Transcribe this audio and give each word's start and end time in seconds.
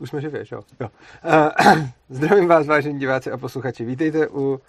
Už 0.00 0.08
jsme 0.08 0.20
živě, 0.20 0.44
jo? 0.52 0.62
jo. 0.80 0.90
Uh, 1.24 1.88
zdravím 2.10 2.48
vás, 2.48 2.66
vážení 2.66 2.98
diváci 2.98 3.30
a 3.30 3.36
posluchači. 3.36 3.84
Vítejte 3.84 4.28
u... 4.28 4.60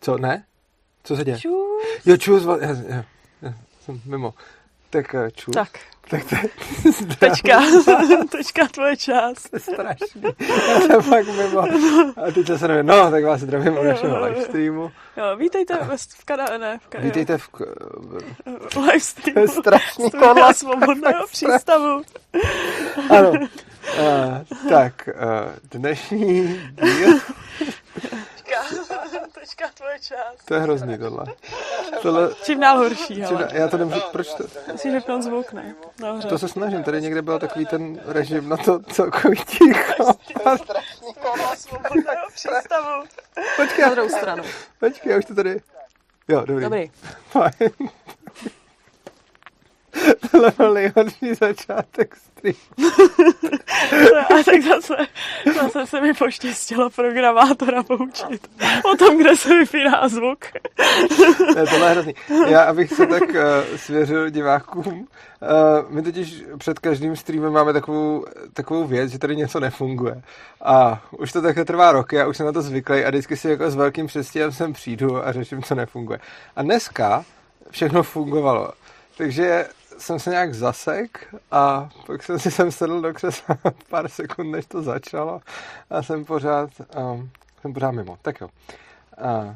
Co, 0.00 0.18
ne? 0.18 0.44
Co 1.04 1.16
se 1.16 1.24
děje? 1.24 1.38
Čus. 1.38 1.82
Jo, 2.06 2.16
čus, 2.16 2.44
já, 2.60 2.68
já, 2.68 3.04
já 3.42 3.54
jsem 3.80 4.00
mimo. 4.04 4.34
Tak 4.90 5.14
uh, 5.14 5.30
čus. 5.30 5.54
Tak, 5.54 5.68
tak 6.10 6.24
to, 6.24 6.36
tečka, 7.18 7.62
tečka 8.30 8.68
tvoje 8.68 8.96
část. 8.96 9.50
To 9.50 9.56
je 9.56 9.60
strašný. 9.60 10.22
Já 10.48 10.80
jsem 10.80 11.02
fakt 11.02 11.26
mimo. 11.26 11.60
A 12.16 12.30
teď 12.34 12.46
se 12.56 12.68
nevím, 12.68 12.86
no, 12.86 13.10
tak 13.10 13.24
vás 13.24 13.40
zdravím 13.40 13.78
u 13.78 13.82
našeho 13.82 14.24
livestreamu. 14.24 14.90
Jo, 15.16 15.36
vítejte 15.36 15.78
v 16.18 16.24
Kanadě, 16.24 16.58
ne, 16.58 16.78
v 16.78 16.88
Kanadě. 16.88 17.08
Vítejte 17.08 17.38
v... 17.38 17.48
v 18.72 18.76
livestreamu. 18.76 19.34
To 19.34 19.40
je 19.40 19.48
strašný 19.48 20.10
kola. 20.10 20.52
svobodného 20.52 21.26
přístavu. 21.30 22.02
Ano. 23.10 23.32
Uh, 23.94 24.68
tak, 24.70 25.08
uh, 25.14 25.52
dnešní 25.70 26.46
díl... 26.82 27.18
Tečka, 29.40 29.68
tvoje 29.74 29.98
část. 30.00 30.44
To 30.44 30.54
je 30.54 30.60
hrozný 30.60 30.98
tohle. 30.98 31.26
tohle 32.02 32.30
Čím 32.42 32.60
dál 32.60 32.76
horší, 32.78 33.14
čím, 33.14 33.24
hele. 33.24 33.48
já 33.52 33.68
to 33.68 33.76
nemůžu, 33.76 34.00
proč 34.12 34.34
to, 34.34 34.44
Musíš 34.72 34.92
vypnout 34.92 35.22
zvuk, 35.22 35.52
ne? 35.52 35.74
Dobře. 35.98 36.28
to 36.28 36.38
se 36.38 36.48
snažím, 36.48 36.82
tady 36.82 37.00
někde 37.02 37.22
byl 37.22 37.38
takový 37.38 37.66
ten 37.66 38.00
režim 38.06 38.48
na 38.48 38.56
to 38.56 38.78
celkový 38.78 39.36
ticho. 39.36 40.04
Kola 41.22 41.56
svobodného 41.56 42.26
přístavu. 42.34 43.04
Počkej, 43.56 43.84
Na 43.84 43.90
druhou 43.94 44.08
stranu. 44.08 44.42
počkej, 44.80 45.12
já 45.12 45.18
už 45.18 45.24
to 45.24 45.34
tady... 45.34 45.60
Jo, 46.28 46.40
dobrý. 46.46 46.64
Dobrý. 46.64 46.90
Fajn. 47.30 47.70
Tohle 50.30 50.52
byl 50.56 50.74
nejhorší 50.74 51.34
začátek 51.34 52.16
streamu. 52.16 52.58
A 54.40 54.42
tak 54.44 54.62
zase, 54.62 54.94
zase 55.54 55.86
se 55.86 56.00
mi 56.00 56.14
poštěstilo 56.14 56.90
programátora 56.90 57.82
poučit 57.82 58.48
o 58.92 58.96
tom, 58.96 59.18
kde 59.18 59.36
se 59.36 59.58
vypíná 59.58 60.08
zvuk. 60.08 60.44
Ne, 61.56 61.66
tohle 61.66 61.86
je 61.86 61.90
hrozný. 61.90 62.14
Já, 62.48 62.62
abych 62.62 62.92
se 62.92 63.06
tak 63.06 63.22
uh, 63.22 63.76
svěřil 63.76 64.30
divákům, 64.30 64.86
uh, 64.86 65.06
my 65.88 66.02
totiž 66.02 66.44
před 66.58 66.78
každým 66.78 67.16
streamem 67.16 67.52
máme 67.52 67.72
takovou, 67.72 68.24
takovou 68.52 68.86
věc, 68.86 69.10
že 69.10 69.18
tady 69.18 69.36
něco 69.36 69.60
nefunguje. 69.60 70.22
A 70.64 71.02
už 71.10 71.32
to 71.32 71.42
takhle 71.42 71.64
trvá 71.64 71.92
roky, 71.92 72.16
já 72.16 72.26
už 72.26 72.36
jsem 72.36 72.46
na 72.46 72.52
to 72.52 72.62
zvyklý 72.62 73.04
a 73.04 73.08
vždycky 73.08 73.36
si 73.36 73.48
jako 73.48 73.70
s 73.70 73.76
velkým 73.76 74.06
přestěhem 74.06 74.52
sem 74.52 74.72
přijdu 74.72 75.26
a 75.26 75.32
řeším, 75.32 75.62
co 75.62 75.74
nefunguje. 75.74 76.18
A 76.56 76.62
dneska 76.62 77.24
všechno 77.70 78.02
fungovalo. 78.02 78.72
Takže 79.16 79.66
jsem 79.98 80.18
se 80.18 80.30
nějak 80.30 80.54
zasek 80.54 81.34
a 81.50 81.88
pak 82.06 82.22
jsem 82.22 82.38
si 82.38 82.50
sem 82.50 82.72
sedl 82.72 83.00
do 83.00 83.14
křesla 83.14 83.56
pár 83.90 84.08
sekund, 84.08 84.50
než 84.50 84.66
to 84.66 84.82
začalo 84.82 85.40
a 85.90 86.02
jsem 86.02 86.24
pořád, 86.24 86.70
um, 86.96 87.30
jsem 87.60 87.72
pořád 87.72 87.90
mimo. 87.90 88.18
Tak 88.22 88.40
jo. 88.40 88.48
Uh, 89.46 89.54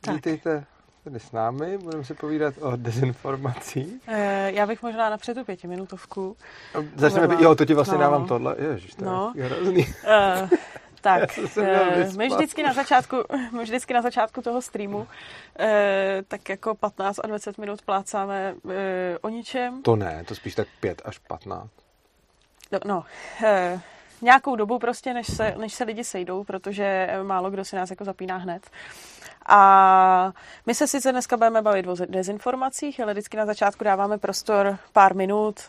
Tak. 0.00 0.14
vítejte 0.14 0.64
tady 1.04 1.20
s 1.20 1.32
námi, 1.32 1.78
budeme 1.78 2.04
si 2.04 2.14
povídat 2.14 2.54
o 2.60 2.76
dezinformacích. 2.76 3.88
Eh, 4.06 4.52
Já 4.52 4.66
bych 4.66 4.82
možná 4.82 5.10
napřed 5.10 5.34
tu 5.34 5.44
pětiminutovku. 5.44 6.36
Začneme, 6.96 7.36
jo, 7.40 7.54
to 7.54 7.64
ti 7.64 7.74
vlastně 7.74 7.94
No. 7.94 8.00
dávám 8.00 8.26
tohle. 8.26 8.56
Ježiš, 8.70 8.94
to 8.94 9.04
No. 9.04 9.32
je 9.36 9.44
hrozný. 9.44 9.86
Uh, 10.42 10.48
tak, 11.06 11.38
eh, 11.38 12.08
my 12.16 12.28
vždycky 12.28 12.62
na 12.62 12.72
začátku, 12.72 13.16
my 13.52 13.62
vždycky 13.62 13.94
na 13.94 14.02
začátku 14.02 14.42
toho 14.42 14.62
streamu 14.62 15.06
eh, 15.58 16.22
tak 16.28 16.48
jako 16.48 16.74
15 16.74 17.20
a 17.24 17.26
20 17.26 17.58
minut 17.58 17.82
plácáme 17.82 18.54
eh, 18.70 19.18
o 19.20 19.28
ničem. 19.28 19.82
To 19.82 19.96
ne, 19.96 20.24
to 20.28 20.34
spíš 20.34 20.54
tak 20.54 20.68
5 20.80 21.02
až 21.04 21.18
15. 21.18 21.70
No, 22.72 22.78
no 22.84 23.04
nějakou 24.22 24.56
dobu 24.56 24.78
prostě, 24.78 25.14
než 25.14 25.26
se, 25.26 25.54
než 25.58 25.74
se 25.74 25.84
lidi 25.84 26.04
sejdou, 26.04 26.44
protože 26.44 27.08
málo 27.22 27.50
kdo 27.50 27.64
si 27.64 27.76
nás 27.76 27.90
jako 27.90 28.04
zapíná 28.04 28.36
hned. 28.36 28.70
A 29.48 30.32
my 30.66 30.74
se 30.74 30.86
sice 30.86 31.12
dneska 31.12 31.36
budeme 31.36 31.62
bavit 31.62 31.86
o 31.86 31.96
dezinformacích, 32.06 33.00
ale 33.00 33.12
vždycky 33.12 33.36
na 33.36 33.46
začátku 33.46 33.84
dáváme 33.84 34.18
prostor 34.18 34.78
pár 34.92 35.14
minut, 35.14 35.60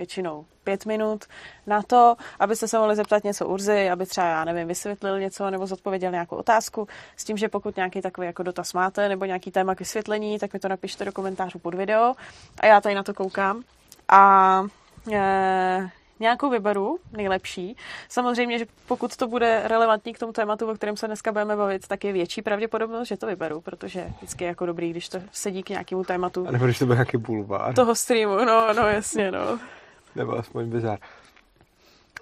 většinou 0.00 0.44
pět 0.64 0.86
minut 0.86 1.24
na 1.66 1.82
to, 1.82 2.16
abyste 2.38 2.68
se 2.68 2.78
mohli 2.78 2.96
zeptat 2.96 3.24
něco 3.24 3.46
Urzy, 3.46 3.90
aby 3.90 4.06
třeba, 4.06 4.26
já 4.26 4.44
nevím, 4.44 4.68
vysvětlil 4.68 5.20
něco 5.20 5.50
nebo 5.50 5.66
zodpověděl 5.66 6.10
nějakou 6.10 6.36
otázku. 6.36 6.88
S 7.16 7.24
tím, 7.24 7.36
že 7.36 7.48
pokud 7.48 7.76
nějaký 7.76 8.00
takový 8.00 8.26
jako 8.26 8.42
dotaz 8.42 8.72
máte 8.72 9.08
nebo 9.08 9.24
nějaký 9.24 9.50
téma 9.50 9.74
k 9.74 9.80
vysvětlení, 9.80 10.38
tak 10.38 10.52
mi 10.52 10.60
to 10.60 10.68
napište 10.68 11.04
do 11.04 11.12
komentářů 11.12 11.58
pod 11.58 11.74
video 11.74 12.14
a 12.60 12.66
já 12.66 12.80
tady 12.80 12.94
na 12.94 13.02
to 13.02 13.14
koukám. 13.14 13.62
A 14.08 14.64
e, 15.12 15.90
nějakou 16.20 16.50
vyberu, 16.50 16.98
nejlepší. 17.12 17.76
Samozřejmě, 18.08 18.58
že 18.58 18.66
pokud 18.86 19.16
to 19.16 19.28
bude 19.28 19.62
relevantní 19.64 20.12
k 20.12 20.18
tomu 20.18 20.32
tématu, 20.32 20.70
o 20.70 20.74
kterém 20.74 20.96
se 20.96 21.06
dneska 21.06 21.32
budeme 21.32 21.56
bavit, 21.56 21.88
tak 21.88 22.04
je 22.04 22.12
větší 22.12 22.42
pravděpodobnost, 22.42 23.08
že 23.08 23.16
to 23.16 23.26
vyberu, 23.26 23.60
protože 23.60 24.12
vždycky 24.16 24.44
je 24.44 24.48
jako 24.48 24.66
dobrý, 24.66 24.90
když 24.90 25.08
to 25.08 25.18
sedí 25.32 25.62
k 25.62 25.70
nějakému 25.70 26.04
tématu 26.04 26.48
A 26.48 26.50
nebo 26.50 26.64
když 26.64 26.78
to 26.78 26.86
byl 26.86 26.94
nějaký 26.94 27.16
bulvár, 27.16 27.74
toho 27.74 27.94
streamu. 27.94 28.44
No, 28.44 28.72
no, 28.72 28.88
jasně, 28.88 29.30
no. 29.30 29.58
Nebo 30.16 30.38
aspoň 30.38 30.70
bizar. 30.70 30.98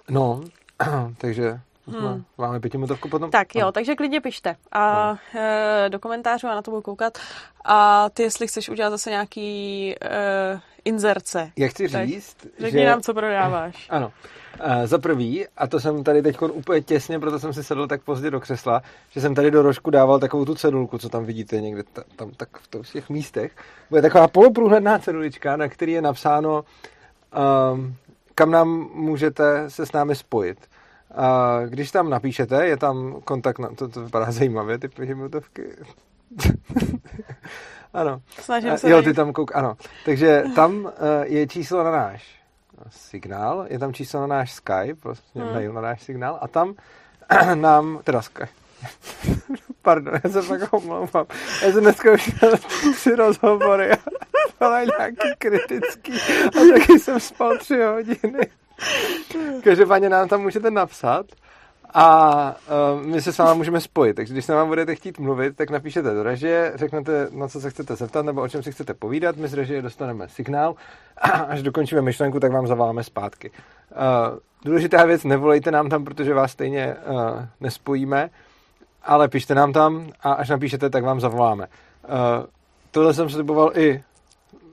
No, 0.09 0.41
takže 1.17 1.59
hmm. 1.87 2.23
máme 2.37 2.59
pětiminutovku 2.59 3.09
potom. 3.09 3.31
Tak 3.31 3.55
jo, 3.55 3.71
takže 3.71 3.95
klidně 3.95 4.21
pište 4.21 4.55
a 4.71 5.15
e, 5.35 5.89
do 5.89 5.99
komentářů 5.99 6.47
a 6.47 6.55
na 6.55 6.61
to 6.61 6.71
budu 6.71 6.81
koukat. 6.81 7.17
A 7.65 8.09
ty, 8.09 8.23
jestli 8.23 8.47
chceš 8.47 8.69
udělat 8.69 8.89
zase 8.89 9.09
nějaký 9.09 9.95
e, 10.01 10.59
inzerce, 10.85 11.51
Já 11.57 11.67
chci 11.67 11.89
Tak 11.89 12.07
říct, 12.07 12.47
řekni 12.59 12.79
že... 12.79 12.85
nám, 12.87 13.01
co 13.01 13.13
prodáváš. 13.13 13.87
Ano. 13.89 14.11
Uh, 14.65 14.85
za 14.85 14.97
prvý, 14.97 15.45
a 15.57 15.67
to 15.67 15.79
jsem 15.79 16.03
tady 16.03 16.21
teď 16.21 16.41
úplně 16.41 16.81
těsně, 16.81 17.19
proto 17.19 17.39
jsem 17.39 17.53
si 17.53 17.63
sedl 17.63 17.87
tak 17.87 18.01
pozdě 18.01 18.31
do 18.31 18.39
křesla, 18.39 18.81
že 19.09 19.21
jsem 19.21 19.35
tady 19.35 19.51
do 19.51 19.61
rožku 19.61 19.89
dával 19.89 20.19
takovou 20.19 20.45
tu 20.45 20.55
cedulku, 20.55 20.97
co 20.97 21.09
tam 21.09 21.25
vidíte 21.25 21.61
někde 21.61 21.83
ta, 21.83 22.03
tam 22.15 22.31
tak 22.31 22.49
v 22.81 22.91
těch- 22.91 23.09
místech. 23.09 23.51
Bude 23.89 24.01
taková 24.01 24.27
poloprůhledná 24.27 24.99
cedulička, 24.99 25.57
na 25.57 25.67
který 25.67 25.91
je 25.91 26.01
napsáno, 26.01 26.63
kam 28.35 28.51
nám 28.51 28.89
můžete 28.93 29.69
se 29.69 29.85
s 29.85 29.91
námi 29.91 30.15
spojit. 30.15 30.57
A 31.15 31.59
když 31.65 31.91
tam 31.91 32.09
napíšete, 32.09 32.65
je 32.65 32.77
tam 32.77 33.21
kontakt, 33.23 33.59
na, 33.59 33.69
to, 33.75 33.87
to 33.87 34.03
vypadá 34.03 34.31
zajímavě, 34.31 34.77
ty 34.77 34.87
pětiminutovky. 34.87 35.63
ano. 37.93 38.21
Snažím 38.41 38.71
A, 38.71 38.77
se 38.77 38.89
jo, 38.89 39.01
ty 39.01 39.13
tam 39.13 39.33
kouk, 39.33 39.55
ano. 39.55 39.77
Takže 40.05 40.43
tam 40.55 40.85
uh, 40.85 40.91
je 41.23 41.47
číslo 41.47 41.83
na 41.83 41.91
náš 41.91 42.39
signál, 42.89 43.65
je 43.69 43.79
tam 43.79 43.93
číslo 43.93 44.21
na 44.21 44.27
náš 44.27 44.53
Skype, 44.53 45.03
vlastně 45.03 45.43
hmm. 45.43 45.53
mail 45.53 45.73
na 45.73 45.81
náš 45.81 46.03
signál 46.03 46.39
a 46.41 46.47
tam 46.47 46.73
nám, 47.53 47.99
teda 48.03 48.21
Skype, 48.21 48.49
pardon, 49.81 50.13
já 50.23 50.29
se 50.29 50.41
fakt 50.41 50.73
omlouvám. 50.73 51.25
Já 51.65 51.71
jsem 51.71 51.81
dneska 51.81 52.11
už 52.11 52.35
tři 52.95 53.15
rozhovory 53.15 53.91
a 53.91 53.97
ale 54.59 54.85
nějaký 54.85 55.35
kritický 55.37 56.13
a 56.47 56.79
taky 56.79 56.99
jsem 56.99 57.19
spal 57.19 57.57
tři 57.57 57.81
hodiny. 57.81 58.47
Každopádně 59.63 60.09
nám 60.09 60.27
tam 60.27 60.41
můžete 60.41 60.71
napsat 60.71 61.25
a 61.93 62.55
uh, 62.95 63.05
my 63.05 63.21
se 63.21 63.33
s 63.33 63.37
vámi 63.37 63.57
můžeme 63.57 63.81
spojit. 63.81 64.13
Takže 64.13 64.33
když 64.33 64.45
se 64.45 64.53
vám 64.53 64.67
budete 64.67 64.95
chtít 64.95 65.19
mluvit, 65.19 65.55
tak 65.55 65.69
napíšete 65.69 66.13
do 66.13 66.23
režie, 66.23 66.71
řeknete, 66.75 67.27
na 67.31 67.47
co 67.47 67.61
se 67.61 67.69
chcete 67.69 67.95
zeptat 67.95 68.25
nebo 68.25 68.41
o 68.41 68.47
čem 68.47 68.63
si 68.63 68.71
chcete 68.71 68.93
povídat. 68.93 69.35
My 69.35 69.47
z 69.47 69.53
režie 69.53 69.81
dostaneme 69.81 70.29
signál 70.29 70.75
a 71.17 71.27
až 71.29 71.61
dokončíme 71.63 72.01
myšlenku, 72.01 72.39
tak 72.39 72.51
vám 72.51 72.67
zavoláme 72.67 73.03
zpátky. 73.03 73.51
Uh, 73.51 74.37
důležitá 74.65 75.05
věc, 75.05 75.23
nevolejte 75.23 75.71
nám 75.71 75.89
tam, 75.89 76.05
protože 76.05 76.33
vás 76.33 76.51
stejně 76.51 76.95
uh, 76.95 77.45
nespojíme, 77.59 78.29
ale 79.03 79.27
pište 79.27 79.55
nám 79.55 79.73
tam 79.73 80.09
a 80.21 80.31
až 80.31 80.49
napíšete, 80.49 80.89
tak 80.89 81.03
vám 81.03 81.19
zavoláme. 81.19 81.67
Uh, 81.67 82.45
tohle 82.91 83.13
jsem 83.13 83.29
sliboval 83.29 83.71
i 83.75 84.03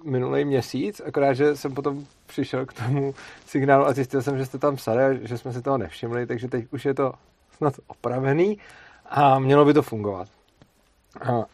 minulý 0.06 0.44
měsíc, 0.44 1.03
akorát, 1.06 1.33
že 1.34 1.56
jsem 1.56 1.75
potom 1.75 2.05
přišel 2.27 2.67
k 2.67 2.72
tomu 2.72 3.15
signálu 3.47 3.87
a 3.87 3.93
zjistil 3.93 4.22
jsem, 4.22 4.39
že 4.39 4.47
jste 4.47 4.59
tam 4.59 4.77
psali 4.77 5.05
a 5.05 5.26
že 5.26 5.38
jsme 5.38 5.53
si 5.53 5.62
toho 5.62 5.79
nevšimli, 5.79 6.26
takže 6.26 6.49
teď 6.49 6.64
už 6.73 6.85
je 6.85 6.94
to 6.94 7.12
snad 7.56 7.75
opravený 7.87 8.58
a 9.06 9.38
mělo 9.38 9.64
by 9.64 9.75
to 9.75 9.82
fungovat. 9.82 10.29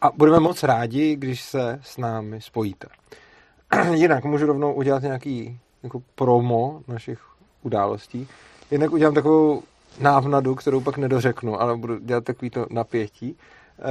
A- 0.01 0.11
budeme 0.17 0.41
moc 0.41 0.63
rádi, 0.63 1.17
když 1.17 1.43
se 1.43 1.81
s 1.83 1.99
námi 1.99 2.41
spojíte. 2.41 2.87
Jinak 3.95 4.25
můžu 4.25 4.47
rovnou 4.47 4.73
udělat 4.73 5.03
nějaký 5.03 5.59
jako 5.83 6.03
promo 6.15 6.83
našich 6.89 7.19
událostí. 7.63 8.29
Jinak 8.71 8.93
udělám 8.93 9.15
takovou 9.15 9.63
návnadu, 10.01 10.55
kterou 10.55 10.81
pak 10.81 10.99
nedořeknu, 10.99 11.61
ale 11.61 11.77
budu 11.77 11.99
dělat 11.99 12.25
takový 12.25 12.51
to 12.51 12.67
napětí. 12.71 13.37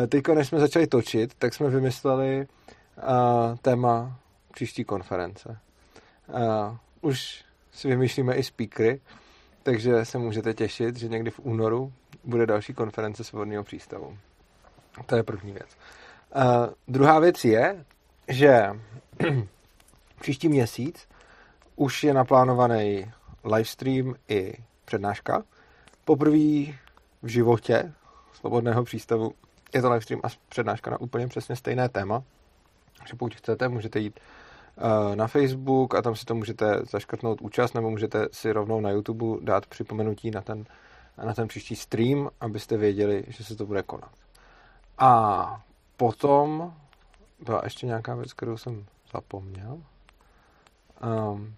Eh, 0.04 0.08
Teďka, 0.08 0.34
než 0.34 0.48
jsme 0.48 0.60
začali 0.60 0.88
točit, 0.88 1.34
tak 1.40 1.54
jsme 1.54 1.70
vymysleli 1.70 2.48
uh, 2.98 3.58
téma 3.62 4.18
příští 4.52 4.84
konference. 4.84 5.60
Uh, 6.28 6.78
už 7.02 7.44
si 7.72 7.88
vymýšlíme 7.88 8.36
i 8.36 8.44
speakery, 8.44 9.02
takže 9.64 10.06
se 10.06 10.18
můžete 10.18 10.54
těšit, 10.54 10.98
že 10.98 11.08
někdy 11.08 11.32
v 11.32 11.40
únoru 11.40 11.94
bude 12.24 12.46
další 12.46 12.74
konference 12.74 13.24
Svobodného 13.24 13.64
přístavu. 13.64 14.18
To 15.06 15.16
je 15.16 15.24
první 15.24 15.52
věc. 15.52 15.78
Uh, 16.36 16.44
druhá 16.88 17.20
věc 17.20 17.46
je, 17.46 17.86
že 18.28 18.80
příští 20.22 20.50
měsíc 20.50 21.08
už 21.76 22.04
je 22.04 22.14
naplánovaný 22.14 23.12
livestream 23.44 24.16
i 24.28 24.54
přednáška 24.86 25.44
poprvé 26.06 26.38
v 27.22 27.28
životě 27.28 27.94
Svobodného 28.34 28.84
přístavu 28.84 29.34
je 29.74 29.82
to 29.82 29.90
livestream 29.90 30.22
a 30.24 30.28
přednáška 30.50 30.92
na 30.92 31.02
úplně 31.02 31.28
přesně 31.28 31.56
stejné 31.56 31.90
téma. 31.90 32.24
Takže 32.98 33.16
pokud 33.16 33.36
chcete, 33.36 33.68
můžete 33.68 34.00
jít 34.00 34.20
uh, 34.20 34.41
na 35.16 35.28
Facebook 35.28 35.96
a 35.96 36.02
tam 36.02 36.16
si 36.16 36.26
to 36.26 36.36
můžete 36.36 36.82
zaškrtnout 36.92 37.42
účast, 37.42 37.74
nebo 37.74 37.90
můžete 37.90 38.28
si 38.32 38.52
rovnou 38.52 38.82
na 38.82 38.90
YouTube 38.90 39.26
dát 39.42 39.66
připomenutí 39.66 40.32
na 40.32 40.42
ten, 40.42 40.66
na 41.26 41.34
ten 41.34 41.48
příští 41.48 41.76
stream, 41.76 42.30
abyste 42.42 42.78
věděli, 42.78 43.24
že 43.28 43.44
se 43.44 43.56
to 43.56 43.66
bude 43.66 43.84
konat. 43.84 44.12
A 44.98 45.64
potom 45.98 46.74
byla 47.46 47.62
ještě 47.64 47.86
nějaká 47.86 48.16
věc, 48.16 48.34
kterou 48.34 48.58
jsem 48.58 48.86
zapomněl. 49.14 49.82
Um, 51.32 51.54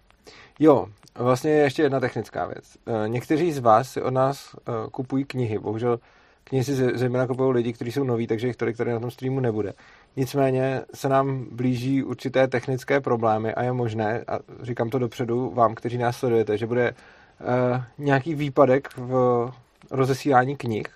jo, 0.58 0.86
vlastně 1.14 1.50
je 1.50 1.62
ještě 1.62 1.82
jedna 1.82 2.00
technická 2.00 2.46
věc. 2.46 2.76
Uh, 2.84 3.08
někteří 3.08 3.52
z 3.52 3.58
vás 3.58 3.90
si 3.90 4.02
od 4.02 4.10
nás 4.10 4.54
uh, 4.54 4.90
kupují 4.90 5.24
knihy. 5.24 5.58
Bohužel 5.58 6.00
knihy 6.44 6.64
si 6.64 6.74
zejména 6.74 7.26
kupují 7.26 7.52
lidi, 7.52 7.72
kteří 7.72 7.92
jsou 7.92 8.04
noví, 8.04 8.26
takže 8.26 8.46
jich 8.46 8.56
tolik 8.56 8.76
tady 8.76 8.92
na 8.92 9.00
tom 9.00 9.10
streamu 9.10 9.40
nebude. 9.40 9.72
Nicméně 10.16 10.82
se 10.94 11.08
nám 11.08 11.46
blíží 11.50 12.02
určité 12.02 12.48
technické 12.48 13.00
problémy 13.00 13.54
a 13.54 13.62
je 13.62 13.72
možné, 13.72 14.24
a 14.28 14.38
říkám 14.62 14.90
to 14.90 14.98
dopředu 14.98 15.50
vám, 15.50 15.74
kteří 15.74 15.98
nás 15.98 16.16
sledujete, 16.16 16.58
že 16.58 16.66
bude 16.66 16.94
uh, 16.94 17.80
nějaký 17.98 18.34
výpadek 18.34 18.88
v 18.96 19.50
rozesílání 19.90 20.56
knih, 20.56 20.86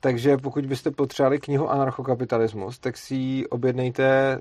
takže 0.00 0.36
pokud 0.36 0.66
byste 0.66 0.90
potřebovali 0.90 1.38
knihu 1.40 1.70
Anarchokapitalismus, 1.70 2.78
tak 2.78 2.96
si 2.96 3.14
ji 3.14 3.46
objednejte 3.46 4.38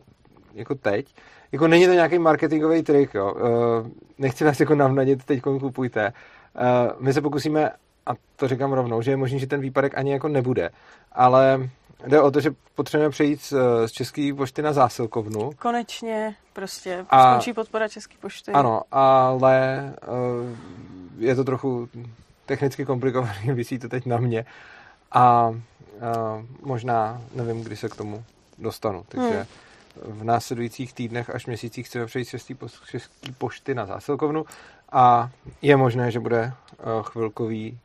jako 0.53 0.75
teď. 0.75 1.15
Jako 1.51 1.67
není 1.67 1.85
to 1.85 1.93
nějaký 1.93 2.19
marketingový 2.19 2.83
trik, 2.83 3.13
jo. 3.13 3.33
Uh, 3.33 3.87
nechci 4.17 4.43
vás 4.43 4.59
jako 4.59 4.75
navnadit, 4.75 5.23
teď 5.23 5.41
kupujte. 5.41 6.13
Uh, 6.55 7.03
my 7.03 7.13
se 7.13 7.21
pokusíme, 7.21 7.69
a 8.05 8.11
to 8.35 8.47
říkám 8.47 8.73
rovnou, 8.73 9.01
že 9.01 9.11
je 9.11 9.17
možný, 9.17 9.39
že 9.39 9.47
ten 9.47 9.61
výpadek 9.61 9.97
ani 9.97 10.11
jako 10.11 10.27
nebude. 10.27 10.69
Ale 11.11 11.69
jde 12.07 12.21
o 12.21 12.31
to, 12.31 12.39
že 12.39 12.51
potřebujeme 12.75 13.11
přejít 13.11 13.41
z, 13.41 13.53
z 13.85 13.91
České 13.91 14.33
pošty 14.37 14.61
na 14.61 14.73
zásilkovnu. 14.73 15.51
Konečně 15.59 16.35
prostě 16.53 17.05
a, 17.09 17.29
skončí 17.31 17.53
podpora 17.53 17.87
České 17.87 18.15
pošty. 18.17 18.51
Ano, 18.51 18.81
ale 18.91 19.93
uh, 20.07 21.23
je 21.23 21.35
to 21.35 21.43
trochu 21.43 21.89
technicky 22.45 22.85
komplikovaný, 22.85 23.33
vysí 23.53 23.79
to 23.79 23.89
teď 23.89 24.05
na 24.05 24.17
mě 24.17 24.45
a 25.11 25.49
uh, 25.49 25.57
možná 26.61 27.21
nevím, 27.35 27.63
kdy 27.63 27.75
se 27.75 27.89
k 27.89 27.95
tomu 27.95 28.23
dostanu. 28.57 29.05
Takže 29.07 29.47
hmm. 30.05 30.19
v 30.19 30.23
následujících 30.23 30.93
týdnech 30.93 31.29
až 31.29 31.45
měsících 31.45 31.87
chceme 31.87 32.05
přejít 32.05 32.25
z 32.25 32.45
české 32.89 33.31
pošty 33.37 33.75
na 33.75 33.85
zásilkovnu 33.85 34.45
a 34.91 35.29
je 35.61 35.77
možné, 35.77 36.11
že 36.11 36.19
bude 36.19 36.53
chvilkový 37.01 37.79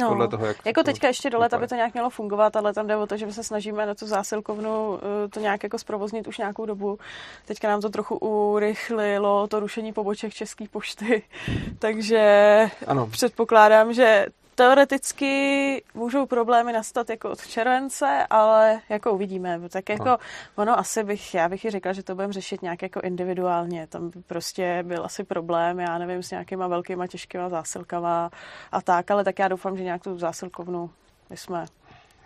No, 0.00 0.08
podle 0.08 0.28
toho, 0.28 0.46
jak 0.46 0.56
jako 0.64 0.82
teďka 0.82 1.06
ještě 1.08 1.30
do 1.30 1.38
aby 1.52 1.68
to 1.68 1.74
nějak 1.74 1.92
mělo 1.92 2.10
fungovat, 2.10 2.56
ale 2.56 2.72
tam 2.72 2.86
jde 2.86 2.96
o 2.96 3.06
to, 3.06 3.16
že 3.16 3.26
my 3.26 3.32
se 3.32 3.44
snažíme 3.44 3.86
na 3.86 3.94
tu 3.94 4.06
zásilkovnu 4.06 4.98
eh, 4.98 5.28
to 5.28 5.40
nějak 5.40 5.62
jako 5.62 5.78
zprovoznit 5.78 6.28
už 6.28 6.38
nějakou 6.38 6.66
dobu. 6.66 6.98
Teďka 7.44 7.68
nám 7.68 7.80
to 7.80 7.90
trochu 7.90 8.16
urychlilo 8.16 9.46
to 9.46 9.60
rušení 9.60 9.92
poboček 9.92 10.34
České 10.34 10.64
pošty, 10.68 11.22
takže 11.78 12.70
ano. 12.86 13.06
předpokládám, 13.06 13.92
že 13.92 14.26
teoreticky 14.54 15.82
můžou 15.94 16.26
problémy 16.26 16.72
nastat 16.72 17.10
jako 17.10 17.30
od 17.30 17.46
července, 17.46 18.26
ale 18.30 18.80
jako 18.88 19.12
uvidíme. 19.12 19.60
Tak 19.68 19.88
jako 19.88 20.04
no. 20.04 20.18
ono 20.56 20.78
asi 20.78 21.04
bych, 21.04 21.34
já 21.34 21.48
bych 21.48 21.64
i 21.64 21.70
řekla, 21.70 21.92
že 21.92 22.02
to 22.02 22.14
budeme 22.14 22.32
řešit 22.32 22.62
nějak 22.62 22.82
jako 22.82 23.00
individuálně. 23.00 23.86
Tam 23.86 24.10
by 24.10 24.22
prostě 24.22 24.82
byl 24.86 25.04
asi 25.04 25.24
problém, 25.24 25.80
já 25.80 25.98
nevím, 25.98 26.22
s 26.22 26.30
nějakýma 26.30 26.68
velkýma 26.68 27.06
těžkýma 27.06 27.48
zásilkama 27.48 28.30
a 28.72 28.82
tak, 28.82 29.10
ale 29.10 29.24
tak 29.24 29.38
já 29.38 29.48
doufám, 29.48 29.76
že 29.76 29.82
nějak 29.82 30.02
tu 30.02 30.18
zásilkovnu 30.18 30.90
my 31.30 31.36
jsme 31.36 31.66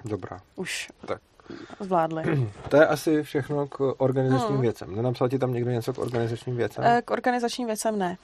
Dobrá. 0.04 0.40
už 0.56 0.88
tak 1.06 1.20
zvládli. 1.80 2.50
To 2.68 2.76
je 2.76 2.86
asi 2.86 3.22
všechno 3.22 3.66
k 3.66 3.94
organizačním 3.98 4.52
hmm. 4.52 4.60
věcem. 4.60 4.96
Nenapsal 4.96 5.28
ti 5.28 5.38
tam 5.38 5.52
někdo 5.52 5.70
něco 5.70 5.92
k 5.92 5.98
organizačním 5.98 6.56
věcem? 6.56 6.84
Eh, 6.84 7.02
k 7.04 7.10
organizačním 7.10 7.66
věcem 7.66 7.98
ne. 7.98 8.16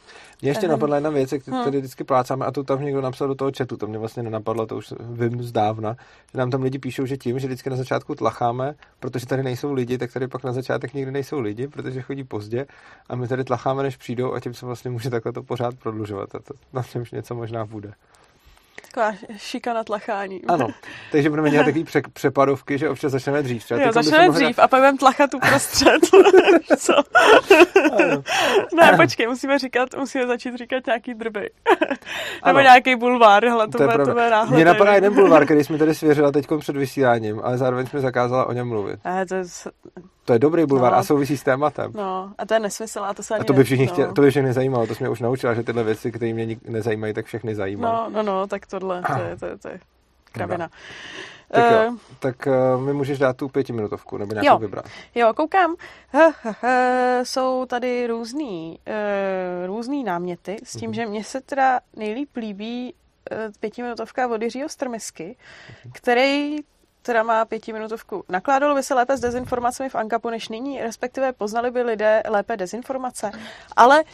Mě 0.43 0.50
ještě 0.50 0.69
napadla 0.69 0.97
jedna 0.97 1.11
věc, 1.11 1.32
jak 1.32 1.49
hmm. 1.49 1.65
tady 1.65 1.79
vždycky 1.79 2.05
plácáme, 2.05 2.47
a 2.47 2.50
to 2.50 2.65
tam 2.65 2.85
někdo 2.85 3.00
napsal 3.00 3.29
do 3.29 3.35
toho 3.35 3.50
chatu, 3.59 3.76
to 3.76 3.87
mě 3.87 3.99
vlastně 3.99 4.23
nenapadlo, 4.23 4.67
to 4.67 4.76
už 4.76 4.94
vím 5.00 5.43
zdávna, 5.43 5.97
že 6.32 6.38
nám 6.38 6.50
tam 6.50 6.62
lidi 6.62 6.79
píšou, 6.79 7.06
že 7.06 7.17
tím, 7.17 7.38
že 7.38 7.47
vždycky 7.47 7.71
na 7.71 7.76
začátku 7.76 8.15
tlacháme, 8.15 8.75
protože 9.00 9.26
tady 9.26 9.43
nejsou 9.43 9.73
lidi, 9.73 9.99
tak 9.99 10.12
tady 10.12 10.29
pak 10.29 10.44
na 10.44 10.53
začátek 10.53 10.94
nikdy 10.94 11.12
nejsou 11.12 11.41
lidi, 11.41 11.69
protože 11.69 12.03
chodí 12.03 12.25
pozdě 12.25 12.67
a 13.09 13.17
my 13.17 13.29
tady 13.29 13.44
tlacháme, 13.44 13.82
než 13.82 13.97
přijdou 13.97 14.35
a 14.35 14.41
tím 14.41 14.55
se 14.55 14.67
vlastně 14.67 14.91
může 14.91 15.11
takhle 15.11 15.32
to 15.32 15.43
pořád 15.43 15.75
prodlužovat 15.75 16.35
a 16.35 16.38
to 16.38 16.55
na 16.73 16.82
čemž 16.82 17.11
něco 17.11 17.35
možná 17.35 17.65
bude. 17.65 17.93
Taková 18.94 19.14
šikana 19.37 19.85
tlachání. 19.85 20.44
Ano, 20.49 20.69
takže 21.12 21.31
budeme 21.31 21.50
dělat 21.50 21.64
takový 21.67 21.85
pře- 21.85 22.02
přepadovky, 22.12 22.79
že 22.79 22.88
občas 22.88 23.12
začneme 23.12 23.43
dřív. 23.43 23.64
Třeba 23.64 23.81
jo, 23.81 23.93
začneme 23.93 24.29
dřív 24.29 24.58
a 24.58 24.69
pak 24.69 24.81
budeme 24.81 24.99
tlachat 24.99 25.35
uprostřed. 25.35 25.99
Co? 26.79 26.94
ne, 28.76 28.93
počkej, 28.96 29.26
musíme 29.26 29.58
říkat, 29.58 29.88
musíme 29.99 30.26
začít 30.26 30.55
říkat 30.56 30.87
nějaký 30.87 31.14
drby. 31.14 31.50
Nebo 32.46 32.61
nějaký 32.61 32.96
bulvár, 32.96 33.44
hele, 33.44 33.69
to, 33.69 33.79
to, 33.79 33.85
bude, 33.85 34.05
to 34.05 34.12
bude 34.12 34.31
náhle. 34.31 34.56
Mně 34.56 34.64
napadá 34.64 34.94
jeden 34.94 35.14
bulvár, 35.14 35.44
který 35.44 35.64
jsme 35.64 35.79
tady 35.79 35.94
svěřila 35.94 36.32
teď 36.32 36.47
před 36.58 36.76
vysíláním, 36.76 37.40
ale 37.44 37.58
zároveň 37.58 37.87
jsme 37.87 38.00
zakázala 38.00 38.44
o 38.44 38.52
něm 38.52 38.69
mluvit. 38.69 39.00
A 39.05 39.25
to 39.25 39.35
je 39.35 39.44
to 40.25 40.32
je 40.32 40.38
dobrý 40.38 40.67
bulvár 40.67 40.93
no. 40.93 40.99
a 40.99 41.03
souvisí 41.03 41.37
s 41.37 41.43
tématem. 41.43 41.93
No, 41.94 42.32
a 42.38 42.47
to 42.47 42.55
je 42.55 42.61
nesmysl 42.61 43.00
a 43.00 43.15
to 43.15 43.23
se 43.23 43.35
ani 43.35 43.41
A 43.41 43.44
to 43.44 43.53
by 43.53 43.65
všichni 43.65 43.87
no. 43.87 43.93
chtěli, 43.93 44.12
to 44.12 44.23
by 44.23 44.31
všechny 44.31 44.53
zajímalo, 44.53 44.87
to 44.87 44.94
jsme 44.94 45.09
už 45.09 45.21
naučila, 45.21 45.55
že 45.55 45.62
tyhle 45.62 45.85
věci, 45.85 46.12
které 46.12 46.32
mě 46.32 46.56
nezajímají, 46.65 47.15
tak 47.15 47.26
všechny 47.26 47.55
zajímají. 47.55 47.94
No, 47.94 48.11
no, 48.11 48.23
no, 48.23 48.47
tak 48.47 48.67
tohle, 48.67 49.03
to 49.03 49.23
je, 49.23 49.37
to 49.37 49.47
je, 49.47 49.59
to 49.59 49.69
je 49.69 49.81
kravina. 50.32 50.69
Tak 51.50 51.73
jo, 51.73 51.91
uh, 51.91 51.99
tak 52.19 52.47
uh, 52.47 52.82
mi 52.82 52.93
můžeš 52.93 53.19
dát 53.19 53.37
tu 53.37 53.49
pětiminutovku, 53.49 54.19
nebo 54.19 54.32
nějakou 54.32 54.49
jo, 54.49 54.59
vybrat. 54.59 54.85
Jo, 55.15 55.35
koukám. 55.35 55.71
Uh, 55.71 56.21
uh, 56.21 56.31
uh, 56.44 56.53
jsou 57.23 57.67
tady 57.67 58.06
různý, 58.06 58.79
uh, 58.88 59.67
různý 59.67 60.05
náměty 60.05 60.56
s 60.65 60.76
tím, 60.76 60.91
uh-huh. 60.91 60.94
že 60.94 61.06
mně 61.06 61.25
se 61.25 61.41
teda 61.41 61.81
nejlíp 61.97 62.37
líbí 62.37 62.94
pětiminutovka 63.61 64.29
od 64.29 64.43
Jiřího 64.43 64.69
Strmisky, 64.69 65.37
uh-huh. 65.37 65.91
který 65.93 66.56
teda 67.05 67.23
má 67.23 67.45
pětiminutovku. 67.45 68.25
Nakládalo 68.29 68.75
by 68.75 68.83
se 68.83 68.95
lépe 68.95 69.17
s 69.17 69.21
dezinformacemi 69.21 69.89
v 69.89 69.95
Ankapu 69.95 70.31
než 70.31 70.49
nyní, 70.49 70.81
respektive 70.81 71.33
poznali 71.33 71.71
by 71.71 71.83
lidé 71.83 72.23
lépe 72.29 72.56
dezinformace. 72.56 73.31
Ale 73.77 74.05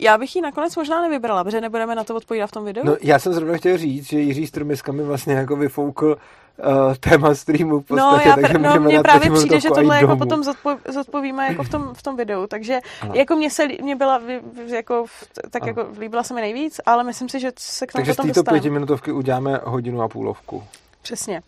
já 0.00 0.18
bych 0.18 0.36
ji 0.36 0.42
nakonec 0.42 0.76
možná 0.76 1.02
nevybrala, 1.02 1.44
protože 1.44 1.60
nebudeme 1.60 1.94
na 1.94 2.04
to 2.04 2.14
odpovídat 2.14 2.46
v 2.46 2.52
tom 2.52 2.64
videu. 2.64 2.82
No, 2.84 2.96
já 3.02 3.18
jsem 3.18 3.32
zrovna 3.32 3.56
chtěl 3.56 3.78
říct, 3.78 4.08
že 4.08 4.18
Jiří 4.18 4.46
Strmiska 4.46 4.92
mi 4.92 5.02
vlastně 5.02 5.34
jako 5.34 5.56
vyfoukl 5.56 6.16
uh, 6.58 6.94
téma 6.94 7.34
streamu 7.34 7.80
v 7.80 7.84
podstatě, 7.84 8.28
no, 8.28 8.30
já 8.30 8.36
pr- 8.36 8.42
takže 8.42 8.58
no, 8.58 8.80
mně 8.80 9.00
právě 9.00 9.30
přijde, 9.30 9.60
že 9.60 9.68
tohle 9.68 10.00
jako 10.00 10.16
potom 10.16 10.40
zodpo- 10.40 10.78
zodpovíme 10.88 11.46
jako 11.46 11.62
v 11.62 11.68
tom, 11.68 11.94
v 11.94 12.02
tom 12.02 12.16
videu, 12.16 12.46
takže 12.46 12.80
ano. 13.00 13.12
jako 13.14 13.36
mě 13.36 13.50
se 13.50 13.68
mě 13.82 13.96
byla 13.96 14.20
jako, 14.66 15.04
tak 15.50 15.62
ano. 15.62 15.68
jako 15.68 15.86
líbila 16.00 16.22
se 16.22 16.34
mi 16.34 16.40
nejvíc, 16.40 16.80
ale 16.86 17.04
myslím 17.04 17.28
si, 17.28 17.40
že 17.40 17.52
se 17.58 17.86
k 17.86 17.92
tomu 17.92 18.00
takže 18.00 18.12
potom 18.12 18.26
Takže 18.26 18.40
z 18.40 18.44
této 18.44 18.50
pětiminutovky 18.50 19.12
uděláme 19.12 19.60
hodinu 19.64 20.02
a 20.02 20.08
půlovku. 20.08 20.64
Přesně. 21.02 21.42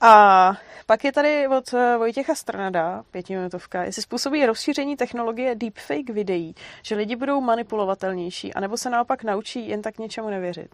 A 0.00 0.52
pak 0.86 1.04
je 1.04 1.12
tady 1.12 1.48
od 1.48 1.74
eh, 1.74 1.98
Vojtěcha 1.98 2.34
Strnada, 2.34 3.02
pětiminutovka, 3.10 3.84
jestli 3.84 4.02
způsobí 4.02 4.46
rozšíření 4.46 4.96
technologie 4.96 5.54
deepfake 5.54 6.10
videí, 6.10 6.54
že 6.82 6.94
lidi 6.94 7.16
budou 7.16 7.40
manipulovatelnější, 7.40 8.54
anebo 8.54 8.76
se 8.76 8.90
naopak 8.90 9.24
naučí 9.24 9.68
jen 9.68 9.82
tak 9.82 9.98
něčemu 9.98 10.30
nevěřit. 10.30 10.70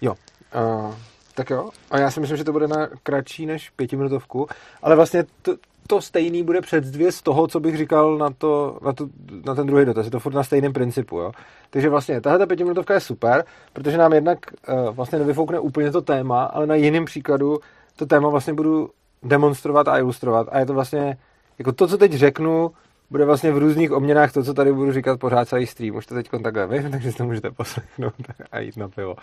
Jo, 0.00 0.14
uh, 0.54 0.94
tak 1.34 1.50
jo. 1.50 1.70
A 1.90 1.98
já 1.98 2.10
si 2.10 2.20
myslím, 2.20 2.36
že 2.36 2.44
to 2.44 2.52
bude 2.52 2.68
na 2.68 2.88
kratší 3.02 3.46
než 3.46 3.70
pětiminutovku, 3.70 4.48
ale 4.82 4.96
vlastně 4.96 5.24
to, 5.42 5.56
to 5.86 6.00
stejný 6.00 6.42
bude 6.42 6.60
dvě 6.80 7.12
z 7.12 7.22
toho, 7.22 7.46
co 7.46 7.60
bych 7.60 7.76
říkal 7.76 8.18
na, 8.18 8.30
to, 8.30 8.78
na, 8.84 8.92
to, 8.92 9.08
na 9.46 9.54
ten 9.54 9.66
druhý 9.66 9.84
dotaz. 9.84 10.04
Je 10.04 10.10
to 10.10 10.20
furt 10.20 10.34
na 10.34 10.44
stejném 10.44 10.72
principu. 10.72 11.18
Jo? 11.18 11.32
Takže 11.70 11.88
vlastně 11.88 12.20
tahle 12.20 12.46
pětiminutovka 12.46 12.94
je 12.94 13.00
super, 13.00 13.44
protože 13.72 13.98
nám 13.98 14.12
jednak 14.12 14.38
uh, 14.68 14.94
vlastně 14.94 15.18
nevyfoukne 15.18 15.58
úplně 15.58 15.90
to 15.90 16.02
téma, 16.02 16.44
ale 16.44 16.66
na 16.66 16.74
jiném 16.74 17.04
příkladu 17.04 17.58
to 17.96 18.06
téma 18.06 18.28
vlastně 18.28 18.54
budu 18.54 18.90
demonstrovat 19.22 19.88
a 19.88 19.98
ilustrovat. 19.98 20.48
A 20.50 20.58
je 20.58 20.66
to 20.66 20.74
vlastně, 20.74 21.16
jako 21.58 21.72
to, 21.72 21.86
co 21.86 21.98
teď 21.98 22.12
řeknu, 22.12 22.70
bude 23.10 23.24
vlastně 23.24 23.52
v 23.52 23.58
různých 23.58 23.92
obměnách 23.92 24.32
to, 24.32 24.42
co 24.42 24.54
tady 24.54 24.72
budu 24.72 24.92
říkat 24.92 25.20
pořád 25.20 25.48
celý 25.48 25.66
stream. 25.66 25.96
Už 25.96 26.06
to 26.06 26.14
teď 26.14 26.30
takhle 26.42 26.66
vím, 26.66 26.90
takže 26.90 27.12
si 27.12 27.18
to 27.18 27.24
můžete 27.24 27.50
poslechnout 27.50 28.14
a 28.52 28.58
jít 28.58 28.76
na 28.76 28.88
pivo. 28.88 29.14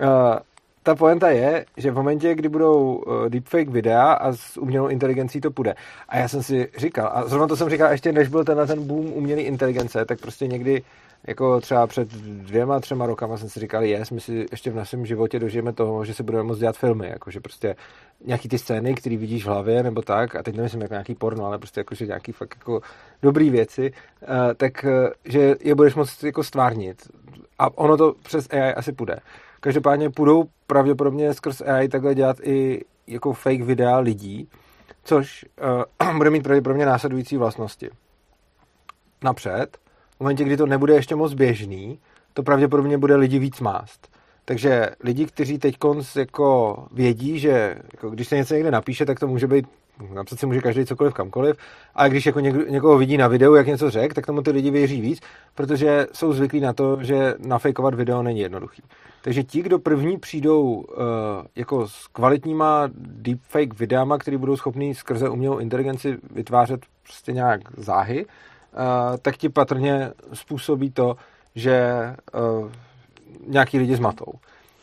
Uh, 0.00 0.08
ta 0.82 0.94
poenta 0.94 1.30
je, 1.30 1.66
že 1.76 1.90
v 1.90 1.94
momentě, 1.94 2.34
kdy 2.34 2.48
budou 2.48 2.94
uh, 2.94 3.28
deepfake 3.28 3.68
videa 3.68 4.12
a 4.12 4.32
s 4.32 4.56
umělou 4.56 4.88
inteligencí 4.88 5.40
to 5.40 5.50
půjde. 5.50 5.74
A 6.08 6.18
já 6.18 6.28
jsem 6.28 6.42
si 6.42 6.68
říkal, 6.76 7.10
a 7.14 7.28
zrovna 7.28 7.46
to 7.46 7.56
jsem 7.56 7.70
říkal 7.70 7.92
ještě 7.92 8.12
než 8.12 8.28
byl 8.28 8.44
ten, 8.44 8.66
ten 8.66 8.86
boom 8.86 9.06
umělé 9.12 9.40
inteligence, 9.40 10.04
tak 10.04 10.20
prostě 10.20 10.46
někdy 10.46 10.82
jako 11.26 11.60
třeba 11.60 11.86
před 11.86 12.08
dvěma, 12.08 12.80
třema 12.80 13.06
rokama 13.06 13.36
jsem 13.36 13.48
si 13.48 13.60
říkal, 13.60 13.82
jest, 13.82 14.10
my 14.10 14.20
si 14.20 14.46
ještě 14.50 14.70
v 14.70 14.74
našem 14.74 15.06
životě 15.06 15.38
dožijeme 15.38 15.72
toho, 15.72 16.04
že 16.04 16.14
se 16.14 16.22
budeme 16.22 16.42
moct 16.42 16.58
dělat 16.58 16.76
filmy, 16.76 17.08
jakože 17.08 17.40
prostě 17.40 17.76
nějaký 18.24 18.48
ty 18.48 18.58
scény, 18.58 18.94
které 18.94 19.16
vidíš 19.16 19.44
v 19.44 19.48
hlavě 19.48 19.82
nebo 19.82 20.02
tak, 20.02 20.36
a 20.36 20.42
teď 20.42 20.56
nemyslím 20.56 20.82
jako 20.82 20.94
nějaký 20.94 21.14
porno, 21.14 21.46
ale 21.46 21.58
prostě 21.58 21.80
jakože 21.80 22.06
nějaký 22.06 22.32
fakt 22.32 22.56
jako 22.58 22.80
dobrý 23.22 23.50
věci, 23.50 23.92
uh, 24.22 24.28
tak 24.56 24.84
uh, 24.84 25.08
že 25.24 25.56
je 25.60 25.74
budeš 25.74 25.94
moct 25.94 26.24
jako 26.24 26.44
stvárnit. 26.44 27.08
a 27.58 27.78
ono 27.78 27.96
to 27.96 28.14
přes 28.22 28.48
AI 28.50 28.74
asi 28.74 28.92
půjde. 28.92 29.16
Každopádně 29.60 30.10
půjdou 30.10 30.44
pravděpodobně 30.66 31.34
skrz 31.34 31.60
AI 31.60 31.88
takhle 31.88 32.14
dělat 32.14 32.36
i 32.42 32.84
jako 33.06 33.32
fake 33.32 33.62
videa 33.62 33.98
lidí, 33.98 34.48
což 35.04 35.44
uh, 36.00 36.12
bude 36.16 36.30
mít 36.30 36.42
pravděpodobně 36.42 36.86
následující 36.86 37.36
vlastnosti. 37.36 37.90
Napřed, 39.24 39.78
v 40.16 40.20
momentě, 40.20 40.44
kdy 40.44 40.56
to 40.56 40.66
nebude 40.66 40.94
ještě 40.94 41.16
moc 41.16 41.34
běžný, 41.34 41.98
to 42.34 42.42
pravděpodobně 42.42 42.98
bude 42.98 43.16
lidi 43.16 43.38
víc 43.38 43.60
mást. 43.60 44.08
Takže 44.44 44.90
lidi, 45.04 45.26
kteří 45.26 45.58
teď 45.58 45.76
jako 46.16 46.76
vědí, 46.92 47.38
že 47.38 47.76
jako 47.92 48.10
když 48.10 48.28
se 48.28 48.36
něco 48.36 48.54
někde 48.54 48.70
napíše, 48.70 49.06
tak 49.06 49.20
to 49.20 49.26
může 49.26 49.46
být 49.46 49.66
napsat 50.14 50.40
si 50.40 50.46
může 50.46 50.60
každý 50.60 50.86
cokoliv 50.86 51.14
kamkoliv, 51.14 51.56
a 51.94 52.08
když 52.08 52.26
jako 52.26 52.40
něk, 52.40 52.70
někoho 52.70 52.98
vidí 52.98 53.16
na 53.16 53.28
videu, 53.28 53.54
jak 53.54 53.66
něco 53.66 53.90
řek, 53.90 54.14
tak 54.14 54.26
tomu 54.26 54.42
ty 54.42 54.50
lidi 54.50 54.70
věří 54.70 55.00
víc, 55.00 55.20
protože 55.54 56.06
jsou 56.12 56.32
zvyklí 56.32 56.60
na 56.60 56.72
to, 56.72 56.98
že 57.02 57.34
nafejkovat 57.38 57.94
video 57.94 58.22
není 58.22 58.40
jednoduchý. 58.40 58.82
Takže 59.22 59.42
ti, 59.42 59.62
kdo 59.62 59.78
první 59.78 60.18
přijdou 60.18 60.62
uh, 60.72 60.84
jako 61.56 61.88
s 61.88 62.06
kvalitníma 62.06 62.88
deepfake 62.96 63.78
videama, 63.78 64.18
které 64.18 64.38
budou 64.38 64.56
schopný 64.56 64.94
skrze 64.94 65.28
umělou 65.28 65.58
inteligenci 65.58 66.16
vytvářet 66.30 66.80
prostě 67.02 67.32
nějak 67.32 67.60
záhy, 67.76 68.26
tak 69.22 69.36
ti 69.36 69.48
patrně 69.48 70.12
způsobí 70.32 70.90
to, 70.90 71.16
že 71.54 71.92
uh, 72.34 72.70
nějaký 73.46 73.78
lidi 73.78 73.96
zmatou. 73.96 74.32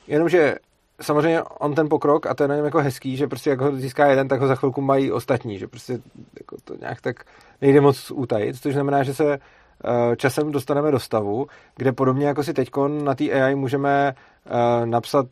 Jenomže 0.08 0.56
samozřejmě 1.02 1.44
on 1.44 1.76
ten 1.76 1.90
pokrok, 1.90 2.26
a 2.26 2.34
to 2.34 2.44
je 2.44 2.48
na 2.48 2.56
něm 2.56 2.66
jako 2.66 2.80
hezký, 2.80 3.18
že 3.18 3.28
prostě 3.28 3.50
jak 3.50 3.62
ho 3.62 3.76
získá 3.76 4.06
jeden, 4.06 4.28
tak 4.28 4.42
ho 4.42 4.48
za 4.48 4.56
chvilku 4.56 4.82
mají 4.82 5.12
ostatní, 5.12 5.60
že 5.60 5.68
prostě 5.68 6.00
jako 6.40 6.56
to 6.64 6.76
nějak 6.76 7.02
tak 7.02 7.24
nejde 7.62 7.82
moc 7.82 8.12
utajit, 8.12 8.62
což 8.62 8.74
znamená, 8.74 9.04
že 9.04 9.14
se 9.14 9.34
eh, 9.34 10.16
časem 10.16 10.52
dostaneme 10.52 10.92
do 10.92 11.00
stavu, 11.00 11.48
kde 11.76 11.92
podobně 11.92 12.28
jako 12.28 12.44
si 12.44 12.54
teď 12.54 12.70
na 13.04 13.16
té 13.16 13.32
AI 13.32 13.56
můžeme 13.56 14.14
eh, 14.46 14.86
napsat 14.86 15.28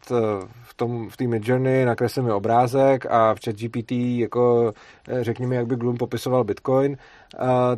v 0.63 0.73
tom 0.75 1.09
v 1.09 1.17
té 1.17 1.27
Midjourney, 1.27 1.85
nakreslíme 1.85 2.33
obrázek 2.33 3.05
a 3.05 3.35
v 3.35 3.39
ChatGPT 3.45 3.91
jako 3.91 4.73
řekněme, 5.21 5.55
jak 5.55 5.67
by 5.67 5.75
Gloom 5.75 5.97
popisoval 5.97 6.43
Bitcoin, 6.43 6.97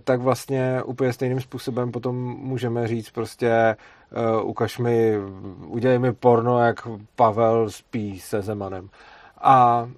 tak 0.04 0.22
vlastně 0.22 0.84
úplně 0.86 1.14
stejným 1.14 1.42
způsobem 1.42 1.92
potom 1.92 2.16
můžeme 2.40 2.88
říct 2.88 3.10
prostě 3.10 3.76
uh, 4.42 4.50
ukaž 4.50 4.78
mi, 4.78 5.18
udělej 5.68 6.00
mi 6.00 6.14
porno, 6.14 6.60
jak 6.60 6.88
Pavel 7.16 7.70
spí 7.70 8.20
se 8.20 8.42
Zemanem. 8.42 8.90
A 9.42 9.90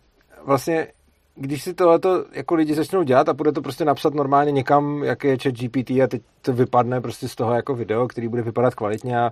vlastně 0.46 0.88
když 1.36 1.64
si 1.64 1.74
tohleto 1.74 2.26
jako 2.32 2.56
lidi 2.56 2.76
začnou 2.76 3.04
dělat 3.04 3.30
a 3.30 3.34
bude 3.34 3.52
to 3.52 3.62
prostě 3.62 3.86
napsat 3.86 4.14
normálně 4.14 4.52
někam, 4.52 5.04
jak 5.04 5.24
je 5.24 5.38
chat 5.38 5.54
GPT 5.54 5.92
a 5.92 6.08
teď 6.08 6.22
to 6.42 6.54
vypadne 6.54 7.02
prostě 7.02 7.28
z 7.28 7.36
toho 7.36 7.54
jako 7.54 7.76
video, 7.76 8.08
který 8.08 8.28
bude 8.28 8.42
vypadat 8.42 8.76
kvalitně 8.76 9.20
a 9.20 9.32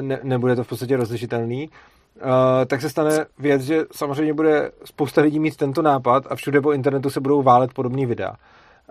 ne, 0.00 0.20
nebude 0.22 0.56
to 0.56 0.64
v 0.64 0.68
podstatě 0.68 0.96
rozlišitelný, 0.96 1.68
uh, 1.68 2.22
tak 2.66 2.80
se 2.80 2.90
stane 2.90 3.26
věc, 3.38 3.62
že 3.62 3.84
samozřejmě 3.92 4.34
bude 4.34 4.70
spousta 4.84 5.20
lidí 5.20 5.38
mít 5.38 5.56
tento 5.56 5.82
nápad 5.82 6.24
a 6.30 6.34
všude 6.34 6.60
po 6.60 6.72
internetu 6.72 7.10
se 7.10 7.20
budou 7.20 7.42
válet 7.42 7.72
podobný 7.72 8.06
videa. 8.06 8.34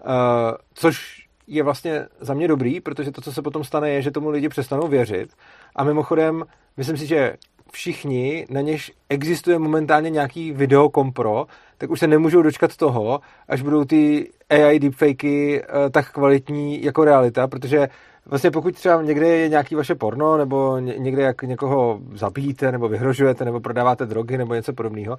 Uh, 0.03 0.57
což 0.73 1.27
je 1.47 1.63
vlastně 1.63 2.05
za 2.19 2.33
mě 2.33 2.47
dobrý, 2.47 2.79
protože 2.79 3.11
to, 3.11 3.21
co 3.21 3.33
se 3.33 3.41
potom 3.41 3.63
stane, 3.63 3.89
je, 3.89 4.01
že 4.01 4.11
tomu 4.11 4.29
lidi 4.29 4.49
přestanou 4.49 4.87
věřit. 4.87 5.29
A 5.75 5.83
mimochodem, 5.83 6.43
myslím 6.77 6.97
si, 6.97 7.05
že 7.07 7.35
všichni, 7.71 8.47
na 8.49 8.61
něž 8.61 8.91
existuje 9.09 9.59
momentálně 9.59 10.09
nějaký 10.09 10.51
video 10.51 10.89
kompro, 10.89 11.45
tak 11.77 11.89
už 11.89 11.99
se 11.99 12.07
nemůžou 12.07 12.41
dočkat 12.41 12.77
toho, 12.77 13.19
až 13.47 13.61
budou 13.61 13.85
ty 13.85 14.31
AI 14.49 14.79
deepfakey 14.79 15.61
uh, 15.61 15.89
tak 15.91 16.11
kvalitní 16.11 16.83
jako 16.83 17.03
realita, 17.03 17.47
protože 17.47 17.87
vlastně 18.25 18.51
pokud 18.51 18.75
třeba 18.75 19.01
někde 19.01 19.27
je 19.27 19.49
nějaký 19.49 19.75
vaše 19.75 19.95
porno, 19.95 20.37
nebo 20.37 20.77
někde 20.79 21.21
jak 21.21 21.43
někoho 21.43 21.99
zabíjíte, 22.13 22.71
nebo 22.71 22.87
vyhrožujete, 22.87 23.45
nebo 23.45 23.59
prodáváte 23.59 24.05
drogy, 24.05 24.37
nebo 24.37 24.53
něco 24.53 24.73
podobného, 24.73 25.17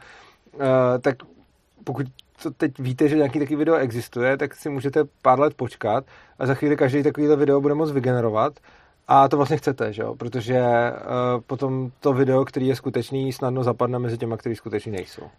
uh, 0.54 0.60
tak 1.00 1.16
pokud 1.84 2.06
to 2.42 2.50
teď 2.50 2.78
víte, 2.78 3.08
že 3.08 3.16
nějaký 3.16 3.38
takový 3.38 3.56
video 3.56 3.74
existuje, 3.74 4.36
tak 4.36 4.54
si 4.54 4.68
můžete 4.68 5.04
pár 5.22 5.40
let 5.40 5.54
počkat 5.54 6.04
a 6.38 6.46
za 6.46 6.54
chvíli 6.54 6.76
každý 6.76 7.02
takovýhle 7.02 7.36
video 7.36 7.60
bude 7.60 7.74
moct 7.74 7.92
vygenerovat 7.92 8.60
a 9.08 9.28
to 9.28 9.36
vlastně 9.36 9.56
chcete, 9.56 9.92
že 9.92 10.02
jo? 10.02 10.14
protože 10.14 10.60
uh, 10.60 11.40
potom 11.46 11.90
to 12.00 12.12
video, 12.12 12.44
který 12.44 12.66
je 12.66 12.76
skutečný, 12.76 13.32
snadno 13.32 13.64
zapadne 13.64 13.98
mezi 13.98 14.18
těma, 14.18 14.36
který 14.36 14.56
skutečný 14.56 14.92
nejsou. 14.92 15.30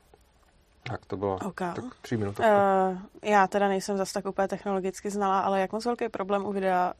Tak 0.89 1.05
to 1.05 1.17
bylo 1.17 1.35
okay. 1.35 1.73
tak 1.75 1.85
tři 2.01 2.17
minuty. 2.17 2.41
Uh, 2.41 2.97
já 3.23 3.47
teda 3.47 3.67
nejsem 3.67 3.97
zase 3.97 4.13
tak 4.13 4.25
úplně 4.25 4.47
technologicky 4.47 5.09
znalá, 5.09 5.39
ale 5.39 5.61
jak 5.61 5.71
moc 5.71 5.85
velký 5.85 6.09
problém 6.09 6.45
u 6.45 6.51
videa 6.51 6.93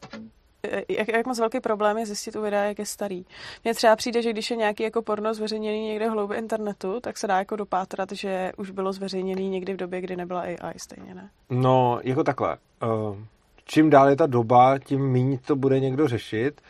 jak, 0.90 1.08
jak 1.08 1.26
moc 1.26 1.40
velký 1.40 1.60
problém 1.60 1.98
je 1.98 2.06
zjistit 2.06 2.36
u 2.36 2.42
videa, 2.42 2.64
jak 2.64 2.80
je 2.80 2.86
starý. 2.86 3.26
Mně 3.64 3.74
třeba 3.74 3.96
přijde, 3.96 4.22
že 4.22 4.34
když 4.34 4.52
je 4.52 4.58
nějaký 4.58 4.84
jako 4.84 5.02
porno 5.02 5.34
zveřejněný 5.34 5.88
někde 5.88 6.10
hloubě 6.10 6.38
internetu, 6.38 7.00
tak 7.00 7.18
se 7.18 7.28
dá 7.28 7.38
jako 7.38 7.56
dopátrat, 7.56 8.12
že 8.12 8.52
už 8.58 8.72
bylo 8.72 8.94
zveřejněný 8.94 9.50
někdy 9.50 9.74
v 9.74 9.78
době, 9.78 10.02
kdy 10.02 10.16
nebyla 10.16 10.42
AI 10.42 10.74
stejně, 10.78 11.16
ne? 11.16 11.30
No, 11.50 12.00
jako 12.04 12.24
takhle. 12.24 12.58
Uh, 12.84 13.18
čím 13.66 13.90
dál 13.90 14.10
je 14.10 14.16
ta 14.16 14.26
doba, 14.26 14.80
tím 14.80 15.12
méně 15.12 15.40
to 15.46 15.56
bude 15.56 15.80
někdo 15.80 16.08
řešit. 16.08 16.62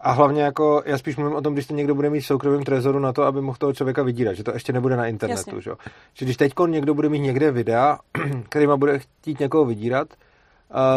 A 0.00 0.12
hlavně 0.12 0.42
jako, 0.42 0.82
já 0.86 0.98
spíš 0.98 1.16
mluvím 1.16 1.36
o 1.36 1.42
tom, 1.42 1.52
když 1.52 1.66
to 1.66 1.74
někdo 1.74 1.94
bude 1.94 2.10
mít 2.10 2.20
v 2.20 2.26
soukromém 2.26 2.64
trezoru 2.64 2.98
na 2.98 3.12
to, 3.12 3.22
aby 3.22 3.40
mohl 3.40 3.58
toho 3.58 3.72
člověka 3.72 4.02
vydírat, 4.02 4.36
že 4.36 4.44
to 4.44 4.52
ještě 4.54 4.72
nebude 4.72 4.96
na 4.96 5.06
internetu. 5.06 5.60
Že? 5.60 5.70
že 6.14 6.24
když 6.24 6.36
teď 6.36 6.52
někdo 6.66 6.94
bude 6.94 7.08
mít 7.08 7.18
někde 7.20 7.50
videa, 7.50 7.98
kterýma 8.48 8.76
bude 8.76 8.98
chtít 8.98 9.40
někoho 9.40 9.64
vydírat, 9.64 10.08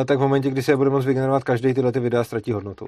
tak 0.06 0.18
v 0.18 0.22
momentě, 0.22 0.50
kdy 0.50 0.64
se 0.64 0.72
je 0.72 0.76
bude 0.76 0.90
moct 0.90 1.06
vygenerovat 1.06 1.44
každý 1.44 1.74
tyhle 1.74 1.92
ty 1.92 2.00
videa, 2.00 2.24
ztratí 2.24 2.52
hodnotu. 2.52 2.88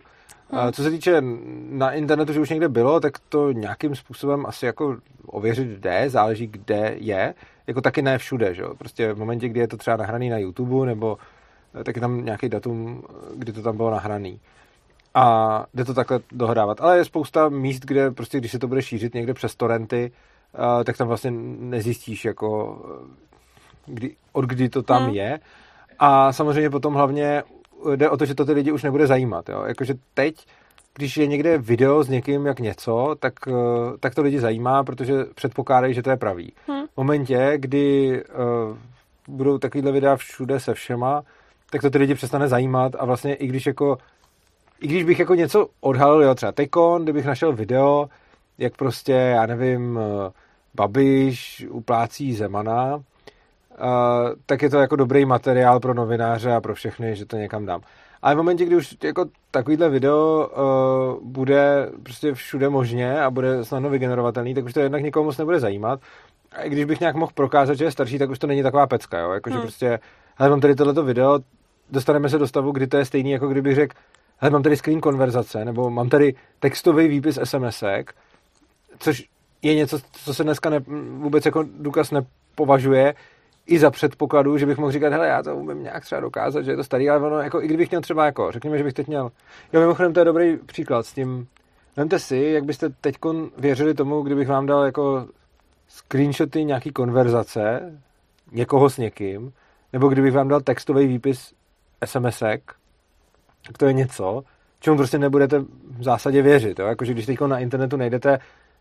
Hmm. 0.52 0.72
Co 0.72 0.84
se 0.84 0.92
týče 0.92 1.22
na 1.70 1.92
internetu, 1.92 2.34
že 2.34 2.40
už 2.40 2.50
někde 2.50 2.70
bylo, 2.70 3.00
tak 3.00 3.20
to 3.30 3.52
nějakým 3.52 3.96
způsobem 3.96 4.46
asi 4.46 4.66
jako 4.66 4.98
ověřit 5.26 5.68
jde, 5.68 6.10
záleží 6.10 6.48
kde 6.48 6.96
je, 6.98 7.34
jako 7.68 7.82
taky 7.82 8.02
ne 8.02 8.18
všude, 8.18 8.54
že? 8.54 8.64
Prostě 8.78 9.14
v 9.14 9.20
momentě, 9.20 9.50
kdy 9.50 9.60
je 9.60 9.68
to 9.68 9.78
třeba 9.78 9.98
nahraný 9.98 10.30
na 10.30 10.38
YouTube, 10.38 10.86
nebo 10.86 11.18
eh, 11.80 11.84
tak 11.84 11.96
je 11.96 12.02
tam 12.02 12.26
nějaký 12.26 12.50
datum, 12.50 13.04
kdy 13.36 13.54
to 13.54 13.62
tam 13.62 13.78
bylo 13.78 13.92
nahraný. 13.92 14.40
A 15.14 15.66
jde 15.74 15.86
to 15.86 15.94
takhle 15.94 16.20
dohrávat. 16.32 16.82
Ale 16.82 16.98
je 16.98 17.06
spousta 17.06 17.50
míst, 17.50 17.86
kde 17.86 18.12
prostě, 18.12 18.38
když 18.38 18.52
se 18.52 18.60
to 18.60 18.68
bude 18.68 18.82
šířit 18.82 19.14
někde 19.14 19.34
přes 19.34 19.56
torrenty, 19.56 20.12
uh, 20.60 20.84
tak 20.84 20.98
tam 20.98 21.08
vlastně 21.08 21.32
nezjistíš, 21.60 22.26
jako 22.26 22.80
kdy, 23.86 24.16
od 24.32 24.46
kdy 24.46 24.70
to 24.70 24.84
tam 24.84 25.04
hmm. 25.04 25.14
je. 25.14 25.40
A 26.04 26.34
samozřejmě 26.34 26.70
potom 26.70 26.94
hlavně 26.94 27.44
jde 27.96 28.10
o 28.10 28.18
to, 28.18 28.26
že 28.26 28.36
to 28.36 28.46
ty 28.46 28.52
lidi 28.52 28.72
už 28.72 28.84
nebude 28.84 29.08
zajímat. 29.08 29.50
Jo? 29.50 29.64
Jakože 29.68 29.94
teď, 30.14 30.36
když 30.94 31.18
je 31.18 31.28
někde 31.28 31.58
video 31.58 32.04
s 32.04 32.10
někým 32.10 32.46
jak 32.46 32.60
něco, 32.60 33.16
tak, 33.20 33.34
eh, 33.48 33.52
tak 34.00 34.16
to 34.16 34.22
lidi 34.22 34.40
zajímá, 34.40 34.84
protože 34.84 35.26
předpokládají, 35.36 35.94
že 35.94 36.04
to 36.04 36.10
je 36.10 36.18
pravý. 36.18 36.54
Hmm. 36.68 36.86
V 36.94 36.98
momentě, 36.98 37.54
kdy 37.56 38.24
uh, 38.24 38.78
budou 39.28 39.58
takovýhle 39.58 39.92
videa 39.92 40.16
všude 40.16 40.60
se 40.60 40.74
všema, 40.74 41.24
tak 41.70 41.82
to 41.82 41.90
ty 41.90 41.98
lidi 41.98 42.16
přestane 42.16 42.48
zajímat 42.48 42.96
a 43.00 43.06
vlastně 43.06 43.34
i 43.36 43.48
když 43.48 43.66
jako 43.66 43.98
i 44.82 44.88
když 44.88 45.04
bych 45.04 45.20
jako 45.20 45.36
něco 45.36 45.68
odhalil, 45.82 46.24
jo, 46.24 46.36
třeba 46.36 46.52
Tekon, 46.52 47.04
kdybych 47.04 47.26
našel 47.26 47.54
video, 47.54 48.10
jak 48.58 48.78
prostě, 48.78 49.12
já 49.12 49.46
nevím, 49.46 50.00
eh, 50.00 50.32
Babiš 50.76 51.66
uplácí 51.70 52.34
Zemana, 52.34 53.04
uh, 53.80 53.86
tak 54.46 54.62
je 54.62 54.70
to 54.70 54.78
jako 54.78 54.96
dobrý 54.96 55.26
materiál 55.26 55.80
pro 55.80 55.94
novináře 55.94 56.54
a 56.54 56.62
pro 56.62 56.76
všechny, 56.76 57.16
že 57.16 57.26
to 57.26 57.38
někam 57.38 57.66
dám. 57.66 57.82
Ale 58.22 58.34
v 58.34 58.38
momentě, 58.38 58.66
kdy 58.66 58.76
už 58.76 58.98
jako 59.04 59.26
takovýhle 59.52 59.90
video 59.90 60.50
uh, 60.50 61.28
bude 61.30 61.90
prostě 62.04 62.34
všude 62.34 62.70
možně 62.70 63.22
a 63.22 63.32
bude 63.32 63.66
snadno 63.66 63.90
vygenerovatelný, 63.90 64.54
tak 64.54 64.66
už 64.66 64.74
to 64.74 64.80
jednak 64.80 65.02
nikomu 65.02 65.26
moc 65.26 65.38
nebude 65.38 65.60
zajímat. 65.60 66.00
A 66.52 66.62
i 66.62 66.70
když 66.70 66.86
bych 66.86 67.00
nějak 67.00 67.16
mohl 67.16 67.32
prokázat, 67.36 67.78
že 67.78 67.86
je 67.86 67.92
starší, 67.92 68.20
tak 68.20 68.30
už 68.30 68.40
to 68.40 68.48
není 68.48 68.64
taková 68.64 68.88
pecka, 68.88 69.20
jo? 69.20 69.32
Jakože 69.32 69.56
hmm. 69.56 69.62
prostě, 69.62 70.00
ale 70.38 70.50
mám 70.50 70.62
tady 70.62 70.76
tohleto 70.76 71.04
video, 71.04 71.40
dostaneme 71.92 72.30
se 72.30 72.38
do 72.38 72.48
stavu, 72.48 72.72
kdy 72.72 72.88
to 72.88 72.98
je 72.98 73.06
stejný, 73.06 73.32
jako 73.32 73.48
kdybych 73.48 73.76
řekl, 73.76 73.96
hele, 74.38 74.52
mám 74.52 74.64
tady 74.64 74.78
screen 74.78 75.02
konverzace, 75.02 75.66
nebo 75.66 75.90
mám 75.90 76.10
tady 76.10 76.36
textový 76.60 77.08
výpis 77.08 77.40
SMSek, 77.44 78.14
což 79.00 79.24
je 79.62 79.76
něco, 79.76 80.00
co 80.12 80.34
se 80.34 80.44
dneska 80.44 80.70
ne, 80.70 80.80
vůbec 81.18 81.46
jako 81.46 81.66
důkaz 81.80 82.12
nepovažuje, 82.12 83.14
i 83.66 83.80
za 83.80 83.92
předpokladu, 83.92 84.58
že 84.58 84.66
bych 84.66 84.78
mohl 84.78 84.92
říkat, 84.92 85.14
hele, 85.14 85.28
já 85.28 85.44
to 85.44 85.56
umím 85.56 85.84
nějak 85.84 86.04
třeba 86.04 86.22
dokázat, 86.22 86.62
že 86.62 86.72
je 86.72 86.78
to 86.78 86.84
starý, 86.84 87.10
ale 87.10 87.28
ono, 87.28 87.38
jako, 87.38 87.62
i 87.62 87.68
kdybych 87.68 87.90
měl 87.90 88.02
třeba, 88.02 88.26
jako, 88.26 88.52
řekněme, 88.52 88.78
že 88.78 88.84
bych 88.84 88.94
teď 88.94 89.08
měl, 89.08 89.32
jo, 89.74 89.82
mimochodem, 89.82 90.14
to 90.14 90.20
je 90.20 90.26
dobrý 90.26 90.58
příklad 90.58 91.06
s 91.06 91.14
tím, 91.14 91.48
Vemte 91.96 92.20
si, 92.20 92.38
jak 92.38 92.64
byste 92.64 92.90
teď 92.90 93.16
věřili 93.58 93.94
tomu, 93.94 94.22
kdybych 94.22 94.48
vám 94.48 94.66
dal 94.66 94.84
jako 94.84 95.28
screenshoty 95.88 96.66
nějaký 96.66 96.92
konverzace 96.92 98.00
někoho 98.52 98.90
s 98.90 98.98
někým, 98.98 99.54
nebo 99.94 100.10
kdybych 100.10 100.34
vám 100.34 100.48
dal 100.48 100.62
textový 100.62 101.08
výpis 101.08 101.54
SMSek, 102.06 102.74
tak 103.68 103.78
to 103.78 103.86
je 103.86 103.94
něco, 103.94 104.44
čemu 104.80 104.98
prostě 104.98 105.18
nebudete 105.18 105.60
v 105.98 106.04
zásadě 106.04 106.42
věřit. 106.42 106.80
Jo? 106.80 106.86
Jakože 106.86 107.14
když 107.14 107.26
teď 107.26 107.42
na 107.42 107.60
internetu 107.60 107.98
najdete 107.98 108.40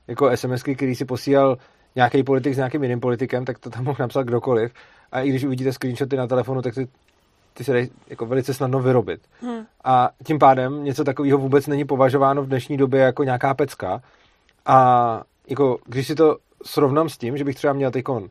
jako 0.08 0.36
SMSky, 0.36 0.76
který 0.76 0.94
si 0.94 1.04
posílal 1.04 1.58
nějaký 1.96 2.22
politik 2.22 2.54
s 2.54 2.56
nějakým 2.56 2.82
jiným 2.82 3.00
politikem, 3.00 3.44
tak 3.44 3.58
to 3.58 3.70
tam 3.70 3.84
mohl 3.84 3.96
napsat 4.00 4.22
kdokoliv. 4.22 4.72
A 5.12 5.20
i 5.20 5.28
když 5.28 5.44
uvidíte 5.44 5.72
screenshoty 5.72 6.16
na 6.16 6.26
telefonu, 6.26 6.62
tak 6.62 6.74
si 6.74 6.88
ty 7.54 7.64
se 7.64 7.72
dají 7.72 7.90
jako 8.08 8.26
velice 8.26 8.54
snadno 8.54 8.80
vyrobit. 8.80 9.20
Hmm. 9.42 9.64
A 9.84 10.10
tím 10.26 10.38
pádem 10.38 10.84
něco 10.84 11.04
takového 11.04 11.38
vůbec 11.38 11.66
není 11.66 11.84
považováno 11.84 12.42
v 12.42 12.46
dnešní 12.46 12.76
době 12.76 13.00
jako 13.00 13.24
nějaká 13.24 13.54
pecka. 13.54 14.02
A 14.66 15.22
jako, 15.48 15.78
když 15.86 16.06
si 16.06 16.14
to 16.14 16.36
srovnám 16.64 17.08
s 17.08 17.18
tím, 17.18 17.36
že 17.36 17.44
bych 17.44 17.56
třeba 17.56 17.72
měl 17.72 17.90
tykon 17.90 18.28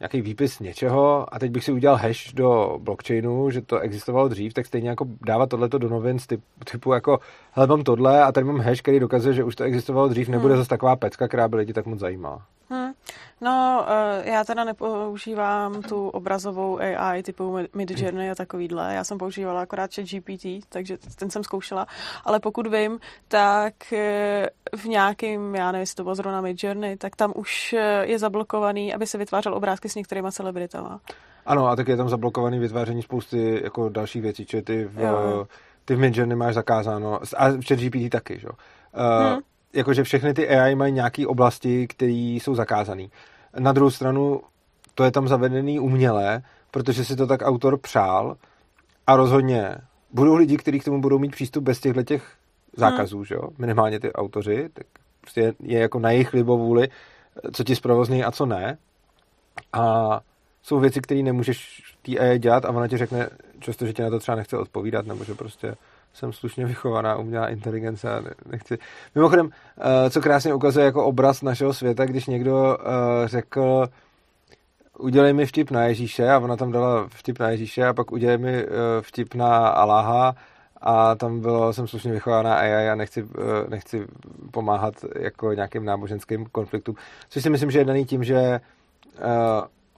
nějaký 0.00 0.20
výpis 0.20 0.60
něčeho 0.60 1.34
a 1.34 1.38
teď 1.38 1.50
bych 1.50 1.64
si 1.64 1.72
udělal 1.72 1.96
hash 1.96 2.32
do 2.32 2.78
blockchainu, 2.82 3.50
že 3.50 3.62
to 3.62 3.78
existovalo 3.78 4.28
dřív, 4.28 4.54
tak 4.54 4.66
stejně 4.66 4.88
jako 4.88 5.06
dávat 5.26 5.48
tohleto 5.48 5.78
do 5.78 5.88
novin 5.88 6.18
typ, 6.26 6.40
typu 6.72 6.92
jako 6.92 7.18
hele 7.52 7.66
mám 7.66 7.82
tohle 7.82 8.22
a 8.22 8.32
tady 8.32 8.46
mám 8.46 8.60
hash, 8.60 8.82
který 8.82 9.00
dokazuje, 9.00 9.34
že 9.34 9.44
už 9.44 9.56
to 9.56 9.64
existovalo 9.64 10.08
dřív, 10.08 10.28
nebude 10.28 10.54
hmm. 10.54 10.60
zase 10.60 10.68
taková 10.68 10.96
pecka, 10.96 11.28
která 11.28 11.48
by 11.48 11.56
lidi 11.56 11.72
tak 11.72 11.86
moc 11.86 11.98
zajímala. 11.98 12.42
No, 13.40 13.86
eh, 13.88 14.30
já 14.30 14.44
teda 14.44 14.64
nepoužívám 14.64 15.82
tu 15.82 16.08
obrazovou 16.08 16.78
AI 16.80 17.22
typu 17.22 17.58
Midjourney 17.74 18.30
a 18.30 18.34
takovýhle. 18.34 18.94
Já 18.94 19.04
jsem 19.04 19.18
používala 19.18 19.62
akorát 19.62 19.94
chat 19.94 20.04
GPT, 20.04 20.46
takže 20.68 20.98
ten 21.16 21.30
jsem 21.30 21.44
zkoušela. 21.44 21.86
Ale 22.24 22.40
pokud 22.40 22.66
vím, 22.66 22.98
tak 23.28 23.92
eh, 23.92 24.48
v 24.76 24.84
nějakým, 24.84 25.54
já 25.54 25.72
nevím, 25.72 25.80
jestli 25.80 25.94
to 25.94 26.02
bylo 26.02 26.14
zrovna 26.14 26.40
Midjourney, 26.40 26.96
tak 26.96 27.16
tam 27.16 27.32
už 27.36 27.72
eh, 27.72 28.06
je 28.06 28.18
zablokovaný, 28.18 28.94
aby 28.94 29.06
se 29.06 29.18
vytvářel 29.18 29.54
obrázky 29.54 29.88
s 29.88 29.94
některýma 29.94 30.32
celebritama. 30.32 31.00
Ano, 31.46 31.66
a 31.66 31.76
tak 31.76 31.88
je 31.88 31.96
tam 31.96 32.08
zablokovaný 32.08 32.58
vytváření 32.58 33.02
spousty 33.02 33.60
jako 33.64 33.88
dalších 33.88 34.22
věcí, 34.22 34.46
či 34.46 34.62
ty 34.62 34.84
v, 34.84 35.00
jo. 35.00 35.46
ty 35.84 35.94
v 35.94 35.98
Midjourney 35.98 36.36
máš 36.36 36.54
zakázáno. 36.54 37.20
A 37.36 37.48
v 37.48 37.66
chat 37.68 37.78
GPT 37.78 38.10
taky, 38.10 38.38
že 38.38 38.46
jo. 38.46 38.52
Uh, 38.94 39.32
hmm 39.32 39.40
jakože 39.72 40.04
všechny 40.04 40.34
ty 40.34 40.48
AI 40.48 40.74
mají 40.74 40.92
nějaké 40.92 41.26
oblasti, 41.26 41.86
které 41.86 42.12
jsou 42.12 42.54
zakázané. 42.54 43.06
Na 43.58 43.72
druhou 43.72 43.90
stranu 43.90 44.40
to 44.94 45.04
je 45.04 45.10
tam 45.10 45.28
zavedený 45.28 45.78
uměle, 45.78 46.42
protože 46.70 47.04
si 47.04 47.16
to 47.16 47.26
tak 47.26 47.42
autor 47.42 47.78
přál 47.78 48.36
a 49.06 49.16
rozhodně 49.16 49.76
budou 50.12 50.34
lidi, 50.34 50.56
kteří 50.56 50.80
k 50.80 50.84
tomu 50.84 51.00
budou 51.00 51.18
mít 51.18 51.32
přístup 51.32 51.64
bez 51.64 51.80
těchto 51.80 52.02
těch 52.02 52.32
zákazů, 52.76 53.16
hmm. 53.16 53.24
že 53.24 53.34
jo? 53.34 53.48
minimálně 53.58 54.00
ty 54.00 54.12
autoři, 54.12 54.68
tak 54.72 54.86
prostě 55.20 55.54
je 55.60 55.78
jako 55.78 55.98
na 55.98 56.10
jejich 56.10 56.32
libovůli, 56.32 56.88
co 57.52 57.64
ti 57.64 57.76
zprovozní 57.76 58.24
a 58.24 58.30
co 58.30 58.46
ne. 58.46 58.78
A 59.72 60.20
jsou 60.62 60.80
věci, 60.80 61.00
které 61.00 61.22
nemůžeš 61.22 61.82
té 62.02 62.18
AI 62.18 62.38
dělat 62.38 62.64
a 62.64 62.70
ona 62.70 62.88
ti 62.88 62.96
řekne 62.96 63.30
často, 63.58 63.86
že 63.86 63.92
ti 63.92 64.02
na 64.02 64.10
to 64.10 64.18
třeba 64.18 64.36
nechce 64.36 64.58
odpovídat, 64.58 65.06
nebo 65.06 65.24
že 65.24 65.34
prostě 65.34 65.74
jsem 66.14 66.32
slušně 66.32 66.66
vychovaná, 66.66 67.16
umělá 67.16 67.48
inteligence 67.48 68.10
a 68.10 68.22
nechci. 68.46 68.78
Mimochodem, 69.14 69.50
eh, 69.78 70.10
co 70.10 70.20
krásně 70.20 70.54
ukazuje 70.54 70.86
jako 70.86 71.04
obraz 71.04 71.42
našeho 71.42 71.74
světa, 71.74 72.04
když 72.04 72.26
někdo 72.26 72.78
eh, 72.80 73.28
řekl, 73.28 73.88
udělej 74.98 75.32
mi 75.32 75.46
vtip 75.46 75.70
na 75.70 75.84
Ježíše 75.84 76.30
a 76.30 76.38
ona 76.38 76.56
tam 76.56 76.72
dala 76.72 77.06
vtip 77.08 77.38
na 77.38 77.50
Ježíše 77.50 77.86
a 77.86 77.94
pak 77.94 78.12
udělej 78.12 78.38
mi 78.38 78.52
eh, 78.52 78.68
vtip 79.00 79.34
na 79.34 79.68
Aláha 79.68 80.34
a 80.80 81.14
tam 81.14 81.40
bylo, 81.40 81.72
jsem 81.72 81.86
slušně 81.86 82.12
vychovaná 82.12 82.54
a 82.54 82.94
nechci, 82.94 83.24
nechci 83.68 84.06
pomáhat 84.50 84.94
jako 85.18 85.52
nějakým 85.52 85.84
náboženským 85.84 86.46
konfliktům. 86.52 86.94
Což 87.28 87.42
si 87.42 87.50
myslím, 87.50 87.70
že 87.70 87.78
je 87.78 87.84
daný 87.84 88.04
tím, 88.04 88.24
že 88.24 88.60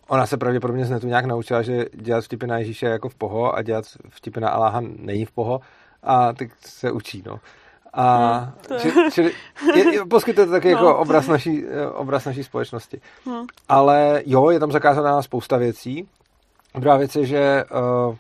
ona 0.09 0.27
se 0.27 0.37
pravděpodobně 0.37 0.85
z 0.85 0.91
netu 0.91 1.07
nějak 1.07 1.25
naučila, 1.25 1.63
že 1.63 1.85
dělat 1.95 2.25
vtipy 2.25 2.47
na 2.47 2.59
Ježíše 2.59 2.87
jako 2.87 3.09
v 3.09 3.15
poho 3.15 3.57
a 3.57 3.63
dělat 3.63 3.85
vtipy 4.09 4.41
na 4.41 4.49
Aláha 4.49 4.81
není 4.81 5.25
v 5.25 5.33
poho 5.33 5.61
a 6.05 6.33
teď 6.33 6.51
se 6.67 6.93
učí, 6.93 7.23
no. 7.27 7.41
A 7.93 8.39
hmm, 8.71 8.81
či, 8.81 8.93
čili 9.13 9.33
je, 9.75 9.95
je, 9.95 10.05
poskytuje 10.05 10.47
to 10.47 10.53
taky 10.53 10.69
no, 10.73 10.77
jako 10.77 10.97
obraz 10.97 11.27
naší, 11.27 11.65
obraz 11.95 12.25
naší 12.25 12.45
společnosti. 12.45 13.01
Hmm. 13.27 13.47
Ale 13.69 14.23
jo, 14.27 14.51
je 14.51 14.61
tam 14.61 14.73
zakázaná 14.73 15.23
spousta 15.23 15.57
věcí. 15.57 16.09
Druhá 16.75 16.97
věc 16.97 17.17
je, 17.17 17.27
že 17.27 17.65
uh, 18.09 18.17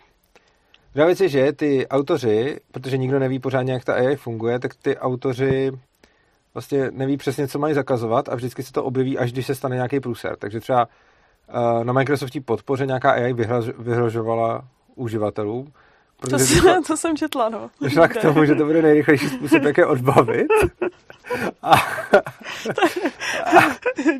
druhá 0.95 1.07
věc 1.07 1.21
je, 1.21 1.29
že 1.29 1.53
ty 1.53 1.88
autoři, 1.88 2.61
protože 2.73 2.99
nikdo 2.99 3.19
neví 3.19 3.38
pořádně, 3.38 3.73
jak 3.73 3.85
ta 3.85 3.95
AI 3.95 4.17
funguje, 4.17 4.59
tak 4.59 4.75
ty 4.75 4.99
autoři 4.99 5.73
vlastně 6.55 6.91
neví 6.91 7.17
přesně, 7.17 7.49
co 7.49 7.59
mají 7.59 7.75
zakazovat 7.75 8.29
a 8.29 8.35
vždycky 8.35 8.62
se 8.62 8.73
to 8.73 8.85
objeví, 8.85 9.19
až 9.19 9.33
když 9.33 9.47
se 9.47 9.55
stane 9.55 9.76
nějaký 9.76 10.00
průser. 10.00 10.37
Takže 10.37 10.61
třeba 10.61 10.88
uh, 11.55 11.85
na 11.85 11.93
Microsoftí 11.93 12.41
podpoře 12.41 12.87
nějaká 12.87 13.13
AI 13.13 13.32
vyhrožovala 13.78 14.65
uživatelům, 14.95 15.73
to, 16.30 16.39
jsem, 16.39 16.82
to 16.82 16.97
jsem 16.97 17.17
četla, 17.17 17.49
no. 17.49 17.71
Došla 17.80 18.08
k 18.08 18.23
tomu, 18.23 18.45
že 18.45 18.54
to 18.54 18.65
bude 18.65 18.82
nejrychlejší 18.82 19.28
způsob, 19.28 19.63
jak 19.63 19.78
je 19.78 19.87
odbavit. 19.87 20.47
A, 21.63 21.73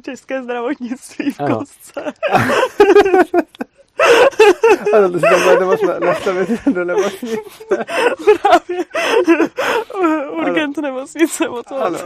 České 0.05 0.43
zdravotnictví 0.43 1.33
v 1.33 1.40
ano. 1.40 1.59
kostce. 1.59 2.12
Ano, 4.95 5.11
to 5.11 5.19
si 5.19 5.23
tam 5.23 5.43
bude 5.43 5.64
moc 5.64 5.81
nastavit 6.01 6.67
do 6.67 6.85
nemocnice. 6.85 7.85
Právě. 8.43 8.85
Urgent 10.33 10.79
ano. 10.79 10.88
nemocnice, 10.88 11.49
o 11.49 11.62
to 11.62 11.85
ano. 11.85 11.99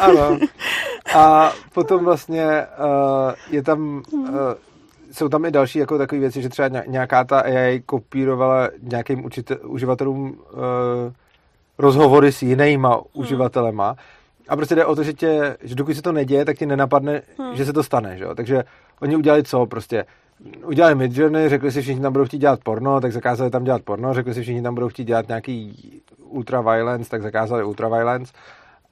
ano. 0.00 0.38
A 1.14 1.52
potom 1.72 2.04
vlastně 2.04 2.66
uh, 2.78 3.32
je 3.50 3.62
tam 3.62 4.02
uh, 4.12 4.28
jsou 5.14 5.28
tam 5.28 5.44
i 5.44 5.50
další 5.50 5.78
jako 5.78 5.98
takové 5.98 6.20
věci, 6.20 6.42
že 6.42 6.48
třeba 6.48 6.68
nějaká 6.86 7.24
ta 7.24 7.40
AI 7.40 7.82
kopírovala 7.86 8.70
nějakým 8.82 9.24
učitel, 9.24 9.56
uživatelům 9.64 10.30
uh, 10.30 11.12
rozhovory 11.78 12.32
s 12.32 12.42
jinýma 12.42 12.94
hmm. 12.94 13.02
uživatelema. 13.12 13.96
A 14.48 14.56
prostě 14.56 14.74
jde 14.74 14.84
o 14.84 14.96
to, 14.96 15.02
že, 15.02 15.12
tě, 15.12 15.56
že 15.60 15.74
dokud 15.74 15.94
se 15.94 16.02
to 16.02 16.12
neděje, 16.12 16.44
tak 16.44 16.58
ti 16.58 16.66
nenapadne, 16.66 17.22
hmm. 17.38 17.56
že 17.56 17.64
se 17.64 17.72
to 17.72 17.82
stane. 17.82 18.18
Že? 18.18 18.26
Takže 18.34 18.64
oni 19.00 19.16
udělali 19.16 19.42
co? 19.42 19.66
Prostě 19.66 20.04
udělali 20.66 20.94
Midjourney, 20.94 21.48
řekli 21.48 21.72
si 21.72 21.82
všichni 21.82 22.02
tam 22.02 22.12
budou 22.12 22.24
chtít 22.24 22.38
dělat 22.38 22.60
porno, 22.64 23.00
tak 23.00 23.12
zakázali 23.12 23.50
tam 23.50 23.64
dělat 23.64 23.82
porno, 23.82 24.14
řekli 24.14 24.34
si 24.34 24.42
všichni 24.42 24.62
tam 24.62 24.74
budou 24.74 24.88
chtít 24.88 25.04
dělat 25.04 25.28
nějaký 25.28 26.02
ultraviolence, 26.18 27.10
tak 27.10 27.22
zakázali 27.22 27.64
ultraviolence. 27.64 28.32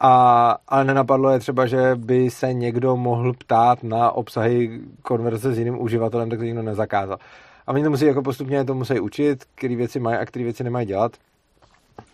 A, 0.04 0.56
ale 0.68 0.84
nenapadlo 0.84 1.30
je 1.30 1.38
třeba, 1.38 1.66
že 1.66 1.94
by 1.94 2.30
se 2.30 2.52
někdo 2.52 2.96
mohl 2.96 3.32
ptát 3.32 3.82
na 3.82 4.12
obsahy 4.12 4.80
konverze 5.02 5.54
s 5.54 5.58
jiným 5.58 5.80
uživatelem, 5.80 6.30
tak 6.30 6.38
to 6.38 6.44
nikdo 6.44 6.62
nezakázal. 6.62 7.18
A 7.66 7.72
oni 7.72 7.84
to 7.84 7.90
musí 7.90 8.04
jako 8.04 8.22
postupně 8.22 8.64
to 8.64 8.74
musí 8.74 9.00
učit, 9.00 9.44
které 9.54 9.76
věci 9.76 10.00
mají 10.00 10.16
a 10.16 10.26
které 10.26 10.44
věci 10.44 10.64
nemají 10.64 10.86
dělat. 10.86 11.12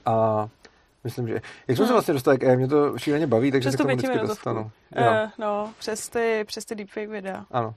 A 0.06 0.48
myslím, 1.04 1.28
že... 1.28 1.34
Jak 1.68 1.76
jsme 1.76 1.76
hmm. 1.76 1.86
se 1.86 1.92
vlastně 1.92 2.14
dostali 2.14 2.38
k 2.38 2.56
mě 2.56 2.68
to 2.68 2.98
šíleně 2.98 3.26
baví, 3.26 3.52
takže 3.52 3.70
se 3.70 3.76
k 3.76 3.80
tomu 3.80 3.96
vždycky 3.96 4.18
dostanu. 4.18 4.60
Uh, 4.60 5.30
no, 5.38 5.70
přes 5.78 6.08
ty, 6.08 6.44
přes 6.46 6.64
ty 6.64 6.74
deepfake 6.74 7.08
videa. 7.08 7.44
Ano. 7.50 7.74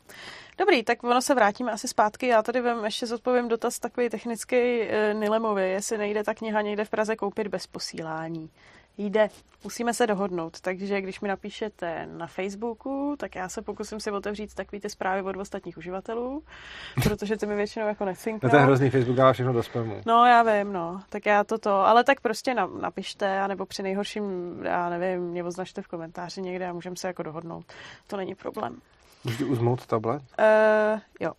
Dobrý, 0.58 0.84
tak 0.84 1.04
ono 1.04 1.22
se 1.22 1.36
vrátíme 1.36 1.72
asi 1.72 1.88
zpátky. 1.88 2.28
Já 2.28 2.42
tady 2.42 2.62
vím, 2.62 2.86
ještě 2.86 3.06
zodpovím 3.06 3.48
dotaz 3.48 3.80
takový 3.80 4.10
technický 4.10 4.82
uh, 4.82 5.20
Nilemovi, 5.20 5.72
jestli 5.72 5.98
nejde 5.98 6.24
ta 6.24 6.34
kniha 6.34 6.62
někde 6.62 6.86
v 6.86 6.90
Praze 6.90 7.16
koupit 7.16 7.48
bez 7.48 7.68
posílání 7.68 8.50
jde. 8.98 9.30
Musíme 9.64 9.94
se 9.94 10.08
dohodnout, 10.08 10.62
takže 10.62 11.02
když 11.02 11.22
mi 11.22 11.28
napíšete 11.28 12.06
na 12.06 12.28
Facebooku, 12.28 13.16
tak 13.20 13.36
já 13.36 13.50
se 13.50 13.62
pokusím 13.62 14.00
si 14.00 14.12
otevřít 14.12 14.54
takový 14.54 14.80
ty 14.80 14.90
zprávy 14.90 15.22
od 15.22 15.38
ostatních 15.38 15.78
uživatelů, 15.78 16.44
protože 17.04 17.38
ty 17.38 17.46
mi 17.46 17.56
většinou 17.56 17.88
jako 17.88 18.06
necinká. 18.06 18.48
No 18.48 18.52
to 18.52 18.56
je 18.56 18.62
hrozný, 18.62 18.90
Facebook 18.90 19.18
dává 19.18 19.34
všechno 19.34 19.54
do 19.54 19.64
spamu. 19.64 20.02
No 20.06 20.26
já 20.26 20.44
vím, 20.44 20.74
no, 20.74 21.02
tak 21.10 21.26
já 21.26 21.44
to 21.44 21.58
to, 21.58 21.72
ale 21.72 22.04
tak 22.04 22.22
prostě 22.22 22.54
na, 22.54 22.68
napište, 22.68 23.40
anebo 23.40 23.66
při 23.66 23.84
nejhorším, 23.84 24.24
já 24.64 24.90
nevím, 24.90 25.22
mě 25.22 25.44
označte 25.44 25.82
v 25.82 25.88
komentáři 25.88 26.42
někde 26.42 26.68
a 26.68 26.74
můžeme 26.74 26.96
se 26.96 27.08
jako 27.08 27.24
dohodnout. 27.24 27.66
To 28.08 28.18
není 28.18 28.36
problém. 28.36 28.82
Můžete 29.24 29.44
uzmout 29.46 29.86
tablet? 29.86 30.22
Uh, 30.22 31.00
jo. 31.20 31.32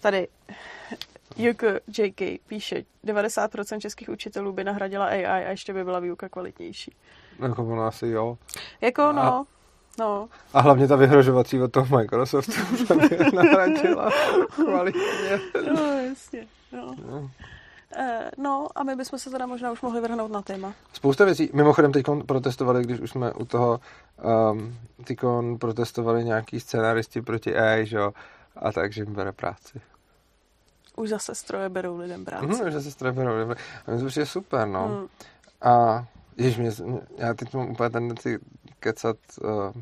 Tady 0.00 0.28
Juko 1.36 1.66
JK 1.98 2.40
píše, 2.46 2.84
90% 3.04 3.78
českých 3.78 4.08
učitelů 4.08 4.52
by 4.52 4.64
nahradila 4.64 5.06
AI 5.06 5.26
a 5.26 5.36
ještě 5.36 5.72
by 5.72 5.84
byla 5.84 6.00
výuka 6.00 6.28
kvalitnější. 6.28 6.92
Jako 7.38 7.64
ono 7.64 7.82
asi 7.82 8.06
jo. 8.06 8.38
Jako 8.80 9.12
no, 9.12 9.22
a, 9.22 9.44
no. 9.98 10.28
A 10.52 10.60
hlavně 10.60 10.88
ta 10.88 10.96
vyhrožovací 10.96 11.62
od 11.62 11.72
toho 11.72 11.98
Microsoftu 11.98 12.52
nahradila 13.34 14.10
kvalitně. 14.54 15.40
No, 15.74 15.98
jasně. 15.98 16.46
No. 16.72 16.94
no. 17.10 17.30
Eh, 17.96 18.30
no 18.38 18.68
a 18.74 18.82
my 18.82 18.96
bychom 18.96 19.18
se 19.18 19.30
teda 19.30 19.46
možná 19.46 19.72
už 19.72 19.82
mohli 19.82 20.00
vrhnout 20.00 20.30
na 20.30 20.42
téma. 20.42 20.74
Spousta 20.92 21.24
věcí. 21.24 21.50
Mimochodem 21.52 21.92
teď 21.92 22.06
protestovali, 22.26 22.82
když 22.82 23.00
už 23.00 23.10
jsme 23.10 23.32
u 23.32 23.44
toho, 23.44 23.80
um, 24.52 24.78
teď 25.04 25.18
protestovali 25.58 26.24
nějaký 26.24 26.60
scénaristi 26.60 27.22
proti 27.22 27.56
AI, 27.56 27.86
že 27.86 27.96
jo, 27.96 28.12
a 28.56 28.72
takže 28.72 29.02
jim 29.02 29.14
bere 29.14 29.32
práci. 29.32 29.80
Už 30.96 31.08
zase 31.08 31.34
stroje 31.34 31.68
berou 31.68 31.96
lidem 31.96 32.24
práci. 32.24 32.46
Mm, 32.46 32.66
už 32.66 32.72
zase 32.72 32.90
stroje 32.90 33.12
berou 33.12 33.34
lidem 33.34 33.50
A 33.86 33.98
to 33.98 34.04
už 34.04 34.16
je 34.16 34.26
super, 34.26 34.68
no. 34.68 34.88
Mm. 34.88 35.08
A 35.70 36.04
jež 36.36 36.56
mě, 36.56 36.70
já 37.18 37.34
teď 37.34 37.54
mám 37.54 37.70
úplně 37.70 37.90
tendenci 37.90 38.38
kecat 38.80 39.16
uh, 39.42 39.72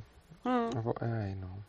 mm. 0.52 0.70
nebo 0.74 0.94
AI, 1.02 1.36
no. 1.40 1.62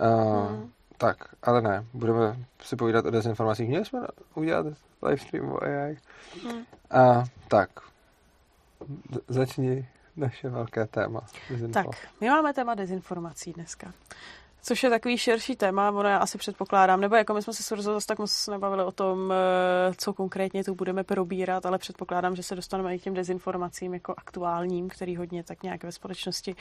Uh, 0.00 0.50
mm. 0.50 0.72
Tak, 0.98 1.16
ale 1.42 1.62
ne, 1.62 1.84
budeme 1.92 2.36
si 2.62 2.76
povídat 2.76 3.06
o 3.06 3.10
dezinformacích. 3.10 3.68
Měli 3.68 3.84
jsme 3.84 4.00
udělat 4.34 4.66
livestream 5.02 5.52
o 5.52 5.62
AI. 5.62 5.98
Mm. 6.44 6.62
A 6.90 7.24
tak, 7.48 7.70
začni 9.28 9.88
naše 10.16 10.48
velké 10.48 10.86
téma. 10.86 11.20
Dezinfo. 11.50 11.72
Tak, 11.72 11.86
my 12.20 12.28
máme 12.28 12.54
téma 12.54 12.74
dezinformací 12.74 13.52
dneska 13.52 13.92
Což 14.68 14.82
je 14.82 14.90
takový 14.90 15.18
širší 15.18 15.56
téma, 15.56 15.90
ono 15.90 16.08
já 16.08 16.18
asi 16.18 16.38
předpokládám, 16.38 17.00
nebo 17.00 17.16
jako 17.16 17.34
my 17.34 17.42
jsme 17.42 17.52
se 17.52 17.62
s 17.62 17.72
Urzo 17.72 17.92
zase 17.94 18.06
tak 18.06 18.18
moc 18.18 18.46
nebavili 18.46 18.84
o 18.84 18.92
tom, 18.92 19.32
eh, 19.32 19.94
co 19.96 20.12
konkrétně 20.12 20.64
tu 20.64 20.74
budeme 20.74 21.04
probírat, 21.04 21.66
ale 21.66 21.78
předpokládám, 21.78 22.36
že 22.36 22.42
se 22.42 22.54
dostaneme 22.54 22.94
i 22.94 22.98
k 22.98 23.02
těm 23.02 23.14
dezinformacím 23.14 23.94
jako 23.94 24.14
aktuálním, 24.16 24.88
který 24.88 25.16
hodně 25.16 25.44
tak 25.44 25.62
nějak 25.62 25.84
ve 25.84 25.92
společnosti 25.92 26.56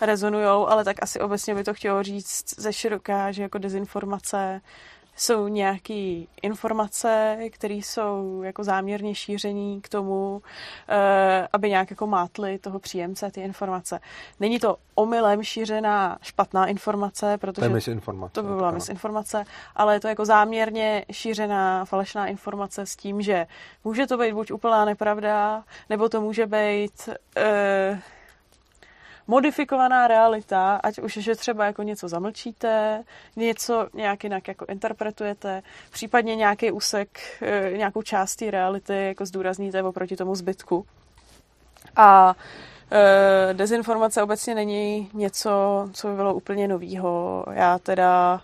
rezonujou, 0.00 0.68
ale 0.68 0.84
tak 0.84 1.02
asi 1.02 1.20
obecně 1.20 1.54
by 1.54 1.64
to 1.64 1.74
chtělo 1.74 2.02
říct 2.02 2.60
ze 2.60 2.72
široká, 2.72 3.32
že 3.32 3.42
jako 3.42 3.58
dezinformace 3.58 4.60
jsou 5.16 5.48
nějaké 5.48 6.22
informace, 6.42 7.38
které 7.50 7.74
jsou 7.74 8.42
jako 8.42 8.64
záměrně 8.64 9.14
šíření 9.14 9.80
k 9.80 9.88
tomu, 9.88 10.42
eh, 10.88 11.48
aby 11.52 11.70
nějak 11.70 11.90
jako 11.90 12.06
mátly 12.06 12.58
toho 12.58 12.78
příjemce 12.78 13.30
ty 13.30 13.40
informace. 13.40 14.00
Není 14.40 14.58
to 14.58 14.76
omylem 14.94 15.42
šířená 15.42 16.18
špatná 16.22 16.66
informace, 16.66 17.38
protože 17.38 17.68
to, 17.68 17.74
misinformace, 17.74 18.32
to 18.32 18.42
by 18.42 18.54
byla 18.54 18.68
ano. 18.68 18.74
misinformace, 18.74 19.44
ale 19.76 19.94
je 19.94 20.00
to 20.00 20.08
jako 20.08 20.24
záměrně 20.24 21.04
šířená 21.12 21.84
falešná 21.84 22.26
informace 22.26 22.86
s 22.86 22.96
tím, 22.96 23.22
že 23.22 23.46
může 23.84 24.06
to 24.06 24.18
být 24.18 24.32
buď 24.32 24.52
úplná 24.52 24.84
nepravda, 24.84 25.64
nebo 25.90 26.08
to 26.08 26.20
může 26.20 26.46
být 26.46 27.08
uh, 27.08 27.98
modifikovaná 29.26 30.08
realita, 30.08 30.76
ať 30.76 30.98
už, 30.98 31.12
že 31.12 31.34
třeba 31.34 31.66
jako 31.66 31.82
něco 31.82 32.08
zamlčíte, 32.08 33.04
něco 33.36 33.88
nějak 33.94 34.24
jinak 34.24 34.48
jako 34.48 34.64
interpretujete, 34.68 35.62
případně 35.90 36.36
nějaký 36.36 36.70
úsek, 36.70 37.08
eh, 37.42 37.70
nějakou 37.76 38.02
část 38.02 38.36
té 38.36 38.50
reality 38.50 39.06
jako 39.06 39.26
zdůrazníte 39.26 39.82
oproti 39.82 40.16
tomu 40.16 40.34
zbytku. 40.34 40.86
A 41.96 42.34
e, 42.92 43.54
dezinformace 43.54 44.22
obecně 44.22 44.54
není 44.54 45.10
něco, 45.14 45.50
co 45.92 46.08
by 46.08 46.14
bylo 46.14 46.34
úplně 46.34 46.68
novýho. 46.68 47.44
Já 47.52 47.78
teda 47.78 48.40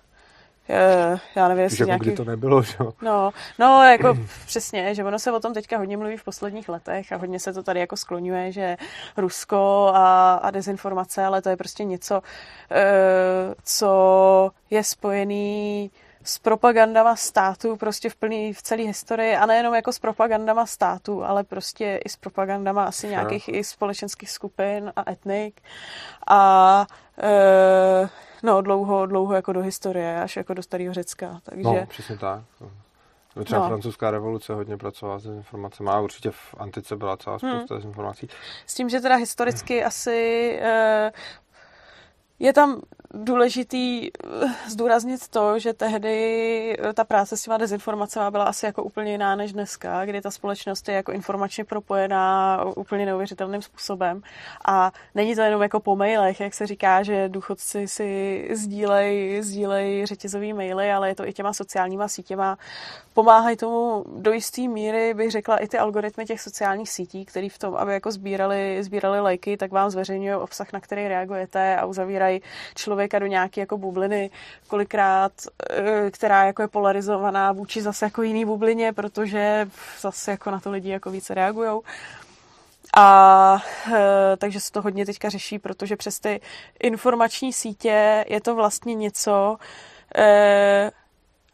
já 1.37 1.48
nevím, 1.48 1.62
jestli 1.62 1.83
jako 1.83 1.87
nějaký... 1.87 2.04
kdy 2.04 2.16
to 2.16 2.24
nebylo, 2.24 2.62
že 2.62 2.76
No, 3.02 3.30
no, 3.59 3.83
jako 3.85 4.14
přesně, 4.46 4.94
že 4.94 5.04
ono 5.04 5.18
se 5.18 5.33
o 5.33 5.40
tom 5.40 5.54
teďka 5.54 5.78
hodně 5.78 5.96
mluví 5.96 6.16
v 6.16 6.24
posledních 6.24 6.68
letech 6.68 7.12
a 7.12 7.16
hodně 7.16 7.40
se 7.40 7.52
to 7.52 7.62
tady 7.62 7.80
jako 7.80 7.96
skloňuje, 7.96 8.52
že 8.52 8.76
Rusko 9.16 9.92
a, 9.94 10.35
a 10.35 10.50
dezinformace, 10.50 11.24
ale 11.24 11.42
to 11.42 11.48
je 11.48 11.56
prostě 11.56 11.85
něco, 11.85 12.22
eh, 12.70 13.54
co 13.64 14.50
je 14.70 14.85
spojený 14.85 15.90
s 16.24 16.38
propagandama 16.38 17.16
států 17.16 17.76
prostě 17.76 18.11
v 18.11 18.16
plný, 18.16 18.52
v 18.52 18.62
celé 18.62 18.83
historii 18.83 19.37
a 19.37 19.46
nejenom 19.46 19.74
jako 19.74 19.92
s 19.92 19.98
propagandama 19.98 20.66
států, 20.66 21.24
ale 21.24 21.44
prostě 21.44 22.00
i 22.04 22.09
s 22.09 22.16
propagandama 22.16 22.85
asi 22.85 23.06
no. 23.06 23.11
nějakých 23.11 23.48
i 23.48 23.64
společenských 23.64 24.30
skupin 24.30 24.92
a 24.96 25.11
etnik 25.11 25.61
a 26.28 26.87
e, 27.22 28.09
no 28.42 28.61
dlouho, 28.61 29.07
dlouho 29.07 29.35
jako 29.35 29.53
do 29.53 29.61
historie, 29.61 30.22
až 30.22 30.37
jako 30.37 30.55
do 30.55 30.62
starého 30.62 30.94
Řecka. 30.94 31.40
Takže... 31.42 31.62
No, 31.62 31.87
přesně 31.88 32.18
tak. 32.18 32.40
Třeba 33.44 33.61
no. 33.61 33.68
francouzská 33.68 34.11
revoluce 34.11 34.55
hodně 34.55 34.76
pracovala 34.76 35.18
s 35.18 35.22
dezinformacemi 35.22 35.90
a 35.90 36.00
určitě 36.00 36.31
v 36.31 36.55
antice 36.59 36.96
byla 36.96 37.16
celá 37.16 37.38
spousta 37.38 37.74
hmm. 37.74 37.79
dezinformací. 37.79 38.29
S 38.66 38.74
tím, 38.74 38.88
že 38.88 39.00
teda 39.00 39.16
historicky 39.16 39.79
hmm. 39.79 39.87
asi 39.87 40.59
e, 40.62 41.12
je 42.40 42.53
tam 42.53 42.81
důležitý 43.14 44.09
eh, 44.09 44.46
zdůraznit 44.68 45.29
to, 45.29 45.59
že 45.59 45.72
tehdy 45.72 46.76
eh, 46.79 46.92
ta 46.92 47.05
práce 47.05 47.37
s 47.37 47.42
těma 47.42 47.57
dezinformacemi 47.57 48.31
byla 48.31 48.44
asi 48.44 48.66
jako 48.66 48.83
úplně 48.83 49.12
jiná 49.12 49.37
než 49.37 49.53
dneska, 49.53 50.05
kdy 50.05 50.20
ta 50.20 50.31
společnost 50.31 50.88
je 50.88 50.94
jako 50.94 51.12
informačně 51.12 51.64
propojená 51.64 52.64
úplně 52.76 53.07
neuvěřitelným 53.07 53.62
způsobem. 53.62 54.22
A 54.66 54.92
není 55.14 55.35
to 55.35 55.40
jenom 55.40 55.62
jako 55.62 55.81
po 55.81 55.96
mailech, 55.96 56.40
jak 56.40 56.55
se 56.55 56.66
říká, 56.66 57.03
že 57.03 57.29
důchodci 57.29 57.88
si 57.88 58.48
sdílej, 58.53 59.42
sdílej 59.42 60.07
řetězový 60.07 60.53
maily, 60.53 60.92
ale 60.92 61.09
je 61.09 61.14
to 61.14 61.29
i 61.29 61.33
těma 61.33 61.53
sociálníma 61.53 62.09
sítěma. 62.09 62.59
Pomáhají 63.14 63.57
tomu 63.57 64.05
do 64.16 64.33
jisté 64.33 64.62
míry, 64.62 65.14
bych 65.14 65.31
řekla, 65.31 65.57
i 65.57 65.68
ty 65.68 65.79
algoritmy 65.79 66.24
těch 66.24 66.40
sociálních 66.40 66.90
sítí, 66.90 67.24
které 67.24 67.48
v 67.48 67.59
tom, 67.59 67.76
aby 67.76 67.92
jako 67.92 68.12
sbírali, 68.12 68.79
sbírali 68.85 69.20
lajky, 69.20 69.57
tak 69.57 69.72
vám 69.72 69.90
zveřejňují 69.90 70.35
obsah, 70.35 70.72
na 70.72 70.81
který 70.81 71.09
reagujete 71.09 71.76
a 71.76 71.85
uzavírají 71.85 72.29
člověk 72.74 73.00
člověka 73.00 73.18
do 73.18 73.26
nějaké 73.26 73.60
jako 73.60 73.78
bubliny, 73.78 74.30
kolikrát, 74.68 75.32
eh, 75.70 76.10
která 76.10 76.44
jako 76.44 76.62
je 76.62 76.68
polarizovaná 76.68 77.52
vůči 77.52 77.82
zase 77.82 78.04
jako 78.04 78.22
jiný 78.22 78.44
bublině, 78.44 78.92
protože 78.92 79.68
zase 80.00 80.30
jako 80.30 80.50
na 80.50 80.60
to 80.60 80.70
lidi 80.70 80.90
jako 80.90 81.10
více 81.10 81.34
reagují. 81.34 81.80
A 82.96 83.62
e, 83.92 84.36
takže 84.36 84.60
se 84.60 84.72
to 84.72 84.82
hodně 84.82 85.06
teďka 85.06 85.28
řeší, 85.28 85.58
protože 85.58 85.96
přes 85.96 86.20
ty 86.20 86.40
informační 86.82 87.52
sítě 87.52 88.24
je 88.28 88.40
to 88.40 88.54
vlastně 88.54 88.94
něco, 88.94 89.56
e, 90.16 90.90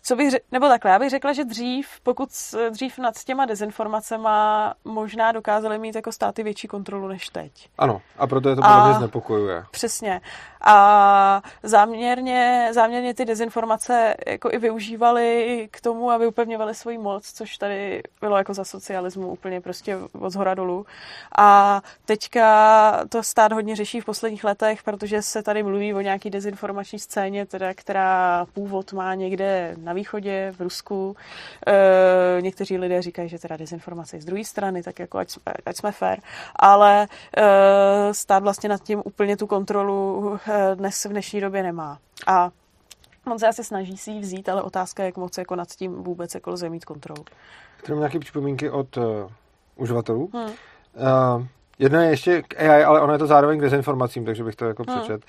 co 0.07 0.17
bych, 0.17 0.35
nebo 0.53 0.69
takhle, 0.69 0.91
já 0.91 0.99
bych 0.99 1.11
řekla, 1.11 1.33
že 1.33 1.45
dřív, 1.45 1.89
pokud 2.03 2.29
dřív 2.71 2.99
nad 2.99 3.25
těma 3.25 3.45
dezinformacema 3.45 4.75
možná 4.85 5.33
dokázali 5.33 5.79
mít 5.79 5.95
jako 5.95 6.13
státy 6.13 6.43
větší 6.43 6.69
kontrolu 6.69 7.09
než 7.09 7.29
teď. 7.29 7.69
Ano, 7.79 8.03
a 8.19 8.27
proto 8.27 8.49
je 8.49 8.57
to 8.57 8.63
podle 8.63 8.89
mě 8.89 8.99
znepokojuje. 8.99 9.65
Přesně. 9.71 10.21
A 10.61 11.43
záměrně, 11.63 12.69
záměrně 12.73 13.15
ty 13.15 13.25
dezinformace 13.25 14.15
jako 14.27 14.53
i 14.53 14.59
využívali 14.59 15.69
k 15.71 15.81
tomu, 15.81 16.11
aby 16.11 16.27
upevňovali 16.27 16.75
svoji 16.75 16.99
moc, 16.99 17.33
což 17.33 17.57
tady 17.59 18.03
bylo 18.21 18.37
jako 18.37 18.55
za 18.55 18.65
socialismu 18.65 19.29
úplně 19.29 19.61
prostě 19.61 19.97
od 20.21 20.31
zhora 20.31 20.55
dolů. 20.55 20.87
A 21.39 21.81
teďka 22.05 23.05
to 23.09 23.23
stát 23.23 23.53
hodně 23.53 23.77
řeší 23.77 24.01
v 24.01 24.05
posledních 24.05 24.45
letech, 24.45 24.83
protože 24.83 25.23
se 25.23 25.43
tady 25.43 25.63
mluví 25.63 25.95
o 25.95 26.01
nějaký 26.01 26.31
dezinformační 26.31 26.99
scéně, 26.99 27.47
teda, 27.47 27.75
která 27.75 28.47
původ 28.53 28.93
má 28.93 29.15
někde 29.15 29.75
na 29.79 29.93
východě, 29.97 30.53
v 30.57 30.61
Rusku. 30.61 31.17
E, 31.67 32.43
někteří 32.43 32.79
lidé 32.79 33.03
říkají, 33.03 33.29
že 33.29 33.39
teda 33.39 33.57
dezinformace 33.57 34.17
je 34.17 34.21
z 34.21 34.25
druhé 34.25 34.45
strany, 34.45 34.83
tak 34.83 34.99
jako 34.99 35.19
ať, 35.19 35.39
ať 35.67 35.77
jsme 35.77 35.93
fair. 35.93 36.19
Ale 36.57 37.09
e, 37.37 38.15
stát 38.15 38.43
vlastně 38.43 38.69
nad 38.69 38.83
tím 38.83 39.03
úplně 39.05 39.37
tu 39.37 39.47
kontrolu 39.47 40.39
e, 40.49 40.75
dnes 40.75 41.05
v 41.05 41.09
dnešní 41.09 41.41
době 41.41 41.63
nemá. 41.63 41.99
A 42.27 42.51
On 43.31 43.39
se 43.39 43.49
asi 43.49 43.65
snaží 43.65 43.97
si 43.97 44.11
ji 44.11 44.21
vzít, 44.21 44.49
ale 44.49 44.63
otázka 44.63 45.03
je, 45.03 45.07
jak 45.07 45.17
moc 45.17 45.39
jako 45.39 45.57
nad 45.57 45.69
tím 45.69 46.03
vůbec 46.03 46.35
jako 46.35 46.51
lze 46.51 46.69
mít 46.69 46.85
kontrolu. 46.85 47.25
Tady 47.83 47.93
mám 47.93 48.01
nějaké 48.01 48.19
připomínky 48.19 48.71
od 48.71 48.97
uh, 48.97 49.05
uživatelů. 49.77 50.31
Hmm. 50.33 50.45
Uh, 50.45 51.47
jedno 51.79 52.01
je 52.01 52.11
ještě 52.11 52.43
k 52.43 52.61
AI, 52.61 52.85
ale 52.85 53.01
ono 53.01 53.13
je 53.13 53.19
to 53.19 53.27
zároveň 53.27 53.59
k 53.59 53.63
dezinformacím, 53.63 54.25
takže 54.25 54.45
bych 54.45 54.57
to 54.57 54.65
jako 54.65 54.85
hmm. 54.89 55.21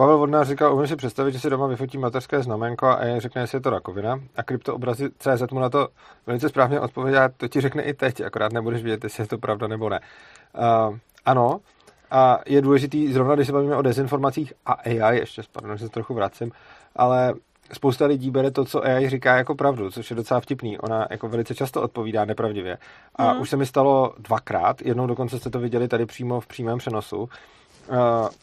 Pavel 0.00 0.18
Vodnář 0.18 0.48
říkal, 0.48 0.74
umím 0.74 0.86
si 0.86 0.96
představit, 0.96 1.32
že 1.32 1.40
si 1.40 1.50
doma 1.50 1.66
vyfotí 1.66 1.98
mateřské 1.98 2.42
znamenko 2.42 2.86
a 2.86 2.94
AI 2.94 3.20
řekne, 3.20 3.42
jestli 3.42 3.56
je 3.56 3.60
to 3.60 3.70
rakovina. 3.70 4.20
A 4.36 4.42
kryptoobrazy 4.42 5.10
CZ 5.18 5.52
mu 5.52 5.60
na 5.60 5.70
to 5.70 5.88
velice 6.26 6.48
správně 6.48 6.80
odpověděl, 6.80 7.28
to 7.36 7.48
ti 7.48 7.60
řekne 7.60 7.82
i 7.82 7.94
teď, 7.94 8.20
akorát 8.20 8.52
nebudeš 8.52 8.82
vědět, 8.82 9.04
jestli 9.04 9.22
je 9.22 9.26
to 9.26 9.38
pravda 9.38 9.66
nebo 9.66 9.88
ne. 9.88 10.00
Uh, 10.58 10.96
ano, 11.24 11.60
a 12.10 12.38
je 12.46 12.62
důležitý, 12.62 13.12
zrovna 13.12 13.34
když 13.34 13.46
se 13.46 13.52
bavíme 13.52 13.76
o 13.76 13.82
dezinformacích 13.82 14.52
a 14.66 14.72
AI, 14.72 15.18
ještě 15.18 15.42
pardon, 15.52 15.76
že 15.76 15.84
se 15.84 15.90
trochu 15.90 16.14
vracím, 16.14 16.52
ale 16.96 17.34
spousta 17.72 18.06
lidí 18.06 18.30
bere 18.30 18.50
to, 18.50 18.64
co 18.64 18.84
AI 18.84 19.08
říká 19.08 19.36
jako 19.36 19.54
pravdu, 19.54 19.90
což 19.90 20.10
je 20.10 20.16
docela 20.16 20.40
vtipný. 20.40 20.78
Ona 20.78 21.06
jako 21.10 21.28
velice 21.28 21.54
často 21.54 21.82
odpovídá 21.82 22.24
nepravdivě. 22.24 22.78
A 23.16 23.32
mm. 23.32 23.40
už 23.40 23.50
se 23.50 23.56
mi 23.56 23.66
stalo 23.66 24.14
dvakrát, 24.18 24.82
jednou 24.82 25.06
dokonce 25.06 25.38
jste 25.38 25.50
to 25.50 25.60
viděli 25.60 25.88
tady 25.88 26.06
přímo 26.06 26.40
v 26.40 26.46
přímém 26.46 26.78
přenosu. 26.78 27.18
Uh, 27.18 27.28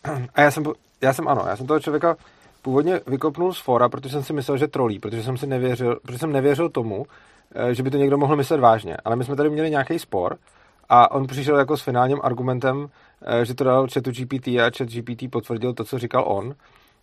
a 0.35 0.41
já 0.41 0.51
jsem, 0.51 0.63
já 1.01 1.13
jsem 1.13 1.27
ano, 1.27 1.43
já 1.47 1.55
jsem 1.55 1.67
toho 1.67 1.79
člověka 1.79 2.15
původně 2.62 3.01
vykopnul 3.07 3.53
z 3.53 3.60
fora, 3.60 3.89
protože 3.89 4.13
jsem 4.13 4.23
si 4.23 4.33
myslel, 4.33 4.57
že 4.57 4.67
trolí, 4.67 4.99
protože 4.99 5.23
jsem 5.23 5.38
si 5.38 5.47
nevěřil, 5.47 5.99
protože 6.01 6.17
jsem 6.17 6.31
nevěřil 6.31 6.69
tomu, 6.69 7.05
eh, 7.55 7.73
že 7.73 7.83
by 7.83 7.89
to 7.91 7.97
někdo 7.97 8.17
mohl 8.17 8.36
myslet 8.36 8.60
vážně. 8.60 8.97
Ale 9.05 9.15
my 9.15 9.23
jsme 9.23 9.36
tady 9.36 9.49
měli 9.49 9.69
nějaký 9.69 9.99
spor 9.99 10.38
a 10.89 11.12
on 11.12 11.27
přišel 11.27 11.57
jako 11.57 11.77
s 11.77 11.81
finálním 11.81 12.19
argumentem, 12.23 12.89
eh, 13.25 13.45
že 13.45 13.53
to 13.53 13.63
dal 13.63 13.88
chatu 13.93 14.12
GPT 14.12 14.47
a 14.47 14.71
chat 14.77 14.89
GPT 14.89 15.27
potvrdil 15.29 15.73
to, 15.73 15.83
co 15.83 15.99
říkal 15.99 16.23
on. 16.27 16.55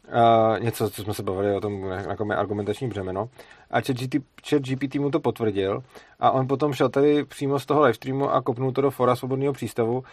Uh, 0.09 0.61
něco, 0.61 0.91
co 0.91 1.03
jsme 1.03 1.15
se 1.15 1.23
bavili 1.23 1.57
o 1.57 1.61
tom, 1.61 1.85
jako 1.85 2.27
argumentační 2.37 2.89
břemeno. 2.89 3.29
A 3.71 3.81
chat, 3.81 3.97
chat 4.49 4.63
GPT 4.63 4.95
mu 4.95 5.11
to 5.11 5.21
potvrdil 5.21 5.83
a 6.21 6.31
on 6.31 6.49
potom 6.49 6.73
šel 6.73 6.89
tady 6.89 7.25
přímo 7.25 7.59
z 7.59 7.67
toho 7.67 7.81
livestreamu 7.81 8.31
a 8.31 8.43
kopnul 8.43 8.73
to 8.73 8.81
do 8.81 8.91
fora 8.91 9.17
svobodného 9.17 9.53
přístavu, 9.53 9.99
uh, 9.99 10.05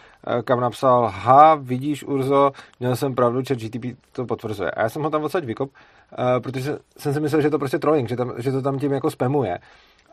kam 0.42 0.60
napsal, 0.60 1.12
ha, 1.14 1.54
vidíš 1.54 2.04
Urzo, 2.04 2.52
měl 2.80 2.96
jsem 2.96 3.14
pravdu, 3.14 3.42
chat 3.48 3.58
GPT 3.58 3.98
to 4.12 4.26
potvrzuje. 4.26 4.70
A 4.70 4.82
já 4.82 4.88
jsem 4.88 5.02
ho 5.02 5.10
tam 5.10 5.24
odsaď 5.24 5.44
vykop, 5.44 5.70
uh, 5.70 6.24
protože 6.42 6.78
jsem 6.98 7.14
si 7.14 7.20
myslel, 7.20 7.42
že 7.42 7.50
to 7.50 7.58
prostě 7.58 7.78
trolling, 7.78 8.08
že, 8.08 8.16
tam, 8.16 8.32
že 8.38 8.52
to 8.52 8.62
tam 8.62 8.78
tím 8.78 8.92
jako 8.92 9.10
spamuje. 9.10 9.58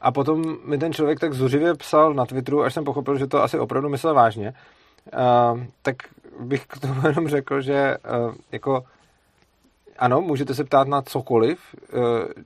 A 0.01 0.11
potom 0.11 0.57
mi 0.65 0.77
ten 0.77 0.93
člověk 0.93 1.19
tak 1.19 1.33
zuřivě 1.33 1.73
psal 1.73 2.13
na 2.13 2.25
Twitteru, 2.25 2.63
až 2.63 2.73
jsem 2.73 2.83
pochopil, 2.83 3.17
že 3.17 3.27
to 3.27 3.43
asi 3.43 3.59
opravdu 3.59 3.89
myslel 3.89 4.13
vážně, 4.13 4.53
uh, 5.13 5.59
tak 5.81 5.95
bych 6.39 6.65
k 6.65 6.79
tomu 6.79 7.01
jenom 7.07 7.27
řekl, 7.27 7.61
že 7.61 7.97
uh, 8.27 8.35
jako 8.51 8.83
ano, 9.99 10.21
můžete 10.21 10.53
se 10.53 10.63
ptát 10.63 10.87
na 10.87 11.01
cokoliv 11.01 11.59
uh, 11.93 11.99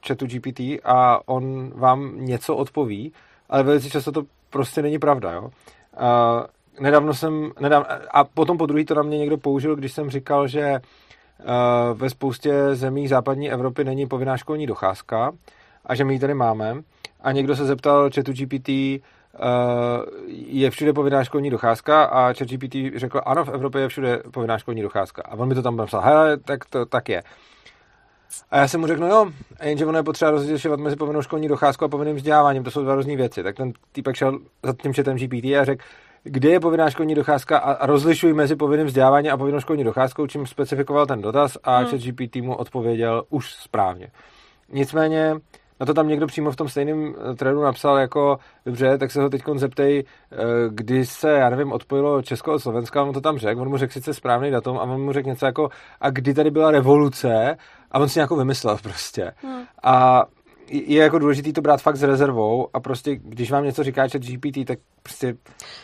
chatu 0.07 0.25
GPT 0.25 0.59
a 0.83 1.19
on 1.25 1.71
vám 1.75 2.25
něco 2.25 2.55
odpoví, 2.55 3.13
ale 3.49 3.63
velice 3.63 3.89
často 3.89 4.11
to 4.11 4.23
prostě 4.49 4.81
není 4.81 4.99
pravda, 4.99 5.31
jo. 5.31 5.41
Uh, 5.41 5.49
nedávno 6.79 7.13
jsem, 7.13 7.51
nedávno, 7.59 7.87
a 8.11 8.23
potom 8.23 8.57
po 8.57 8.65
druhý 8.65 8.85
to 8.85 8.95
na 8.95 9.03
mě 9.03 9.17
někdo 9.17 9.37
použil, 9.37 9.75
když 9.75 9.93
jsem 9.93 10.09
říkal, 10.09 10.47
že 10.47 10.81
ve 11.93 12.09
spoustě 12.09 12.75
zemí 12.75 13.07
západní 13.07 13.51
Evropy 13.51 13.83
není 13.83 14.07
povinná 14.07 14.37
školní 14.37 14.67
docházka 14.67 15.31
a 15.85 15.95
že 15.95 16.05
my 16.05 16.13
ji 16.13 16.19
tady 16.19 16.33
máme. 16.33 16.75
A 17.21 17.31
někdo 17.31 17.55
se 17.55 17.65
zeptal 17.65 18.09
chatu 18.15 18.31
GPT, 18.33 18.69
je 20.27 20.69
všude 20.69 20.93
povinná 20.93 21.23
školní 21.23 21.49
docházka 21.49 22.03
a 22.03 22.33
ChatGPT 22.33 22.75
řekl, 22.95 23.21
ano, 23.25 23.45
v 23.45 23.49
Evropě 23.49 23.81
je 23.81 23.87
všude 23.87 24.21
povinná 24.33 24.57
školní 24.57 24.81
docházka. 24.81 25.21
A 25.25 25.35
on 25.35 25.47
mi 25.47 25.55
to 25.55 25.61
tam 25.61 25.77
napsal, 25.77 26.01
hele, 26.01 26.37
tak 26.37 26.65
to 26.65 26.85
tak 26.85 27.09
je. 27.09 27.23
A 28.51 28.57
já 28.57 28.67
jsem 28.67 28.81
mu 28.81 28.87
řekl, 28.87 29.01
no 29.01 29.07
jo, 29.07 29.31
jenže 29.63 29.85
ono 29.85 29.97
je 29.97 30.03
potřeba 30.03 30.31
rozlišovat 30.31 30.79
mezi 30.79 30.95
povinnou 30.95 31.21
školní 31.21 31.47
docházkou 31.47 31.85
a 31.85 31.87
povinným 31.87 32.15
vzděláváním, 32.15 32.63
to 32.63 32.71
jsou 32.71 32.83
dva 32.83 32.95
různé 32.95 33.15
věci. 33.15 33.43
Tak 33.43 33.55
ten 33.55 33.73
týpek 33.91 34.15
šel 34.15 34.39
za 34.63 34.73
tím 34.81 34.93
chatem 34.93 35.17
GPT 35.17 35.45
a 35.45 35.65
řekl, 35.65 35.83
kde 36.23 36.49
je 36.49 36.59
povinná 36.59 36.89
školní 36.89 37.15
docházka 37.15 37.57
a 37.57 37.85
rozlišuj 37.85 38.33
mezi 38.33 38.55
povinným 38.55 38.87
vzděláváním 38.87 39.31
a 39.31 39.37
povinnou 39.37 39.59
školní 39.59 39.83
docházkou, 39.83 40.27
čím 40.27 40.45
specifikoval 40.47 41.05
ten 41.05 41.21
dotaz 41.21 41.57
a 41.63 41.77
hmm. 41.77 41.87
ChatGPT 41.87 42.35
mu 42.35 42.55
odpověděl 42.55 43.23
už 43.29 43.53
správně. 43.53 44.07
Nicméně, 44.69 45.35
na 45.83 45.85
to 45.85 45.93
tam 45.93 46.07
někdo 46.07 46.27
přímo 46.27 46.51
v 46.51 46.55
tom 46.55 46.69
stejném 46.69 47.15
eh, 47.31 47.35
threadu 47.35 47.61
napsal 47.61 47.97
jako, 47.97 48.37
dobře, 48.65 48.97
tak 48.97 49.11
se 49.11 49.21
ho 49.21 49.29
teď 49.29 49.43
zeptej, 49.55 50.03
eh, 50.31 50.35
kdy 50.69 51.05
se, 51.05 51.29
já 51.29 51.49
nevím, 51.49 51.71
odpojilo 51.71 52.21
Česko 52.21 52.53
od 52.53 52.59
Slovenska, 52.59 53.03
on 53.03 53.13
to 53.13 53.21
tam 53.21 53.37
řekl, 53.37 53.61
on 53.61 53.69
mu 53.69 53.77
řekl 53.77 53.93
sice 53.93 54.13
správný 54.13 54.51
datum 54.51 54.77
a 54.77 54.83
on 54.83 55.01
mu 55.01 55.13
řekl 55.13 55.29
něco 55.29 55.45
jako, 55.45 55.69
a 56.01 56.09
kdy 56.09 56.33
tady 56.33 56.51
byla 56.51 56.71
revoluce 56.71 57.57
a 57.91 57.99
on 57.99 58.09
si 58.09 58.19
nějakou 58.19 58.35
vymyslel 58.35 58.77
prostě. 58.83 59.31
Hmm. 59.43 59.63
A 59.83 60.25
je 60.69 61.01
jako 61.01 61.19
důležité 61.19 61.53
to 61.53 61.61
brát 61.61 61.81
fakt 61.81 61.95
s 61.95 62.03
rezervou 62.03 62.67
a 62.73 62.79
prostě, 62.79 63.15
když 63.15 63.51
vám 63.51 63.63
něco 63.63 63.83
říká 63.83 64.01
chat 64.01 64.21
GPT, 64.21 64.67
tak 64.67 64.79
prostě... 65.03 65.27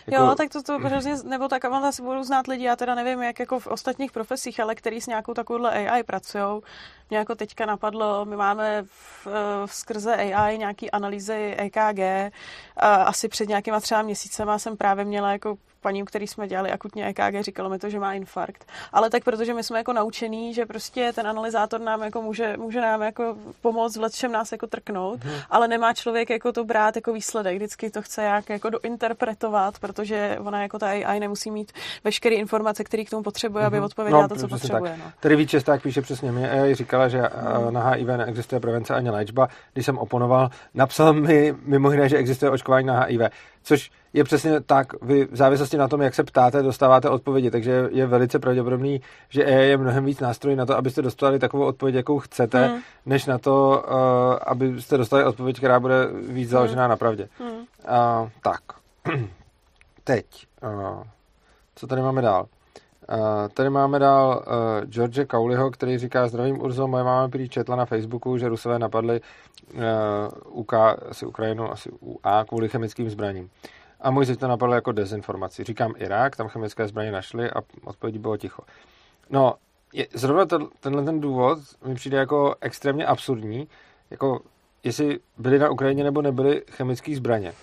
Jako... 0.07 0.23
Jo, 0.23 0.35
tak 0.37 0.49
to, 0.49 0.63
to 0.63 0.79
hrozně, 0.79 1.15
nebo 1.23 1.47
tak 1.47 1.65
a 1.65 1.77
asi 1.77 2.01
budou 2.01 2.23
znát 2.23 2.47
lidi, 2.47 2.63
já 2.63 2.75
teda 2.75 2.95
nevím, 2.95 3.21
jak 3.21 3.39
jako 3.39 3.59
v 3.59 3.67
ostatních 3.67 4.11
profesích, 4.11 4.59
ale 4.59 4.75
který 4.75 5.01
s 5.01 5.07
nějakou 5.07 5.33
takovouhle 5.33 5.89
AI 5.89 6.03
pracují. 6.03 6.61
Mě 7.09 7.17
jako 7.17 7.35
teďka 7.35 7.65
napadlo, 7.65 8.25
my 8.25 8.35
máme 8.35 8.83
v, 8.83 9.27
v 9.65 9.73
skrze 9.73 10.15
AI 10.15 10.57
nějaký 10.57 10.91
analýzy 10.91 11.55
EKG. 11.57 12.33
A 12.77 12.95
asi 12.95 13.27
před 13.27 13.49
nějakýma 13.49 13.79
třeba 13.79 14.01
měsícema 14.01 14.59
jsem 14.59 14.77
právě 14.77 15.05
měla 15.05 15.31
jako 15.31 15.57
paní, 15.81 16.05
který 16.05 16.27
jsme 16.27 16.47
dělali 16.47 16.71
akutně 16.71 17.07
EKG, 17.07 17.41
říkalo 17.41 17.69
mi 17.69 17.79
to, 17.79 17.89
že 17.89 17.99
má 17.99 18.13
infarkt. 18.13 18.65
Ale 18.93 19.09
tak 19.09 19.23
protože 19.23 19.53
my 19.53 19.63
jsme 19.63 19.77
jako 19.77 19.93
naučení, 19.93 20.53
že 20.53 20.65
prostě 20.65 21.13
ten 21.15 21.27
analyzátor 21.27 21.81
nám 21.81 22.01
jako 22.01 22.21
může, 22.21 22.57
může 22.57 22.81
nám 22.81 23.01
jako 23.01 23.35
pomoct 23.61 23.97
v 23.97 24.01
letšem 24.01 24.31
nás 24.31 24.51
jako 24.51 24.67
trknout, 24.67 25.23
hmm. 25.23 25.35
ale 25.49 25.67
nemá 25.67 25.93
člověk 25.93 26.29
jako 26.29 26.51
to 26.51 26.65
brát 26.65 26.95
jako 26.95 27.13
výsledek. 27.13 27.55
Vždycky 27.55 27.89
to 27.89 28.01
chce 28.01 28.23
jak 28.23 28.49
jako 28.49 28.69
dointerpretovat, 28.69 29.79
protože 29.79 30.37
ona 30.39 30.61
jako 30.61 30.79
ta 30.79 30.87
AI 30.87 31.19
nemusí 31.19 31.51
mít 31.51 31.71
veškeré 32.03 32.35
informace, 32.35 32.83
které 32.83 33.03
k 33.03 33.09
tomu 33.09 33.23
potřebuje, 33.23 33.65
aby 33.65 33.77
mhm. 33.77 33.85
odpověděla 33.85 34.21
no, 34.21 34.27
to, 34.27 34.35
co 34.35 34.47
potřebuje. 34.47 34.91
Tak. 34.91 34.99
No. 34.99 35.11
Tady 35.19 35.35
víc 35.35 35.55
tak 35.63 35.81
píše 35.81 36.01
přesně. 36.01 36.31
Mě 36.31 36.51
AI 36.51 36.75
říkala, 37.07 37.07
že 37.07 37.35
hmm. 37.35 37.73
na 37.73 37.89
HIV 37.89 38.07
neexistuje 38.07 38.59
prevence 38.59 38.95
ani 38.95 39.09
léčba. 39.09 39.47
Když 39.73 39.85
jsem 39.85 39.97
oponoval, 39.97 40.49
napsal 40.73 41.13
mi 41.13 41.55
mimo 41.65 41.91
jiné, 41.91 42.09
že 42.09 42.17
existuje 42.17 42.51
očkování 42.51 42.87
na 42.87 42.99
HIV, 42.99 43.21
což 43.63 43.91
je 44.13 44.23
přesně 44.23 44.61
tak, 44.61 45.01
vy 45.01 45.25
v 45.25 45.35
závislosti 45.35 45.77
na 45.77 45.87
tom, 45.87 46.01
jak 46.01 46.15
se 46.15 46.23
ptáte, 46.23 46.61
dostáváte 46.61 47.09
odpovědi, 47.09 47.51
takže 47.51 47.87
je 47.91 48.05
velice 48.05 48.39
pravděpodobný, 48.39 49.01
že 49.29 49.41
je 49.41 49.77
mnohem 49.77 50.05
víc 50.05 50.19
nástroj 50.19 50.55
na 50.55 50.65
to, 50.65 50.77
abyste 50.77 51.01
dostali 51.01 51.39
takovou 51.39 51.65
odpověď, 51.65 51.95
jakou 51.95 52.19
chcete, 52.19 52.67
hmm. 52.67 52.79
než 53.05 53.25
na 53.25 53.37
to, 53.37 53.83
uh, 53.87 54.37
abyste 54.47 54.97
dostali 54.97 55.23
odpověď, 55.23 55.57
která 55.57 55.79
bude 55.79 56.07
víc 56.29 56.47
hmm. 56.47 56.51
založená 56.51 56.83
hmm. 56.83 56.89
na 56.89 56.95
pravdě. 56.95 57.29
Hmm. 57.39 57.49
Uh, 57.49 58.29
tak, 58.41 58.61
teď, 60.03 60.25
uh, 60.63 61.03
co 61.75 61.87
tady 61.87 62.01
máme 62.01 62.21
dál? 62.21 62.45
Tady 63.53 63.69
máme 63.69 63.99
dál 63.99 64.43
uh, 64.47 64.89
George 64.89 65.25
Cowleyho, 65.31 65.71
který 65.71 65.97
říká, 65.97 66.27
zdravím 66.27 66.61
Urzo, 66.61 66.87
moje 66.87 67.03
máma 67.03 67.27
prý 67.27 67.49
četla 67.49 67.75
na 67.75 67.85
Facebooku, 67.85 68.37
že 68.37 68.49
Rusové 68.49 68.79
napadli 68.79 69.21
uh, 69.73 69.81
UK, 70.59 70.73
asi 71.09 71.25
Ukrajinu, 71.25 71.71
asi 71.71 71.89
UA 71.99 72.45
kvůli 72.45 72.69
chemickým 72.69 73.09
zbraním. 73.09 73.49
A 74.01 74.11
můj 74.11 74.25
to 74.25 74.47
napadlo 74.47 74.75
jako 74.75 74.91
dezinformaci. 74.91 75.63
Říkám 75.63 75.93
Irák, 75.97 76.35
tam 76.35 76.47
chemické 76.47 76.87
zbraně 76.87 77.11
našli 77.11 77.51
a 77.51 77.61
odpovědi 77.83 78.19
bylo 78.19 78.37
ticho. 78.37 78.63
No, 79.29 79.53
je, 79.93 80.07
zrovna 80.13 80.45
to, 80.45 80.69
tenhle 80.79 81.03
ten 81.03 81.21
důvod 81.21 81.59
mi 81.85 81.95
přijde 81.95 82.17
jako 82.17 82.55
extrémně 82.61 83.05
absurdní, 83.05 83.67
jako 84.11 84.39
jestli 84.83 85.19
byly 85.37 85.59
na 85.59 85.69
Ukrajině 85.69 86.03
nebo 86.03 86.21
nebyly 86.21 86.63
chemické 86.71 87.15
zbraně. 87.15 87.53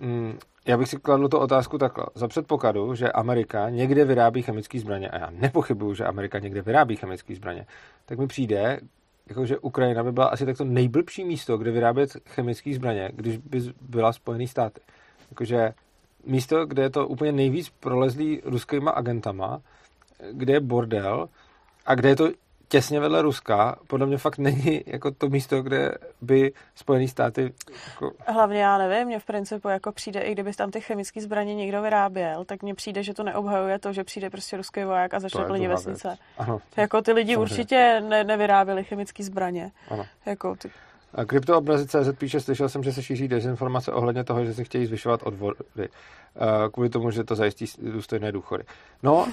Mm, 0.00 0.38
já 0.66 0.78
bych 0.78 0.88
si 0.88 0.96
kladl 0.96 1.28
tu 1.28 1.38
otázku 1.38 1.78
takhle. 1.78 2.06
Za 2.14 2.28
předpokladu, 2.28 2.94
že 2.94 3.12
Amerika 3.12 3.70
někde 3.70 4.04
vyrábí 4.04 4.42
chemické 4.42 4.80
zbraně, 4.80 5.08
a 5.08 5.18
já 5.18 5.30
nepochybuju, 5.30 5.94
že 5.94 6.04
Amerika 6.04 6.38
někde 6.38 6.62
vyrábí 6.62 6.96
chemické 6.96 7.34
zbraně, 7.34 7.66
tak 8.06 8.18
mi 8.18 8.26
přijde, 8.26 8.80
jako 9.28 9.46
že 9.46 9.58
Ukrajina 9.58 10.04
by 10.04 10.12
byla 10.12 10.26
asi 10.26 10.46
takto 10.46 10.64
nejblbší 10.64 11.24
místo, 11.24 11.58
kde 11.58 11.70
vyrábět 11.70 12.10
chemické 12.28 12.74
zbraně, 12.74 13.10
když 13.14 13.36
by 13.36 13.60
byla 13.80 14.12
Spojený 14.12 14.48
státy. 14.48 14.80
Jakože 15.30 15.72
místo, 16.26 16.66
kde 16.66 16.82
je 16.82 16.90
to 16.90 17.08
úplně 17.08 17.32
nejvíc 17.32 17.70
prolezlý 17.70 18.40
ruskýma 18.44 18.90
agentama, 18.90 19.60
kde 20.32 20.52
je 20.52 20.60
bordel 20.60 21.28
a 21.86 21.94
kde 21.94 22.08
je 22.08 22.16
to 22.16 22.30
těsně 22.70 23.00
vedle 23.00 23.22
Ruska, 23.22 23.76
podle 23.86 24.06
mě 24.06 24.18
fakt 24.18 24.38
není 24.38 24.82
jako 24.86 25.10
to 25.10 25.28
místo, 25.28 25.62
kde 25.62 25.94
by 26.20 26.52
Spojené 26.74 27.08
státy... 27.08 27.52
Jako... 27.86 28.12
Hlavně 28.26 28.60
já 28.60 28.78
nevím, 28.78 29.06
mně 29.06 29.18
v 29.18 29.24
principu 29.24 29.68
jako 29.68 29.92
přijde, 29.92 30.20
i 30.20 30.32
kdyby 30.32 30.52
tam 30.52 30.70
ty 30.70 30.80
chemické 30.80 31.20
zbraně 31.20 31.54
někdo 31.54 31.82
vyráběl, 31.82 32.44
tak 32.44 32.62
mně 32.62 32.74
přijde, 32.74 33.02
že 33.02 33.14
to 33.14 33.22
neobhajuje 33.22 33.78
to, 33.78 33.92
že 33.92 34.04
přijde 34.04 34.30
prostě 34.30 34.56
ruský 34.56 34.84
voják 34.84 35.14
a 35.14 35.20
začne 35.20 35.44
plnit 35.44 35.68
vesnice. 35.68 36.18
Ano, 36.38 36.60
jako 36.76 37.02
ty 37.02 37.12
lidi 37.12 37.34
samozřejmě. 37.34 37.52
určitě 37.52 38.02
ne, 38.08 38.24
nevyráběli 38.24 38.84
chemické 38.84 39.24
zbraně. 39.24 39.70
Ano. 39.90 40.06
Jako 40.26 40.56
ty... 40.56 40.70
Kryptoobrazy.cz 41.26 42.18
píše, 42.18 42.40
slyšel 42.40 42.68
jsem, 42.68 42.82
že 42.82 42.92
se 42.92 43.02
šíří 43.02 43.28
dezinformace 43.28 43.92
ohledně 43.92 44.24
toho, 44.24 44.44
že 44.44 44.54
si 44.54 44.64
chtějí 44.64 44.86
zvyšovat 44.86 45.20
odvody 45.22 45.88
kvůli 46.72 46.88
tomu, 46.88 47.10
že 47.10 47.24
to 47.24 47.34
zajistí 47.34 47.64
důstojné 47.92 48.32
důchody. 48.32 48.64
No, 49.02 49.26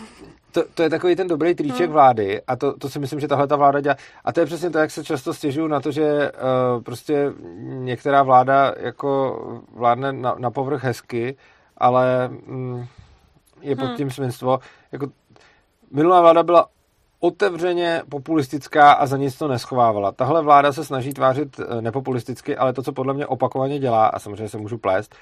to, 0.51 0.63
to 0.73 0.83
je 0.83 0.89
takový 0.89 1.15
ten 1.15 1.27
dobrý 1.27 1.55
triček 1.55 1.85
hmm. 1.85 1.93
vlády 1.93 2.41
a 2.47 2.55
to, 2.55 2.77
to 2.77 2.89
si 2.89 2.99
myslím, 2.99 3.19
že 3.19 3.27
tahle 3.27 3.47
ta 3.47 3.55
vláda 3.55 3.79
dělá. 3.79 3.95
A 4.25 4.33
to 4.33 4.39
je 4.39 4.45
přesně 4.45 4.69
to, 4.69 4.77
jak 4.77 4.91
se 4.91 5.03
často 5.03 5.33
stěžují 5.33 5.69
na 5.69 5.79
to, 5.79 5.91
že 5.91 6.31
uh, 6.31 6.83
prostě 6.83 7.33
některá 7.63 8.23
vláda 8.23 8.73
jako 8.77 9.39
vládne 9.73 10.13
na, 10.13 10.35
na 10.37 10.51
povrch 10.51 10.83
hezky, 10.83 11.37
ale 11.77 12.27
mm, 12.27 12.85
je 13.61 13.75
pod 13.75 13.85
hmm. 13.85 13.97
tím 13.97 14.11
svinstvo. 14.11 14.59
Jako, 14.91 15.07
minulá 15.91 16.21
vláda 16.21 16.43
byla 16.43 16.65
otevřeně 17.19 18.01
populistická 18.10 18.91
a 18.91 19.06
za 19.06 19.17
nic 19.17 19.38
to 19.38 19.47
neschovávala. 19.47 20.12
Tahle 20.12 20.43
vláda 20.43 20.73
se 20.73 20.86
snaží 20.86 21.13
tvářit 21.13 21.60
eh, 21.60 21.82
nepopulisticky, 21.82 22.58
ale 22.58 22.73
to, 22.73 22.84
co 22.84 22.91
podle 22.91 23.13
mě 23.13 23.25
opakovaně 23.25 23.80
dělá, 23.80 24.08
a 24.08 24.19
samozřejmě 24.19 24.49
se 24.49 24.58
můžu 24.58 24.77
plést, 24.77 25.15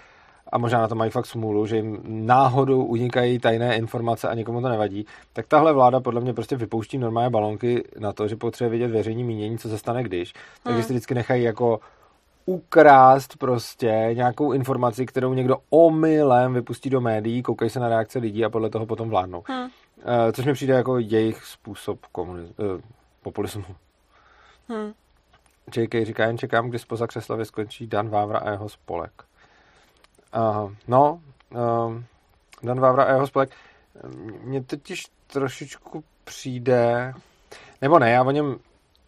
a 0.51 0.57
možná 0.57 0.81
na 0.81 0.87
to 0.87 0.95
mají 0.95 1.11
fakt 1.11 1.25
smůlu, 1.25 1.65
že 1.65 1.75
jim 1.75 2.01
náhodou 2.05 2.83
unikají 2.83 3.39
tajné 3.39 3.75
informace 3.75 4.27
a 4.27 4.33
nikomu 4.33 4.61
to 4.61 4.69
nevadí, 4.69 5.05
tak 5.33 5.47
tahle 5.47 5.73
vláda 5.73 5.99
podle 5.99 6.21
mě 6.21 6.33
prostě 6.33 6.55
vypouští 6.55 6.97
normálně 6.97 7.29
balonky 7.29 7.83
na 7.99 8.13
to, 8.13 8.27
že 8.27 8.35
potřebuje 8.35 8.69
vědět 8.69 8.93
veřejní 8.93 9.23
mínění, 9.23 9.57
co 9.57 9.69
se 9.69 9.77
stane 9.77 10.03
když. 10.03 10.33
Takže 10.63 10.75
hmm. 10.75 10.83
si 10.83 10.93
vždycky 10.93 11.13
nechají 11.13 11.43
jako 11.43 11.79
ukrást 12.45 13.37
prostě 13.37 14.09
nějakou 14.13 14.51
informaci, 14.51 15.05
kterou 15.05 15.33
někdo 15.33 15.57
omylem 15.69 16.53
vypustí 16.53 16.89
do 16.89 17.01
médií, 17.01 17.41
koukají 17.41 17.69
se 17.69 17.79
na 17.79 17.89
reakce 17.89 18.19
lidí 18.19 18.45
a 18.45 18.49
podle 18.49 18.69
toho 18.69 18.85
potom 18.85 19.09
vládnou. 19.09 19.43
Hmm. 19.47 19.67
Uh, 20.05 20.31
což 20.31 20.45
mi 20.45 20.53
přijde 20.53 20.73
jako 20.73 20.97
jejich 20.97 21.45
způsob 21.45 21.99
komuniz- 22.13 22.53
uh, 22.57 22.81
populismu. 23.21 23.75
Hmm. 24.69 24.93
JK 25.77 25.95
říká, 26.03 26.25
jen 26.25 26.37
čekám, 26.37 26.69
kdy 26.69 26.79
spoza 26.79 27.07
křesla 27.07 27.45
skončí 27.45 27.87
Dan 27.87 28.09
Vávra 28.09 28.39
a 28.39 28.51
jeho 28.51 28.69
spolek. 28.69 29.23
Uh, 30.35 30.71
no, 30.87 31.21
uh, 31.49 32.01
Dan 32.63 32.79
Vávra 32.79 33.03
a 33.03 33.11
jeho 33.11 33.27
spolek. 33.27 33.49
Mně 34.43 34.63
totiž 34.63 35.05
trošičku 35.27 36.03
přijde, 36.23 37.13
nebo 37.81 37.99
ne, 37.99 38.11
já 38.11 38.23
o 38.23 38.31
něm 38.31 38.59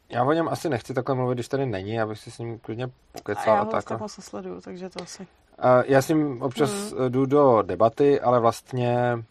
já 0.09 0.23
o 0.23 0.33
něm 0.33 0.47
asi 0.47 0.69
nechci 0.69 0.93
takhle 0.93 1.15
mluvit, 1.15 1.35
když 1.35 1.47
tady 1.47 1.65
není, 1.65 1.99
abych 2.01 2.19
si 2.19 2.31
s 2.31 2.39
ním 2.39 2.59
klidně 2.59 2.89
pokecal. 3.11 3.53
A 3.53 3.57
já 3.57 3.63
ho 3.63 3.71
tak. 3.71 3.85
tak 3.85 3.99
sleduju, 4.09 4.61
takže 4.61 4.89
to 4.89 5.03
asi... 5.03 5.21
Uh, 5.63 5.83
já 5.85 6.01
s 6.01 6.07
ním 6.07 6.41
občas 6.41 6.91
mm. 6.91 7.11
jdu 7.11 7.25
do 7.25 7.61
debaty, 7.61 8.21
ale 8.21 8.39
vlastně 8.39 9.23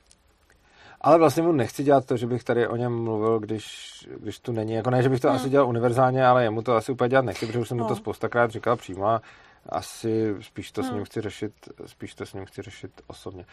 ale 1.07 1.19
vlastně 1.19 1.43
mu 1.43 1.53
nechci 1.53 1.83
dělat 1.85 2.07
to, 2.07 2.17
že 2.17 2.27
bych 2.27 2.45
tady 2.45 2.69
o 2.69 2.77
něm 2.77 3.03
mluvil, 3.03 3.39
když, 3.39 3.91
když 4.17 4.39
tu 4.39 4.53
není. 4.53 4.73
Jako 4.73 4.91
ne, 4.91 5.03
že 5.03 5.09
bych 5.09 5.21
to 5.21 5.29
mm. 5.29 5.35
asi 5.35 5.51
dělal 5.51 5.69
univerzálně, 5.69 6.27
ale 6.27 6.45
jemu 6.45 6.63
to 6.63 6.77
asi 6.77 6.93
úplně 6.93 7.09
dělat 7.09 7.25
nechci, 7.25 7.47
protože 7.47 7.59
už 7.59 7.69
jsem 7.69 7.77
no. 7.77 7.85
mu 7.85 7.89
to 7.89 7.95
no. 7.95 7.97
spoustakrát 7.97 8.51
říkal 8.51 8.77
přímo 8.77 9.07
a 9.07 9.23
asi 9.69 10.35
spíš 10.41 10.73
to 10.73 10.83
hmm. 10.83 10.91
s 10.91 10.95
ním 10.95 11.05
chci 11.05 11.21
řešit, 11.21 11.53
spíš 11.87 12.15
to 12.15 12.27
s 12.27 12.33
ním 12.33 12.45
chci 12.45 12.63
řešit 12.63 12.91
osobně. 13.07 13.45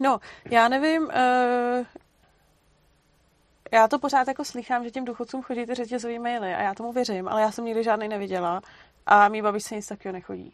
No, 0.00 0.18
já 0.50 0.68
nevím, 0.68 1.02
uh, 1.02 1.86
já 3.72 3.88
to 3.88 3.98
pořád 3.98 4.28
jako 4.28 4.44
slychám, 4.44 4.84
že 4.84 4.90
těm 4.90 5.04
důchodcům 5.04 5.42
chodíte 5.42 5.74
řetězový 5.74 6.18
maily 6.18 6.54
a 6.54 6.62
já 6.62 6.74
tomu 6.74 6.92
věřím, 6.92 7.28
ale 7.28 7.42
já 7.42 7.50
jsem 7.50 7.64
nikdy 7.64 7.84
žádný 7.84 8.08
neviděla 8.08 8.60
a 9.06 9.28
mý 9.28 9.42
babičce 9.42 9.74
nic 9.74 9.86
takového 9.86 10.12
nechodí. 10.12 10.52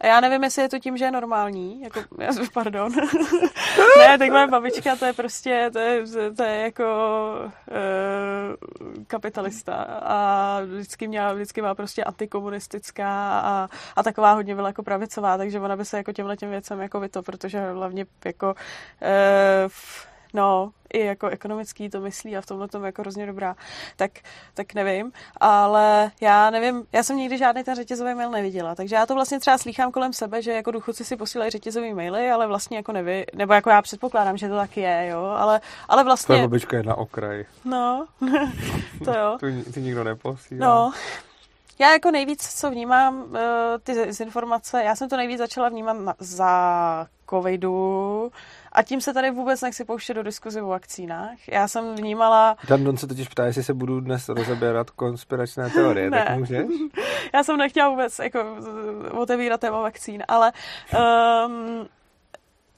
A 0.00 0.06
já 0.06 0.20
nevím, 0.20 0.44
jestli 0.44 0.62
je 0.62 0.68
to 0.68 0.78
tím, 0.78 0.96
že 0.96 1.04
je 1.04 1.10
normální, 1.10 1.82
jako, 1.82 2.00
pardon. 2.54 2.92
ne, 3.98 4.18
tak 4.18 4.30
moje 4.30 4.46
babička, 4.46 4.96
to 4.96 5.04
je 5.04 5.12
prostě, 5.12 5.70
to 5.72 5.78
je, 5.78 6.04
to 6.36 6.42
je 6.42 6.56
jako 6.56 6.84
uh, 7.70 9.04
kapitalista 9.06 9.74
a 10.02 10.60
vždycky, 10.64 11.08
měla, 11.08 11.32
vždycky 11.32 11.60
byla 11.60 11.74
prostě 11.74 12.04
antikomunistická 12.04 13.40
a, 13.40 13.68
a 13.96 14.02
taková 14.02 14.32
hodně 14.32 14.54
byla 14.54 14.68
jako 14.68 14.82
pravicová, 14.82 15.36
takže 15.36 15.60
ona 15.60 15.76
by 15.76 15.84
se 15.84 15.96
jako 15.96 16.12
těmhle 16.12 16.36
těm 16.36 16.50
věcem 16.50 16.80
jako 16.80 17.00
vyto, 17.00 17.22
protože 17.22 17.70
hlavně 17.72 18.06
jako 18.24 18.54
uh, 18.54 19.70
no, 20.34 20.72
i 20.92 21.04
jako 21.04 21.28
ekonomický 21.28 21.90
to 21.90 22.00
myslí 22.00 22.36
a 22.36 22.40
v 22.40 22.46
tomhle 22.46 22.68
tom 22.68 22.84
jako 22.84 23.02
hrozně 23.02 23.26
dobrá, 23.26 23.56
tak, 23.96 24.10
tak 24.54 24.74
nevím, 24.74 25.12
ale 25.40 26.10
já 26.20 26.50
nevím, 26.50 26.84
já 26.92 27.02
jsem 27.02 27.16
nikdy 27.16 27.38
žádný 27.38 27.64
ten 27.64 27.76
řetězový 27.76 28.14
mail 28.14 28.30
neviděla, 28.30 28.74
takže 28.74 28.96
já 28.96 29.06
to 29.06 29.14
vlastně 29.14 29.40
třeba 29.40 29.58
slýchám 29.58 29.92
kolem 29.92 30.12
sebe, 30.12 30.42
že 30.42 30.52
jako 30.52 30.70
důchodci 30.70 31.04
si 31.04 31.16
posílají 31.16 31.50
řetězový 31.50 31.94
maily, 31.94 32.30
ale 32.30 32.46
vlastně 32.46 32.76
jako 32.76 32.92
nevím, 32.92 33.24
nebo 33.34 33.52
jako 33.52 33.70
já 33.70 33.82
předpokládám, 33.82 34.36
že 34.36 34.48
to 34.48 34.56
tak 34.56 34.76
je, 34.76 35.06
jo, 35.10 35.24
ale, 35.24 35.60
ale 35.88 36.04
vlastně... 36.04 36.26
Tvoje 36.26 36.48
babička 36.48 36.76
je 36.76 36.82
na 36.82 36.94
okraji. 36.94 37.46
No, 37.64 38.06
to 39.04 39.10
jo. 39.10 39.36
tu, 39.40 39.72
ty 39.72 39.82
nikdo 39.82 40.04
neposílá. 40.04 40.66
No, 40.66 40.92
já 41.80 41.92
jako 41.92 42.10
nejvíc, 42.10 42.60
co 42.60 42.70
vnímám, 42.70 43.22
uh, 43.22 43.36
ty 43.82 43.92
informace, 44.20 44.82
já 44.84 44.96
jsem 44.96 45.08
to 45.08 45.16
nejvíc 45.16 45.38
začala 45.38 45.68
vnímat 45.68 45.92
na, 45.92 46.14
za 46.18 47.06
covidu, 47.30 48.32
a 48.72 48.82
tím 48.82 49.00
se 49.00 49.14
tady 49.14 49.30
vůbec 49.30 49.60
nechci 49.60 49.84
pouštět 49.84 50.14
do 50.14 50.22
diskuzi 50.22 50.60
o 50.60 50.66
vakcínách. 50.66 51.48
Já 51.48 51.68
jsem 51.68 51.94
vnímala... 51.94 52.56
Dan 52.68 52.84
Don 52.84 52.96
se 52.96 53.06
totiž 53.06 53.28
ptá, 53.28 53.46
jestli 53.46 53.62
se 53.64 53.74
budu 53.74 54.00
dnes 54.00 54.28
rozebírat 54.28 54.90
konspiračné 54.90 55.70
teorie, 55.70 56.10
ne. 56.10 56.24
tak 56.24 56.38
můžeš? 56.38 56.66
Já 57.34 57.42
jsem 57.42 57.56
nechtěla 57.56 57.88
vůbec 57.88 58.18
jako, 58.18 58.56
otevírat 59.10 59.60
téma 59.60 59.80
vakcín, 59.80 60.22
ale 60.28 60.52
um, 61.46 61.88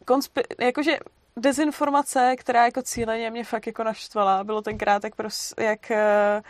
konspi- 0.05 0.65
jakože 0.65 0.99
dezinformace, 1.37 2.35
která 2.37 2.65
jako 2.65 2.83
cíleně 2.83 3.31
mě 3.31 3.45
fakt 3.45 3.67
jako 3.67 3.85
naštvala, 3.85 4.45
bylo 4.45 4.62
tenkrát, 4.62 5.05
jak, 5.05 5.15
pros, 5.15 5.55
jak 5.59 5.81
uh, 5.91 6.43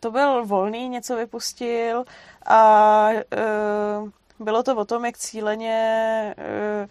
to 0.00 0.10
byl 0.10 0.46
volný, 0.46 0.88
něco 0.88 1.16
vypustil 1.16 2.04
a 2.46 3.08
uh, 3.10 4.08
bylo 4.38 4.62
to 4.62 4.76
o 4.76 4.84
tom, 4.84 5.04
jak 5.04 5.18
cíleně 5.18 6.34
uh, 6.82 6.88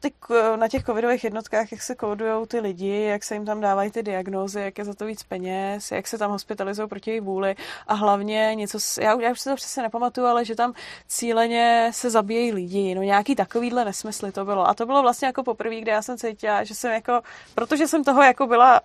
ty, 0.00 0.12
na 0.56 0.68
těch 0.68 0.84
covidových 0.84 1.24
jednotkách, 1.24 1.72
jak 1.72 1.82
se 1.82 1.94
kódují 1.94 2.46
ty 2.46 2.60
lidi, 2.60 3.02
jak 3.02 3.24
se 3.24 3.34
jim 3.34 3.44
tam 3.44 3.60
dávají 3.60 3.90
ty 3.90 4.02
diagnózy, 4.02 4.60
jak 4.60 4.78
je 4.78 4.84
za 4.84 4.94
to 4.94 5.06
víc 5.06 5.22
peněz, 5.22 5.90
jak 5.90 6.06
se 6.06 6.18
tam 6.18 6.30
hospitalizují 6.30 6.88
proti 6.88 7.10
jejich 7.10 7.22
vůli 7.22 7.54
a 7.86 7.94
hlavně 7.94 8.54
něco, 8.54 8.78
já, 9.00 9.20
já 9.20 9.30
už 9.32 9.40
si 9.40 9.48
to 9.48 9.56
přesně 9.56 9.82
nepamatuju, 9.82 10.26
ale 10.26 10.44
že 10.44 10.54
tam 10.54 10.72
cíleně 11.08 11.90
se 11.94 12.10
zabíjejí 12.10 12.52
lidi, 12.52 12.94
no 12.94 13.02
nějaký 13.02 13.36
takovýhle 13.36 13.84
nesmysly 13.84 14.32
to 14.32 14.44
bylo. 14.44 14.68
A 14.68 14.74
to 14.74 14.86
bylo 14.86 15.02
vlastně 15.02 15.26
jako 15.26 15.42
poprvé, 15.42 15.80
kde 15.80 15.92
já 15.92 16.02
jsem 16.02 16.18
cítila, 16.18 16.64
že 16.64 16.74
jsem 16.74 16.92
jako, 16.92 17.20
protože 17.54 17.86
jsem 17.86 18.04
toho 18.04 18.22
jako 18.22 18.46
byla 18.46 18.80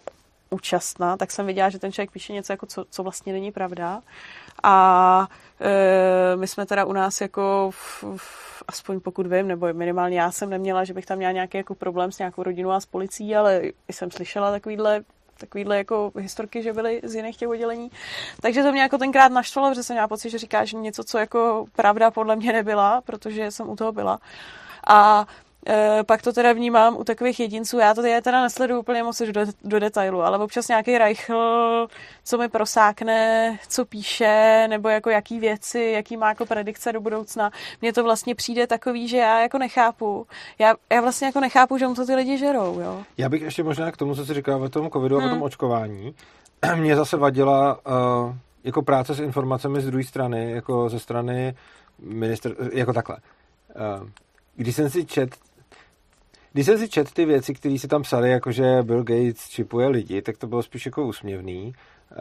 účastná, 0.52 1.18
tak 1.18 1.32
jsem 1.32 1.46
viděla, 1.46 1.70
že 1.70 1.80
ten 1.80 1.92
člověk 1.92 2.12
píše 2.12 2.34
něco, 2.34 2.54
jako 2.54 2.66
co, 2.66 2.86
co 2.90 3.04
vlastně 3.04 3.34
není 3.34 3.52
pravda. 3.52 4.02
A 4.64 5.28
e, 5.62 6.36
my 6.36 6.48
jsme 6.48 6.66
teda 6.66 6.86
u 6.86 6.94
nás 6.94 7.22
jako 7.22 7.70
v, 7.72 8.04
v 8.18 8.64
aspoň 8.68 9.00
pokud 9.00 9.28
vím, 9.28 9.48
nebo 9.48 9.74
minimálně 9.74 10.20
já 10.20 10.32
jsem 10.32 10.50
neměla, 10.50 10.84
že 10.84 10.94
bych 10.94 11.06
tam 11.06 11.18
měla 11.18 11.32
nějaký 11.32 11.58
jako 11.58 11.76
problém 11.76 12.12
s 12.12 12.18
nějakou 12.18 12.44
rodinou 12.44 12.72
a 12.72 12.80
s 12.80 12.86
policií, 12.86 13.36
ale 13.36 13.62
jsem 13.90 14.12
slyšela 14.12 14.52
takovýhle 14.52 15.04
takovýhle 15.42 15.78
jako 15.78 16.12
historky, 16.16 16.64
že 16.64 16.74
byly 16.74 17.02
z 17.04 17.16
jiných 17.16 17.38
těch 17.38 17.50
oddělení. 17.50 17.92
Takže 18.42 18.64
to 18.64 18.72
mě 18.72 18.82
jako 18.82 18.98
tenkrát 18.98 19.32
naštvalo, 19.32 19.70
protože 19.70 19.84
jsem 19.84 19.94
měla 19.94 20.08
pocit, 20.08 20.30
že 20.30 20.38
říkáš 20.38 20.74
něco, 20.74 21.04
co 21.04 21.18
jako 21.18 21.66
pravda 21.72 22.12
podle 22.12 22.36
mě 22.36 22.54
nebyla, 22.54 23.02
protože 23.02 23.52
jsem 23.52 23.70
u 23.70 23.76
toho 23.76 23.92
byla. 23.92 24.20
A 24.88 25.28
E, 25.67 26.04
pak 26.04 26.21
to 26.21 26.34
teda 26.34 26.54
vnímám 26.54 26.97
u 26.97 27.04
takových 27.04 27.39
jedinců. 27.39 27.80
Já 27.80 27.93
to 27.93 28.06
je 28.06 28.21
teda 28.21 28.41
nesleduju 28.41 28.80
úplně 28.80 29.04
moc 29.04 29.21
do, 29.21 29.41
do 29.63 29.80
detailu, 29.80 30.21
ale 30.21 30.38
občas 30.38 30.67
nějaký 30.67 30.97
Reichl, 30.97 31.88
co 32.24 32.38
mi 32.38 32.50
prosákne, 32.50 33.60
co 33.67 33.86
píše, 33.86 34.65
nebo 34.69 34.89
jako 34.89 35.10
jaký 35.10 35.39
věci, 35.39 35.91
jaký 35.95 36.17
má 36.17 36.30
jako 36.30 36.45
predikce 36.45 36.93
do 36.93 37.02
budoucna. 37.02 37.52
Mně 37.82 37.93
to 37.93 38.04
vlastně 38.04 38.36
přijde 38.36 38.67
takový, 38.67 39.08
že 39.08 39.17
já 39.17 39.39
jako 39.39 39.58
nechápu. 39.58 40.28
Já, 40.60 40.76
já 40.91 41.02
vlastně 41.02 41.28
jako 41.28 41.39
nechápu, 41.39 41.78
že 41.78 41.88
mu 41.88 41.95
to 41.95 42.06
ty 42.06 42.15
lidi 42.15 42.38
žerou, 42.38 42.80
jo. 42.80 43.04
Já 43.17 43.30
bych 43.30 43.41
ještě 43.41 43.63
možná 43.63 43.91
k 43.91 43.97
tomu, 43.97 44.15
co 44.15 44.26
jsi 44.26 44.34
říkal 44.34 44.63
o 44.63 44.69
tom 44.69 44.89
covidu 44.89 45.15
hmm. 45.15 45.24
a 45.24 45.28
o 45.28 45.30
tom 45.30 45.38
hmm. 45.38 45.45
očkování. 45.45 46.15
Mě 46.76 46.95
zase 46.95 47.17
vadila 47.17 47.80
uh, 47.86 48.36
jako 48.63 48.82
práce 48.82 49.13
s 49.13 49.19
informacemi 49.19 49.82
z 49.82 49.86
druhé 49.86 50.04
strany, 50.04 50.52
jako 50.52 50.89
ze 50.89 51.00
strany 51.00 51.56
minister, 52.00 52.56
jako 52.74 52.93
takhle. 52.93 53.17
Uh, 53.76 54.08
když 54.56 54.76
jsem 54.76 54.89
si 54.89 55.06
čet 55.06 55.36
když 56.54 56.66
jsem 56.66 56.78
si 56.78 56.90
čet 56.90 57.12
ty 57.12 57.26
věci, 57.26 57.54
které 57.54 57.80
se 57.80 57.88
tam 57.88 58.02
psali, 58.02 58.30
jakože 58.30 58.84
Bill 58.84 59.04
Gates 59.04 59.50
čipuje 59.50 59.88
lidi, 59.88 60.22
tak 60.22 60.38
to 60.38 60.48
bylo 60.48 60.64
spíš 60.64 60.86
jako 60.86 61.08
úsměvný, 61.08 61.74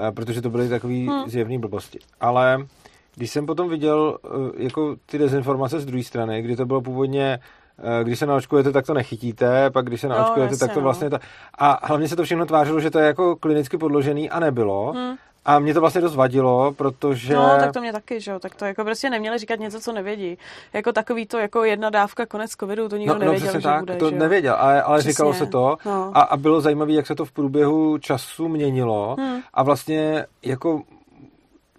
eh, 0.08 0.12
protože 0.12 0.42
to 0.42 0.50
byly 0.50 0.68
takové 0.68 0.94
hmm. 0.94 1.28
zjevné 1.28 1.58
blbosti. 1.58 1.98
Ale 2.20 2.66
když 3.14 3.30
jsem 3.30 3.46
potom 3.46 3.68
viděl 3.68 4.18
eh, 4.24 4.28
jako 4.62 4.96
ty 5.06 5.18
dezinformace 5.18 5.80
z 5.80 5.86
druhé 5.86 6.04
strany, 6.04 6.42
kdy 6.42 6.56
to 6.56 6.66
bylo 6.66 6.80
původně 6.80 7.38
eh, 7.78 8.04
když 8.04 8.18
se 8.18 8.26
naočkujete, 8.26 8.72
tak 8.72 8.86
to 8.86 8.94
nechytíte, 8.94 9.70
pak 9.70 9.86
když 9.86 10.00
se 10.00 10.08
no, 10.08 10.14
naočkujete, 10.14 10.54
no, 10.54 10.58
tak 10.58 10.72
to 10.72 10.80
vlastně... 10.80 11.04
No. 11.04 11.10
Ta... 11.10 11.24
A 11.58 11.86
hlavně 11.86 12.08
se 12.08 12.16
to 12.16 12.24
všechno 12.24 12.46
tvářilo, 12.46 12.80
že 12.80 12.90
to 12.90 12.98
je 12.98 13.06
jako 13.06 13.36
klinicky 13.36 13.78
podložený 13.78 14.30
a 14.30 14.40
nebylo. 14.40 14.92
Hmm. 14.92 15.16
A 15.44 15.58
mě 15.58 15.74
to 15.74 15.80
vlastně 15.80 16.00
dost 16.00 16.14
vadilo, 16.14 16.72
protože... 16.72 17.34
No, 17.34 17.56
tak 17.60 17.72
to 17.72 17.80
mě 17.80 17.92
taky, 17.92 18.20
že 18.20 18.30
jo. 18.30 18.38
Tak 18.38 18.54
to 18.54 18.64
jako 18.64 18.84
prostě 18.84 19.10
neměli 19.10 19.38
říkat 19.38 19.60
něco, 19.60 19.80
co 19.80 19.92
nevědí. 19.92 20.38
Jako 20.72 20.92
takový 20.92 21.26
to, 21.26 21.38
jako 21.38 21.64
jedna 21.64 21.90
dávka, 21.90 22.26
konec 22.26 22.50
covidu, 22.50 22.88
to 22.88 22.96
nikdo 22.96 23.14
no, 23.14 23.20
no 23.20 23.24
nevěděl, 23.26 23.54
no, 23.54 23.60
že 23.60 23.64
tak, 23.64 23.80
bude, 23.80 23.96
to 23.96 24.10
že 24.10 24.16
nevěděl, 24.16 24.54
ale, 24.58 24.82
ale 24.82 25.02
říkalo 25.02 25.34
se 25.34 25.46
to. 25.46 25.76
No. 25.86 26.10
A, 26.14 26.20
a 26.20 26.36
bylo 26.36 26.60
zajímavé, 26.60 26.92
jak 26.92 27.06
se 27.06 27.14
to 27.14 27.24
v 27.24 27.32
průběhu 27.32 27.98
času 27.98 28.48
měnilo. 28.48 29.16
Hmm. 29.18 29.40
A 29.54 29.62
vlastně 29.62 30.26
jako 30.42 30.82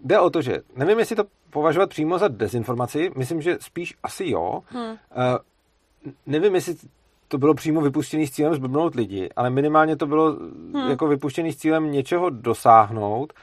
jde 0.03 0.19
o 0.19 0.29
to, 0.29 0.41
že 0.41 0.59
nevím, 0.75 0.99
jestli 0.99 1.15
to 1.15 1.23
považovat 1.49 1.89
přímo 1.89 2.17
za 2.17 2.27
dezinformaci, 2.27 3.11
myslím, 3.15 3.41
že 3.41 3.57
spíš 3.59 3.95
asi 4.03 4.29
jo. 4.29 4.61
Hmm. 4.67 4.89
Uh, 4.91 4.95
nevím, 6.25 6.55
jestli 6.55 6.75
to 7.27 7.37
bylo 7.37 7.53
přímo 7.53 7.81
vypuštěné 7.81 8.27
s 8.27 8.31
cílem 8.31 8.53
zblbnout 8.53 8.95
lidi, 8.95 9.29
ale 9.35 9.49
minimálně 9.49 9.95
to 9.95 10.07
bylo 10.07 10.31
hmm. 10.73 10.89
jako 10.89 11.07
vypuštěné 11.07 11.51
s 11.51 11.57
cílem 11.57 11.91
něčeho 11.91 12.29
dosáhnout 12.29 13.33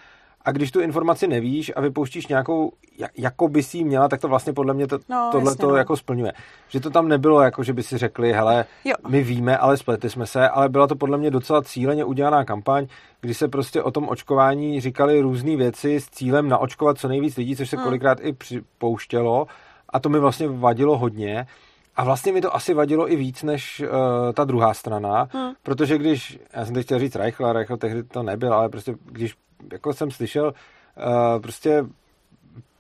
a 0.49 0.53
když 0.53 0.71
tu 0.71 0.81
informaci 0.81 1.29
nevíš 1.29 1.73
a 1.77 1.81
vypouštíš 1.81 2.27
nějakou, 2.27 2.73
jako 3.17 3.49
by 3.49 3.63
si 3.63 3.85
měla, 3.85 4.09
tak 4.09 4.21
to 4.21 4.29
vlastně 4.29 4.53
podle 4.53 4.75
mě 4.75 4.87
to, 4.87 4.99
no, 5.09 5.29
tohle 5.33 5.57
to 5.57 5.69
no. 5.69 5.77
jako 5.77 5.97
splňuje. 5.97 6.33
Že 6.69 6.81
to 6.81 6.91
tam 6.91 7.09
nebylo 7.09 7.41
jako, 7.41 7.63
že 7.63 7.73
by 7.73 7.83
si 7.83 7.99
řekli, 7.99 8.33
hele, 8.33 8.65
jo. 8.85 8.95
my 9.09 9.23
víme, 9.23 9.59
ale 9.59 9.77
spletli 9.77 10.11
jsme 10.11 10.27
se, 10.27 10.49
ale 10.49 10.69
byla 10.69 10.87
to 10.87 10.97
podle 10.97 11.19
mě 11.19 11.31
docela 11.31 11.63
cíleně 11.63 12.05
udělaná 12.05 12.45
kampaň, 12.45 12.87
kdy 13.21 13.35
se 13.35 13.49
prostě 13.49 13.83
o 13.83 13.91
tom 13.91 14.09
očkování 14.09 14.81
říkali 14.81 15.21
různé 15.21 15.57
věci 15.57 16.01
s 16.01 16.11
cílem 16.11 16.49
naočkovat 16.49 16.99
co 16.99 17.09
nejvíc 17.09 17.37
lidí, 17.37 17.57
což 17.57 17.71
se 17.71 17.77
hmm. 17.77 17.85
kolikrát 17.85 18.19
i 18.21 18.33
připouštělo 18.33 19.47
a 19.89 20.01
to 20.01 20.09
mi 20.09 20.19
vlastně 20.19 20.49
vadilo 20.49 20.99
hodně. 20.99 21.47
A 21.97 22.05
vlastně 22.05 22.33
mi 22.33 22.41
to 22.41 22.55
asi 22.55 22.75
vadilo 22.75 23.13
i 23.13 23.17
víc 23.17 23.43
než 23.43 23.81
uh, 23.81 24.33
ta 24.33 24.45
druhá 24.45 24.75
strana, 24.75 25.29
hmm. 25.33 25.53
protože 25.63 25.99
když, 25.99 26.39
já 26.53 26.65
jsem 26.65 26.75
teď 26.75 26.87
chtěl 26.87 26.99
říct 26.99 27.17
Reichl, 27.17 27.53
Reichl 27.53 27.77
tehdy 27.77 28.03
to 28.03 28.23
nebyl, 28.23 28.55
ale 28.55 28.69
prostě 28.69 28.95
když 29.05 29.35
jako 29.73 29.93
jsem 29.93 30.11
slyšel 30.11 30.47
uh, 30.47 31.43
prostě 31.43 31.85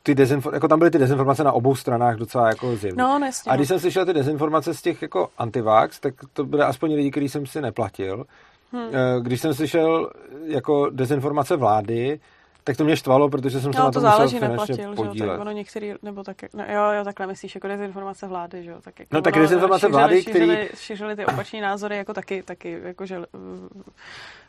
ty 0.02 0.14
dezinformace, 0.14 0.56
jako 0.56 0.68
tam 0.68 0.78
byly 0.78 0.90
ty 0.90 0.98
dezinformace 0.98 1.44
na 1.44 1.52
obou 1.52 1.74
stranách 1.74 2.16
docela 2.16 2.48
jako 2.48 2.76
zjevné. 2.76 3.02
No, 3.02 3.18
nesmě. 3.18 3.52
A 3.52 3.56
když 3.56 3.68
jsem 3.68 3.80
slyšel 3.80 4.06
ty 4.06 4.12
dezinformace 4.12 4.74
z 4.74 4.82
těch 4.82 5.02
jako 5.02 5.28
antivax, 5.38 6.00
tak 6.00 6.14
to 6.32 6.44
byly 6.44 6.62
aspoň 6.62 6.94
lidi, 6.94 7.10
který 7.10 7.28
jsem 7.28 7.46
si 7.46 7.60
neplatil. 7.60 8.24
Hmm. 8.72 8.90
Když 9.20 9.40
jsem 9.40 9.54
slyšel 9.54 10.10
jako 10.44 10.90
dezinformace 10.90 11.56
vlády, 11.56 12.20
tak 12.68 12.76
to 12.76 12.84
mě 12.84 12.96
štvalo, 12.96 13.28
protože 13.28 13.60
jsem 13.60 13.72
se 13.72 13.78
no, 13.78 13.84
na 13.84 13.90
to, 13.90 13.94
to 13.94 14.00
záleží, 14.00 14.34
musel 14.36 14.48
neplatil, 14.48 14.94
podílet. 14.94 15.16
Že 15.16 15.24
jo, 15.24 15.30
tak 15.30 15.40
ono 15.40 15.50
některý, 15.50 15.94
nebo 16.02 16.24
tak, 16.24 16.36
no, 16.54 16.64
jo, 16.68 16.92
jo, 16.92 17.04
takhle 17.04 17.26
myslíš, 17.26 17.54
jako 17.54 17.68
dezinformace 17.68 18.26
vlády, 18.26 18.64
že 18.64 18.70
jo, 18.70 18.76
tak 18.80 18.98
jako 18.98 19.16
No 19.16 19.22
tak 19.22 19.34
dezinformace 19.34 19.86
šířili, 19.86 19.92
vlády, 19.92 20.22
který... 20.22 20.46
Šířili, 20.46 20.68
šířili 20.74 21.16
ty 21.16 21.26
opační 21.26 21.60
názory, 21.60 21.96
jako 21.96 22.14
taky, 22.14 22.42
taky, 22.42 22.80
jakože 22.82 23.22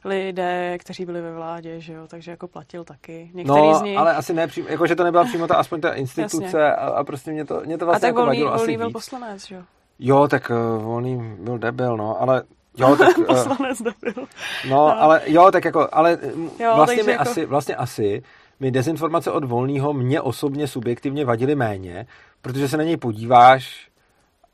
lidé, 0.05 0.77
kteří 0.79 1.05
byli 1.05 1.21
ve 1.21 1.33
vládě, 1.33 1.79
že 1.79 1.93
jo, 1.93 2.07
takže 2.07 2.31
jako 2.31 2.47
platil 2.47 2.83
taky. 2.83 3.31
Některý 3.33 3.67
no, 3.67 3.75
z 3.75 3.81
nich... 3.81 3.97
ale 3.97 4.15
asi 4.15 4.33
ne, 4.33 4.47
přímo, 4.47 4.67
jako 4.69 4.87
že 4.87 4.95
to 4.95 5.03
nebyla 5.03 5.23
přímo 5.23 5.47
ta, 5.47 5.55
aspoň 5.55 5.81
ta 5.81 5.93
instituce 5.93 6.73
a, 6.73 6.89
a, 6.89 7.03
prostě 7.03 7.31
mě 7.31 7.45
to, 7.45 7.61
mě 7.65 7.77
to 7.77 7.85
vlastně 7.85 8.09
a 8.09 8.11
tak 8.11 8.15
jako 8.15 8.21
volný, 8.21 8.37
vadilo 8.37 8.49
volný 8.49 8.73
asi 8.73 8.77
byl 8.77 8.87
víc. 8.87 8.93
poslanec, 8.93 9.47
že 9.47 9.55
jo? 9.55 9.61
Jo, 9.99 10.27
tak 10.27 10.49
uh, 10.49 10.83
volný 10.83 11.35
byl 11.39 11.57
debil, 11.57 11.97
no, 11.97 12.21
ale 12.21 12.43
Jo, 12.79 12.95
tak, 12.95 13.17
eh, 13.19 13.23
Poslanec 13.23 13.81
debil. 13.81 14.27
No, 14.69 14.69
no, 14.69 15.01
ale 15.01 15.21
jo, 15.25 15.51
tak 15.51 15.65
jako, 15.65 15.89
ale 15.91 16.17
jo, 16.59 16.73
vlastně 16.75 17.03
mi 17.03 17.11
jako... 17.11 17.21
asi, 17.21 17.45
vlastně 17.45 17.75
asi 17.75 18.23
mi 18.59 18.71
dezinformace 18.71 19.31
od 19.31 19.43
volného 19.43 19.93
mě 19.93 20.21
osobně 20.21 20.67
subjektivně 20.67 21.25
vadily 21.25 21.55
méně, 21.55 22.07
protože 22.41 22.67
se 22.67 22.77
na 22.77 22.83
něj 22.83 22.97
podíváš 22.97 23.89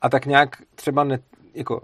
a 0.02 0.10
tak 0.10 0.26
nějak 0.26 0.50
třeba 0.76 1.04
ne, 1.04 1.20
jako 1.54 1.82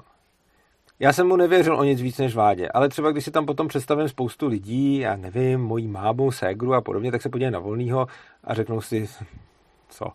já 1.00 1.14
jsem 1.14 1.28
mu 1.28 1.36
nevěřil 1.36 1.78
o 1.78 1.84
nic 1.84 2.02
víc 2.02 2.18
než 2.18 2.36
vládě, 2.36 2.70
ale 2.74 2.90
třeba 2.90 3.12
když 3.12 3.24
si 3.24 3.32
tam 3.32 3.46
potom 3.46 3.68
představím 3.68 4.10
spoustu 4.10 4.48
lidí, 4.48 5.00
já 5.00 5.16
nevím, 5.16 5.62
mojí 5.62 5.88
mámu, 5.88 6.32
ségru 6.32 6.74
a 6.74 6.82
podobně, 6.82 7.12
tak 7.12 7.22
se 7.22 7.30
podívají 7.30 7.54
na 7.54 7.60
volného 7.60 8.08
a 8.44 8.54
řeknou 8.54 8.82
si, 8.82 9.10
co. 9.90 10.06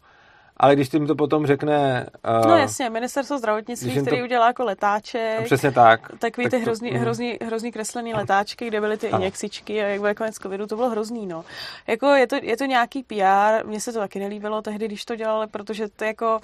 ale 0.56 0.74
když 0.74 0.88
tím 0.88 1.06
to 1.06 1.14
potom 1.14 1.46
řekne... 1.46 2.06
Uh, 2.40 2.50
no 2.50 2.56
jasně, 2.56 2.90
ministerstvo 2.90 3.38
zdravotnictví, 3.38 4.00
který 4.00 4.18
to... 4.18 4.24
udělá 4.24 4.46
jako 4.46 4.64
letáček. 4.64 5.44
Přesně 5.44 5.72
tak. 5.72 6.00
Takový 6.18 6.44
tak 6.44 6.50
ty 6.50 6.58
to, 6.58 6.62
hrozný, 6.62 6.90
mm. 6.90 6.96
hrozný, 6.96 7.38
hrozný 7.46 7.72
kreslený 7.72 8.14
letáčky, 8.14 8.66
kde 8.68 8.80
byly 8.80 8.96
ty 8.96 9.08
ano. 9.08 9.18
injeksičky 9.18 9.84
a 9.84 9.86
jak 9.86 10.00
bylo 10.00 10.14
konec 10.14 10.34
covidu, 10.34 10.66
to 10.66 10.76
bylo 10.76 10.90
hrozný, 10.90 11.26
no. 11.26 11.44
Jako 11.86 12.06
je 12.06 12.26
to, 12.26 12.36
je 12.42 12.56
to 12.56 12.64
nějaký 12.64 13.02
PR, 13.02 13.66
mně 13.66 13.80
se 13.80 13.92
to 13.92 13.98
taky 13.98 14.18
nelíbilo 14.18 14.62
tehdy, 14.62 14.86
když 14.86 15.04
to 15.04 15.16
dělali, 15.16 15.46
protože 15.46 15.88
to 15.88 16.04
jako, 16.04 16.40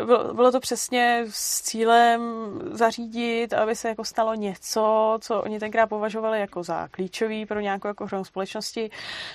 uh, 0.00 0.06
bylo, 0.06 0.34
bylo 0.34 0.52
to 0.52 0.60
přesně 0.60 1.24
s 1.28 1.62
cílem 1.62 2.20
zařídit, 2.70 3.52
aby 3.52 3.76
se 3.76 3.88
jako 3.88 4.04
stalo 4.04 4.34
něco, 4.34 5.18
co 5.20 5.42
oni 5.42 5.60
tenkrát 5.60 5.86
považovali 5.86 6.40
jako 6.40 6.62
za 6.62 6.88
klíčový 6.88 7.46
pro 7.46 7.60
nějakou 7.60 7.88
jako 7.88 8.06
společnosti. 8.22 8.90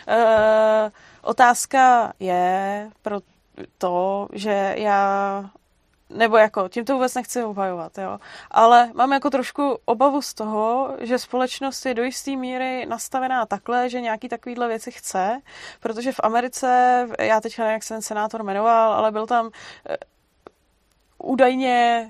Uh, 0.08 0.92
otázka 1.22 2.14
je 2.20 2.90
pro 3.02 3.20
to, 3.78 4.28
že 4.34 4.76
já 4.78 5.49
nebo 6.10 6.38
jako, 6.38 6.70
tím 6.70 6.86
to 6.86 6.93
vůbec 6.93 7.16
nechci 7.16 7.43
obhajovat, 7.43 7.97
jo. 7.97 8.20
Ale 8.51 8.91
mám 8.93 9.14
jako 9.14 9.30
trošku 9.30 9.78
obavu 9.86 10.22
z 10.22 10.34
toho, 10.34 10.95
že 10.99 11.20
společnost 11.20 11.86
je 11.86 11.93
do 11.93 12.03
jisté 12.03 12.36
míry 12.36 12.86
nastavená 12.86 13.45
takhle, 13.45 13.89
že 13.89 14.01
nějaký 14.01 14.30
takovýhle 14.30 14.68
věci 14.68 14.91
chce, 14.91 15.41
protože 15.80 16.12
v 16.12 16.20
Americe, 16.24 17.08
já 17.20 17.41
teď 17.41 17.58
nevím, 17.58 17.74
jak 17.74 17.84
se 17.84 17.93
ten 17.93 18.01
senátor 18.01 18.43
jmenoval, 18.43 18.93
ale 18.93 19.12
byl 19.12 19.28
tam 19.28 19.45
uh, 19.45 19.51
údajně 21.18 22.10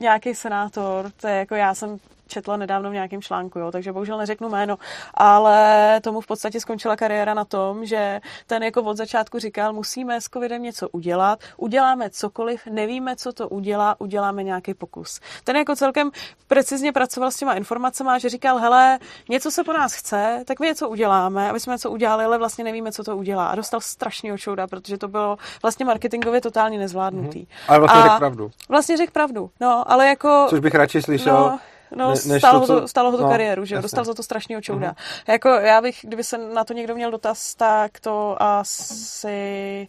nějaký 0.00 0.34
senátor, 0.34 1.10
to 1.16 1.28
je 1.28 1.36
jako 1.36 1.54
já 1.54 1.74
jsem 1.74 1.98
četla 2.28 2.56
nedávno 2.56 2.90
v 2.90 2.92
nějakém 2.92 3.22
článku, 3.22 3.58
jo, 3.58 3.72
takže 3.72 3.92
bohužel 3.92 4.18
neřeknu 4.18 4.48
jméno, 4.48 4.76
ale 5.14 6.00
tomu 6.00 6.20
v 6.20 6.26
podstatě 6.26 6.60
skončila 6.60 6.96
kariéra 6.96 7.34
na 7.34 7.44
tom, 7.44 7.84
že 7.84 8.20
ten 8.46 8.62
jako 8.62 8.82
od 8.82 8.96
začátku 8.96 9.38
říkal, 9.38 9.72
musíme 9.72 10.20
s 10.20 10.24
covidem 10.24 10.62
něco 10.62 10.88
udělat, 10.88 11.38
uděláme 11.56 12.10
cokoliv, 12.10 12.66
nevíme, 12.66 13.16
co 13.16 13.32
to 13.32 13.48
udělá, 13.48 13.96
uděláme 13.98 14.42
nějaký 14.42 14.74
pokus. 14.74 15.20
Ten 15.44 15.56
jako 15.56 15.76
celkem 15.76 16.10
precizně 16.46 16.92
pracoval 16.92 17.30
s 17.30 17.36
těma 17.36 17.54
informacemi, 17.54 18.10
že 18.18 18.28
říkal, 18.28 18.58
hele, 18.58 18.98
něco 19.28 19.50
se 19.50 19.64
po 19.64 19.72
nás 19.72 19.94
chce, 19.94 20.42
tak 20.46 20.60
my 20.60 20.66
něco 20.66 20.88
uděláme, 20.88 21.50
aby 21.50 21.60
jsme 21.60 21.74
něco 21.74 21.90
udělali, 21.90 22.24
ale 22.24 22.38
vlastně 22.38 22.64
nevíme, 22.64 22.92
co 22.92 23.04
to 23.04 23.16
udělá. 23.16 23.48
A 23.48 23.54
dostal 23.54 23.80
strašný 23.80 24.32
očouda, 24.32 24.66
protože 24.66 24.98
to 24.98 25.08
bylo 25.08 25.36
vlastně 25.62 25.86
marketingově 25.86 26.40
totálně 26.40 26.78
nezvládnutý. 26.78 27.40
Mm-hmm. 27.40 27.68
Ale 27.68 27.78
vlastně 27.78 28.02
řekl 28.02 28.18
pravdu. 28.18 28.50
Vlastně 28.68 28.96
řekl 28.96 29.12
pravdu, 29.12 29.50
no, 29.60 29.84
ale 29.86 30.08
jako... 30.08 30.46
Což 30.48 30.60
bych 30.60 30.74
radši 30.74 31.02
slyšel. 31.02 31.34
No, 31.34 31.58
No, 31.96 32.14
ne, 32.26 32.38
stálo, 32.38 32.60
to, 32.60 32.66
co... 32.66 32.80
to, 32.80 32.88
stálo 32.88 33.10
ho 33.10 33.16
to 33.16 33.22
no, 33.22 33.30
kariéru, 33.30 33.64
že 33.64 33.74
jo? 33.74 33.82
Dostal 33.82 34.04
za 34.04 34.14
to 34.14 34.22
strašného 34.22 34.62
čouda. 34.62 34.90
Uh-huh. 34.90 35.32
Jako 35.32 35.48
já 35.48 35.80
bych, 35.80 35.98
kdyby 36.02 36.24
se 36.24 36.38
na 36.38 36.64
to 36.64 36.72
někdo 36.72 36.94
měl 36.94 37.10
dotaz, 37.10 37.54
tak 37.54 38.00
to 38.00 38.42
asi 38.42 39.88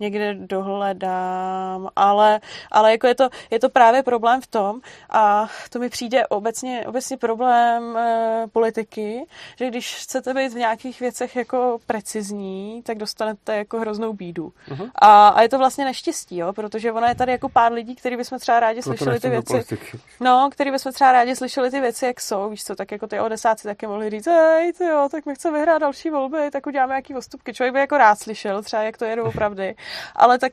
někde 0.00 0.34
dohledám, 0.34 1.88
ale, 1.96 2.40
ale 2.70 2.90
jako 2.90 3.06
je, 3.06 3.14
to, 3.14 3.28
je 3.50 3.60
to 3.60 3.68
právě 3.68 4.02
problém 4.02 4.40
v 4.40 4.46
tom, 4.46 4.80
a 5.10 5.48
to 5.70 5.78
mi 5.78 5.88
přijde 5.88 6.26
obecně, 6.26 6.84
obecně 6.86 7.16
problém 7.16 7.96
e, 7.96 8.46
politiky, 8.52 9.26
že 9.56 9.68
když 9.68 9.94
chcete 9.94 10.34
být 10.34 10.52
v 10.52 10.56
nějakých 10.56 11.00
věcech 11.00 11.36
jako 11.36 11.78
precizní, 11.86 12.82
tak 12.82 12.98
dostanete 12.98 13.56
jako 13.56 13.78
hroznou 13.78 14.12
bídu. 14.12 14.52
Uh-huh. 14.68 14.90
A, 14.94 15.28
a 15.28 15.42
je 15.42 15.48
to 15.48 15.58
vlastně 15.58 15.84
neštěstí, 15.84 16.36
jo, 16.36 16.52
protože 16.52 16.92
ona 16.92 17.08
je 17.08 17.14
tady 17.14 17.32
jako 17.32 17.48
pár 17.48 17.72
lidí, 17.72 17.96
který 17.96 18.16
bychom 18.16 18.38
třeba 18.38 18.60
rádi 18.60 18.82
slyšeli 18.82 19.20
ty 19.20 19.30
věci. 19.30 19.76
No, 20.20 20.48
který 20.52 20.70
bychom 20.70 20.92
třeba 20.92 21.12
rádi 21.12 21.36
slyšeli 21.36 21.70
ty 21.70 21.80
věci, 21.80 22.06
jak 22.06 22.20
jsou, 22.20 22.50
víš 22.50 22.64
co, 22.64 22.76
tak 22.76 22.92
jako 22.92 23.06
ty 23.06 23.20
odesáci 23.20 23.68
taky 23.68 23.86
mohli 23.86 24.10
říct, 24.10 24.26
hej, 24.26 24.72
ty 24.72 24.84
jo, 24.84 25.08
tak 25.10 25.26
my 25.26 25.34
chceme 25.34 25.58
vyhrát 25.58 25.80
další 25.80 26.10
volby, 26.10 26.50
tak 26.50 26.66
uděláme 26.66 26.92
nějaký 26.92 27.14
postupky. 27.14 27.54
Člověk 27.54 27.72
by 27.72 27.80
jako 27.80 27.98
rád 27.98 28.18
slyšel, 28.18 28.62
třeba 28.62 28.82
jak 28.82 28.96
to 28.96 29.04
je 29.04 29.16
doopravdy 29.16 29.74
ale 30.14 30.38
tak 30.38 30.52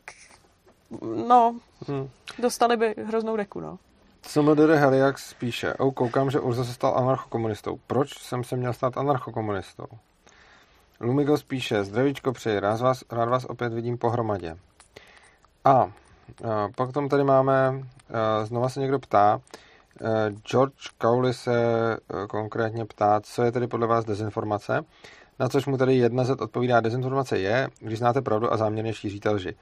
no, 1.28 1.56
hmm. 1.88 2.10
dostali 2.40 2.78
by 2.78 2.96
hroznou 3.08 3.38
deku, 3.38 3.60
no. 3.60 3.80
CMDR 4.22 4.72
Heliax 4.72 5.34
píše, 5.34 5.74
oh, 5.74 5.94
koukám, 5.94 6.32
že 6.32 6.40
Urza 6.40 6.64
se 6.64 6.74
stal 6.74 6.98
anarchokomunistou. 6.98 7.80
Proč 7.88 8.20
jsem 8.20 8.44
se 8.44 8.56
měl 8.56 8.74
stát 8.74 8.98
anarchokomunistou? 8.98 9.86
Lumigos 11.00 11.44
píše, 11.44 11.84
zdravíčko 11.84 12.34
přeji, 12.34 12.60
rád 12.60 12.82
vás, 12.82 13.04
rád 13.12 13.30
vás 13.30 13.46
opět 13.46 13.74
vidím 13.74 13.98
pohromadě. 13.98 14.58
A, 15.66 15.72
a 15.72 15.92
pak 16.76 16.92
tam 16.94 17.10
tady 17.10 17.24
máme, 17.24 17.84
znova 18.44 18.70
se 18.70 18.80
někdo 18.80 19.00
ptá, 19.00 19.42
George 20.52 20.90
Cowley 21.02 21.34
se 21.34 21.54
konkrétně 22.30 22.86
ptá, 22.86 23.22
co 23.22 23.44
je 23.44 23.52
tedy 23.52 23.68
podle 23.68 23.88
vás 23.88 24.06
dezinformace. 24.06 24.86
Na 25.40 25.50
což 25.50 25.66
mu 25.66 25.78
tady 25.78 25.96
jedna 25.96 26.24
z 26.24 26.30
odpovídá, 26.30 26.80
dezinformace 26.80 27.40
je, 27.40 27.68
když 27.80 28.00
znáte 28.00 28.22
pravdu 28.22 28.54
a 28.54 28.58
záměrně 28.58 28.94
šíříte 28.94 29.30
lži. 29.30 29.56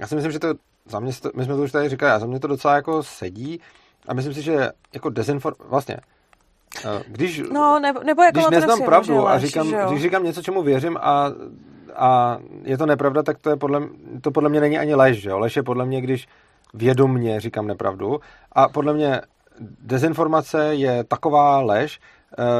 Já 0.00 0.06
si 0.06 0.14
myslím, 0.14 0.32
že 0.32 0.38
to, 0.38 0.54
za 0.86 1.00
mě, 1.00 1.12
my 1.36 1.44
jsme 1.44 1.56
to 1.56 1.62
už 1.62 1.72
tady 1.72 1.88
říkali, 1.88 2.12
a 2.12 2.18
za 2.18 2.26
mě 2.26 2.40
to 2.40 2.46
docela 2.46 2.74
jako 2.74 3.02
sedí 3.02 3.60
a 4.08 4.14
myslím 4.14 4.34
si, 4.34 4.42
že 4.42 4.70
jako 4.92 5.10
dezinformace, 5.10 5.68
vlastně, 5.68 5.96
eh, 6.84 7.02
když, 7.08 7.42
no, 7.52 7.80
nebo, 7.80 8.00
nebo 8.04 8.22
jako 8.22 8.40
když 8.40 8.50
neznám 8.50 8.82
pravdu 8.82 9.28
a 9.28 9.38
říkám, 9.38 9.74
když 9.88 10.02
říkám 10.02 10.24
něco, 10.24 10.42
čemu 10.42 10.62
věřím 10.62 10.96
a, 10.96 11.32
a 11.96 12.38
je 12.62 12.78
to 12.78 12.86
nepravda, 12.86 13.22
tak 13.22 13.38
to, 13.38 13.50
je 13.50 13.56
podle, 13.56 13.88
to 14.20 14.30
podle 14.30 14.48
mě 14.48 14.60
není 14.60 14.78
ani 14.78 14.94
lež. 14.94 15.22
Že 15.22 15.30
jo? 15.30 15.38
Lež 15.38 15.56
je 15.56 15.62
podle 15.62 15.86
mě, 15.86 16.00
když 16.00 16.28
vědomně 16.74 17.40
říkám 17.40 17.66
nepravdu. 17.66 18.20
A 18.52 18.68
podle 18.68 18.94
mě 18.94 19.20
dezinformace 19.80 20.74
je 20.74 21.04
taková 21.04 21.60
lež, 21.60 22.00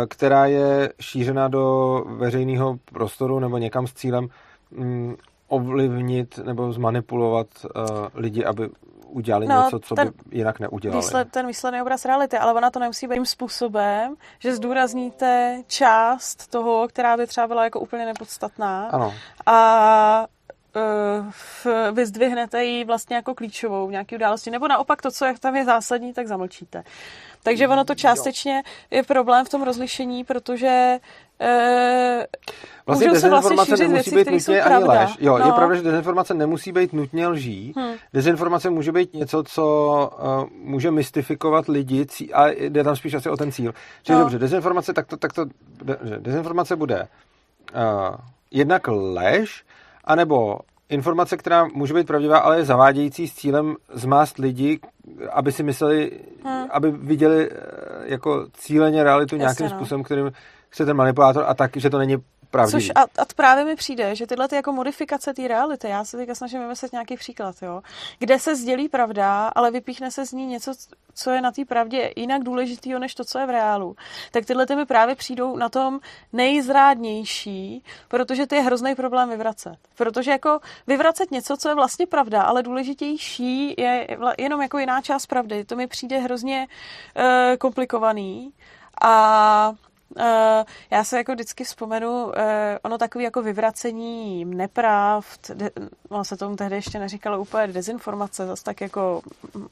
která 0.09 0.47
je 0.47 0.93
šířena 1.01 1.49
do 1.49 1.99
veřejného 2.07 2.79
prostoru 2.85 3.39
nebo 3.39 3.59
někam 3.59 3.87
s 3.87 3.93
cílem 3.93 4.29
mm, 4.71 5.17
ovlivnit 5.49 6.39
nebo 6.39 6.73
zmanipulovat 6.73 7.47
uh, 7.65 8.07
lidi, 8.15 8.45
aby 8.45 8.69
udělali 9.09 9.47
no, 9.47 9.63
něco, 9.65 9.79
co 9.79 9.95
ten, 9.95 10.09
by 10.09 10.39
jinak 10.39 10.61
neudělali. 10.61 10.99
Výsled, 10.99 11.31
ten 11.31 11.47
výsledný 11.47 11.83
obraz 11.83 12.05
reality, 12.05 12.39
ale 12.39 12.53
ona 12.53 12.71
to 12.71 12.79
nemusí 12.79 13.07
být 13.07 13.15
tím 13.15 13.27
způsobem, 13.27 14.15
že 14.39 14.57
zdůrazníte 14.57 15.63
část 15.67 16.51
toho, 16.51 16.89
která 16.89 17.17
by 17.17 17.27
třeba 17.27 17.47
byla 17.47 17.65
jako 17.65 17.81
úplně 17.81 18.07
nepodstatná. 18.07 18.89
Ano. 18.89 19.15
A 19.47 20.27
vyzdvihnete 21.93 22.65
ji 22.65 22.85
vlastně 22.85 23.17
jako 23.17 23.35
klíčovou 23.35 23.87
v 23.87 23.91
nějaké 23.91 24.17
události, 24.17 24.51
nebo 24.51 24.69
naopak 24.69 25.03
to, 25.03 25.11
co 25.11 25.25
je 25.25 25.35
tam 25.39 25.57
je 25.57 25.65
zásadní, 25.65 26.13
tak 26.13 26.27
zamlčíte. 26.27 26.85
Takže 27.43 27.69
ono 27.69 27.85
to 27.85 27.95
částečně 27.95 28.63
je 28.91 29.03
problém 29.03 29.45
v 29.45 29.49
tom 29.49 29.63
rozlišení, 29.63 30.25
protože 30.25 30.99
e, 31.41 32.27
Vlastně 32.87 33.11
dezinformace 33.11 33.55
vlastně 33.55 33.89
nemusí 33.89 34.11
věci, 34.11 34.31
být 34.31 34.33
nutně 34.33 34.63
ani 34.63 34.85
lež. 34.85 35.17
Jo, 35.21 35.39
no. 35.39 35.47
je 35.47 35.53
pravda, 35.53 35.75
že 35.77 35.83
dezinformace 35.83 36.35
nemusí 36.35 36.73
být 36.73 36.93
nutně 36.93 37.29
lží. 37.29 37.73
Hmm. 37.77 37.95
Dezinformace 38.13 38.71
může 38.71 38.93
být 38.93 39.15
něco, 39.15 39.43
co 39.43 40.11
uh, 40.19 40.51
může 40.69 40.91
mystifikovat 40.91 41.69
lidi 41.69 42.07
a 42.33 42.49
jde 42.49 42.85
tam 42.85 42.97
spíš 42.97 43.15
asi 43.15 43.31
o 43.31 43.37
ten 43.37 43.53
cíl. 43.53 43.75
Čili 44.03 44.19
no. 44.19 44.25
dobře, 44.25 44.39
dezinformace, 44.39 44.93
tak 44.93 45.07
to, 45.07 45.17
tak 45.17 45.33
to 45.33 45.45
dezinformace 46.19 46.77
bude 46.77 47.09
uh, 47.75 48.17
jednak 48.51 48.83
lež, 48.89 49.65
anebo 50.09 50.59
informace, 50.89 51.37
která 51.37 51.65
může 51.75 51.95
být 51.95 52.07
pravdivá, 52.07 52.39
ale 52.39 52.59
je 52.59 52.65
zavádějící 52.65 53.29
s 53.29 53.35
cílem 53.35 53.75
zmást 53.93 54.39
lidi, 54.39 54.81
aby 55.33 55.53
si 55.53 55.63
mysleli, 55.63 56.11
hmm. 56.45 56.67
aby 56.71 56.91
viděli 56.91 57.51
eh, 57.51 57.57
jako 58.05 58.47
cíleně 58.53 59.05
realitu 59.05 59.37
Jasně, 59.37 59.43
nějakým 59.43 59.67
no. 59.67 59.71
způsobem, 59.71 60.03
kterým 60.03 60.33
chce 60.69 60.87
ten 60.87 60.97
manipulátor 60.97 61.45
a 61.47 61.55
tak, 61.55 61.77
že 61.77 61.91
to 61.91 61.99
není 61.99 62.17
pravdivý. 62.51 62.87
Což 62.87 62.93
a, 62.95 63.01
a 63.03 63.25
právě 63.37 63.65
mi 63.65 63.77
přijde, 63.77 64.17
že 64.17 64.27
tyhle 64.27 64.49
ty 64.49 64.57
jako 64.57 64.73
modifikace 64.73 65.35
té 65.35 65.49
reality, 65.49 65.89
já 65.89 66.05
se 66.05 66.17
teďka 66.17 66.35
snažím 66.35 66.61
vymyslet 66.61 66.93
nějaký 66.93 67.17
příklad, 67.17 67.57
jo, 67.63 67.83
kde 68.19 68.39
se 68.39 68.57
sdělí 68.57 68.89
pravda, 68.89 69.49
ale 69.55 69.71
vypíchne 69.71 70.11
se 70.11 70.27
z 70.27 70.33
ní 70.33 70.47
něco, 70.47 70.73
co 71.15 71.31
je 71.31 71.41
na 71.41 71.53
té 71.53 71.65
pravdě 71.65 72.13
jinak 72.17 72.43
důležitýho, 72.43 72.99
než 72.99 73.15
to, 73.15 73.25
co 73.25 73.39
je 73.39 73.47
v 73.47 73.51
reálu, 73.51 73.97
tak 74.31 74.47
tyhle 74.47 74.67
ty 74.67 74.77
mi 74.77 74.87
právě 74.87 75.15
přijdou 75.15 75.57
na 75.57 75.69
tom 75.69 76.01
nejzrádnější, 76.33 77.85
protože 78.09 78.47
to 78.47 78.55
je 78.55 78.61
hrozný 78.61 78.95
problém 78.95 79.31
vyvracet. 79.31 79.77
Protože 79.97 80.31
jako 80.31 80.61
vyvracet 80.87 81.31
něco, 81.31 81.57
co 81.57 81.69
je 81.69 81.75
vlastně 81.75 82.07
pravda, 82.07 82.43
ale 82.43 82.63
důležitější 82.63 83.75
je 83.79 84.07
jenom 84.39 84.63
jako 84.63 84.79
jiná 84.79 85.01
část 85.01 85.27
pravdy, 85.27 85.65
to 85.65 85.77
mi 85.77 85.87
přijde 85.87 86.19
hrozně 86.19 86.67
uh, 87.17 87.57
komplikovaný. 87.57 88.53
A 89.03 89.73
já 90.91 91.05
se 91.05 91.17
jako 91.17 91.33
vždycky 91.33 91.65
vzpomenu, 91.65 92.25
uh, 92.25 92.33
ono 92.83 92.99
takový 92.99 93.25
jako 93.25 93.43
vyvracení 93.43 94.45
nepravd, 94.45 95.51
de, 95.55 95.71
ono 96.09 96.25
se 96.25 96.37
tomu 96.37 96.57
tehdy 96.57 96.77
ještě 96.77 96.99
neříkalo 96.99 97.41
úplně 97.41 97.67
dezinformace, 97.67 98.47
zase 98.47 98.65
tak 98.65 98.81
jako 98.81 99.23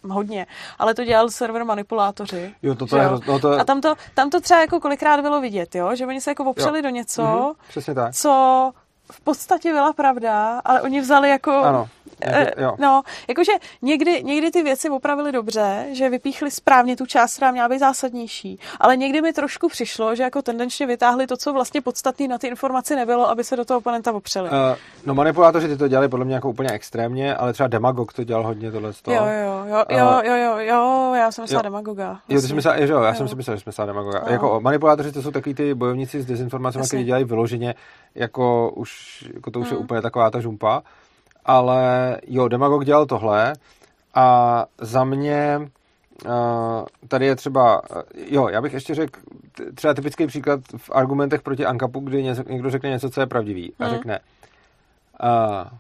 hodně, 0.08 0.46
ale 0.78 0.94
to 0.94 1.04
dělal 1.04 1.30
server 1.30 1.64
manipulátoři. 1.64 2.54
Jo, 2.62 2.74
to, 2.74 2.86
to 2.86 2.96
je, 2.96 3.08
no 3.28 3.38
to 3.38 3.52
je... 3.52 3.60
A 3.60 3.64
tam 3.64 3.80
to, 3.80 3.94
tam 4.14 4.30
to 4.30 4.40
třeba 4.40 4.60
jako 4.60 4.80
kolikrát 4.80 5.20
bylo 5.20 5.40
vidět, 5.40 5.74
jo? 5.74 5.94
že 5.94 6.06
oni 6.06 6.20
se 6.20 6.30
jako 6.30 6.44
opřeli 6.44 6.78
jo. 6.78 6.82
do 6.82 6.88
něco, 6.88 7.22
mm-hmm, 7.22 7.54
přesně 7.68 7.94
tak. 7.94 8.14
co 8.14 8.72
v 9.12 9.20
podstatě 9.20 9.72
byla 9.72 9.92
pravda, 9.92 10.60
ale 10.64 10.82
oni 10.82 11.00
vzali 11.00 11.30
jako 11.30 11.52
ano. 11.52 11.88
Eh, 12.22 12.62
jo. 12.62 12.76
No, 12.78 13.02
jakože 13.28 13.52
někdy, 13.82 14.22
někdy 14.24 14.50
ty 14.50 14.62
věci 14.62 14.90
opravili 14.90 15.32
dobře, 15.32 15.86
že 15.92 16.08
vypíchli 16.10 16.50
správně 16.50 16.96
tu 16.96 17.06
část, 17.06 17.36
která 17.36 17.50
měla 17.50 17.68
být 17.68 17.78
zásadnější, 17.78 18.58
ale 18.80 18.96
někdy 18.96 19.22
mi 19.22 19.32
trošku 19.32 19.68
přišlo, 19.68 20.14
že 20.14 20.22
jako 20.22 20.42
tendenčně 20.42 20.86
vytáhli 20.86 21.26
to, 21.26 21.36
co 21.36 21.52
vlastně 21.52 21.80
podstatný 21.80 22.28
na 22.28 22.38
ty 22.38 22.46
informaci 22.46 22.96
nebylo, 22.96 23.30
aby 23.30 23.44
se 23.44 23.56
do 23.56 23.64
toho 23.64 23.78
oponenta 23.78 24.12
opřeli. 24.12 24.48
Uh, 24.50 24.54
no 25.06 25.14
manipulátoři 25.14 25.68
ty 25.68 25.76
to 25.76 25.88
dělali 25.88 26.08
podle 26.08 26.24
mě 26.24 26.34
jako 26.34 26.50
úplně 26.50 26.70
extrémně, 26.70 27.34
ale 27.36 27.52
třeba 27.52 27.66
Demagog 27.68 28.12
to 28.12 28.24
dělal 28.24 28.46
hodně 28.46 28.72
tohle. 28.72 28.92
Jo, 29.06 29.14
jo, 29.14 29.64
jo, 29.68 29.84
jo, 29.90 30.20
jo, 30.24 30.34
jo, 30.36 30.58
jo, 30.58 31.12
já 31.16 31.30
jsem 31.32 31.42
myslela 31.44 31.58
jo. 31.58 31.62
demagoga. 31.62 32.08
Jo, 32.08 32.18
ty 32.28 32.34
jsi 32.34 32.34
vlastně. 32.34 32.54
myslel, 32.54 32.74
jo, 32.82 33.02
já 33.02 33.08
Jo. 33.08 33.14
jsem 33.14 33.28
si 33.28 33.34
myslel, 33.34 33.56
že 33.56 33.62
jsme 33.62 33.68
myslela 33.70 33.86
demagoga. 33.86 34.22
No. 34.26 34.32
Jako 34.32 34.60
manipulátoři 34.60 35.12
to 35.12 35.22
jsou 35.22 35.30
takový 35.30 35.54
ty 35.54 35.74
bojovníci 35.74 36.22
s 36.22 36.26
dezinformacemi, 36.26 36.84
kteří 36.86 37.04
dělají 37.04 37.24
vyloženě, 37.24 37.74
jako 38.14 38.70
už, 38.70 39.24
jako 39.34 39.50
to 39.50 39.60
už 39.60 39.70
je 39.70 39.76
Mm. 39.76 39.82
úplně 39.82 40.02
taková 40.02 40.30
ta 40.30 40.40
žumpa. 40.40 40.82
Ale 41.48 42.16
jo, 42.26 42.48
demagog 42.48 42.84
dělal 42.84 43.06
tohle 43.06 43.52
a 44.14 44.66
za 44.80 45.04
mě 45.04 45.58
uh, 46.24 46.32
tady 47.08 47.26
je 47.26 47.36
třeba, 47.36 47.82
uh, 47.96 48.02
jo, 48.16 48.48
já 48.48 48.60
bych 48.60 48.74
ještě 48.74 48.94
řekl 48.94 49.20
třeba 49.74 49.94
typický 49.94 50.26
příklad 50.26 50.60
v 50.76 50.90
argumentech 50.90 51.42
proti 51.42 51.66
Ankapu, 51.66 52.00
kdy 52.00 52.22
někdo 52.48 52.70
řekne 52.70 52.90
něco, 52.90 53.10
co 53.10 53.20
je 53.20 53.26
pravdivý 53.26 53.72
a 53.78 53.84
Mm. 53.84 53.90
řekne 53.90 54.20
uh, 55.22 55.78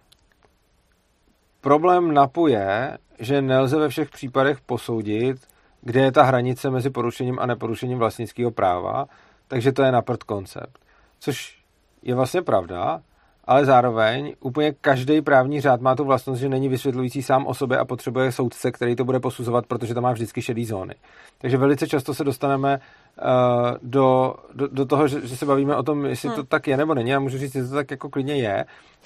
problém 1.60 2.14
NAPu 2.14 2.46
je, 2.46 2.98
že 3.18 3.42
nelze 3.42 3.78
ve 3.78 3.88
všech 3.88 4.10
případech 4.10 4.60
posoudit, 4.60 5.36
kde 5.80 6.00
je 6.00 6.12
ta 6.12 6.22
hranice 6.22 6.70
mezi 6.70 6.90
porušením 6.90 7.38
a 7.38 7.46
neporušením 7.46 7.98
vlastnického 7.98 8.50
práva, 8.50 9.06
takže 9.48 9.72
to 9.72 9.82
je 9.82 9.92
na 9.92 10.02
prd 10.02 10.22
koncept. 10.22 10.78
Což 11.20 11.62
je 12.02 12.14
vlastně 12.14 12.42
pravda, 12.42 13.00
ale 13.46 13.64
zároveň 13.64 14.34
úplně 14.40 14.72
každý 14.80 15.22
právní 15.22 15.60
řád 15.60 15.80
má 15.80 15.94
tu 15.94 16.04
vlastnost, 16.04 16.40
že 16.40 16.48
není 16.48 16.68
vysvětlující 16.68 17.22
sám 17.22 17.46
o 17.46 17.54
sobě 17.54 17.78
a 17.78 17.84
potřebuje 17.84 18.32
soudce, 18.32 18.72
který 18.72 18.96
to 18.96 19.04
bude 19.04 19.20
posuzovat, 19.20 19.66
protože 19.66 19.94
tam 19.94 20.02
má 20.02 20.12
vždycky 20.12 20.42
šedý 20.42 20.64
zóny. 20.64 20.94
Takže 21.38 21.56
velice 21.56 21.88
často 21.88 22.14
se 22.14 22.24
dostaneme 22.24 22.78
uh, 22.78 23.70
do, 23.82 24.34
do, 24.54 24.68
do 24.68 24.86
toho, 24.86 25.08
že, 25.08 25.26
že 25.26 25.36
se 25.36 25.46
bavíme 25.46 25.76
o 25.76 25.82
tom, 25.82 26.04
jestli 26.04 26.28
to 26.28 26.34
Hmm. 26.34 26.46
tak 26.46 26.66
je 26.66 26.76
nebo 26.76 26.94
není. 26.94 27.10
Já 27.10 27.20
můžu 27.20 27.38
říct, 27.38 27.52
že 27.52 27.64
to 27.64 27.74
tak 27.74 27.90
jako 27.90 28.08
klidně 28.10 28.34
je, 28.34 28.64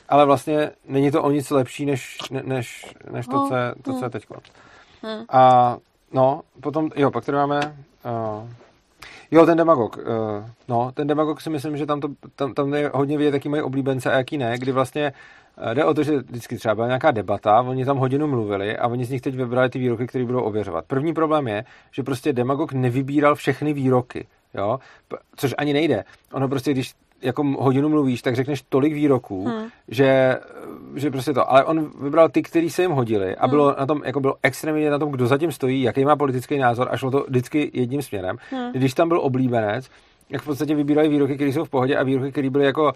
ale 0.09 0.27
vlastně 0.27 0.71
není 0.89 1.11
to 1.11 1.23
o 1.23 1.31
nic 1.31 1.51
lepší, 1.51 1.87
než, 1.87 2.19
ne- 2.31 2.43
než, 2.45 2.95
než 3.11 3.27
to, 3.27 3.49
co 3.49 3.55
je, 3.57 3.75
to, 3.83 3.93
co 3.99 4.05
je 4.05 4.11
teď. 4.11 4.27
Hmm. 5.03 5.25
A 5.29 5.77
no, 6.13 6.41
potom, 6.61 6.91
jo, 6.97 7.11
pak 7.11 7.25
tady 7.25 7.39
máme... 7.39 7.77
Uh, 8.05 8.49
jo, 9.31 9.47
ten 9.47 9.59
demagog. 9.59 9.97
Uh, 9.97 10.05
no, 10.69 10.93
ten 10.93 11.07
demagog 11.07 11.41
si 11.41 11.51
myslím, 11.51 11.77
že 11.77 11.87
tam, 11.87 12.01
to, 12.01 12.09
tam, 12.37 12.55
tam 12.55 12.75
je 12.75 12.91
hodně 12.95 13.19
vidět, 13.19 13.35
jaký 13.35 13.49
mají 13.49 13.63
oblíbence 13.63 14.13
a 14.13 14.19
jaký 14.19 14.39
ne, 14.39 14.59
kdy 14.59 14.73
vlastně 14.73 15.13
eh, 15.59 15.75
jde 15.75 15.85
o 15.85 15.95
to, 15.95 16.03
že 16.03 16.19
vždycky 16.19 16.57
třeba 16.57 16.75
byla 16.75 16.87
nějaká 16.87 17.11
debata, 17.11 17.61
oni 17.61 17.85
tam 17.85 17.97
hodinu 17.97 18.27
mluvili 18.27 18.77
a 18.77 18.89
oni 18.89 19.05
z 19.05 19.11
nich 19.11 19.21
teď 19.21 19.35
vybrali 19.35 19.71
ty 19.71 19.79
výroky, 19.79 20.07
které 20.07 20.25
budou 20.25 20.41
ověřovat. 20.41 20.85
První 20.85 21.15
problém 21.15 21.49
je, 21.49 21.65
že 21.91 22.03
prostě 22.03 22.33
demagog 22.33 22.73
nevybíral 22.73 23.35
všechny 23.35 23.73
výroky, 23.73 24.27
jo, 24.55 24.79
což 25.37 25.55
ani 25.59 25.73
nejde. 25.73 26.05
Ono 26.33 26.49
prostě, 26.49 26.73
když 26.73 26.95
jako 27.23 27.43
hodinu 27.45 27.89
mluvíš, 27.89 28.23
tak 28.23 28.37
řekneš 28.37 28.63
tolik 28.69 28.95
výroků, 28.95 29.45
Hmm. 29.45 29.67
že, 29.89 30.39
že 30.95 31.11
prostě 31.11 31.33
to. 31.33 31.53
Ale 31.53 31.65
on 31.65 31.91
vybral 32.03 32.29
ty, 32.29 32.43
který 32.43 32.71
se 32.71 32.83
jim 32.83 32.91
hodili 32.91 33.37
a 33.37 33.49
bylo 33.49 33.75
na 33.79 33.87
tom, 33.87 34.03
jako 34.05 34.21
bylo 34.21 34.35
extrémně 34.43 34.91
na 34.91 34.99
tom, 34.99 35.11
kdo 35.11 35.27
zatím 35.27 35.53
stojí, 35.53 35.83
jaký 35.83 36.05
má 36.05 36.17
politický 36.17 36.59
názor 36.59 36.89
a 36.91 36.97
šlo 36.97 37.11
to 37.11 37.25
vždycky 37.29 37.71
jedním 37.75 38.03
směrem. 38.03 38.37
Hmm. 38.51 38.73
Když 38.73 38.95
tam 38.95 39.09
byl 39.09 39.21
oblíbenec, 39.21 39.91
jak 40.31 40.43
v 40.43 40.45
podstatě 40.45 40.75
vybírali 40.75 41.09
výroky, 41.09 41.35
které 41.35 41.53
jsou 41.53 41.65
v 41.65 41.71
pohodě 41.71 41.97
a 41.97 42.03
výroky, 42.03 42.33
které 42.33 42.51
byly 42.51 42.65
jako 42.65 42.93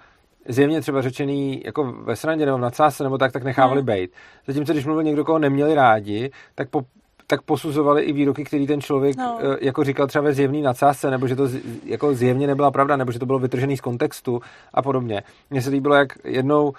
zjevně 0.48 0.80
třeba 0.80 1.02
řečený 1.02 1.62
jako 1.64 1.84
ve 1.84 2.16
srandě 2.16 2.46
nebo 2.46 2.58
v 2.58 2.60
nadsázce 2.60 3.04
nebo 3.04 3.18
tak, 3.18 3.32
tak 3.32 3.44
nechávali 3.44 3.80
Hmm. 3.80 3.86
bejt. 3.86 4.10
Zatímco 4.46 4.72
když 4.72 4.84
mluvil 4.86 5.02
někdo, 5.04 5.24
koho 5.24 5.38
neměli 5.38 5.74
rádi, 5.74 6.30
tak 6.54 6.70
po 6.70 6.82
tak 7.26 7.42
posuzovali 7.42 8.02
i 8.02 8.12
výroky, 8.12 8.44
který 8.44 8.66
ten 8.66 8.80
člověk 8.80 9.16
No. 9.16 9.38
no. 9.42 9.56
jako 9.60 9.84
říkal 9.84 10.06
třeba 10.06 10.24
ve 10.24 10.32
zjevný 10.32 10.62
nadsázce, 10.62 11.10
nebo 11.10 11.26
že 11.28 11.36
to 11.36 11.46
z, 11.46 11.60
jako 11.84 12.14
zjevně 12.14 12.46
nebyla 12.46 12.70
pravda, 12.70 12.96
nebo 12.96 13.12
že 13.12 13.18
to 13.18 13.26
bylo 13.26 13.38
vytržený 13.38 13.76
z 13.76 13.80
kontextu 13.80 14.40
a 14.74 14.82
podobně. 14.82 15.22
Mně 15.50 15.62
se 15.62 15.70
líbilo, 15.70 15.94
jak 15.94 16.08
jednou 16.24 16.72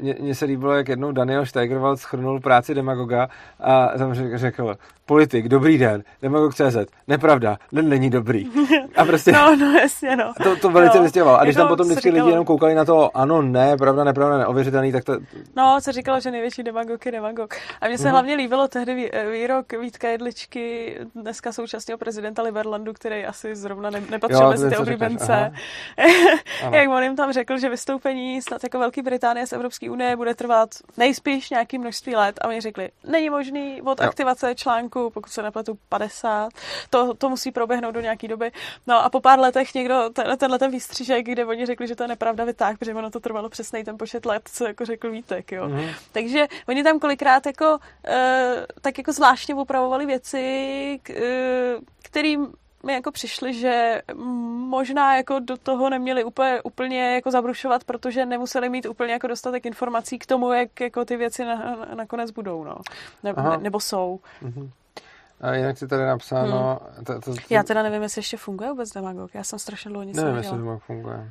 mně, 0.00 0.34
se 0.34 0.44
líbilo, 0.44 0.72
jak 0.72 0.88
jednou 0.88 1.12
Daniel 1.12 1.46
Steigerwald 1.46 2.00
schrnul 2.00 2.40
práci 2.40 2.74
demagoga 2.74 3.28
a 3.60 3.88
tam 3.98 4.14
řekl, 4.34 4.76
politik, 5.06 5.48
dobrý 5.48 5.78
den, 5.78 6.02
demagog 6.22 6.54
CZ, 6.54 6.76
nepravda, 7.08 7.56
den 7.72 7.88
není 7.88 8.10
dobrý. 8.10 8.46
A 8.96 9.04
prostě 9.04 9.32
No, 9.40 9.56
no, 9.56 9.72
jasně, 9.78 10.16
no. 10.16 10.32
to, 10.42 10.56
to 10.56 10.70
velice 10.70 10.96
Jo, 10.98 11.02
vystěhoval. 11.02 11.36
A 11.36 11.44
když 11.44 11.56
jako 11.56 11.62
tam 11.62 11.68
potom 11.68 11.86
vždycky 11.86 12.08
říkalo- 12.10 12.24
lidi 12.24 12.30
jenom 12.32 12.44
koukali 12.44 12.74
na 12.74 12.84
to, 12.84 13.16
ano, 13.16 13.42
ne, 13.42 13.76
pravda, 13.76 14.04
nepravda, 14.04 14.38
neověřitelný, 14.38 14.92
tak 14.92 15.04
to, 15.04 15.12
No, 15.56 15.78
co 15.82 15.92
říkalo, 15.92 16.20
že 16.20 16.30
největší 16.30 16.62
demagog 16.62 17.06
je 17.06 17.12
demagog. 17.12 17.54
A 17.80 17.88
mně 17.88 17.98
se 17.98 18.04
Mhm. 18.04 18.12
hlavně 18.12 18.34
líbilo 18.34 18.68
tehdy 18.68 18.94
vý- 18.94 19.10
výrok 19.32 19.72
Vítka 19.80 20.08
Jedličky, 20.08 20.96
dneska 21.14 21.52
současného 21.52 21.98
prezidenta 21.98 22.42
Liberlandu, 22.42 22.92
který 22.92 23.24
asi 23.24 23.56
zrovna 23.56 23.90
ne, 23.90 24.02
nepatřil 24.10 24.48
mezi 24.50 24.70
ty 24.70 24.76
oblíbence. 24.76 25.52
Jak 26.72 26.88
on 26.90 27.02
jim 27.02 27.16
tam 27.16 27.32
řekl, 27.32 27.58
že 27.58 27.68
vystoupení 27.68 28.42
snad 28.42 28.62
jako 28.64 28.78
Velké 28.78 29.02
Británie 29.10 29.46
z 29.46 29.52
Evropské 29.52 29.90
unie 29.90 30.16
bude 30.16 30.34
trvat 30.34 30.70
nejspíš 30.96 31.50
nějaký 31.50 31.78
množství 31.78 32.16
let. 32.16 32.38
A 32.42 32.48
oni 32.48 32.60
řekli, 32.60 32.90
není 33.04 33.30
možný 33.30 33.82
od 33.82 34.00
Jo. 34.00 34.06
aktivace 34.06 34.54
článku, 34.54 35.10
pokud 35.10 35.32
se 35.32 35.42
nepletu 35.42 35.78
50, 35.88 36.52
to, 36.90 37.14
to 37.14 37.28
musí 37.28 37.50
proběhnout 37.50 37.94
do 37.94 38.00
nějaké 38.00 38.28
doby. 38.28 38.52
No 38.86 39.04
a 39.04 39.10
po 39.10 39.20
pár 39.20 39.40
letech 39.40 39.74
někdo 39.74 40.10
ten, 40.12 40.38
tenhle 40.38 40.58
ten 40.58 40.70
výstřížek, 40.70 41.26
kde 41.26 41.44
oni 41.44 41.66
řekli, 41.66 41.88
že 41.88 41.96
to 41.96 42.02
je 42.04 42.08
nepravda, 42.08 42.44
vytáh, 42.44 42.78
protože 42.78 42.94
ono 42.94 43.10
to 43.10 43.20
trvalo 43.20 43.48
přesný 43.48 43.84
ten 43.84 43.98
počet 43.98 44.26
let, 44.26 44.42
co 44.52 44.66
jako 44.66 44.84
řekl 44.84 45.10
Vítek, 45.10 45.52
jo. 45.52 45.68
Mhm. 45.68 45.88
Takže 46.12 46.46
oni 46.68 46.82
tam 46.84 46.98
kolikrát 46.98 47.46
jako, 47.46 47.70
uh, 47.74 48.14
tak 48.80 48.98
jako 48.98 49.12
zvláštně 49.12 49.54
upravovali 49.54 50.06
věci, 50.06 51.00
k, 51.02 51.10
uh, 51.10 51.84
kterým 52.02 52.52
mi 52.86 52.92
jako 52.92 53.12
přišli, 53.12 53.54
že 53.54 54.02
možná 54.68 55.16
jako 55.16 55.38
do 55.38 55.56
toho 55.56 55.90
neměli 55.90 56.24
úplně, 56.24 56.62
úplně 56.62 57.14
jako 57.14 57.30
zabrušovat, 57.30 57.84
protože 57.84 58.26
nemuseli 58.26 58.68
mít 58.68 58.86
úplně 58.86 59.12
jako 59.12 59.26
dostatek 59.26 59.66
informací 59.66 60.18
k 60.18 60.26
tomu, 60.26 60.52
jak 60.52 60.80
jako 60.80 61.04
ty 61.04 61.16
věci 61.16 61.44
na, 61.44 61.54
na, 61.54 61.94
nakonec 61.94 62.30
budou, 62.30 62.64
no. 62.64 62.76
Ne, 63.22 63.30
Aha. 63.30 63.50
ne, 63.50 63.62
nebo 63.62 63.80
jsou. 63.80 64.20
Mhm. 64.42 64.70
A 65.40 65.54
jinak 65.54 65.78
si 65.78 65.88
tady 65.88 66.06
napsáno... 66.06 66.80
To, 67.06 67.20
to, 67.20 67.20
to, 67.20 67.34
Já 67.50 67.62
teda 67.62 67.82
nevím, 67.82 68.02
jestli 68.02 68.18
ještě 68.18 68.36
funguje 68.36 68.70
vůbec 68.70 68.90
demagog. 68.90 69.34
Já 69.34 69.44
jsem 69.44 69.58
strašně 69.58 69.88
dlouho 69.88 70.04
nic 70.04 70.16
Nevím, 70.16 70.36
jestli 70.36 70.56
demagog 70.56 70.82
funguje. 70.82 71.30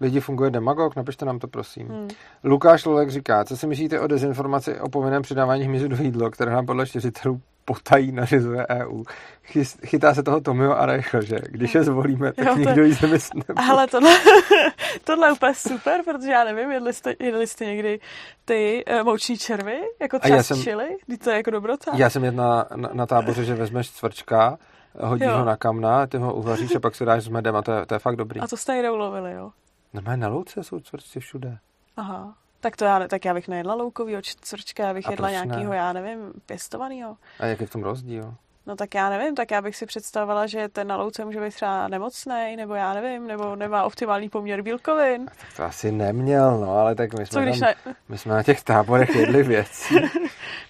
Lidi 0.00 0.20
funguje 0.20 0.50
demagog? 0.50 0.96
Napište 0.96 1.24
nám 1.24 1.38
to, 1.38 1.48
prosím. 1.48 1.88
Hmm. 1.88 2.08
Lukáš 2.44 2.84
Lolek 2.84 3.10
říká, 3.10 3.44
co 3.44 3.56
si 3.56 3.66
myslíte 3.66 4.00
o 4.00 4.06
dezinformaci 4.06 4.80
o 4.80 4.88
povinném 4.88 5.22
přidávání 5.22 5.64
hmyzu 5.64 5.88
do 5.88 5.96
jídlo, 5.96 6.30
které 6.30 6.52
nám 6.52 6.66
podle 6.66 6.86
štěřitelů 6.86 7.40
potají 7.64 8.12
nařizuje 8.12 8.66
EU. 8.70 9.02
Chytá 9.86 10.14
se 10.14 10.22
toho 10.22 10.40
Tomio 10.40 10.72
a 10.72 10.86
Reichl, 10.86 11.22
že 11.22 11.36
když 11.50 11.74
je 11.74 11.82
zvolíme, 11.82 12.32
tak 12.32 12.46
Jo, 12.46 12.52
to 12.52 12.58
nikdo 12.58 12.84
jí 12.84 12.92
zemysl. 12.92 13.30
Ale 13.56 13.86
tohle, 13.86 14.10
tohle 15.04 15.28
je 15.28 15.32
úplně 15.32 15.54
super, 15.54 16.00
protože 16.04 16.30
já 16.30 16.44
nevím, 16.44 16.70
jedli 16.70 16.92
jste, 16.92 17.14
jedli 17.20 17.46
jste 17.46 17.64
někdy 17.64 18.00
ty 18.44 18.84
uh, 19.00 19.04
mouční 19.04 19.38
červy, 19.38 19.80
jako 20.00 20.18
třeba 20.18 20.42
jsem- 20.42 20.56
chili, 20.62 20.96
Vždyť 21.06 21.24
to 21.24 21.30
je 21.30 21.36
jako 21.36 21.50
dobrota. 21.50 21.90
Já 21.94 22.10
jsem 22.10 22.24
jedl 22.24 22.36
na, 22.36 22.66
na, 22.76 22.88
na 22.92 23.06
táboře, 23.06 23.44
že 23.44 23.54
vezmeš 23.54 23.90
cvrčka, 23.90 24.58
hodíš 25.00 25.26
Jo. 25.28 25.38
ho 25.38 25.44
na 25.44 25.56
kamna, 25.56 26.06
ty 26.06 26.16
ho 26.18 26.34
uvaříš 26.34 26.74
a 26.74 26.80
pak 26.80 26.94
si 26.94 27.04
dáš 27.04 27.24
s 27.24 27.28
medem 27.28 27.56
a 27.56 27.62
to 27.62 27.72
je, 27.72 27.86
to 27.86 27.94
je 27.94 27.98
fakt 27.98 28.16
dobrý. 28.16 28.40
A 28.40 28.46
to 28.46 28.56
jste 28.56 28.72
někde 28.72 28.90
ulovili, 28.90 29.32
jo? 29.32 29.50
Normálně 29.92 30.20
na 30.20 30.28
louce 30.28 30.64
jsou 30.64 30.80
cvrčci 30.80 31.20
všude. 31.20 31.58
Aha. 31.96 32.34
Tak 32.60 32.76
to 32.76 32.84
já, 32.84 33.08
tak 33.08 33.24
já 33.24 33.34
bych 33.34 33.48
nejedla 33.48 33.74
loukovýho 33.74 34.22
č- 34.22 34.34
cvrčka, 34.40 34.86
já 34.86 34.94
bych 34.94 35.08
A 35.08 35.10
jedla 35.10 35.28
proč 35.28 35.38
ne? 35.40 35.46
nějakýho, 35.46 35.72
já 35.72 35.92
nevím, 35.92 36.32
pěstovanýho. 36.46 37.16
A 37.40 37.46
jak 37.46 37.60
je 37.60 37.66
v 37.66 37.70
tom 37.70 37.82
rozdíl? 37.82 38.34
No 38.68 38.76
tak 38.76 38.94
já 38.94 39.10
nevím, 39.10 39.34
tak 39.34 39.50
já 39.50 39.62
bych 39.62 39.76
si 39.76 39.86
představovala, 39.86 40.46
že 40.46 40.68
ten 40.68 40.86
na 40.86 40.96
louce 40.96 41.24
může 41.24 41.40
být 41.40 41.54
třeba 41.54 41.88
nemocný, 41.88 42.56
nebo 42.56 42.74
já 42.74 42.94
nevím, 42.94 43.26
nebo 43.26 43.56
nemá 43.56 43.82
optimální 43.82 44.28
poměr 44.28 44.62
bílkovin. 44.62 45.26
Tak 45.26 45.56
to 45.56 45.64
asi 45.64 45.92
neměl, 45.92 46.58
no, 46.60 46.70
ale 46.70 46.94
tak 46.94 47.18
my 47.18 47.26
Co 47.26 47.32
jsme, 47.32 47.42
když 47.42 47.58
tam, 47.58 47.68
ne? 47.86 47.94
my 48.08 48.18
jsme 48.18 48.34
na 48.34 48.42
těch 48.42 48.62
táborech 48.62 49.16
jedli 49.16 49.42
věci. 49.42 49.94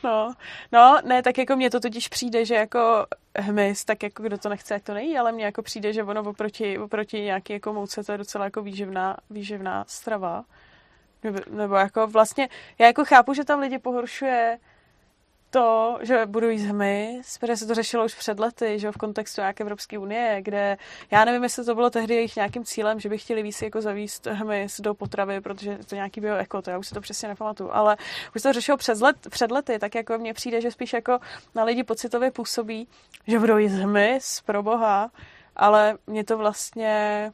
No, 0.04 0.34
no, 0.72 0.98
ne, 1.04 1.22
tak 1.22 1.38
jako 1.38 1.56
mně 1.56 1.70
to 1.70 1.80
totiž 1.80 2.08
přijde, 2.08 2.44
že 2.44 2.54
jako 2.54 3.06
hmyz, 3.36 3.84
tak 3.84 4.02
jako 4.02 4.22
kdo 4.22 4.38
to 4.38 4.48
nechce, 4.48 4.74
jak 4.74 4.82
to 4.82 4.94
nejí, 4.94 5.18
ale 5.18 5.32
mně 5.32 5.44
jako 5.44 5.62
přijde, 5.62 5.92
že 5.92 6.02
ono 6.02 6.22
oproti, 6.22 6.78
oproti 6.78 7.20
nějaký 7.20 7.52
jako 7.52 7.72
mouce 7.72 8.04
to 8.04 8.12
je 8.12 8.18
docela 8.18 8.44
jako 8.44 8.62
výživná, 8.62 9.16
výživná 9.30 9.84
strava. 9.88 10.44
Nebo, 11.22 11.38
nebo 11.50 11.74
jako 11.74 12.06
vlastně, 12.06 12.48
já 12.78 12.86
jako 12.86 13.04
chápu, 13.04 13.34
že 13.34 13.44
tam 13.44 13.60
lidi 13.60 13.78
pohoršuje 13.78 14.58
to, 15.50 15.98
že 16.02 16.26
budou 16.26 16.48
jíst 16.48 16.62
hmyz, 16.62 17.38
protože 17.38 17.56
se 17.56 17.66
to 17.66 17.74
řešilo 17.74 18.04
už 18.04 18.14
před 18.14 18.40
lety, 18.40 18.78
že 18.78 18.92
v 18.92 18.96
kontextu 18.96 19.40
nějaké 19.40 19.64
Evropské 19.64 19.98
unie, 19.98 20.42
kde 20.42 20.76
já 21.10 21.24
nevím, 21.24 21.42
jestli 21.42 21.64
to 21.64 21.74
bylo 21.74 21.90
tehdy 21.90 22.14
jejich 22.14 22.36
nějakým 22.36 22.64
cílem, 22.64 23.00
že 23.00 23.08
by 23.08 23.18
chtěli 23.18 23.42
víc 23.42 23.62
jako 23.62 23.80
zavíst 23.80 24.26
hmyz 24.26 24.80
do 24.80 24.94
potravy, 24.94 25.40
protože 25.40 25.78
to 25.78 25.94
nějaký 25.94 26.20
bioeko, 26.20 26.62
to 26.62 26.70
já 26.70 26.78
už 26.78 26.88
si 26.88 26.94
to 26.94 27.00
přesně 27.00 27.28
nepamatuju, 27.28 27.70
ale 27.72 27.96
už 28.36 28.42
se 28.42 28.48
to 28.48 28.52
řešilo 28.52 28.76
před, 28.76 29.00
let, 29.00 29.16
před 29.30 29.50
lety, 29.50 29.78
tak 29.78 29.94
jako 29.94 30.18
mně 30.18 30.34
přijde, 30.34 30.60
že 30.60 30.70
spíš 30.70 30.92
jako 30.92 31.18
na 31.54 31.64
lidi 31.64 31.84
pocitově 31.84 32.30
působí, 32.30 32.88
že 33.26 33.38
budou 33.38 33.56
jíst 33.56 33.72
hmyz, 33.72 34.42
pro 34.44 34.62
boha, 34.62 35.10
ale 35.56 35.98
mně 36.06 36.24
to 36.24 36.38
vlastně, 36.38 37.32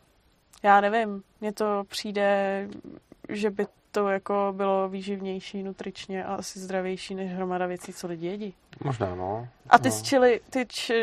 já 0.63 0.81
nevím, 0.81 1.23
mně 1.41 1.53
to 1.53 1.85
přijde, 1.89 2.69
že 3.29 3.51
by 3.51 3.67
to 3.95 4.09
jako 4.09 4.53
bylo 4.57 4.89
výživnější, 4.89 5.63
nutričně 5.63 6.25
a 6.25 6.35
asi 6.35 6.59
zdravější 6.59 7.15
než 7.15 7.33
hromada 7.33 7.67
věcí, 7.67 7.93
co 7.93 8.07
lidi 8.07 8.27
jedí. 8.27 8.55
Možná, 8.85 9.15
no. 9.15 9.49
A 9.71 9.79
ty 9.79 9.89
no. 9.89 9.95
z 9.95 10.03
čili, 10.03 10.41
ty 10.51 10.67
č, 10.67 10.95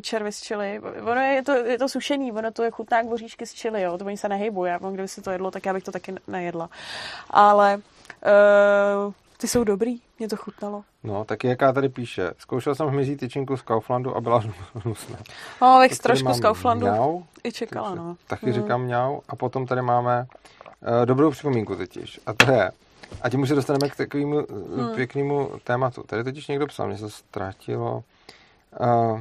červy 0.00 0.32
z 0.32 0.40
čili, 0.40 0.80
ono 0.80 1.20
je, 1.20 1.34
je, 1.34 1.42
to, 1.42 1.52
je 1.52 1.78
to 1.78 1.88
sušený, 1.88 2.32
ono 2.32 2.50
to 2.50 2.62
je 2.62 2.70
chutná 2.70 3.02
boříšky 3.02 3.46
z 3.46 3.54
čili, 3.54 3.82
jo, 3.82 3.98
to 3.98 4.04
oni 4.04 4.16
se 4.16 4.28
nehejbují, 4.28 4.70
já, 4.70 4.78
kdyby 4.78 5.08
se 5.08 5.22
to 5.22 5.30
jedlo, 5.30 5.50
tak 5.50 5.66
já 5.66 5.72
bych 5.72 5.84
to 5.84 5.92
taky 5.92 6.14
nejedla. 6.26 6.70
Ale 7.30 7.76
uh, 7.76 9.12
ty 9.42 9.48
jsou 9.48 9.64
dobrý, 9.64 10.00
mě 10.18 10.28
to 10.28 10.36
chutnalo. 10.36 10.84
No, 11.04 11.24
taky 11.24 11.46
jaká 11.48 11.72
tady 11.72 11.88
píše. 11.88 12.30
Zkoušel 12.38 12.74
jsem 12.74 12.86
hmyzí 12.86 13.16
tyčinku 13.16 13.56
z 13.56 13.62
Kauflandu 13.62 14.16
a 14.16 14.20
byla 14.20 14.42
hnusná. 14.74 15.16
No, 15.62 15.78
tady 15.78 15.96
trošku 15.96 16.32
z 16.32 16.40
Kauflandu 16.40 16.86
mňau, 16.86 17.22
i 17.44 17.52
čekala, 17.52 17.88
takže 17.88 18.02
no. 18.02 18.16
Taky 18.26 18.46
Mm. 18.46 18.52
říkám 18.52 18.82
mňau. 18.82 19.20
A 19.28 19.36
potom 19.36 19.66
tady 19.66 19.82
máme 19.82 20.26
uh, 20.80 21.06
dobrou 21.06 21.30
připomínku 21.30 21.76
totiž. 21.76 22.20
A 22.26 22.32
to 22.32 22.50
je, 22.52 22.70
a 23.22 23.30
tím 23.30 23.40
už 23.40 23.48
se 23.48 23.54
dostaneme 23.54 23.88
k 23.88 23.96
takovému 23.96 24.36
Hmm. 24.36 24.84
hmm. 24.86 24.94
pěknému 24.94 25.50
tématu. 25.64 26.02
Tady 26.02 26.24
totiž 26.24 26.48
někdo 26.48 26.66
psal, 26.66 26.86
mě 26.88 26.98
se 26.98 27.10
ztratilo. 27.10 28.04
Uh, 28.80 29.20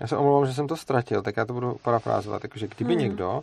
já 0.00 0.06
se 0.06 0.16
omlouvám, 0.16 0.46
že 0.46 0.54
jsem 0.54 0.68
to 0.68 0.76
ztratil, 0.76 1.22
tak 1.22 1.36
já 1.36 1.44
to 1.44 1.52
budu 1.52 1.76
parafrázovat. 1.82 2.42
Jakože 2.44 2.66
kdyby 2.68 2.92
Hmm. 2.94 3.00
hmm. 3.02 3.08
někdo 3.10 3.42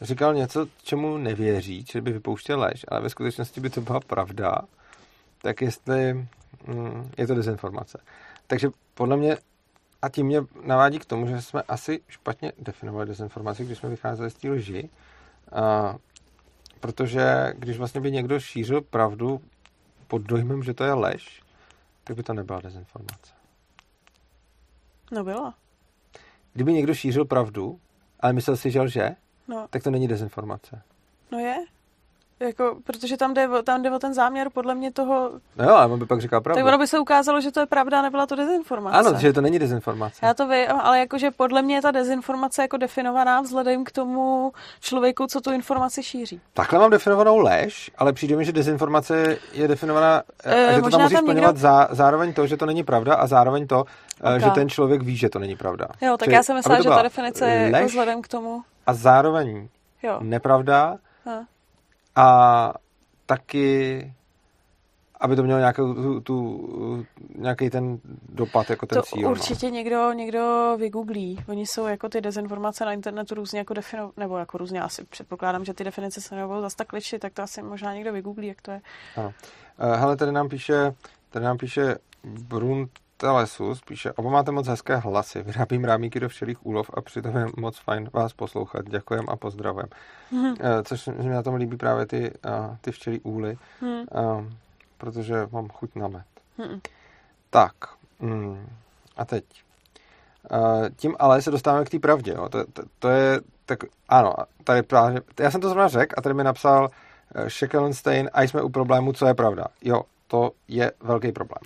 říkal 0.00 0.34
něco, 0.34 0.66
čemu 0.82 1.16
nevěří, 1.16 1.84
čili 1.84 2.02
by 2.02 2.12
vypouštěl 2.12 2.60
lež, 2.60 2.84
ale 2.88 3.00
ve 3.00 3.10
skutečnosti 3.10 3.60
by 3.60 3.70
to 3.70 3.80
byla 3.80 4.00
pravda, 4.00 4.58
tak 5.42 5.60
jestli 5.60 6.14
mm, 6.66 7.10
je 7.18 7.26
to 7.26 7.34
dezinformace. 7.34 7.98
Takže 8.46 8.68
podle 8.94 9.16
mě 9.16 9.36
a 10.02 10.08
tím 10.08 10.26
mě 10.26 10.40
navádí 10.64 10.98
k 10.98 11.04
tomu, 11.04 11.26
že 11.26 11.42
jsme 11.42 11.62
asi 11.62 12.00
špatně 12.08 12.52
definovali 12.58 13.06
dezinformaci, 13.06 13.64
když 13.64 13.78
jsme 13.78 13.88
vycházeli 13.88 14.30
z 14.30 14.34
té 14.34 14.50
lži. 14.50 14.90
A, 15.52 15.96
protože 16.80 17.54
když 17.58 17.78
vlastně 17.78 18.00
by 18.00 18.12
někdo 18.12 18.40
šířil 18.40 18.80
pravdu 18.80 19.40
pod 20.08 20.22
dojmem, 20.22 20.62
že 20.62 20.74
to 20.74 20.84
je 20.84 20.92
lež, 20.92 21.42
tak 22.04 22.16
by 22.16 22.22
to 22.22 22.34
nebyla 22.34 22.60
dezinformace. 22.60 23.32
No 25.12 25.24
byla, 25.24 25.54
Kdyby 26.52 26.72
někdo 26.72 26.94
šířil 26.94 27.24
pravdu, 27.24 27.80
ale 28.20 28.32
myslel 28.32 28.56
si, 28.56 28.70
že 28.70 28.80
lže, 28.80 29.16
no, 29.48 29.66
tak 29.70 29.82
to 29.82 29.90
není 29.90 30.08
dezinformace. 30.08 30.82
no 31.32 31.38
je. 31.38 31.56
Jako, 32.46 32.76
protože 32.84 33.16
tam 33.16 33.34
jde, 33.34 33.48
o- 33.48 33.62
tam 33.62 33.82
jde 33.82 33.90
o 33.90 33.98
ten 33.98 34.14
záměr 34.14 34.50
podle 34.50 34.74
mě 34.74 34.92
toho, 34.92 35.30
No 35.56 35.64
jo, 35.64 35.74
ale 35.74 35.92
on 35.92 35.98
by 35.98 36.06
pak 36.06 36.20
říkal 36.20 36.40
tak 36.40 36.44
pravdu. 36.44 36.66
ono 36.66 36.78
by 36.78 36.86
se 36.86 36.98
ukázalo, 36.98 37.40
že 37.40 37.50
to 37.52 37.60
je 37.60 37.66
pravda 37.66 37.98
a 37.98 38.02
nebyla 38.02 38.26
to 38.26 38.36
dezinformace. 38.36 38.96
Ano, 38.98 39.18
že 39.18 39.32
to 39.32 39.40
není 39.40 39.58
dezinformace. 39.58 40.26
Já 40.26 40.34
to 40.34 40.48
vím, 40.48 40.66
ale 40.82 40.98
jakože 40.98 41.30
podle 41.30 41.62
mě 41.62 41.74
je 41.74 41.82
ta 41.82 41.90
dezinformace 41.90 42.62
jako 42.62 42.76
definovaná 42.76 43.40
vzhledem 43.40 43.84
k 43.84 43.90
tomu 43.92 44.52
člověku, 44.80 45.26
co 45.26 45.40
tu 45.40 45.52
informaci 45.52 46.02
šíří. 46.02 46.40
Takhle 46.54 46.78
mám 46.78 46.90
definovanou 46.90 47.38
lež, 47.38 47.90
ale 47.98 48.12
přijde 48.12 48.36
mi, 48.36 48.44
že 48.44 48.52
dezinformace 48.52 49.36
je 49.52 49.68
definovaná, 49.68 50.22
Eh, 50.44 50.70
e, 50.70 50.74
že 50.74 50.82
to 50.82 50.90
tam 50.90 51.02
musí 51.02 51.16
splňovat 51.16 51.34
někdo- 51.54 51.60
zá, 51.60 51.88
zároveň 51.90 52.32
to, 52.32 52.46
že 52.46 52.56
to 52.56 52.66
není 52.66 52.84
pravda 52.84 53.14
a 53.14 53.26
zároveň 53.26 53.66
to, 53.66 53.80
okay. 54.20 54.36
Ok. 54.36 54.42
že 54.44 54.50
ten 54.50 54.68
člověk 54.68 55.02
ví, 55.02 55.16
že 55.16 55.28
to 55.28 55.38
není 55.38 55.56
pravda. 55.56 55.86
Jo, 56.00 56.16
tak 56.16 56.24
Čili, 56.26 56.36
já 56.36 56.42
jsem 56.42 56.56
myslela, 56.56 56.82
že 56.82 56.88
ta 56.88 57.02
definice 57.02 57.50
je 57.50 57.70
jako 57.70 57.86
vzhledem 57.86 58.22
k 58.22 58.28
tomu. 58.28 58.62
a 58.86 58.94
zároveň 58.94 59.68
Jo. 60.02 60.18
nepravda 60.20 60.96
A. 61.26 61.30
a 62.16 62.72
taky 63.26 64.12
aby 65.20 65.36
to 65.36 65.42
mělo 65.42 65.58
nějakou 65.58 65.94
tu, 65.94 66.20
tu, 66.20 67.06
nějaký 67.34 67.70
ten 67.70 67.98
dopad, 68.28 68.70
jako 68.70 68.86
ten 68.86 68.96
To 68.96 69.02
cíl. 69.02 69.30
určitě 69.30 69.70
někdo, 69.70 70.12
někdo 70.12 70.76
vygooglí. 70.80 71.44
Oni 71.48 71.66
jsou 71.66 71.86
jako 71.86 72.08
ty 72.08 72.20
dezinformace 72.20 72.84
na 72.84 72.92
internetu 72.92 73.34
různě 73.34 73.58
jako 73.58 73.74
definované, 73.74 74.12
nebo 74.16 74.38
jako 74.38 74.58
různě 74.58 74.82
asi 74.82 75.04
předpokládám, 75.04 75.64
že 75.64 75.74
ty 75.74 75.84
definice 75.84 76.20
se 76.20 76.34
nebudou 76.36 76.60
zase 76.60 76.76
tak 76.76 76.92
lišit, 76.92 77.18
tak 77.18 77.32
to 77.32 77.42
asi 77.42 77.62
možná 77.62 77.94
někdo 77.94 78.12
vygooglí, 78.12 78.46
jak 78.46 78.62
to 78.62 78.70
je. 78.70 78.80
No. 79.16 79.22
Ano. 79.22 79.32
Eh, 79.78 79.96
Hele, 79.96 80.16
tady 80.16 80.32
nám 80.32 80.48
píše, 80.48 80.94
tady 81.30 81.44
nám 81.44 81.58
píše 81.58 81.96
Bruntelesus, 83.22 83.80
píše, 83.80 84.12
oba 84.12 84.30
máte 84.30 84.50
moc 84.50 84.66
hezké 84.66 84.96
hlasy, 84.96 85.42
vyrábím 85.42 85.84
rámíky 85.84 86.20
do 86.20 86.28
včelých 86.28 86.66
úlov 86.66 86.90
a 86.94 87.00
přitom 87.00 87.36
je 87.36 87.46
moc 87.56 87.78
fajn 87.78 88.10
vás 88.12 88.32
poslouchat. 88.32 88.88
Děkujem 88.88 89.24
a 89.28 89.36
pozdravím. 89.36 89.86
Mhm. 90.30 90.54
Eh, 90.60 90.82
Což 90.82 91.00
se 91.00 91.12
mi 91.12 91.30
na 91.30 91.42
tom 91.42 91.54
líbí 91.54 91.76
právě 91.76 92.06
ty, 92.06 92.32
eh, 92.46 92.76
ty 92.80 92.92
včelí 92.92 93.20
úly, 93.20 93.58
Hmm. 93.80 94.00
eh, 94.00 94.54
protože 94.98 95.34
mám 95.52 95.68
chuť 95.68 95.94
na 95.94 96.08
med. 96.08 96.24
Hmm. 96.58 96.80
Tak, 97.50 97.74
mm, 98.20 98.66
a 99.16 99.24
teď. 99.24 99.44
Tím 100.96 101.16
ale 101.18 101.42
se 101.42 101.50
dostáváme 101.50 101.84
k 101.84 101.90
té 101.90 101.98
pravdě. 101.98 102.32
Jo. 102.32 102.48
To, 102.48 102.64
to, 102.72 102.82
to 102.98 103.08
je, 103.08 103.40
tak 103.66 103.78
ano, 104.08 104.34
tady 104.64 104.82
právě, 104.82 105.20
já 105.40 105.50
jsem 105.50 105.60
to 105.60 105.68
zrovna 105.68 105.88
řekl 105.88 106.14
a 106.18 106.22
tady 106.22 106.34
mi 106.34 106.44
napsal 106.44 106.90
Shekelenstein 107.48 108.30
a 108.32 108.42
jsme 108.42 108.62
u 108.62 108.68
problému, 108.68 109.12
co 109.12 109.26
je 109.26 109.34
pravda. 109.34 109.64
Jo, 109.82 110.02
to 110.26 110.50
je 110.68 110.92
velký 111.00 111.32
problém. 111.32 111.60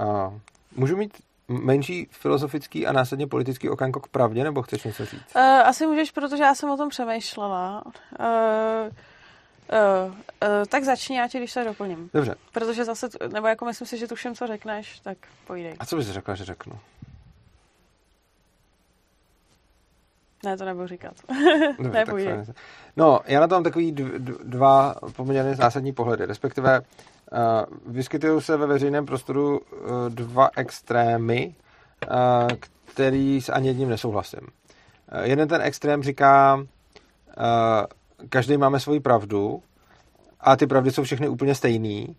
Uh, 0.00 0.32
můžu 0.76 0.96
mít 0.96 1.22
menší 1.48 2.08
filozofický 2.10 2.86
a 2.86 2.92
následně 2.92 3.26
politický 3.26 3.68
okénko 3.68 4.00
k 4.00 4.08
pravdě, 4.08 4.44
nebo 4.44 4.62
chceš 4.62 4.84
něco 4.84 5.04
říct? 5.04 5.36
Uh, 5.36 5.42
asi 5.42 5.86
můžeš, 5.86 6.10
protože 6.10 6.42
já 6.42 6.54
jsem 6.54 6.70
o 6.70 6.76
tom 6.76 6.88
přemýšlela. 6.88 7.82
Uh, 7.86 8.26
uh, 8.86 10.14
uh, 10.14 10.14
tak 10.68 10.84
začni, 10.84 11.16
já 11.16 11.28
ti 11.28 11.38
když 11.38 11.52
se 11.52 11.64
doplním. 11.64 12.10
Dobře. 12.14 12.34
Protože 12.52 12.84
zase, 12.84 13.08
nebo 13.32 13.46
jako 13.46 13.64
myslím 13.64 13.86
si, 13.86 13.98
že 13.98 14.08
tuším, 14.08 14.34
co 14.34 14.46
řekneš, 14.46 15.00
tak 15.00 15.18
pojdej. 15.46 15.74
A 15.78 15.86
co 15.86 15.96
bys 15.96 16.06
řekla, 16.06 16.34
že 16.34 16.44
řeknu? 16.44 16.78
Ne, 20.44 20.56
to 20.56 20.64
nebudu 20.64 20.86
říkat. 20.86 21.14
Dobře, 21.78 21.98
ne, 21.98 22.44
tak 22.46 22.56
No, 22.96 23.20
já 23.26 23.40
na 23.40 23.48
to 23.48 23.54
mám 23.54 23.64
takový 23.64 23.92
dv, 23.92 24.04
dv, 24.18 24.36
dva 24.44 24.94
poměrně 25.16 25.54
zásadní 25.54 25.92
pohledy, 25.92 26.26
respektive 26.26 26.80
vyskytují 27.86 28.42
se 28.42 28.56
ve 28.56 28.66
veřejném 28.66 29.06
prostoru 29.06 29.58
uh, 29.58 29.88
dva 30.08 30.50
extrémy, 30.56 31.54
uh, 32.10 32.48
který 32.84 33.40
s 33.40 33.48
ani 33.48 33.68
jedním 33.68 33.88
nesouhlasím. 33.88 34.40
Uh, 34.40 35.20
jeden 35.22 35.48
ten 35.48 35.62
extrém 35.62 36.02
říká, 36.02 36.64
každý 38.28 38.56
máme 38.56 38.80
svoji 38.80 39.00
pravdu 39.00 39.62
a 40.40 40.56
ty 40.56 40.66
pravdy 40.66 40.90
jsou 40.90 41.02
všechny 41.02 41.28
úplně 41.28 41.54
stejný 41.54 42.16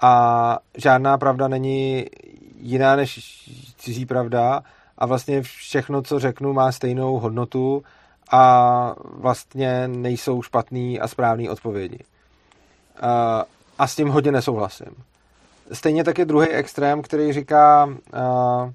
a 0.00 0.58
žádná 0.76 1.18
pravda 1.18 1.48
není 1.48 2.06
jiná 2.56 2.96
než 2.96 3.18
cizí 3.76 4.06
pravda 4.06 4.62
a 4.98 5.06
vlastně 5.06 5.42
všechno, 5.42 6.02
co 6.02 6.18
řeknu, 6.18 6.52
má 6.52 6.72
stejnou 6.72 7.18
hodnotu 7.18 7.82
a 8.30 8.94
vlastně 9.02 9.88
nejsou 9.88 10.42
špatný 10.42 11.00
a 11.00 11.08
správný 11.08 11.48
odpovědi. 11.48 11.98
A, 13.78 13.86
s 13.86 13.96
tím 13.96 14.08
hodně 14.08 14.32
nesouhlasím. 14.32 14.94
Stejně 15.72 16.04
tak 16.04 16.18
je 16.18 16.24
druhý 16.24 16.48
extrém, 16.48 17.02
který 17.02 17.32
říká, 17.32 17.82
a, 18.12 18.72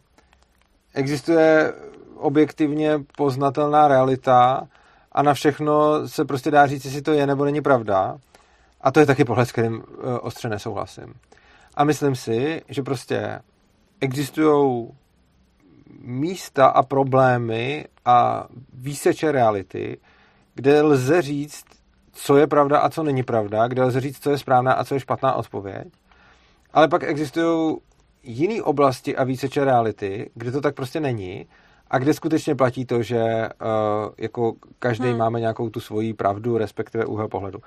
existuje 0.94 1.74
objektivně 2.16 3.00
poznatelná 3.18 3.88
realita 3.88 4.68
a 5.12 5.22
na 5.22 5.34
všechno 5.34 6.08
se 6.08 6.26
prostě 6.26 6.52
dá 6.52 6.68
říct, 6.68 6.86
jestli 6.86 7.02
to 7.02 7.12
je 7.12 7.28
nebo 7.28 7.46
není 7.46 7.62
pravda. 7.62 8.18
A 8.82 8.92
to 8.92 9.00
je 9.00 9.06
taky 9.06 9.26
pohled, 9.26 9.50
s 9.50 9.52
kterým 9.52 9.84
e, 9.84 10.20
ostře 10.20 10.50
nesouhlasím. 10.50 11.14
A 11.76 11.84
myslím 11.84 12.16
si, 12.16 12.62
že 12.70 12.84
prostě 12.84 13.40
existují 14.02 14.88
místa 16.02 16.68
a 16.68 16.84
problémy 16.84 17.86
a 18.06 18.48
výseče 18.74 19.32
reality, 19.32 19.98
kde 20.56 20.82
lze 20.82 21.22
říct, 21.22 21.66
co 22.18 22.38
je 22.38 22.48
pravda 22.48 22.80
a 22.80 22.90
co 22.90 23.04
není 23.04 23.24
pravda, 23.24 23.68
kde 23.68 23.84
lze 23.84 24.02
říct, 24.02 24.24
co 24.24 24.30
je 24.30 24.38
správná 24.38 24.74
a 24.74 24.84
co 24.84 24.94
je 24.94 25.00
špatná 25.00 25.34
odpověď. 25.34 25.88
Ale 26.74 26.88
pak 26.88 27.04
existují 27.04 27.78
jiné 28.24 28.64
oblasti 28.64 29.16
a 29.16 29.24
výseče 29.24 29.66
reality, 29.66 30.30
kde 30.34 30.52
to 30.52 30.62
tak 30.62 30.76
prostě 30.76 31.00
není 31.00 31.46
a 31.92 31.98
kde 31.98 32.14
skutečně 32.14 32.56
platí 32.56 32.86
to, 32.86 33.04
že 33.04 33.24
uh, 33.24 34.14
jako 34.18 34.54
každý 34.80 35.10
hmm. 35.10 35.18
máme 35.18 35.40
nějakou 35.40 35.70
tu 35.70 35.80
svoji 35.80 36.14
pravdu, 36.14 36.58
respektive 36.58 37.06
úhel 37.06 37.28
pohledu. 37.28 37.60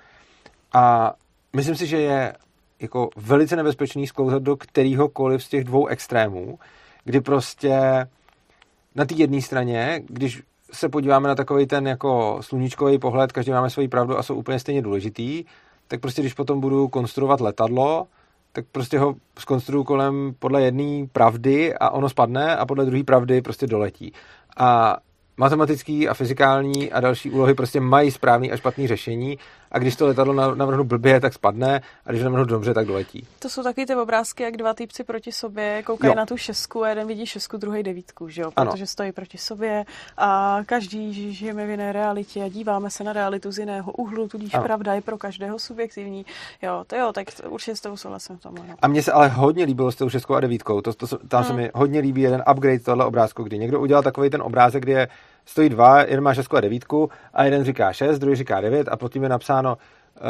A 0.72 1.14
myslím 1.56 1.76
si, 1.76 1.86
že 1.86 2.00
je 2.00 2.34
jako 2.80 3.08
velice 3.16 3.56
nebezpečný 3.56 4.06
sklouzat 4.06 4.42
do 4.42 4.56
kterýhokoliv 4.56 5.44
z 5.44 5.48
těch 5.48 5.64
dvou 5.64 5.86
extrémů, 5.86 6.58
kdy 7.04 7.20
prostě 7.20 8.06
na 8.94 9.04
té 9.04 9.14
jedné 9.14 9.42
straně, 9.42 10.02
když 10.06 10.42
se 10.72 10.88
podíváme 10.88 11.28
na 11.28 11.34
takový 11.34 11.66
ten 11.66 11.86
jako 11.86 12.38
sluníčkový 12.40 12.98
pohled, 12.98 13.32
každý 13.32 13.52
máme 13.52 13.70
svoji 13.70 13.88
pravdu 13.88 14.18
a 14.18 14.22
jsou 14.22 14.34
úplně 14.34 14.58
stejně 14.58 14.82
důležitý, 14.82 15.44
tak 15.88 16.00
prostě 16.00 16.22
když 16.22 16.34
potom 16.34 16.60
budu 16.60 16.88
konstruovat 16.88 17.40
letadlo, 17.40 18.06
tak 18.52 18.64
prostě 18.72 18.98
ho 18.98 19.14
skonstruuju 19.38 19.84
kolem 19.84 20.34
podle 20.38 20.62
jedné 20.62 21.06
pravdy 21.12 21.74
a 21.74 21.90
ono 21.90 22.08
spadne 22.08 22.56
a 22.56 22.66
podle 22.66 22.84
druhé 22.84 23.04
pravdy 23.04 23.42
prostě 23.42 23.66
doletí. 23.66 24.12
A 24.56 24.96
matematický 25.36 26.08
a 26.08 26.14
fyzikální 26.14 26.92
a 26.92 27.00
další 27.00 27.30
úlohy 27.30 27.54
prostě 27.54 27.80
mají 27.80 28.10
správný 28.10 28.52
a 28.52 28.56
špatný 28.56 28.86
řešení 28.86 29.38
a 29.72 29.78
když 29.78 29.96
to 29.96 30.06
letadlo 30.06 30.54
navrhnu 30.54 30.84
blbě, 30.84 31.20
tak 31.20 31.34
spadne 31.34 31.80
a 32.06 32.10
když 32.10 32.22
navrhnu 32.22 32.44
dobře, 32.44 32.74
tak 32.74 32.86
doletí. 32.86 33.26
To 33.38 33.48
jsou 33.48 33.62
taky 33.62 33.86
ty 33.86 33.94
obrázky, 33.94 34.42
jak 34.42 34.56
dva 34.56 34.74
týpci 34.74 35.04
proti 35.04 35.32
sobě 35.32 35.82
koukají 35.82 36.08
jo. 36.08 36.14
na 36.14 36.26
tu 36.26 36.36
šestku 36.36 36.82
a 36.82 36.88
jeden 36.88 37.06
vidí 37.06 37.26
šestku, 37.26 37.56
druhý 37.56 37.82
devítku, 37.82 38.28
že 38.28 38.42
jo? 38.42 38.50
Protože 38.50 38.82
ano. 38.82 38.86
stojí 38.86 39.12
proti 39.12 39.38
sobě 39.38 39.84
a 40.16 40.58
každý 40.66 41.34
žijeme 41.34 41.66
v 41.66 41.70
jiné 41.70 41.92
realitě 41.92 42.42
a 42.42 42.48
díváme 42.48 42.90
se 42.90 43.04
na 43.04 43.12
realitu 43.12 43.52
z 43.52 43.58
jiného 43.58 43.92
úhlu, 43.92 44.28
tudíž 44.28 44.54
ano. 44.54 44.64
pravda 44.64 44.94
je 44.94 45.00
pro 45.00 45.18
každého 45.18 45.58
subjektivní. 45.58 46.26
Jo, 46.62 46.84
to 46.86 46.96
jo, 46.96 47.12
tak 47.12 47.26
určitě 47.48 47.76
s 47.76 47.80
tou 47.80 47.96
souhlasím 47.96 48.36
v 48.36 48.40
tomhle. 48.40 48.64
A 48.82 48.88
mně 48.88 49.02
se 49.02 49.12
ale 49.12 49.28
hodně 49.28 49.64
líbilo 49.64 49.92
s 49.92 49.96
tou 49.96 50.08
šestkou 50.08 50.34
a 50.34 50.40
devítkou. 50.40 50.80
To, 50.80 50.92
to, 50.92 51.06
tam 51.06 51.42
hmm. 51.42 51.44
se 51.44 51.52
mi 51.52 51.70
hodně 51.74 52.00
líbí 52.00 52.20
jeden 52.20 52.42
upgrade 52.52 52.78
tohle 52.78 53.04
obrázku, 53.04 53.42
kdy 53.42 53.58
někdo 53.58 53.80
udělal 53.80 54.02
takový 54.02 54.30
ten 54.30 54.42
obrázek, 54.42 54.82
kde 54.82 54.92
je 54.92 55.08
stojí 55.50 55.68
dva, 55.68 56.00
jeden 56.00 56.24
má 56.24 56.34
šestku 56.34 56.56
a 56.56 56.60
devítku 56.60 57.10
a 57.34 57.44
jeden 57.44 57.64
říká 57.64 57.92
šest, 57.92 58.18
druhý 58.18 58.36
říká 58.36 58.60
devět 58.60 58.88
a 58.88 58.96
pod 58.96 59.12
tím 59.12 59.22
je 59.22 59.28
napsáno 59.28 59.76
uh, 59.76 60.28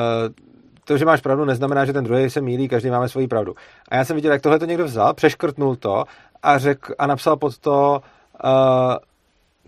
to, 0.84 0.98
že 0.98 1.04
máš 1.04 1.20
pravdu, 1.20 1.44
neznamená, 1.44 1.84
že 1.84 1.92
ten 1.92 2.04
druhý 2.04 2.30
se 2.30 2.40
mílí, 2.40 2.68
každý 2.68 2.90
máme 2.90 3.08
svoji 3.08 3.28
pravdu. 3.28 3.54
A 3.88 3.96
já 3.96 4.04
jsem 4.04 4.16
viděl, 4.16 4.32
jak 4.32 4.42
tohle 4.42 4.58
to 4.58 4.64
někdo 4.64 4.84
vzal, 4.84 5.14
přeškrtnul 5.14 5.76
to 5.76 6.04
a, 6.42 6.58
řek, 6.58 6.90
a 6.98 7.06
napsal 7.06 7.36
pod 7.36 7.58
to, 7.58 8.02
uh, 8.44 8.50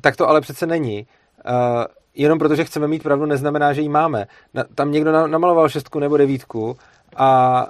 tak 0.00 0.16
to 0.16 0.28
ale 0.28 0.40
přece 0.40 0.66
není. 0.66 1.06
Uh, 1.50 1.84
jenom 2.14 2.38
protože 2.38 2.64
chceme 2.64 2.88
mít 2.88 3.02
pravdu, 3.02 3.26
neznamená, 3.26 3.72
že 3.72 3.80
ji 3.80 3.88
máme. 3.88 4.26
Na, 4.54 4.64
tam 4.74 4.92
někdo 4.92 5.26
namaloval 5.26 5.68
šestku 5.68 5.98
nebo 5.98 6.16
devítku 6.16 6.76
a 7.16 7.66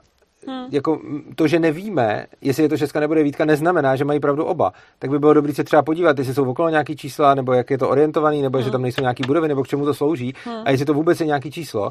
Hmm. 0.49 0.67
Jako 0.71 1.01
to, 1.35 1.47
že 1.49 1.59
nevíme, 1.59 2.27
jestli 2.41 2.63
je 2.63 2.69
to 2.69 2.77
šestka 2.77 3.01
nebo 3.01 3.15
devítka, 3.15 3.45
neznamená, 3.45 3.97
že 3.97 4.05
mají 4.05 4.21
pravdu 4.21 4.45
oba. 4.45 4.73
Tak 4.99 5.11
by 5.11 5.19
bylo 5.19 5.35
dobré 5.35 5.55
se 5.55 5.65
třeba 5.65 5.83
podívat, 5.83 6.19
jestli 6.19 6.35
jsou 6.35 6.51
okolo 6.51 6.69
nějaký 6.69 6.97
čísla, 6.97 7.35
nebo 7.35 7.53
jak 7.53 7.71
je 7.71 7.79
to 7.79 7.89
orientovaný, 7.89 8.43
nebo 8.43 8.59
hmm. 8.59 8.61
jestli 8.61 8.73
tam 8.73 8.83
nejsou 8.83 9.01
nějaký 9.01 9.23
budovy, 9.27 9.49
nebo 9.49 9.63
k 9.63 9.69
čemu 9.69 9.85
to 9.85 9.95
slouží, 9.95 10.35
hmm. 10.45 10.63
a 10.65 10.71
jestli 10.71 10.87
to 10.87 10.95
vůbec 10.95 11.21
je 11.21 11.27
nějaký 11.27 11.51
číslo. 11.51 11.91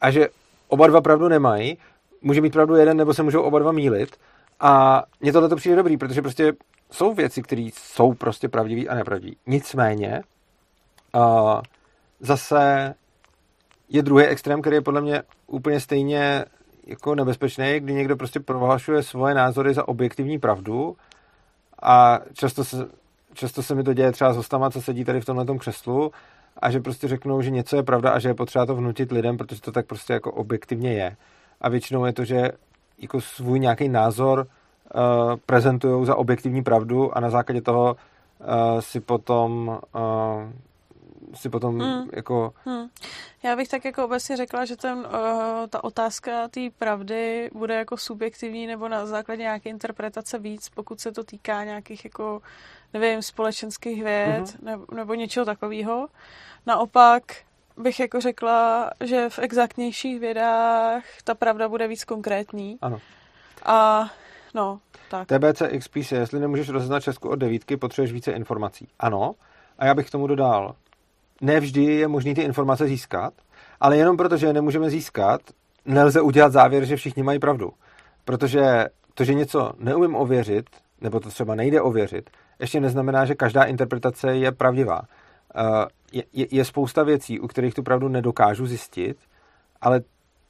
A 0.00 0.10
že 0.10 0.28
oba 0.68 0.86
dva 0.86 1.00
pravdu 1.00 1.28
nemají, 1.28 1.78
může 2.22 2.40
mít 2.40 2.52
pravdu 2.52 2.74
jeden, 2.74 2.96
nebo 2.96 3.14
se 3.14 3.22
můžou 3.22 3.42
oba 3.42 3.58
dva 3.58 3.72
mílit. 3.72 4.16
A 4.60 5.02
mně 5.20 5.32
tohle 5.32 5.48
to 5.48 5.56
přijde 5.56 5.76
dobrý, 5.76 5.96
protože 5.96 6.22
prostě 6.22 6.52
jsou 6.90 7.14
věci, 7.14 7.42
které 7.42 7.68
jsou 7.74 8.14
prostě 8.14 8.48
pravdivé 8.48 8.88
a 8.88 8.94
nepravdivé. 8.94 9.36
Nicméně, 9.46 10.22
uh, 11.14 11.60
zase 12.20 12.94
je 13.88 14.02
druhý 14.02 14.24
extrém, 14.24 14.60
který 14.60 14.76
je 14.76 14.82
podle 14.82 15.00
mě 15.00 15.22
úplně 15.46 15.80
stejně 15.80 16.44
jako 16.86 17.14
nebezpečný, 17.14 17.80
kdy 17.80 17.94
někdo 17.94 18.16
prostě 18.16 18.40
prohlašuje 18.40 19.02
svoje 19.02 19.34
názory 19.34 19.74
za 19.74 19.88
objektivní 19.88 20.38
pravdu 20.38 20.96
a 21.82 22.18
často 22.32 22.64
se, 22.64 22.86
často 23.34 23.62
se 23.62 23.74
mi 23.74 23.82
to 23.82 23.94
děje 23.94 24.12
třeba 24.12 24.32
s 24.32 24.36
hostama, 24.36 24.70
co 24.70 24.82
sedí 24.82 25.04
tady 25.04 25.20
v 25.20 25.24
tomhle 25.24 25.58
křeslu 25.58 26.12
a 26.56 26.70
že 26.70 26.80
prostě 26.80 27.08
řeknou, 27.08 27.42
že 27.42 27.50
něco 27.50 27.76
je 27.76 27.82
pravda 27.82 28.10
a 28.10 28.18
že 28.18 28.28
je 28.28 28.34
potřeba 28.34 28.66
to 28.66 28.74
vnutit 28.74 29.12
lidem, 29.12 29.36
protože 29.36 29.60
to 29.60 29.72
tak 29.72 29.86
prostě 29.86 30.12
jako 30.12 30.32
objektivně 30.32 30.92
je. 30.92 31.16
A 31.60 31.68
většinou 31.68 32.04
je 32.04 32.12
to, 32.12 32.24
že 32.24 32.50
jako 32.98 33.20
svůj 33.20 33.60
nějaký 33.60 33.88
názor 33.88 34.38
uh, 34.94 35.36
prezentují 35.46 36.06
za 36.06 36.16
objektivní 36.16 36.62
pravdu 36.62 37.16
a 37.16 37.20
na 37.20 37.30
základě 37.30 37.60
toho 37.60 37.96
uh, 37.96 38.80
si 38.80 39.00
potom 39.00 39.68
uh, 39.68 40.02
si 41.34 41.48
potom 41.48 41.80
hmm. 41.80 42.08
jako... 42.12 42.54
Hmm. 42.64 42.88
Já 43.42 43.56
bych 43.56 43.68
tak 43.68 43.84
jako 43.84 44.04
obecně 44.04 44.36
řekla, 44.36 44.64
že 44.64 44.76
ten, 44.76 44.98
uh, 44.98 45.06
ta 45.70 45.84
otázka 45.84 46.48
té 46.48 46.60
pravdy 46.78 47.50
bude 47.54 47.74
jako 47.74 47.96
subjektivní 47.96 48.66
nebo 48.66 48.88
na 48.88 49.06
základě 49.06 49.42
nějaké 49.42 49.70
interpretace 49.70 50.38
víc, 50.38 50.68
pokud 50.68 51.00
se 51.00 51.12
to 51.12 51.24
týká 51.24 51.64
nějakých 51.64 52.04
jako, 52.04 52.42
nevím, 52.92 53.22
společenských 53.22 54.04
věd 54.04 54.38
hmm. 54.38 54.46
nebo, 54.62 54.84
nebo 54.94 55.14
něčeho 55.14 55.46
takového. 55.46 56.08
Naopak 56.66 57.22
bych 57.76 58.00
jako 58.00 58.20
řekla, 58.20 58.90
že 59.04 59.28
v 59.28 59.38
exaktnějších 59.38 60.20
vědách 60.20 61.04
ta 61.24 61.34
pravda 61.34 61.68
bude 61.68 61.88
víc 61.88 62.04
konkrétní. 62.04 62.78
Ano. 62.80 63.00
A 63.64 64.10
no, 64.54 64.80
tak. 65.10 65.28
TBC 65.28 65.62
XPC, 65.78 66.12
jestli 66.12 66.40
nemůžeš 66.40 66.68
rozeznat 66.68 67.00
Česku 67.00 67.28
od 67.28 67.36
devítky, 67.36 67.76
potřebuješ 67.76 68.12
více 68.12 68.32
informací. 68.32 68.88
Ano. 68.98 69.34
A 69.78 69.86
já 69.86 69.94
bych 69.94 70.08
k 70.08 70.10
tomu 70.10 70.26
dodal, 70.26 70.74
nevždy 71.42 71.84
je 71.84 72.08
možné 72.08 72.34
ty 72.34 72.42
informace 72.42 72.86
získat, 72.86 73.34
ale 73.80 73.96
jenom 73.96 74.16
proto, 74.16 74.36
že 74.36 74.46
je 74.46 74.52
nemůžeme 74.52 74.90
získat, 74.90 75.40
nelze 75.84 76.20
udělat 76.20 76.52
závěr, 76.52 76.84
že 76.84 76.96
všichni 76.96 77.22
mají 77.22 77.38
pravdu. 77.38 77.72
Protože 78.24 78.86
to, 79.14 79.24
že 79.24 79.34
něco 79.34 79.72
neumím 79.78 80.16
ověřit, 80.16 80.66
nebo 81.00 81.20
to 81.20 81.28
třeba 81.28 81.54
nejde 81.54 81.80
ověřit, 81.80 82.30
ještě 82.60 82.80
neznamená, 82.80 83.24
že 83.24 83.34
každá 83.34 83.64
interpretace 83.64 84.36
je 84.36 84.52
pravdivá. 84.52 85.02
Eh, 85.56 85.86
je, 86.12 86.22
je, 86.32 86.46
je 86.50 86.64
spousta 86.64 87.02
věcí, 87.02 87.40
u 87.40 87.46
kterých 87.46 87.74
tu 87.74 87.82
pravdu 87.82 88.08
nedokážu 88.08 88.66
zjistit, 88.66 89.16
ale 89.80 90.00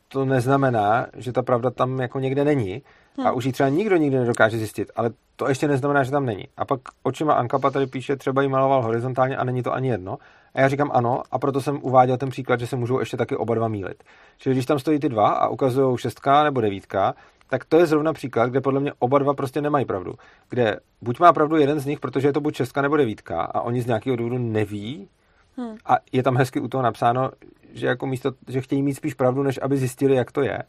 to 0.09 0.25
neznamená, 0.25 1.07
že 1.17 1.33
ta 1.33 1.43
pravda 1.43 1.71
tam 1.71 2.01
jako 2.01 2.21
někde 2.21 2.45
není 2.45 2.83
hmm. 3.19 3.27
a 3.27 3.33
už 3.33 3.45
ji 3.45 3.53
třeba 3.53 3.69
nikdo 3.69 3.97
nikdy 3.97 4.19
nedokáže 4.19 4.59
zjistit, 4.59 4.91
ale 4.97 5.11
to 5.37 5.49
ještě 5.49 5.69
neznamená, 5.69 6.05
že 6.05 6.11
tam 6.11 6.27
není. 6.27 6.45
A 6.57 6.65
pak 6.65 6.81
očima 7.03 7.35
Ankapa 7.35 7.71
tady 7.71 7.87
píše, 7.87 8.17
třeba 8.17 8.43
jí 8.43 8.49
maloval 8.49 8.83
horizontálně 8.83 9.37
a 9.37 9.45
není 9.45 9.63
to 9.63 9.73
ani 9.73 9.89
jedno. 9.89 10.19
A 10.55 10.61
já 10.61 10.69
říkám 10.69 10.91
ano, 10.95 11.23
a 11.31 11.39
proto 11.39 11.61
jsem 11.61 11.79
uváděl 11.83 12.17
ten 12.17 12.29
příklad, 12.29 12.61
že 12.61 12.67
se 12.67 12.77
můžou 12.77 13.01
ještě 13.01 13.17
taky 13.17 13.37
oba 13.37 13.55
dva 13.55 13.69
mílit. 13.69 14.05
Čili 14.39 14.55
když 14.55 14.67
tam 14.67 14.79
stojí 14.79 14.99
ty 14.99 15.09
dva 15.09 15.29
a 15.29 15.49
ukazují 15.49 15.99
šestka 15.99 16.45
nebo 16.45 16.61
devítka, 16.61 17.15
tak 17.49 17.65
to 17.65 17.79
je 17.79 17.87
zrovna 17.87 18.13
příklad, 18.13 18.51
kde 18.51 18.61
podle 18.61 18.81
mě 18.81 18.93
oba 18.99 19.19
dva 19.19 19.35
prostě 19.35 19.61
nemají 19.61 19.85
pravdu. 19.85 20.15
Kde 20.49 20.81
buď 21.03 21.21
má 21.21 21.33
pravdu 21.33 21.57
jeden 21.57 21.81
z 21.81 21.87
nich, 21.87 22.01
protože 22.01 22.29
je 22.29 22.33
to 22.33 22.41
buď 22.41 22.55
šestka 22.55 22.83
nebo 22.83 22.97
devítka 22.97 23.43
a 23.43 23.61
oni 23.61 23.83
z 23.83 23.87
nějakého 23.87 24.17
důvodu 24.17 24.39
neví, 24.39 25.09
hmm. 25.57 25.77
a 25.87 25.97
je 26.13 26.23
tam 26.23 26.37
hezky 26.37 26.61
u 26.61 26.69
toho 26.69 26.83
napsáno, 26.83 27.31
že 27.73 27.87
jako 27.87 28.07
místo, 28.07 28.33
že 28.49 28.61
chtějí 28.61 28.83
mít 28.83 28.95
spíš 28.95 29.15
pravdu, 29.15 29.43
než 29.43 29.59
aby 29.63 29.77
zjistili, 29.77 30.15
jak 30.15 30.33
to 30.33 30.43
je. 30.43 30.63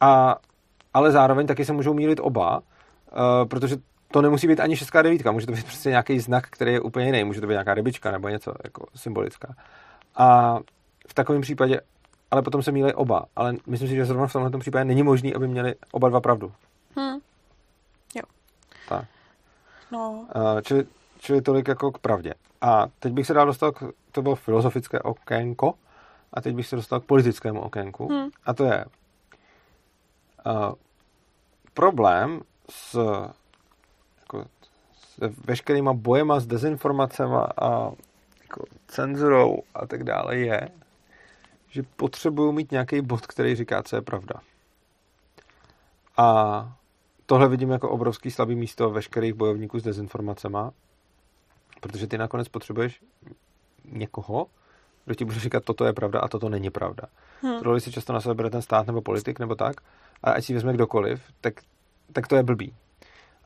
A, 0.00 0.36
ale 0.94 1.10
zároveň 1.10 1.46
taky 1.46 1.64
se 1.64 1.72
můžou 1.72 1.94
mílit 1.94 2.20
oba, 2.22 2.58
uh, 2.58 2.62
protože 3.48 3.76
to 4.12 4.22
nemusí 4.22 4.48
být 4.48 4.60
ani 4.60 4.76
šestka 4.76 5.02
devítka, 5.02 5.32
může 5.32 5.46
to 5.46 5.52
být 5.52 5.64
prostě 5.64 5.88
nějaký 5.88 6.20
znak, 6.20 6.46
který 6.50 6.72
je 6.72 6.80
úplně 6.80 7.06
jiný, 7.06 7.24
může 7.24 7.40
to 7.40 7.46
být 7.46 7.52
nějaká 7.52 7.74
rybička 7.74 8.10
nebo 8.10 8.28
něco 8.28 8.52
jako 8.64 8.86
symbolická. 8.94 9.54
A 10.16 10.58
v 11.08 11.14
takovém 11.14 11.42
případě, 11.42 11.80
ale 12.30 12.42
potom 12.42 12.62
se 12.62 12.72
mílí 12.72 12.94
oba, 12.94 13.24
ale 13.36 13.54
myslím 13.66 13.88
si, 13.88 13.94
že 13.94 14.04
zrovna 14.04 14.26
v 14.26 14.32
tomhle 14.32 14.58
případě 14.58 14.84
není 14.84 15.02
možný, 15.02 15.34
aby 15.34 15.48
měli 15.48 15.74
oba 15.92 16.08
dva 16.08 16.20
pravdu. 16.20 16.52
Hmm. 16.96 17.18
Jo. 18.14 18.22
Tak. 18.88 19.04
No. 19.92 20.26
Uh, 20.36 20.60
čili, 20.60 20.84
čili 21.18 21.42
tolik 21.42 21.68
jako 21.68 21.92
k 21.92 21.98
pravdě. 21.98 22.34
A 22.60 22.86
teď 22.98 23.12
bych 23.12 23.26
se 23.26 23.34
dal 23.34 23.46
dostat, 23.46 23.74
k, 23.74 23.92
to 24.12 24.22
bylo 24.22 24.34
filozofické 24.34 25.00
okénko, 25.00 25.74
a 26.32 26.40
teď 26.40 26.54
bych 26.54 26.66
se 26.66 26.76
dostal 26.76 27.00
k 27.00 27.04
politickému 27.04 27.60
okénku. 27.60 28.08
Hmm. 28.08 28.28
A 28.46 28.54
to 28.54 28.64
je 28.64 28.84
uh, 30.46 30.72
problém 31.74 32.40
s 32.70 32.98
veškerýma 35.28 35.92
bojema 35.92 36.40
s 36.40 36.46
dezinformacemi 36.46 37.36
a 37.62 37.92
jako, 38.42 38.64
cenzurou 38.86 39.62
a 39.74 39.86
tak 39.86 40.04
dále 40.04 40.36
je, 40.36 40.68
že 41.68 41.82
potřebuju 41.82 42.52
mít 42.52 42.70
nějaký 42.70 43.00
bod, 43.00 43.26
který 43.26 43.54
říká, 43.54 43.82
co 43.82 43.96
je 43.96 44.02
pravda. 44.02 44.34
A 46.16 46.72
tohle 47.26 47.48
vidím 47.48 47.70
jako 47.70 47.90
obrovský 47.90 48.30
slabý 48.30 48.54
místo 48.54 48.90
veškerých 48.90 49.34
bojovníků 49.34 49.80
s 49.80 49.82
dezinformacemi, 49.82 50.58
protože 51.80 52.06
ty 52.06 52.18
nakonec 52.18 52.48
potřebuješ 52.48 53.02
někoho, 53.84 54.46
kdo 55.04 55.14
ti 55.14 55.24
bude 55.24 55.40
říkat, 55.40 55.64
toto 55.64 55.84
je 55.84 55.92
pravda 55.92 56.20
a 56.20 56.28
toto 56.28 56.48
není 56.48 56.70
pravda. 56.70 57.02
Hmm. 57.42 57.60
Roli 57.60 57.80
si 57.80 57.92
často 57.92 58.12
na 58.12 58.20
sebe 58.20 58.34
bere 58.34 58.50
ten 58.50 58.62
stát 58.62 58.86
nebo 58.86 59.02
politik 59.02 59.38
nebo 59.38 59.54
tak, 59.54 59.80
a 60.22 60.32
ať 60.32 60.44
si 60.44 60.54
vezme 60.54 60.72
kdokoliv, 60.72 61.22
tak, 61.40 61.54
tak 62.12 62.26
to 62.26 62.36
je 62.36 62.42
blbý. 62.42 62.74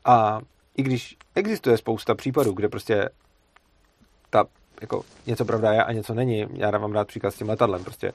A 0.05 0.39
i 0.77 0.83
když 0.83 1.17
existuje 1.35 1.77
spousta 1.77 2.15
případů, 2.15 2.51
kde 2.51 2.69
prostě 2.69 3.09
ta, 4.29 4.45
jako 4.81 5.03
něco 5.25 5.45
pravda 5.45 5.73
je 5.73 5.83
a 5.83 5.91
něco 5.91 6.13
není, 6.13 6.45
já 6.53 6.71
dávám 6.71 6.91
rád 6.91 7.07
příklad 7.07 7.31
s 7.31 7.37
tím 7.37 7.49
letadlem, 7.49 7.83
prostě 7.83 8.13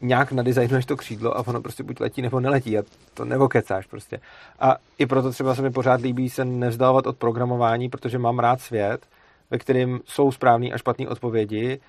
nějak 0.00 0.32
nadizajnuješ 0.32 0.86
to 0.86 0.96
křídlo 0.96 1.38
a 1.38 1.46
ono 1.46 1.60
prostě 1.60 1.82
buď 1.82 2.00
letí 2.00 2.22
nebo 2.22 2.40
neletí 2.40 2.78
a 2.78 2.82
to 3.14 3.24
nevokecáš 3.24 3.86
prostě. 3.86 4.20
A 4.60 4.76
i 4.98 5.06
proto 5.06 5.30
třeba 5.30 5.54
se 5.54 5.62
mi 5.62 5.70
pořád 5.70 6.00
líbí 6.00 6.30
se 6.30 6.44
nevzdávat 6.44 7.06
od 7.06 7.16
programování, 7.16 7.88
protože 7.88 8.18
mám 8.18 8.38
rád 8.38 8.60
svět, 8.60 9.06
ve 9.50 9.58
kterém 9.58 10.00
jsou 10.04 10.32
správné 10.32 10.70
a 10.70 10.78
špatné 10.78 11.08
odpovědi 11.08 11.80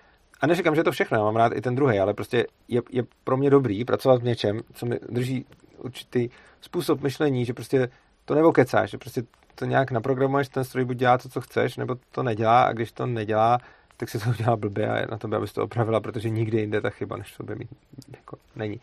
a 0.42 0.48
neříkám, 0.48 0.76
že 0.76 0.84
to 0.84 0.92
všechno, 0.92 1.18
já 1.18 1.24
mám 1.24 1.36
rád 1.36 1.54
i 1.56 1.62
ten 1.62 1.76
druhý, 1.76 2.00
ale 2.00 2.14
prostě 2.14 2.46
je, 2.68 2.82
je 2.92 3.04
pro 3.24 3.38
mě 3.38 3.50
dobrý 3.50 3.86
pracovat 3.86 4.22
v 4.22 4.26
něčem, 4.26 4.62
co 4.74 4.86
mi 4.86 5.00
drží 5.10 5.46
určitý 5.78 6.30
způsob 6.62 7.02
myšlení, 7.02 7.46
že 7.46 7.54
prostě 7.54 7.90
to 8.26 8.36
nevokecáš, 8.36 8.90
že 8.90 8.98
prostě 8.98 9.24
to 9.56 9.66
nějak 9.66 9.91
naprogramuješ, 9.91 10.49
ten 10.49 10.64
stroj 10.64 10.86
buď 10.86 10.97
dělá 10.97 11.18
to, 11.18 11.30
co 11.30 11.41
chceš, 11.41 11.78
nebo 11.78 11.95
to 12.12 12.24
nedělá 12.24 12.64
a 12.64 12.74
když 12.74 12.91
to 12.91 13.06
nedělá, 13.06 13.58
tak 13.97 14.10
si 14.10 14.20
to 14.20 14.30
udělá 14.30 14.56
blbě 14.56 14.89
a 14.89 14.97
je 14.97 15.08
na 15.12 15.18
tobě, 15.18 15.38
abys 15.38 15.53
to 15.53 15.64
opravila, 15.64 15.99
protože 15.99 16.30
nikdy 16.30 16.60
jinde 16.60 16.82
ta 16.82 16.89
chyba, 16.89 17.18
než 17.18 17.34
sobě 17.34 17.56
mít, 17.56 17.70
jako 18.18 18.38
není. 18.56 18.82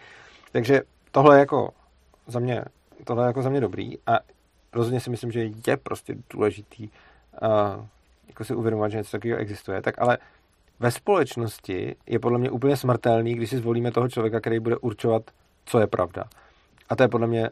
Takže 0.52 0.82
tohle 1.10 1.36
je 1.36 1.40
jako 1.40 1.70
za 2.26 2.38
mě, 2.38 2.64
tohle 3.04 3.24
je 3.24 3.26
jako 3.26 3.42
za 3.42 3.50
mě 3.50 3.60
dobrý 3.60 3.98
a 4.06 4.18
rozhodně 4.72 5.00
si 5.00 5.10
myslím, 5.10 5.32
že 5.32 5.50
je 5.66 5.76
prostě 5.76 6.14
důležitý 6.30 6.88
uh, 6.88 7.84
jako 8.28 8.44
si 8.44 8.54
uvědomovat, 8.54 8.88
že 8.88 8.96
něco 8.96 9.10
takového 9.10 9.40
existuje, 9.40 9.82
tak 9.82 9.94
ale 9.98 10.18
ve 10.80 10.90
společnosti 10.90 11.96
je 12.06 12.18
podle 12.18 12.38
mě 12.38 12.50
úplně 12.50 12.76
smrtelný, 12.76 13.34
když 13.34 13.50
si 13.50 13.58
zvolíme 13.58 13.90
toho 13.92 14.08
člověka, 14.08 14.40
který 14.40 14.60
bude 14.60 14.76
určovat, 14.76 15.22
co 15.64 15.80
je 15.80 15.86
pravda. 15.86 16.24
A 16.88 16.96
to 16.96 17.02
je 17.02 17.08
podle 17.08 17.26
mě 17.26 17.50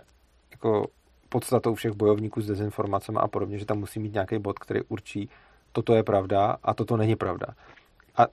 jako 0.51 0.87
podstatou 1.31 1.75
všech 1.75 1.93
bojovníků 1.93 2.41
s 2.41 2.47
dezinformacemi 2.47 3.19
a 3.21 3.29
podobně, 3.29 3.59
že 3.59 3.67
tam 3.67 3.79
musí 3.79 4.01
mít 4.01 4.15
nějaký 4.15 4.39
bod, 4.39 4.59
který 4.59 4.81
určí, 4.89 5.31
toto 5.73 5.95
je 5.95 6.03
pravda 6.03 6.57
a 6.63 6.75
toto 6.75 6.97
není 6.97 7.17
pravda. 7.17 7.47
A 8.17 8.27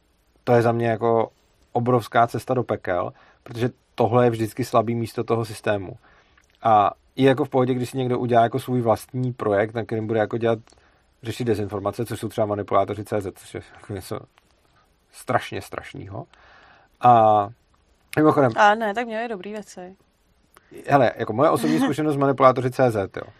to 0.44 0.54
je 0.54 0.62
za 0.62 0.72
mě 0.72 0.88
jako 0.88 1.30
obrovská 1.72 2.28
cesta 2.28 2.54
do 2.54 2.64
pekel, 2.64 3.14
protože 3.44 3.70
tohle 3.96 4.26
je 4.26 4.30
vždycky 4.30 4.66
slabý 4.66 4.96
místo 4.96 5.24
toho 5.24 5.46
systému. 5.46 5.98
A 6.64 6.92
je 7.16 7.28
jako 7.28 7.46
v 7.46 7.50
pohodě, 7.50 7.74
když 7.74 7.90
si 7.90 7.98
někdo 7.98 8.20
udělá 8.20 8.44
jako 8.44 8.60
svůj 8.60 8.82
vlastní 8.82 9.34
projekt, 9.34 9.74
na 9.74 9.86
kterým 9.86 10.08
bude 10.08 10.20
jako 10.20 10.38
dělat, 10.38 10.60
řešit 11.24 11.44
dezinformace, 11.44 12.06
což 12.06 12.20
jsou 12.20 12.30
třeba 12.30 12.48
manipulátoři 12.48 13.04
CZ, 13.04 13.28
což 13.36 13.54
je 13.54 13.62
jako 13.76 13.94
něco 13.94 14.20
strašně 15.12 15.62
strašného. 15.62 16.26
A 17.02 17.48
mimochodem... 18.18 18.52
A 18.56 18.76
ne, 18.76 18.94
tak 18.94 19.06
měli 19.06 19.28
dobrý 19.28 19.52
věci. 19.52 19.96
Hele, 20.88 21.12
jako 21.18 21.34
moje 21.34 21.50
osobní 21.50 21.80
zkušenost 21.84 22.14
s 22.14 22.18
manipulátoři 22.18 22.72
CZ, 22.72 22.96
jo. 22.96 23.34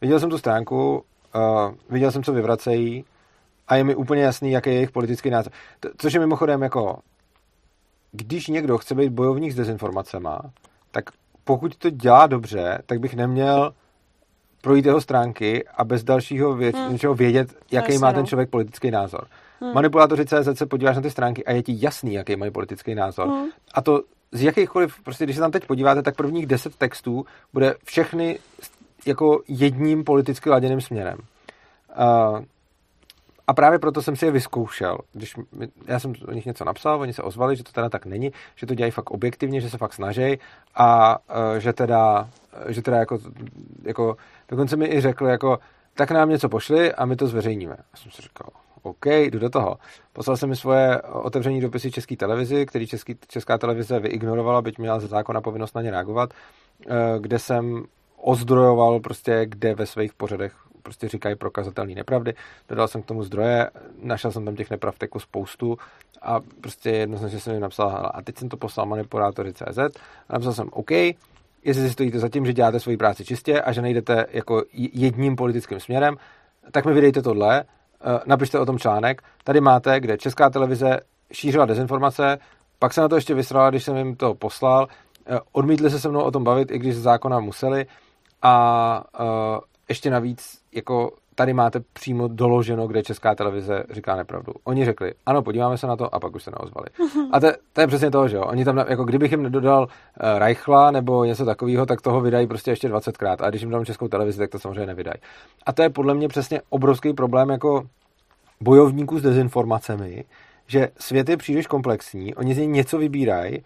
Viděl 0.00 0.20
jsem 0.20 0.30
tu 0.30 0.38
stránku, 0.38 1.04
uh, 1.34 1.74
viděl 1.90 2.10
jsem, 2.10 2.22
co 2.22 2.32
vyvracejí 2.32 3.04
a 3.68 3.76
je 3.76 3.84
mi 3.84 3.94
úplně 3.94 4.22
jasný, 4.22 4.50
jaký 4.50 4.70
je 4.70 4.74
jejich 4.76 4.90
politický 4.90 5.30
názor. 5.30 5.52
To, 5.80 5.88
což 5.98 6.12
je 6.12 6.20
mimochodem 6.20 6.62
jako, 6.62 6.98
když 8.12 8.48
někdo 8.48 8.78
chce 8.78 8.94
být 8.94 9.12
bojovník 9.12 9.52
s 9.52 9.56
dezinformacemi, 9.56 10.28
tak 10.90 11.04
pokud 11.44 11.76
to 11.76 11.90
dělá 11.90 12.26
dobře, 12.26 12.78
tak 12.86 13.00
bych 13.00 13.14
neměl 13.14 13.72
projít 14.60 14.86
jeho 14.86 15.00
stránky 15.00 15.64
a 15.76 15.84
bez 15.84 16.04
dalšího 16.04 16.54
věc, 16.54 16.76
hmm. 16.76 16.92
něčeho 16.92 17.14
vědět, 17.14 17.48
jaký 17.72 17.92
Jasně, 17.92 17.98
má 17.98 18.12
ten 18.12 18.20
no. 18.20 18.26
člověk 18.26 18.50
politický 18.50 18.90
názor. 18.90 19.26
Hmm. 19.60 19.74
Manipulátoři 19.74 20.24
CZ 20.24 20.48
se 20.58 20.66
podíváš 20.66 20.96
na 20.96 21.02
ty 21.02 21.10
stránky 21.10 21.44
a 21.44 21.52
je 21.52 21.62
ti 21.62 21.76
jasný, 21.78 22.14
jaký 22.14 22.36
mají 22.36 22.50
politický 22.50 22.94
názor. 22.94 23.28
Hmm. 23.28 23.46
A 23.74 23.82
to 23.82 24.02
z 24.32 24.42
jakýchkoliv, 24.42 25.00
prostě 25.04 25.24
když 25.24 25.36
se 25.36 25.42
tam 25.42 25.50
teď 25.50 25.66
podíváte, 25.66 26.02
tak 26.02 26.16
prvních 26.16 26.46
deset 26.46 26.76
textů 26.76 27.26
bude 27.52 27.74
všechny 27.84 28.38
jako 29.06 29.42
jedním 29.48 30.04
politicky 30.04 30.50
laděným 30.50 30.80
směrem. 30.80 31.18
Uh, 31.98 32.40
a 33.46 33.54
právě 33.54 33.78
proto 33.78 34.02
jsem 34.02 34.16
si 34.16 34.24
je 34.24 34.30
vyzkoušel. 34.30 34.98
Když 35.12 35.34
já 35.86 35.98
jsem 35.98 36.12
o 36.28 36.32
nich 36.32 36.46
něco 36.46 36.64
napsal, 36.64 37.00
oni 37.00 37.12
se 37.12 37.22
ozvali, 37.22 37.56
že 37.56 37.64
to 37.64 37.72
teda 37.72 37.88
tak 37.88 38.06
není, 38.06 38.32
že 38.56 38.66
to 38.66 38.74
dělají 38.74 38.90
fakt 38.90 39.10
objektivně, 39.10 39.60
že 39.60 39.70
se 39.70 39.78
fakt 39.78 39.94
snaží 39.94 40.38
a 40.74 41.18
uh, 41.18 41.56
že 41.58 41.72
teda, 41.72 42.28
že 42.68 42.82
teda 42.82 42.96
jako, 42.96 43.18
jako, 43.82 44.16
dokonce 44.48 44.76
mi 44.76 44.86
i 44.86 45.00
řekli 45.00 45.30
jako, 45.30 45.58
tak 45.94 46.10
nám 46.10 46.28
něco 46.28 46.48
pošli 46.48 46.94
a 46.94 47.04
my 47.04 47.16
to 47.16 47.26
zveřejníme. 47.26 47.76
Já 47.78 47.98
jsem 47.98 48.10
si 48.10 48.22
říkal, 48.22 48.48
OK, 48.86 49.06
jdu 49.06 49.38
do 49.38 49.50
toho. 49.50 49.78
Poslal 50.12 50.36
jsem 50.36 50.48
mi 50.48 50.56
svoje 50.56 51.02
otevření 51.02 51.60
dopisy 51.60 51.90
České 51.90 52.16
televizi, 52.16 52.66
který 52.66 52.86
český, 52.86 53.16
Česká 53.28 53.58
televize 53.58 54.00
vyignorovala, 54.00 54.62
byť 54.62 54.78
měla 54.78 55.00
ze 55.00 55.06
zákona 55.06 55.40
povinnost 55.40 55.74
na 55.74 55.82
ně 55.82 55.90
reagovat, 55.90 56.30
eh, 56.34 56.94
kde 57.20 57.38
jsem 57.38 57.84
ozdrojoval 58.16 59.00
prostě, 59.00 59.46
kde 59.46 59.74
ve 59.74 59.86
svých 59.86 60.14
pořadech 60.14 60.52
prostě 60.82 61.08
říkají 61.08 61.36
prokazatelné 61.36 61.94
nepravdy. 61.94 62.34
Dodal 62.68 62.88
jsem 62.88 63.02
k 63.02 63.06
tomu 63.06 63.22
zdroje, 63.22 63.70
našel 64.02 64.32
jsem 64.32 64.44
tam 64.44 64.56
těch 64.56 64.70
nepravd 64.70 65.02
jako 65.02 65.20
spoustu 65.20 65.78
a 66.22 66.40
prostě 66.60 66.90
jednoznačně 66.90 67.40
jsem 67.40 67.52
jim 67.52 67.62
napsal, 67.62 68.10
a 68.14 68.22
teď 68.22 68.38
jsem 68.38 68.48
to 68.48 68.56
poslal 68.56 68.86
manipulátory 68.86 69.52
CZ 69.52 69.78
a 70.28 70.32
napsal 70.32 70.52
jsem 70.52 70.68
OK, 70.72 70.90
jestli 71.64 71.82
si 71.82 71.90
stojíte 71.90 72.18
za 72.18 72.28
tím, 72.28 72.46
že 72.46 72.52
děláte 72.52 72.80
svoji 72.80 72.96
práci 72.96 73.24
čistě 73.24 73.60
a 73.60 73.72
že 73.72 73.82
nejdete 73.82 74.26
jako 74.30 74.62
jedním 74.72 75.36
politickým 75.36 75.80
směrem, 75.80 76.16
tak 76.70 76.84
mi 76.84 76.92
vydejte 76.92 77.22
tohle, 77.22 77.60
eh, 77.60 77.64
napište 78.26 78.58
o 78.58 78.66
tom 78.66 78.78
článek. 78.78 79.22
Tady 79.44 79.60
máte, 79.60 80.00
kde 80.00 80.18
Česká 80.18 80.50
televize 80.50 81.00
šířila 81.32 81.66
dezinformace, 81.66 82.38
pak 82.78 82.92
se 82.92 83.00
na 83.00 83.08
to 83.08 83.14
ještě 83.14 83.34
vysrala, 83.34 83.70
když 83.70 83.84
jsem 83.84 83.96
jim 83.96 84.16
to 84.16 84.34
poslal, 84.34 84.88
eh, 85.26 85.38
odmítli 85.52 85.90
se 85.90 86.00
se 86.00 86.08
mnou 86.08 86.20
o 86.20 86.30
tom 86.30 86.44
bavit, 86.44 86.70
i 86.70 86.78
když 86.78 86.96
z 86.96 87.02
zákona 87.02 87.40
museli 87.40 87.86
a 88.42 89.04
uh, 89.20 89.26
ještě 89.88 90.10
navíc 90.10 90.58
jako 90.72 91.10
tady 91.36 91.52
máte 91.52 91.80
přímo 91.92 92.28
doloženo, 92.28 92.86
kde 92.86 93.02
Česká 93.02 93.34
televize 93.34 93.84
říká 93.90 94.16
nepravdu. 94.16 94.52
Oni 94.64 94.84
řekli, 94.84 95.14
ano, 95.26 95.42
podíváme 95.42 95.78
se 95.78 95.86
na 95.86 95.96
to 95.96 96.14
a 96.14 96.20
pak 96.20 96.34
už 96.34 96.42
se 96.42 96.50
neozvali. 96.50 96.86
A 97.32 97.40
to, 97.40 97.48
to 97.72 97.80
je 97.80 97.86
přesně 97.86 98.10
to, 98.10 98.28
že 98.28 98.36
jo. 98.36 98.42
Oni 98.42 98.64
tam, 98.64 98.78
jako 98.78 99.04
kdybych 99.04 99.30
jim 99.30 99.52
dodal 99.52 99.82
uh, 99.82 100.38
Reichla 100.38 100.90
nebo 100.90 101.24
něco 101.24 101.44
takového, 101.44 101.86
tak 101.86 102.00
toho 102.00 102.20
vydají 102.20 102.46
prostě 102.46 102.70
ještě 102.70 102.88
20krát. 102.88 103.36
A 103.40 103.50
když 103.50 103.62
jim 103.62 103.70
dám 103.70 103.84
Českou 103.84 104.08
televizi, 104.08 104.38
tak 104.38 104.50
to 104.50 104.58
samozřejmě 104.58 104.86
nevydají. 104.86 105.16
A 105.66 105.72
to 105.72 105.82
je 105.82 105.90
podle 105.90 106.14
mě 106.14 106.28
přesně 106.28 106.60
obrovský 106.68 107.12
problém 107.12 107.50
jako 107.50 107.86
bojovníků 108.60 109.18
s 109.18 109.22
dezinformacemi, 109.22 110.24
že 110.66 110.88
svět 110.98 111.28
je 111.28 111.36
příliš 111.36 111.66
komplexní, 111.66 112.34
oni 112.34 112.54
z 112.54 112.58
něj 112.58 112.66
něco 112.66 112.98
vybírají 112.98 113.64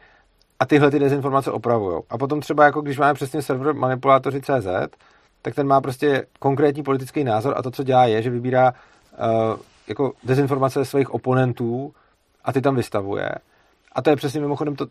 a 0.61 0.66
tyhle 0.66 0.91
ty 0.91 0.99
dezinformace 0.99 1.51
opravují. 1.51 2.03
A 2.11 2.18
potom 2.18 2.41
třeba 2.41 2.64
jako 2.64 2.81
když 2.81 2.99
máme 2.99 3.14
přesně 3.14 3.43
server 3.43 3.75
manipulátoři 3.75 4.41
CZ, 4.41 4.66
tak 5.43 5.55
ten 5.55 5.66
má 5.66 5.80
prostě 5.80 6.26
konkrétní 6.38 6.82
politický 6.82 7.24
názor 7.24 7.55
a 7.57 7.62
to, 7.62 7.70
co 7.70 7.82
dělá, 7.82 8.07
je, 8.07 8.22
že 8.22 8.30
vybírá 8.30 8.72
uh, 8.72 9.57
jako 9.88 10.12
dezinformace 10.24 10.84
svých 10.84 11.14
oponentů 11.14 11.95
a 12.45 12.53
ty 12.53 12.61
tam 12.61 12.76
vystavuje. 12.76 13.30
A 13.93 14.03
to 14.03 14.11
je 14.11 14.16
přesně 14.16 14.41
mimochodem, 14.41 14.76
to, 14.76 14.86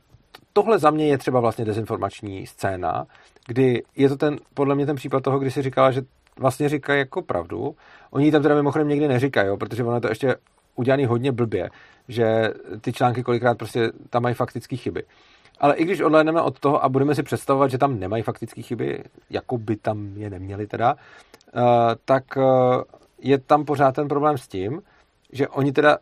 tohle 0.54 0.80
za 0.80 0.92
mě 0.92 1.08
je 1.08 1.18
třeba 1.18 1.40
vlastně 1.40 1.66
dezinformační 1.66 2.48
scéna, 2.48 3.06
kdy 3.48 3.84
je 3.96 4.10
to 4.10 4.18
ten, 4.18 4.38
podle 4.54 4.76
mě 4.76 4.86
ten 4.86 4.96
případ 4.96 5.24
toho, 5.24 5.40
kdy 5.40 5.52
si 5.52 5.62
říkala, 5.62 5.92
že 5.92 6.02
vlastně 6.40 6.70
říkají 6.70 7.00
jako 7.00 7.22
pravdu. 7.22 7.76
Oni 8.12 8.32
tam 8.32 8.42
teda 8.42 8.56
mimochodem 8.56 8.88
někdy 8.88 9.08
neříkají, 9.08 9.58
protože 9.58 9.84
ono 9.84 9.96
je 9.96 10.02
to 10.02 10.10
ještě 10.10 10.36
udělaný 10.76 11.06
hodně 11.06 11.32
blbě, 11.32 11.70
že 12.08 12.54
ty 12.82 12.94
články 12.94 13.24
kolikrát 13.24 13.58
prostě 13.58 13.92
tam 14.10 14.24
mají 14.24 14.36
faktické 14.36 14.78
chyby. 14.78 15.04
Ale 15.60 15.76
i 15.76 15.86
když 15.86 16.02
odhlédneme 16.02 16.42
od 16.42 16.60
toho 16.60 16.84
a 16.84 16.90
budeme 16.90 17.16
si 17.16 17.24
představovat, 17.24 17.72
že 17.72 17.78
tam 17.78 18.00
nemají 18.00 18.24
faktické 18.24 18.62
chyby, 18.62 19.04
jako 19.30 19.58
by 19.58 19.76
tam 19.76 20.18
je 20.18 20.30
neměli 20.30 20.68
teda, 20.68 20.94
uh, 20.94 21.62
tak 22.06 22.24
uh, 22.38 22.44
je 23.22 23.38
tam 23.38 23.66
pořád 23.66 23.96
ten 23.96 24.08
problém 24.08 24.38
s 24.38 24.48
tím, 24.48 24.82
že 25.32 25.48
oni 25.48 25.72
teda 25.72 25.98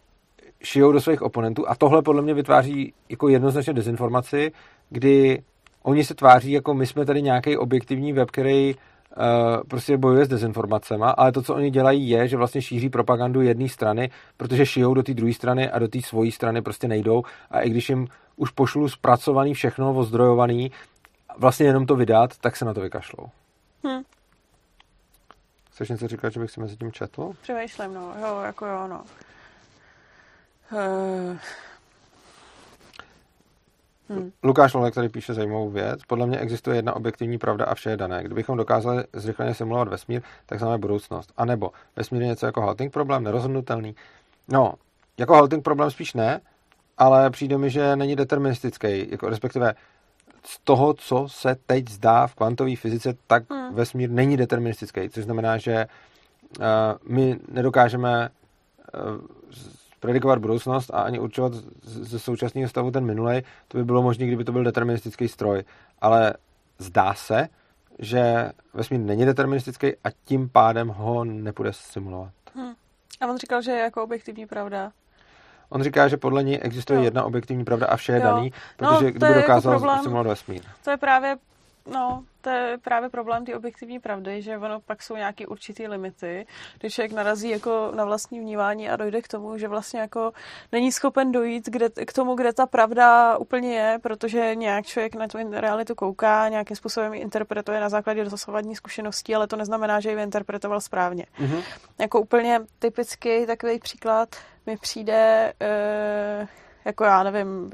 šijou 0.64 0.92
do 0.92 1.02
svých 1.02 1.22
oponentů 1.22 1.70
a 1.70 1.76
tohle 1.76 2.02
podle 2.02 2.22
mě 2.22 2.34
vytváří 2.34 2.94
jako 3.10 3.30
jednoznačně 3.30 3.74
dezinformaci, 3.74 4.52
kdy 4.90 5.44
oni 5.84 6.04
se 6.04 6.14
tváří 6.14 6.52
jako 6.52 6.74
my 6.74 6.86
jsme 6.86 7.06
tady 7.06 7.22
nějaký 7.22 7.58
objektivní 7.58 8.14
web, 8.14 8.32
který 8.32 8.76
prostě 9.68 9.98
bojuje 9.98 10.26
s 10.26 10.28
dezinformacemi, 10.28 11.06
ale 11.18 11.32
to, 11.32 11.42
co 11.42 11.56
oni 11.56 11.72
dělají, 11.72 12.10
je, 12.10 12.28
že 12.28 12.38
vlastně 12.38 12.62
šíří 12.62 12.90
propagandu 12.90 13.42
jedné 13.42 13.70
strany, 13.70 14.10
protože 14.38 14.66
šijou 14.66 14.94
do 14.94 15.04
té 15.04 15.14
druhé 15.14 15.34
strany 15.34 15.70
a 15.72 15.80
do 15.80 15.88
té 15.88 16.02
svojí 16.02 16.32
strany 16.32 16.62
prostě 16.62 16.88
nejdou 16.88 17.24
a 17.52 17.62
i 17.62 17.70
když 17.70 17.90
jim 17.90 18.08
už 18.36 18.52
pošlu 18.52 18.90
zpracovaný 18.90 19.54
všechno, 19.54 19.94
ozdrojovaný, 19.94 20.72
vlastně 21.38 21.66
jenom 21.66 21.86
to 21.86 21.96
vydat, 21.96 22.38
tak 22.38 22.56
se 22.56 22.66
na 22.66 22.74
to 22.74 22.82
vykašlou. 22.82 23.30
Hmm. 23.84 24.02
Chceš 25.72 25.90
něco 25.90 26.08
říkat, 26.08 26.34
že 26.34 26.40
bych 26.40 26.52
si 26.52 26.60
mezi 26.60 26.78
tím 26.78 26.92
četl? 26.92 27.34
Přemýšlím, 27.42 27.94
no. 27.94 28.14
Jo, 28.22 28.40
jako 28.46 28.66
jo, 28.66 28.88
no. 28.88 29.04
Uh... 30.72 31.38
Hmm. 34.10 34.32
Lukáš 34.44 34.74
Lolek 34.74 34.94
tady 34.94 35.10
píše 35.10 35.34
zajímavou 35.34 35.70
věc. 35.70 36.00
Podle 36.08 36.28
mě 36.28 36.40
existuje 36.40 36.76
jedna 36.76 36.96
objektivní 36.96 37.38
pravda 37.38 37.66
a 37.66 37.76
vše 37.76 37.90
je 37.90 37.98
dané. 37.98 38.24
Kdybychom 38.24 38.58
dokázali 38.58 39.04
zrychleně 39.14 39.54
simulovat 39.54 39.88
vesmír, 39.88 40.22
tak 40.46 40.60
známe 40.60 40.78
budoucnost. 40.78 41.34
A 41.38 41.46
nebo 41.46 41.72
vesmír 41.96 42.22
je 42.22 42.28
něco 42.28 42.46
jako 42.46 42.62
halting 42.62 42.94
problém, 42.94 43.24
nerozhodnutelný. 43.24 43.96
No, 44.48 44.74
jako 45.18 45.34
halting 45.34 45.64
problém 45.64 45.92
spíš 45.92 46.14
ne, 46.14 46.42
ale 46.98 47.30
přijde 47.30 47.58
mi, 47.58 47.70
že 47.70 47.96
není 47.96 48.16
deterministický, 48.16 49.12
jako 49.12 49.30
respektive 49.30 49.76
z 50.44 50.60
toho, 50.64 50.94
co 50.94 51.26
se 51.28 51.56
teď 51.68 51.90
zdá 51.90 52.28
v 52.28 52.36
kvantové 52.36 52.76
fyzice, 52.76 53.14
tak 53.28 53.44
hmm. 53.50 53.74
vesmír 53.74 54.10
není 54.10 54.38
deterministický, 54.38 55.10
což 55.10 55.24
znamená, 55.24 55.58
že 55.58 55.88
uh, 56.60 56.66
my 57.08 57.40
nedokážeme 57.52 58.30
uh, 58.30 59.22
predikovat 60.00 60.40
budoucnost 60.40 60.90
a 60.94 61.02
ani 61.02 61.20
určovat 61.20 61.54
ze 61.84 62.20
současného 62.20 62.70
stavu 62.70 62.92
ten 62.92 63.06
minulej. 63.06 63.44
To 63.68 63.78
by 63.78 63.84
bylo 63.84 64.02
možné, 64.02 64.26
kdyby 64.26 64.44
to 64.44 64.52
byl 64.52 64.64
deterministický 64.64 65.28
stroj. 65.28 65.64
Ale 66.02 66.34
zdá 66.80 67.14
se, 67.14 67.48
že 68.00 68.52
vesmír 68.74 69.00
není 69.00 69.26
deterministický 69.26 69.88
a 69.88 70.10
tím 70.26 70.50
pádem 70.50 70.88
ho 70.88 71.24
nepůjde 71.26 71.74
simulovat. 71.74 72.32
Hmm. 72.56 72.74
A 73.22 73.28
on 73.28 73.38
říkal, 73.38 73.62
že 73.62 73.72
je 73.72 73.80
jako 73.80 74.04
objektivní 74.04 74.46
pravda. 74.46 74.92
On 75.70 75.84
říká, 75.84 76.08
že 76.08 76.18
podle 76.18 76.44
ní 76.44 76.60
existuje 76.60 77.00
jo. 77.00 77.04
jedna 77.04 77.24
objektivní 77.24 77.64
pravda 77.64 77.88
a 77.88 77.96
vše 77.96 78.12
je 78.12 78.20
jo. 78.20 78.24
daný, 78.24 78.54
protože 78.78 79.06
no, 79.06 79.12
kdyby 79.12 79.34
dokázal 79.34 80.04
simulovat 80.04 80.28
vesmír. 80.28 80.62
To 80.84 80.92
je 80.92 80.98
právě 80.98 81.38
No, 81.92 82.24
to 82.42 82.50
je 82.50 82.78
právě 82.78 83.10
problém 83.10 83.46
ty 83.46 83.56
objektivní 83.56 84.00
pravdy, 84.00 84.42
že 84.42 84.58
ono 84.58 84.80
pak 84.80 85.04
jsou 85.04 85.16
nějaké 85.16 85.48
určitý 85.48 85.88
limity, 85.88 86.48
kdy 86.80 86.90
člověk 86.90 87.12
narazí 87.12 87.50
jako 87.50 87.92
na 87.96 88.06
vlastní 88.06 88.40
vnívání 88.40 88.90
a 88.90 88.96
dojde 88.96 89.22
k 89.22 89.28
tomu, 89.28 89.58
že 89.58 89.68
vlastně 89.68 90.00
jako 90.00 90.32
není 90.72 90.92
schopen 90.92 91.32
dojít 91.32 91.70
kde, 91.70 91.90
k 91.90 92.14
tomu, 92.14 92.36
kde 92.36 92.54
ta 92.54 92.66
pravda 92.66 93.38
úplně 93.38 93.76
je, 93.76 94.00
protože 94.04 94.56
nějak 94.56 94.86
člověk 94.86 95.16
na 95.16 95.28
tu 95.28 95.38
realitu 95.52 95.96
kouká, 95.96 96.50
nějakým 96.50 96.78
způsobem 96.78 97.14
ji 97.14 97.22
interpretuje 97.22 97.80
na 97.80 97.90
základě 97.90 98.24
dosavadní 98.24 98.76
zkušeností, 98.76 99.36
ale 99.36 99.48
to 99.48 99.56
neznamená, 99.56 100.00
že 100.00 100.12
ji 100.12 100.24
interpretoval 100.24 100.82
správně. 100.82 101.26
Mm-hmm. 101.40 101.64
Jako 102.00 102.22
úplně 102.22 102.60
typický 102.80 103.46
takový 103.46 103.80
příklad 103.80 104.30
mi 104.66 104.78
přijde, 104.78 105.54
e, 105.62 106.48
jako 106.86 107.04
já 107.04 107.24
nevím, 107.24 107.72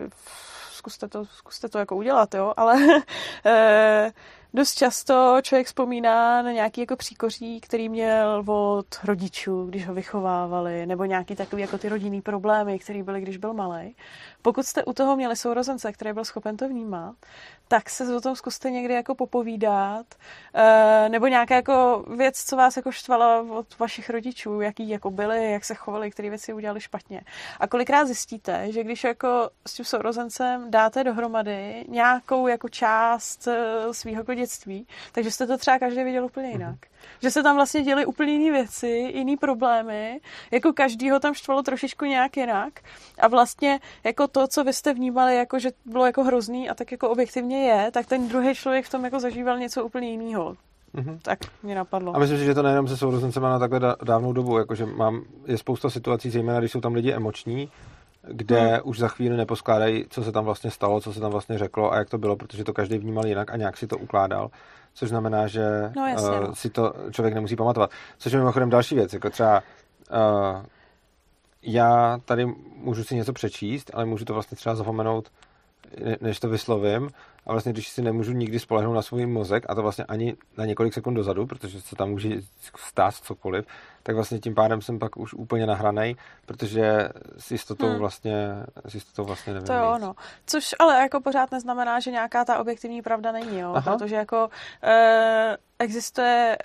zkuste 0.83 1.07
to, 1.07 1.25
zkuste 1.25 1.69
to 1.69 1.79
jako 1.79 1.95
udělat, 1.95 2.35
jo, 2.35 2.53
ale 2.57 2.75
eh, 3.45 4.11
dost 4.53 4.75
často 4.75 5.37
člověk 5.41 5.67
vzpomíná 5.67 6.41
na 6.41 6.51
nějaký 6.51 6.81
jako 6.81 6.95
příkoří, 6.95 7.61
který 7.61 7.89
měl 7.89 8.43
od 8.47 8.85
rodičů, 9.03 9.65
když 9.65 9.87
ho 9.87 9.93
vychovávali, 9.93 10.85
nebo 10.85 11.05
nějaký 11.05 11.35
takový 11.35 11.61
jako 11.61 11.77
ty 11.77 11.89
rodinný 11.89 12.21
problémy, 12.21 12.79
které 12.79 13.03
byly, 13.03 13.21
když 13.21 13.37
byl 13.37 13.53
malý. 13.53 13.95
Pokud 14.41 14.65
jste 14.65 14.83
u 14.83 14.93
toho 14.93 15.15
měli 15.15 15.35
sourozence, 15.35 15.91
který 15.91 16.13
byl 16.13 16.25
schopen 16.25 16.57
to 16.57 16.69
vnímat, 16.69 17.15
tak 17.73 17.89
se 17.89 18.15
o 18.15 18.21
tom 18.21 18.35
zkuste 18.35 18.71
někdy 18.71 18.93
jako 18.93 19.15
popovídat, 19.15 20.05
eh, 20.53 21.09
nebo 21.09 21.27
nějaká 21.27 21.55
jako 21.55 22.05
věc, 22.15 22.43
co 22.43 22.55
vás 22.55 22.77
jako 22.77 22.91
štvala 22.91 23.41
od 23.41 23.79
vašich 23.79 24.09
rodičů, 24.09 24.61
jaký 24.61 24.89
jako 24.89 25.11
byli, 25.11 25.51
jak 25.51 25.65
se 25.65 25.75
chovali, 25.75 26.11
které 26.11 26.29
věci 26.29 26.53
udělali 26.53 26.81
špatně. 26.81 27.21
A 27.59 27.67
kolikrát 27.67 28.05
zjistíte, 28.05 28.71
že 28.71 28.83
když 28.83 29.03
jako 29.03 29.49
s 29.67 29.73
tím 29.73 29.85
sourozencem 29.85 30.71
dáte 30.71 31.03
dohromady 31.03 31.85
nějakou 31.89 32.47
jako 32.47 32.69
část 32.69 33.47
eh, 33.47 33.93
svého 33.93 34.23
dětství, 34.23 34.87
takže 35.11 35.31
jste 35.31 35.47
to 35.47 35.57
třeba 35.57 35.79
každý 35.79 36.03
viděl 36.03 36.25
úplně 36.25 36.49
jinak. 36.49 36.79
Že 37.21 37.31
se 37.31 37.43
tam 37.43 37.55
vlastně 37.55 37.81
děly 37.81 38.05
úplně 38.05 38.33
jiné 38.33 38.51
věci, 38.51 38.87
jiné 38.87 39.37
problémy, 39.37 40.19
jako 40.51 40.73
každýho 40.73 41.19
tam 41.19 41.33
štvalo 41.33 41.63
trošičku 41.63 42.05
nějak 42.05 42.37
jinak 42.37 42.79
a 43.19 43.27
vlastně 43.27 43.79
jako 44.03 44.27
to, 44.27 44.47
co 44.47 44.63
vy 44.63 44.73
jste 44.73 44.93
vnímali, 44.93 45.35
jako 45.35 45.59
že 45.59 45.69
bylo 45.85 46.05
jako 46.05 46.23
hrozný 46.23 46.69
a 46.69 46.73
tak 46.73 46.91
jako 46.91 47.09
objektivně 47.09 47.67
je, 47.67 47.91
tak 47.91 48.05
ten 48.05 48.27
druhý 48.27 48.55
člověk 48.55 48.85
v 48.85 48.89
tom 48.89 49.05
jako 49.05 49.19
zažíval 49.19 49.59
něco 49.59 49.85
úplně 49.85 50.11
jiného. 50.11 50.57
Mm-hmm. 50.95 51.17
Tak 51.21 51.39
mě 51.63 51.75
napadlo. 51.75 52.15
A 52.15 52.19
myslím 52.19 52.39
si, 52.39 52.45
že 52.45 52.53
to 52.53 52.61
nejenom 52.61 52.87
se 52.87 52.97
sourozencema 52.97 53.49
na 53.49 53.59
takhle 53.59 53.95
dávnou 54.03 54.33
dobu, 54.33 54.57
jakože 54.57 54.85
mám, 54.85 55.21
je 55.45 55.57
spousta 55.57 55.89
situací, 55.89 56.29
zejména 56.29 56.59
když 56.59 56.71
jsou 56.71 56.81
tam 56.81 56.93
lidi 56.93 57.13
emoční, 57.13 57.69
kde 58.27 58.59
hmm. 58.59 58.79
už 58.83 58.99
za 58.99 59.07
chvíli 59.07 59.37
neposkládají, 59.37 60.05
co 60.09 60.23
se 60.23 60.31
tam 60.31 60.45
vlastně 60.45 60.71
stalo, 60.71 61.01
co 61.01 61.13
se 61.13 61.19
tam 61.19 61.31
vlastně 61.31 61.57
řeklo 61.57 61.93
a 61.93 61.97
jak 61.97 62.09
to 62.09 62.17
bylo, 62.17 62.35
protože 62.35 62.63
to 62.63 62.73
každý 62.73 62.97
vnímal 62.97 63.25
jinak 63.25 63.53
a 63.53 63.57
nějak 63.57 63.77
si 63.77 63.87
to 63.87 63.97
ukládal, 63.97 64.49
což 64.93 65.09
znamená, 65.09 65.47
že 65.47 65.91
no, 65.95 66.07
jasně, 66.07 66.39
uh, 66.39 66.53
si 66.53 66.69
to 66.69 66.93
člověk 67.11 67.33
nemusí 67.33 67.55
pamatovat. 67.55 67.91
Což 68.17 68.31
je 68.31 68.39
mimochodem 68.39 68.69
další 68.69 68.95
věc, 68.95 69.13
jako 69.13 69.29
třeba 69.29 69.63
uh, 70.11 70.65
já 71.61 72.19
tady 72.25 72.45
můžu 72.75 73.03
si 73.03 73.15
něco 73.15 73.33
přečíst, 73.33 73.91
ale 73.93 74.05
můžu 74.05 74.25
to 74.25 74.33
vlastně 74.33 74.55
třeba 74.55 74.75
zapomenout, 74.75 75.31
než 76.21 76.39
to 76.39 76.49
vyslovím. 76.49 77.09
A 77.45 77.51
vlastně, 77.51 77.73
když 77.73 77.89
si 77.89 78.01
nemůžu 78.01 78.31
nikdy 78.31 78.59
spolehnout 78.59 78.95
na 78.95 79.01
svůj 79.01 79.25
mozek, 79.25 79.65
a 79.69 79.75
to 79.75 79.81
vlastně 79.81 80.05
ani 80.05 80.35
na 80.57 80.65
několik 80.65 80.93
sekund 80.93 81.13
dozadu, 81.13 81.47
protože 81.47 81.81
se 81.81 81.95
tam 81.95 82.09
může 82.09 82.29
stát 82.77 83.15
cokoliv, 83.15 83.65
tak 84.03 84.15
vlastně 84.15 84.39
tím 84.39 84.55
pádem 84.55 84.81
jsem 84.81 84.99
pak 84.99 85.17
už 85.17 85.33
úplně 85.33 85.65
nahranej, 85.65 86.15
protože 86.45 87.09
s 87.37 87.51
jistotou 87.51 87.87
hmm. 87.87 87.97
vlastně, 87.97 88.55
s 88.87 88.93
jistotou 88.93 89.23
vlastně 89.23 89.53
nevím 89.53 89.67
To 89.67 89.73
je 89.73 89.83
ono. 89.83 90.13
Což 90.45 90.75
ale 90.79 90.99
jako 90.99 91.21
pořád 91.21 91.51
neznamená, 91.51 91.99
že 91.99 92.11
nějaká 92.11 92.45
ta 92.45 92.59
objektivní 92.59 93.01
pravda 93.01 93.31
není, 93.31 93.59
jo? 93.59 93.75
protože 93.83 94.15
jako 94.15 94.49
e, 94.83 95.57
existuje 95.79 96.57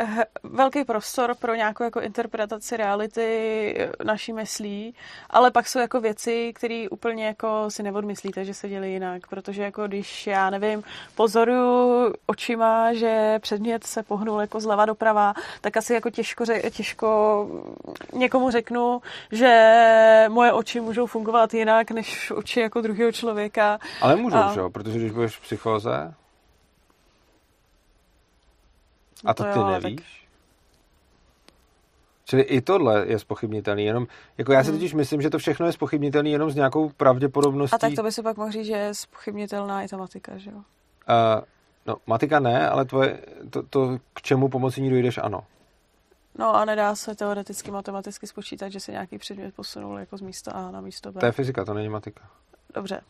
velký 0.42 0.84
prostor 0.84 1.34
pro 1.34 1.54
nějakou 1.54 1.84
jako 1.84 2.00
interpretaci 2.00 2.76
reality 2.76 3.88
naší 4.04 4.32
myslí, 4.32 4.94
ale 5.30 5.50
pak 5.50 5.68
jsou 5.68 5.78
jako 5.78 6.00
věci, 6.00 6.52
které 6.54 6.86
úplně 6.90 7.26
jako 7.26 7.70
si 7.70 7.82
neodmyslíte, 7.82 8.44
že 8.44 8.54
se 8.54 8.68
děli 8.68 8.90
jinak, 8.90 9.26
protože 9.26 9.62
jako 9.62 9.86
když 9.86 10.26
já 10.26 10.50
nevím, 10.50 10.67
pozoruju 11.14 12.14
očima, 12.26 12.94
že 12.94 13.38
předmět 13.38 13.84
se 13.84 14.02
pohnul 14.02 14.40
jako 14.40 14.60
zleva 14.60 14.86
doprava, 14.86 15.34
tak 15.60 15.76
asi 15.76 15.94
jako 15.94 16.10
těžko, 16.10 16.44
těžko 16.70 17.08
někomu 18.12 18.50
řeknu, 18.50 19.02
že 19.32 20.26
moje 20.28 20.52
oči 20.52 20.80
můžou 20.80 21.06
fungovat 21.06 21.54
jinak 21.54 21.90
než 21.90 22.30
oči 22.30 22.60
jako 22.60 22.80
druhého 22.80 23.12
člověka. 23.12 23.78
Ale 24.00 24.16
můžou, 24.16 24.36
a... 24.36 24.54
že 24.54 24.60
jo? 24.60 24.70
Protože 24.70 24.98
když 24.98 25.12
budeš 25.12 25.36
v 25.36 25.42
psychóze 25.42 26.14
a 29.24 29.34
to, 29.34 29.44
to 29.44 29.52
ty 29.52 29.58
jo, 29.58 29.66
nevíš, 29.70 29.94
tak... 29.96 30.27
Čili 32.30 32.42
i 32.42 32.60
tohle 32.60 33.06
je 33.06 33.18
spochybnitelný, 33.18 33.84
jenom, 33.84 34.06
jako 34.38 34.52
já 34.52 34.62
si 34.64 34.70
hmm. 34.70 34.78
totiž 34.78 34.94
myslím, 34.94 35.22
že 35.22 35.30
to 35.30 35.38
všechno 35.38 35.66
je 35.66 35.72
spochybnitelný 35.72 36.32
jenom 36.32 36.50
s 36.50 36.54
nějakou 36.54 36.88
pravděpodobností. 36.88 37.74
A 37.74 37.78
tak 37.78 37.92
to 37.96 38.02
by 38.02 38.12
si 38.12 38.22
pak 38.22 38.36
mohl 38.36 38.50
říct, 38.52 38.66
že 38.66 38.72
je 38.72 38.94
spochybnitelná 38.94 39.82
i 39.82 39.88
ta 39.88 39.96
matika, 39.96 40.38
že 40.38 40.50
jo? 40.50 40.56
Uh, 40.56 40.62
no, 41.86 41.96
matika 42.06 42.40
ne, 42.40 42.68
ale 42.68 42.84
tvoje, 42.84 43.18
to, 43.50 43.62
to, 43.62 43.98
k 44.14 44.22
čemu 44.22 44.48
pomocí 44.48 44.82
ní 44.82 44.90
dojdeš, 44.90 45.18
ano. 45.18 45.44
No 46.38 46.56
a 46.56 46.64
nedá 46.64 46.94
se 46.94 47.14
teoreticky 47.14 47.70
matematicky 47.70 48.26
spočítat, 48.26 48.68
že 48.68 48.80
se 48.80 48.92
nějaký 48.92 49.18
předmět 49.18 49.54
posunul 49.54 49.98
jako 49.98 50.16
z 50.16 50.20
místa 50.20 50.52
A 50.52 50.70
na 50.70 50.80
místo 50.80 51.12
B. 51.12 51.20
To 51.20 51.26
je 51.26 51.32
fyzika, 51.32 51.64
to 51.64 51.74
není 51.74 51.88
matika. 51.88 52.22
Dobře. 52.74 53.00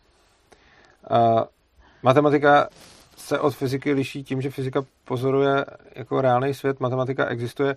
Uh, 1.11 1.43
matematika 2.03 2.69
se 3.19 3.39
od 3.39 3.55
fyziky 3.55 3.93
liší 3.93 4.25
tím, 4.25 4.41
že 4.41 4.51
fyzika 4.51 4.83
pozoruje 5.05 5.65
jako 5.95 6.21
reálný 6.21 6.55
svět, 6.55 6.81
matematika 6.81 7.27
existuje 7.27 7.77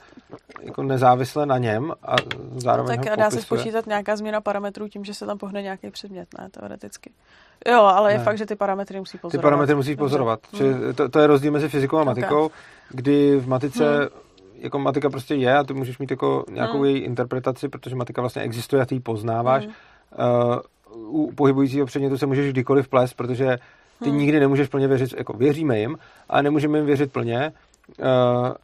jako 0.61 0.83
nezávisle 0.83 1.45
na 1.45 1.57
něm 1.57 1.91
a 2.03 2.15
zároveň 2.55 2.99
Tak 2.99 3.09
ho 3.09 3.15
dá 3.15 3.31
se 3.31 3.41
spočítat 3.41 3.87
nějaká 3.87 4.15
změna 4.15 4.41
parametrů 4.41 4.87
tím, 4.87 5.05
že 5.05 5.13
se 5.13 5.25
tam 5.25 5.37
pohne 5.37 5.61
nějaký 5.61 5.91
předmět, 5.91 6.27
ne, 6.39 6.49
teoreticky. 6.49 7.11
Jo, 7.67 7.81
ale 7.81 8.09
ne. 8.09 8.15
je 8.15 8.19
fakt, 8.19 8.37
že 8.37 8.45
ty 8.45 8.55
parametry 8.55 8.99
musí 8.99 9.17
pozorovat. 9.17 9.41
Ty 9.41 9.43
parametry 9.43 9.75
musí 9.75 9.95
pozorovat. 9.95 10.39
Hmm. 10.53 10.93
To, 10.93 11.09
to 11.09 11.19
je 11.19 11.27
rozdíl 11.27 11.51
mezi 11.51 11.69
fyzikou 11.69 11.97
a 11.97 12.03
matikou, 12.03 12.45
okay. 12.45 12.57
kdy 12.89 13.35
v 13.39 13.47
matice 13.47 13.97
hmm 13.97 14.07
jako 14.61 14.79
matika 14.79 15.09
prostě 15.09 15.35
je 15.35 15.57
a 15.57 15.63
ty 15.63 15.73
můžeš 15.73 15.97
mít 15.97 16.11
jako 16.11 16.45
nějakou 16.49 16.77
hmm. 16.77 16.85
její 16.85 16.97
interpretaci, 16.97 17.69
protože 17.69 17.95
matika 17.95 18.21
vlastně 18.21 18.41
existuje 18.41 18.81
a 18.81 18.85
ty 18.85 18.95
ji 18.95 18.99
poznáváš. 18.99 19.63
Hmm. 19.63 19.73
Uh, 21.05 21.25
u 21.25 21.31
pohybujícího 21.35 21.85
předmětu 21.85 22.17
se 22.17 22.25
můžeš 22.25 22.51
kdykoliv 22.51 22.87
plést, 22.87 23.13
protože 23.13 23.57
ty 24.03 24.09
hmm. 24.09 24.19
nikdy 24.19 24.39
nemůžeš 24.39 24.67
plně 24.67 24.87
věřit, 24.87 25.13
jako 25.17 25.33
věříme 25.33 25.79
jim, 25.79 25.97
ale 26.29 26.43
nemůžeme 26.43 26.77
jim 26.77 26.85
věřit 26.85 27.11
plně, 27.11 27.51
uh, 27.99 28.05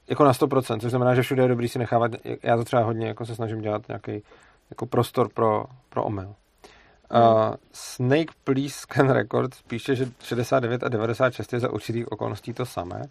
jako 0.07 0.23
na 0.23 0.31
100%, 0.31 0.79
což 0.79 0.89
znamená, 0.89 1.15
že 1.15 1.21
všude 1.21 1.43
je 1.43 1.47
dobrý 1.47 1.69
si 1.69 1.79
nechávat, 1.79 2.11
já 2.43 2.57
to 2.57 2.63
třeba 2.63 2.83
hodně 2.83 3.07
jako 3.07 3.25
se 3.25 3.35
snažím 3.35 3.61
dělat 3.61 3.87
nějaký 3.87 4.23
jako 4.69 4.85
prostor 4.85 5.29
pro, 5.33 5.65
pro 5.89 6.03
omyl. 6.03 6.35
Uh, 7.15 7.55
Snake 7.71 8.33
Please 8.43 8.69
Scan 8.69 9.09
Records 9.09 9.61
píše, 9.61 9.95
že 9.95 10.05
69 10.23 10.83
a 10.83 10.89
96 10.89 11.53
je 11.53 11.59
za 11.59 11.73
určitých 11.73 12.11
okolností 12.11 12.53
to 12.53 12.65
samé 12.65 13.01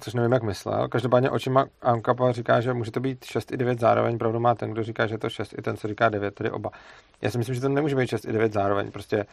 což 0.00 0.14
nevím, 0.14 0.32
jak 0.32 0.42
myslel. 0.42 0.88
Každopádně 0.88 1.30
očima 1.30 1.66
Ankapa 1.82 2.32
říká, 2.32 2.60
že 2.60 2.72
může 2.72 2.90
to 2.90 3.00
být 3.00 3.24
6 3.24 3.52
i 3.52 3.56
9 3.56 3.80
zároveň. 3.80 4.18
Pravdu 4.18 4.40
má 4.40 4.54
ten, 4.54 4.70
kdo 4.70 4.82
říká, 4.82 5.06
že 5.06 5.14
je 5.14 5.18
to 5.18 5.28
6 5.28 5.54
i 5.58 5.62
ten, 5.62 5.76
co 5.76 5.88
říká 5.88 6.08
9, 6.08 6.34
tedy 6.34 6.50
oba. 6.50 6.70
Já 7.22 7.30
si 7.30 7.38
myslím, 7.38 7.54
že 7.54 7.60
to 7.60 7.68
nemůže 7.68 7.96
být 7.96 8.08
6 8.08 8.24
i 8.24 8.32
9 8.32 8.52
zároveň. 8.52 8.90
Prostě 8.90 9.26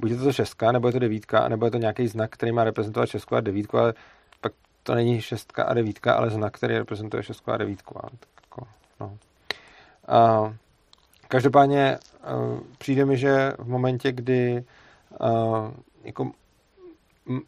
buď 0.00 0.10
je 0.10 0.16
to 0.16 0.32
šestka, 0.32 0.72
nebo 0.72 0.88
je 0.88 0.92
to 0.92 0.98
devítka, 0.98 1.48
nebo 1.48 1.64
je 1.64 1.70
to 1.70 1.78
nějaký 1.78 2.08
znak, 2.08 2.30
který 2.30 2.52
má 2.52 2.64
reprezentovat 2.64 3.08
šestku 3.08 3.36
a 3.36 3.40
devítku, 3.40 3.78
ale 3.78 3.94
pak 4.40 4.52
to 4.82 4.94
není 4.94 5.20
šestka 5.20 5.64
a 5.64 5.74
devítka, 5.74 6.14
ale 6.14 6.30
znak, 6.30 6.52
který 6.52 6.78
reprezentuje 6.78 7.22
šestku 7.22 7.50
a 7.50 7.56
devítku. 7.56 7.98
A, 7.98 8.02
tak 8.02 8.28
jako, 8.42 8.66
no. 9.00 9.18
a, 10.08 10.54
každopádně 11.28 11.96
a, 11.96 11.98
přijde 12.78 13.04
mi, 13.04 13.16
že 13.16 13.52
v 13.58 13.68
momentě, 13.68 14.12
kdy 14.12 14.64
a, 15.20 15.28
jako, 16.04 16.30
m, 17.28 17.40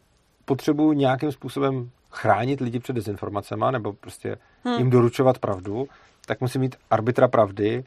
potřebuji 0.45 0.93
nějakým 0.93 1.31
způsobem 1.31 1.89
chránit 2.11 2.61
lidi 2.61 2.79
před 2.79 2.93
dezinformacemi 2.93 3.65
nebo 3.71 3.93
prostě 3.93 4.37
hmm. 4.63 4.77
jim 4.77 4.89
doručovat 4.89 5.39
pravdu, 5.39 5.87
tak 6.25 6.41
musí 6.41 6.59
mít 6.59 6.75
arbitra 6.89 7.27
pravdy 7.27 7.83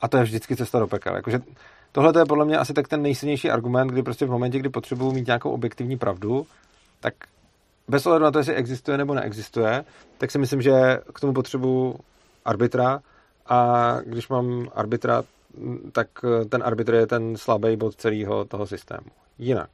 a 0.00 0.08
to 0.08 0.16
je 0.16 0.22
vždycky 0.22 0.56
cesta 0.56 0.78
do 0.78 0.86
pekel. 0.86 1.16
Jakože 1.16 1.40
tohle 1.92 2.12
je 2.18 2.24
podle 2.24 2.44
mě 2.44 2.58
asi 2.58 2.72
tak 2.72 2.88
ten 2.88 3.02
nejsilnější 3.02 3.50
argument, 3.50 3.88
kdy 3.88 4.02
prostě 4.02 4.26
v 4.26 4.30
momentě, 4.30 4.58
kdy 4.58 4.68
potřebuji 4.68 5.12
mít 5.12 5.26
nějakou 5.26 5.50
objektivní 5.50 5.96
pravdu, 5.98 6.46
tak 7.00 7.14
bez 7.88 8.06
ohledu 8.06 8.24
na 8.24 8.30
to, 8.30 8.38
jestli 8.38 8.54
existuje 8.54 8.98
nebo 8.98 9.14
neexistuje, 9.14 9.84
tak 10.18 10.30
si 10.30 10.38
myslím, 10.38 10.62
že 10.62 10.98
k 11.14 11.20
tomu 11.20 11.32
potřebuji 11.32 11.98
arbitra 12.44 13.00
a 13.46 13.96
když 14.06 14.28
mám 14.28 14.68
arbitra, 14.74 15.22
tak 15.92 16.08
ten 16.48 16.62
arbitr 16.62 16.94
je 16.94 17.06
ten 17.06 17.36
slabý 17.36 17.76
bod 17.76 17.94
celého 17.94 18.44
toho 18.44 18.66
systému. 18.66 19.06
Jinak. 19.38 19.70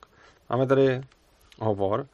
Máme 0.50 0.66
tady 0.66 1.00
hovor, 1.58 2.06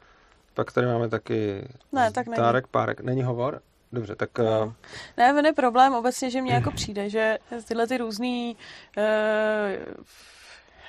pak 0.53 0.71
tady 0.71 0.87
máme 0.87 1.09
taky 1.09 1.67
ne, 1.91 2.11
tak 2.11 2.27
není. 2.27 2.35
Tárek 2.35 2.67
Párek. 2.67 3.01
Není 3.01 3.23
hovor? 3.23 3.61
Dobře, 3.95 4.15
tak... 4.15 4.37
No. 4.37 4.65
Uh... 4.65 4.73
Ne, 5.17 5.41
ne 5.41 5.53
problém 5.53 5.93
obecně, 5.93 6.29
že 6.29 6.41
mně 6.41 6.53
jako 6.53 6.71
přijde, 6.71 7.09
že 7.09 7.37
tyhle 7.67 7.87
ty 7.87 7.97
různý 7.97 8.57
uh, 8.97 9.03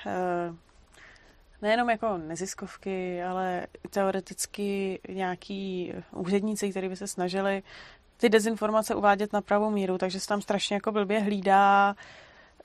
uh, 0.05 0.55
nejenom 1.61 1.89
jako 1.89 2.17
neziskovky, 2.17 3.23
ale 3.23 3.67
teoreticky 3.89 4.99
nějaký 5.09 5.93
úředníci, 6.11 6.69
kteří 6.71 6.89
by 6.89 6.95
se 6.95 7.07
snažili 7.07 7.63
ty 8.17 8.29
dezinformace 8.29 8.95
uvádět 8.95 9.33
na 9.33 9.41
pravou 9.41 9.69
míru, 9.69 9.97
takže 9.97 10.19
se 10.19 10.27
tam 10.27 10.41
strašně 10.41 10.75
jako 10.75 10.91
blbě 10.91 11.19
hlídá 11.19 11.95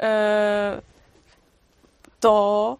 e, 0.03 0.81
to, 2.21 2.77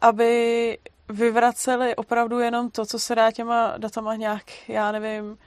aby 0.00 0.78
vyvraceli 1.08 1.96
opravdu 1.96 2.38
jenom 2.38 2.70
to, 2.70 2.86
co 2.86 2.98
se 2.98 3.14
dá 3.14 3.30
těma 3.30 3.74
datama 3.78 4.16
nějak, 4.16 4.68
já 4.68 4.92
nevím, 4.92 5.38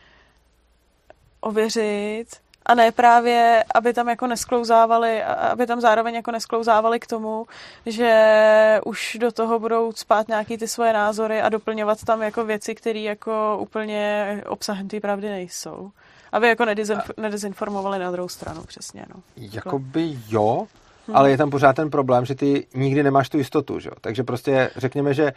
ověřit 1.46 2.28
a 2.66 2.76
ne 2.76 2.92
právě, 2.92 3.64
aby 3.76 3.94
tam 3.94 4.10
jako 4.10 4.28
nesklouzávali, 4.28 5.24
aby 5.24 5.68
tam 5.68 5.82
zároveň 5.82 6.16
jako 6.16 6.32
nesklouzávali 6.32 7.00
k 7.00 7.08
tomu, 7.08 7.46
že 7.86 8.80
už 8.86 9.18
do 9.20 9.32
toho 9.32 9.60
budou 9.60 9.92
spát 9.92 10.28
nějaký 10.28 10.58
ty 10.58 10.68
svoje 10.68 10.94
názory 10.94 11.42
a 11.42 11.50
doplňovat 11.50 12.04
tam 12.04 12.22
jako 12.22 12.46
věci, 12.46 12.76
které 12.76 13.00
jako 13.00 13.58
úplně 13.62 14.42
obsahem 14.48 14.88
té 14.88 15.00
pravdy 15.00 15.30
nejsou. 15.30 15.92
Aby 16.32 16.48
jako 16.48 16.64
nedezinf- 16.64 17.14
nedezinformovali 17.18 18.00
na 18.00 18.12
druhou 18.12 18.30
stranu, 18.30 18.64
přesně. 18.64 19.06
No. 19.16 19.22
Jakoby 19.38 20.18
jo, 20.28 20.68
hmm. 21.08 21.16
ale 21.16 21.32
je 21.32 21.38
tam 21.38 21.50
pořád 21.50 21.76
ten 21.76 21.90
problém, 21.90 22.26
že 22.26 22.36
ty 22.36 22.68
nikdy 22.74 23.04
nemáš 23.04 23.30
tu 23.30 23.38
jistotu, 23.38 23.80
že? 23.80 23.90
takže 24.02 24.24
prostě 24.24 24.70
řekněme, 24.76 25.14
že 25.14 25.26
eh, 25.26 25.34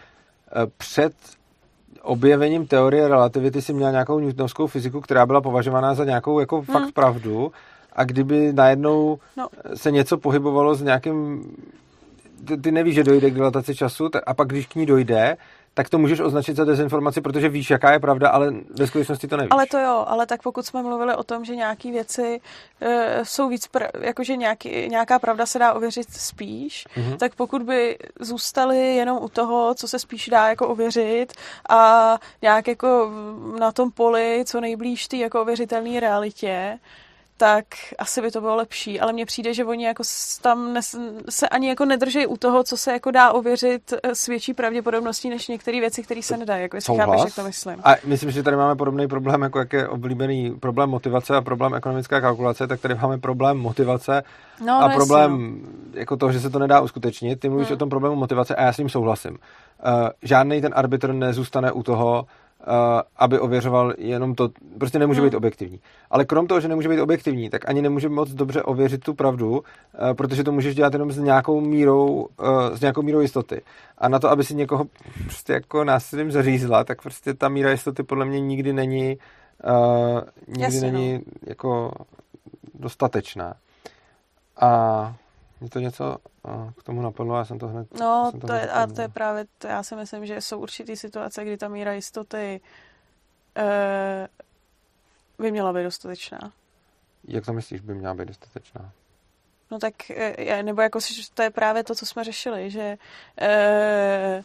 před 0.79 1.13
objevením 2.09 2.67
teorie 2.67 3.09
relativity 3.09 3.63
si 3.63 3.73
měla 3.73 3.91
nějakou 3.91 4.19
newtonovskou 4.19 4.67
fyziku, 4.67 5.01
která 5.01 5.27
byla 5.27 5.41
považovaná 5.41 5.95
za 5.95 6.05
nějakou 6.05 6.41
jako 6.41 6.57
hmm. 6.57 6.65
fakt 6.65 6.93
pravdu 6.93 7.53
a 7.93 8.05
kdyby 8.05 8.53
najednou 8.53 9.19
no. 9.37 9.49
se 9.75 9.91
něco 9.91 10.19
pohybovalo 10.19 10.75
s 10.75 10.83
nějakým 10.83 11.45
ty, 12.45 12.57
ty 12.57 12.73
nevíš, 12.73 12.95
že 12.95 13.05
dojde 13.05 13.31
k 13.31 13.35
dilataci 13.35 13.75
času 13.75 14.11
a 14.27 14.35
pak 14.35 14.49
když 14.49 14.67
k 14.67 14.75
ní 14.75 14.87
dojde, 14.87 15.37
tak 15.79 15.89
to 15.89 15.99
můžeš 15.99 16.21
označit 16.21 16.57
za 16.57 16.65
dezinformaci, 16.65 17.21
protože 17.21 17.49
víš, 17.49 17.71
jaká 17.71 17.93
je 17.93 17.99
pravda, 17.99 18.29
ale 18.29 18.53
ve 18.79 18.87
skutečnosti 18.87 19.29
to 19.29 19.37
nevíš. 19.37 19.51
Ale 19.51 19.67
to 19.67 19.79
jo, 19.79 20.05
ale 20.09 20.27
tak 20.27 20.43
pokud 20.43 20.67
jsme 20.67 20.83
mluvili 20.83 21.15
o 21.15 21.25
tom, 21.25 21.45
že 21.45 21.57
nějaké 21.57 21.91
věci 21.91 22.41
e, 22.81 23.25
jsou 23.25 23.49
víc, 23.49 23.69
pr- 23.69 23.89
jakože 24.01 24.37
nějaký, 24.37 24.89
nějaká 24.89 25.19
pravda 25.19 25.47
se 25.47 25.59
dá 25.59 25.73
ověřit 25.73 26.11
spíš, 26.11 26.87
mm-hmm. 26.97 27.17
tak 27.17 27.35
pokud 27.35 27.63
by 27.63 27.99
zůstali 28.21 28.97
jenom 28.97 29.19
u 29.23 29.29
toho, 29.29 29.75
co 29.75 29.89
se 29.89 29.99
spíš 29.99 30.29
dá 30.29 30.49
jako 30.49 30.69
ověřit 30.69 31.33
a 31.69 32.19
nějak 32.43 32.69
jako 32.69 33.11
na 33.59 33.73
tom 33.73 33.91
poli, 33.91 34.45
co 34.47 34.61
nejblíž 34.61 35.09
ty 35.09 35.19
jako 35.19 35.43
ověřitelné 35.43 36.01
realitě, 36.01 36.79
tak 37.39 37.65
asi 37.99 38.23
by 38.23 38.31
to 38.31 38.41
bylo 38.41 38.57
lepší, 38.57 39.01
ale 39.01 39.13
mně 39.13 39.27
přijde, 39.27 39.55
že 39.55 39.65
oni 39.65 39.85
jako 39.85 40.03
tam 40.43 40.73
nes, 40.73 40.97
se 41.29 41.49
ani 41.49 41.69
jako 41.69 41.85
nedrží 41.85 42.27
u 42.27 42.37
toho, 42.37 42.65
co 42.65 42.77
se 42.77 42.93
jako 42.93 43.11
dá 43.11 43.33
ověřit 43.33 43.93
eh, 44.03 44.15
s 44.15 44.27
větší 44.27 44.55
pravděpodobností 44.55 45.31
než 45.31 45.49
některé 45.49 45.81
věci, 45.81 46.03
které 46.03 46.23
se 46.23 46.37
nedají, 46.37 46.63
jako 46.63 46.77
jestli 46.77 46.97
chápeš, 46.97 47.21
jak 47.25 47.35
to 47.35 47.45
myslím. 47.45 47.81
A 47.85 47.95
myslím, 48.05 48.31
že 48.31 48.43
tady 48.43 48.57
máme 48.57 48.77
podobný 48.77 49.09
problém, 49.09 49.43
jako 49.43 49.59
jak 49.59 49.73
je 49.73 49.89
oblíbený 49.89 50.51
problém 50.61 50.91
motivace 50.91 51.37
a 51.37 51.41
problém 51.41 51.75
ekonomická 51.75 52.21
kalkulace, 52.21 52.67
tak 52.67 52.81
tady 52.81 52.95
máme 52.95 53.19
problém 53.19 53.57
motivace 53.57 54.23
no, 54.65 54.83
a 54.83 54.89
no 54.89 54.95
problém 54.95 55.61
no. 55.63 56.01
jako 56.01 56.17
toho, 56.17 56.33
že 56.33 56.41
se 56.41 56.51
to 56.51 56.59
nedá 56.59 56.81
uskutečnit. 56.81 57.41
Ty 57.41 57.49
mluvíš 57.49 57.69
hmm. 57.69 57.75
o 57.75 57.79
tom 57.79 57.89
problému 57.89 58.17
motivace 58.17 58.57
a 58.57 58.63
já 58.63 58.73
s 58.73 58.79
ním 58.79 58.89
souhlasím. 58.89 59.31
Uh, 59.33 60.09
žádný 60.23 60.61
ten 60.61 60.73
arbitr 60.77 61.13
nezůstane 61.13 61.73
u 61.73 61.83
toho, 61.83 62.27
aby 63.17 63.39
ověřoval 63.39 63.95
jenom 63.99 64.35
to, 64.35 64.49
prostě 64.79 64.99
nemůže 64.99 65.21
hmm. 65.21 65.31
být 65.31 65.37
objektivní. 65.37 65.81
Ale 66.11 66.25
krom 66.25 66.47
toho, 66.47 66.61
že 66.61 66.69
nemůže 66.69 66.89
být 66.89 67.01
objektivní, 67.01 67.51
tak 67.51 67.69
ani 67.69 67.83
nemůže 67.83 68.09
moc 68.09 68.31
dobře 68.31 68.63
ověřit 68.63 69.05
tu 69.05 69.15
pravdu, 69.15 69.63
protože 70.17 70.45
to 70.45 70.53
můžeš 70.53 70.75
dělat 70.75 70.93
jenom 70.93 71.13
s 71.13 71.19
nějakou 71.19 71.61
mírou, 71.61 72.29
s 72.73 72.81
nějakou 72.81 73.03
mírou 73.03 73.21
jistoty. 73.21 73.63
A 73.99 74.09
na 74.09 74.19
to, 74.19 74.31
aby 74.31 74.45
si 74.45 74.55
někoho 74.55 74.87
prostě 75.25 75.53
jako 75.53 75.85
násilím 75.85 76.33
zařízla, 76.33 76.85
tak 76.85 77.03
prostě 77.03 77.35
ta 77.35 77.49
míra 77.49 77.71
jistoty 77.71 78.03
podle 78.03 78.25
mě 78.25 78.41
nikdy 78.41 78.73
není, 78.73 79.19
nikdy 80.49 80.63
Jasně, 80.63 80.93
není 80.93 81.13
no. 81.13 81.21
jako 81.47 81.93
dostatečná. 82.75 83.55
A 84.61 85.15
mě 85.61 85.71
to 85.71 85.81
něco 85.81 86.17
k 86.79 86.83
tomu 86.83 87.03
napadlo, 87.03 87.37
já 87.37 87.45
jsem 87.45 87.59
to 87.59 87.69
hned... 87.69 88.01
No, 88.01 88.33
to, 88.41 88.47
to 88.47 88.53
je, 88.53 88.71
a 88.71 88.87
to 88.87 89.01
je 89.01 89.09
právě, 89.09 89.47
to 89.59 89.67
já 89.67 89.83
si 89.83 89.97
myslím, 89.97 90.27
že 90.27 90.41
jsou 90.41 90.59
určitý 90.59 90.97
situace, 90.97 91.45
kdy 91.45 91.57
ta 91.57 91.69
míra 91.69 91.93
jistoty 91.93 92.61
e, 93.57 94.29
by 95.39 95.51
měla 95.51 95.73
být 95.73 95.83
dostatečná. 95.83 96.53
Jak 97.25 97.47
to 97.47 97.53
myslíš, 97.53 97.81
by 97.81 97.95
měla 97.95 98.15
být 98.15 98.29
dostatečná? 98.29 98.93
No 99.71 99.79
tak, 99.79 100.11
e, 100.11 100.63
nebo 100.63 100.83
jako 100.83 100.99
to 101.35 101.43
je 101.43 101.51
právě 101.51 101.85
to, 101.85 101.95
co 101.95 102.07
jsme 102.07 102.25
řešili, 102.25 102.71
že 102.71 102.99
e, 103.41 104.43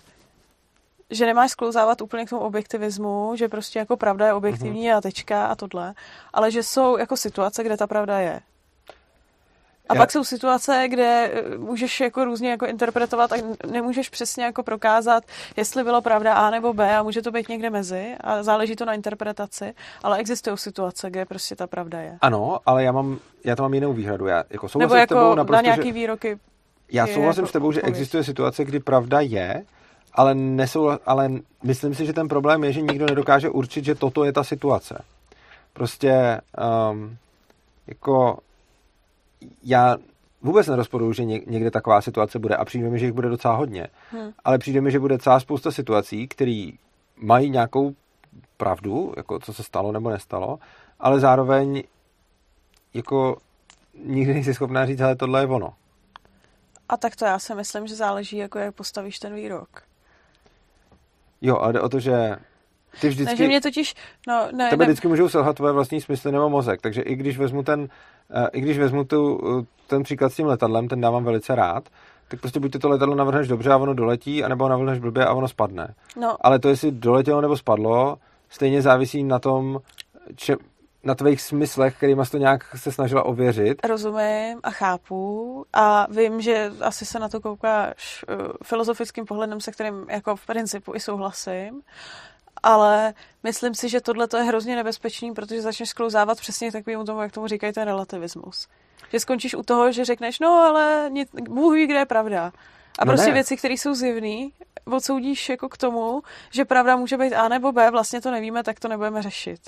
že 1.10 1.26
nemáš 1.26 1.52
sklouzávat 1.52 2.02
úplně 2.02 2.26
k 2.26 2.30
tomu 2.30 2.42
objektivismu, 2.42 3.36
že 3.36 3.48
prostě 3.48 3.80
jako 3.80 3.98
pravda 3.98 4.26
je 4.26 4.34
objektivní 4.34 4.88
mm-hmm. 4.88 4.98
a 4.98 5.02
tečka 5.02 5.46
a 5.46 5.56
tohle, 5.56 5.94
ale 6.34 6.52
že 6.52 6.64
jsou 6.64 6.98
jako 6.98 7.18
situace, 7.18 7.64
kde 7.64 7.78
ta 7.78 7.88
pravda 7.88 8.20
je. 8.20 8.42
A 9.90 9.96
Já... 9.96 10.02
pak 10.02 10.12
jsou 10.12 10.24
situace, 10.24 10.86
kde 10.88 11.32
eh, 11.34 11.58
můžeš 11.58 12.00
jako 12.00 12.26
různě 12.26 12.50
jako 12.50 12.66
interpretovat 12.66 13.32
a 13.32 13.36
nemůžeš 13.72 14.10
přesně 14.10 14.44
jako 14.44 14.64
prokázat, 14.64 15.24
jestli 15.58 15.84
bylo 15.84 16.02
pravda 16.02 16.34
A 16.34 16.50
nebo 16.50 16.74
B 16.74 16.98
a 16.98 17.04
může 17.04 17.22
to 17.22 17.32
být 17.32 17.50
někde 17.50 17.70
mezi 17.70 18.16
a 18.22 18.44
záleží 18.44 18.76
to 18.76 18.86
na 18.86 18.94
interpretaci, 18.94 19.74
ale 20.04 20.18
existují 20.18 20.58
situace, 20.58 21.10
kde 21.10 21.26
prostě 21.26 21.56
ta 21.56 21.68
pravda 21.68 22.02
je. 22.02 22.18
Ano, 22.22 22.60
ale 22.66 22.84
já 22.84 22.92
mám, 22.92 23.20
já 23.44 23.56
to 23.56 23.64
mám 23.64 23.74
jinou 23.74 23.94
výhradu. 23.94 24.28
Já 24.28 24.44
jako 24.50 24.70
souhlasím 24.70 24.80
nebo 24.80 24.96
jako 24.96 25.14
s 25.14 25.18
tebou 25.18 25.36
naprosto, 25.36 25.56
na 25.56 25.62
nějaký 25.62 25.88
že... 25.88 25.94
výroky 25.94 26.40
já 26.94 27.08
souhlasím 27.08 27.42
jako 27.42 27.50
s 27.50 27.52
tebou, 27.52 27.72
že 27.72 27.82
existuje 27.82 28.24
situace, 28.24 28.66
kdy 28.66 28.80
pravda 28.80 29.20
je, 29.20 29.64
ale, 30.14 30.36
nesou, 30.36 30.92
ale 31.06 31.30
myslím 31.64 31.96
si, 31.96 32.06
že 32.06 32.14
ten 32.14 32.28
problém 32.28 32.64
je, 32.64 32.72
že 32.72 32.82
nikdo 32.82 33.06
nedokáže 33.06 33.50
určit, 33.50 33.86
že 33.86 33.96
toto 33.96 34.24
je 34.24 34.34
ta 34.34 34.44
situace. 34.44 35.04
Prostě 35.74 36.42
um, 36.92 37.18
jako 37.88 38.38
já 39.64 39.98
vůbec 40.42 40.68
nerozporuju, 40.68 41.14
že 41.14 41.26
někde 41.26 41.72
taková 41.72 42.02
situace 42.02 42.40
bude 42.40 42.56
a 42.56 42.66
přijde 42.66 42.90
mi, 42.90 43.00
že 43.00 43.06
jich 43.06 43.14
bude 43.14 43.30
docela 43.30 43.56
hodně. 43.56 43.88
Hmm. 44.12 44.32
Ale 44.44 44.58
přijde 44.58 44.82
mi, 44.82 44.92
že 44.92 45.00
bude 45.00 45.18
celá 45.18 45.40
spousta 45.40 45.72
situací, 45.72 46.28
které 46.28 46.70
mají 47.18 47.50
nějakou 47.50 47.96
pravdu, 48.58 49.14
jako 49.18 49.40
co 49.40 49.54
se 49.54 49.64
stalo 49.64 49.92
nebo 49.92 50.10
nestalo, 50.10 50.60
ale 51.00 51.20
zároveň 51.20 51.84
jako 52.94 53.38
nikdy 54.06 54.34
nejsi 54.34 54.54
schopná 54.54 54.86
říct, 54.86 55.02
ale 55.02 55.16
tohle 55.16 55.42
je 55.42 55.48
ono. 55.48 55.74
A 56.90 56.98
tak 56.98 57.16
to 57.16 57.26
já 57.26 57.40
si 57.40 57.56
myslím, 57.56 57.88
že 57.88 57.96
záleží, 57.96 58.38
jako 58.38 58.60
jak 58.60 58.76
postavíš 58.76 59.20
ten 59.20 59.36
výrok. 59.36 59.84
Jo, 61.42 61.58
ale 61.58 61.74
jde 61.74 61.82
o 61.82 61.90
to, 61.90 62.00
že 62.00 62.36
ty 63.02 63.10
vždycky... 63.10 63.26
Takže 63.26 63.48
mě 63.48 63.62
totiž... 63.62 63.96
No, 64.28 64.48
ne, 64.52 64.70
tebe 64.70 64.86
ne. 64.86 64.92
vždycky 64.92 65.08
můžou 65.08 65.30
selhat 65.30 65.56
tvoje 65.56 65.74
vlastní 65.74 66.02
smysly 66.02 66.32
nebo 66.32 66.50
mozek, 66.50 66.82
takže 66.82 67.02
i 67.02 67.16
když 67.16 67.38
vezmu 67.38 67.64
ten, 67.64 67.80
uh, 67.82 67.88
i 68.54 68.62
když 68.62 68.78
vezmu 68.78 69.04
tu, 69.04 69.36
uh, 69.36 69.64
ten 69.88 70.04
příklad 70.04 70.34
s 70.34 70.36
tím 70.36 70.46
letadlem, 70.46 70.88
ten 70.88 71.02
dávám 71.02 71.24
velice 71.24 71.56
rád, 71.56 71.90
tak 72.28 72.40
prostě 72.40 72.60
buď 72.60 72.72
to 72.82 72.90
letadlo 72.90 73.16
navrhneš 73.16 73.48
dobře 73.48 73.72
a 73.72 73.78
ono 73.78 73.94
doletí, 73.94 74.44
anebo 74.44 74.70
navrhneš 74.70 75.00
blbě 75.00 75.26
a 75.26 75.34
ono 75.34 75.48
spadne. 75.48 75.94
No. 76.18 76.38
Ale 76.42 76.60
to, 76.60 76.70
jestli 76.70 76.92
doletělo 76.92 77.42
nebo 77.42 77.58
spadlo, 77.58 78.18
stejně 78.50 78.82
závisí 78.82 79.24
na 79.24 79.40
tom, 79.40 79.80
če, 80.36 80.56
na 81.04 81.16
tvých 81.16 81.42
smyslech, 81.42 81.98
kterýma 81.98 82.26
jsi 82.26 82.32
to 82.32 82.38
nějak 82.38 82.64
se 82.76 82.92
snažila 82.92 83.24
ověřit. 83.26 83.86
Rozumím 83.86 84.60
a 84.64 84.72
chápu 84.72 85.66
a 85.74 86.08
vím, 86.12 86.42
že 86.42 86.72
asi 86.82 87.06
se 87.06 87.20
na 87.20 87.30
to 87.30 87.42
koukáš 87.42 88.26
uh, 88.30 88.48
filozofickým 88.64 89.26
pohledem, 89.26 89.62
se 89.62 89.72
kterým 89.72 90.06
jako 90.10 90.36
v 90.36 90.46
principu 90.46 90.96
i 90.96 91.00
souhlasím, 91.00 91.82
ale 92.64 93.14
myslím 93.44 93.76
si, 93.76 93.90
že 93.90 94.02
tohle 94.02 94.28
je 94.38 94.44
hrozně 94.44 94.76
nebezpečný, 94.76 95.34
protože 95.34 95.62
začneš 95.62 95.90
sklouzávat 95.90 96.40
přesně 96.40 96.72
takovým 96.72 97.06
tomu, 97.06 97.22
jak 97.22 97.32
tomu 97.32 97.48
říkají 97.48 97.74
ten 97.74 97.84
relativismus. 97.84 98.68
Že 99.12 99.20
skončíš 99.20 99.56
u 99.56 99.64
toho, 99.64 99.92
že 99.92 100.06
řekneš, 100.06 100.40
no 100.40 100.50
ale 100.50 101.10
nic, 101.10 101.30
Bůh 101.50 101.76
ví, 101.76 101.86
kde 101.86 101.98
je 101.98 102.06
pravda. 102.06 102.52
A 103.00 103.06
no 103.06 103.12
prostě 103.12 103.28
ne. 103.28 103.34
věci, 103.34 103.58
které 103.58 103.74
jsou 103.74 103.94
zjevné, 103.94 104.50
odsoudíš 104.86 105.50
jako 105.50 105.70
k 105.70 105.78
tomu, 105.78 106.22
že 106.52 106.66
pravda 106.66 106.96
může 106.96 107.18
být 107.18 107.34
A 107.34 107.48
nebo 107.48 107.72
B, 107.72 107.92
vlastně 107.92 108.22
to 108.22 108.32
nevíme, 108.32 108.64
tak 108.64 108.80
to 108.80 108.88
nebudeme 108.88 109.22
řešit. 109.22 109.60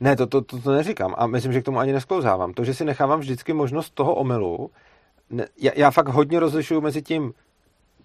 Ne, 0.00 0.16
to, 0.16 0.26
to, 0.26 0.40
to, 0.40 0.60
to 0.60 0.72
neříkám 0.72 1.14
a 1.18 1.26
myslím, 1.26 1.52
že 1.52 1.60
k 1.60 1.64
tomu 1.64 1.78
ani 1.78 1.92
nesklouzávám. 1.92 2.52
To, 2.52 2.64
že 2.64 2.74
si 2.74 2.84
nechávám 2.84 3.20
vždycky 3.20 3.52
možnost 3.52 3.90
toho 3.90 4.14
omylu, 4.14 4.70
ne, 5.30 5.46
já, 5.58 5.72
já 5.76 5.90
fakt 5.90 6.08
hodně 6.08 6.40
rozlišuju 6.40 6.80
mezi 6.80 7.02
tím, 7.02 7.32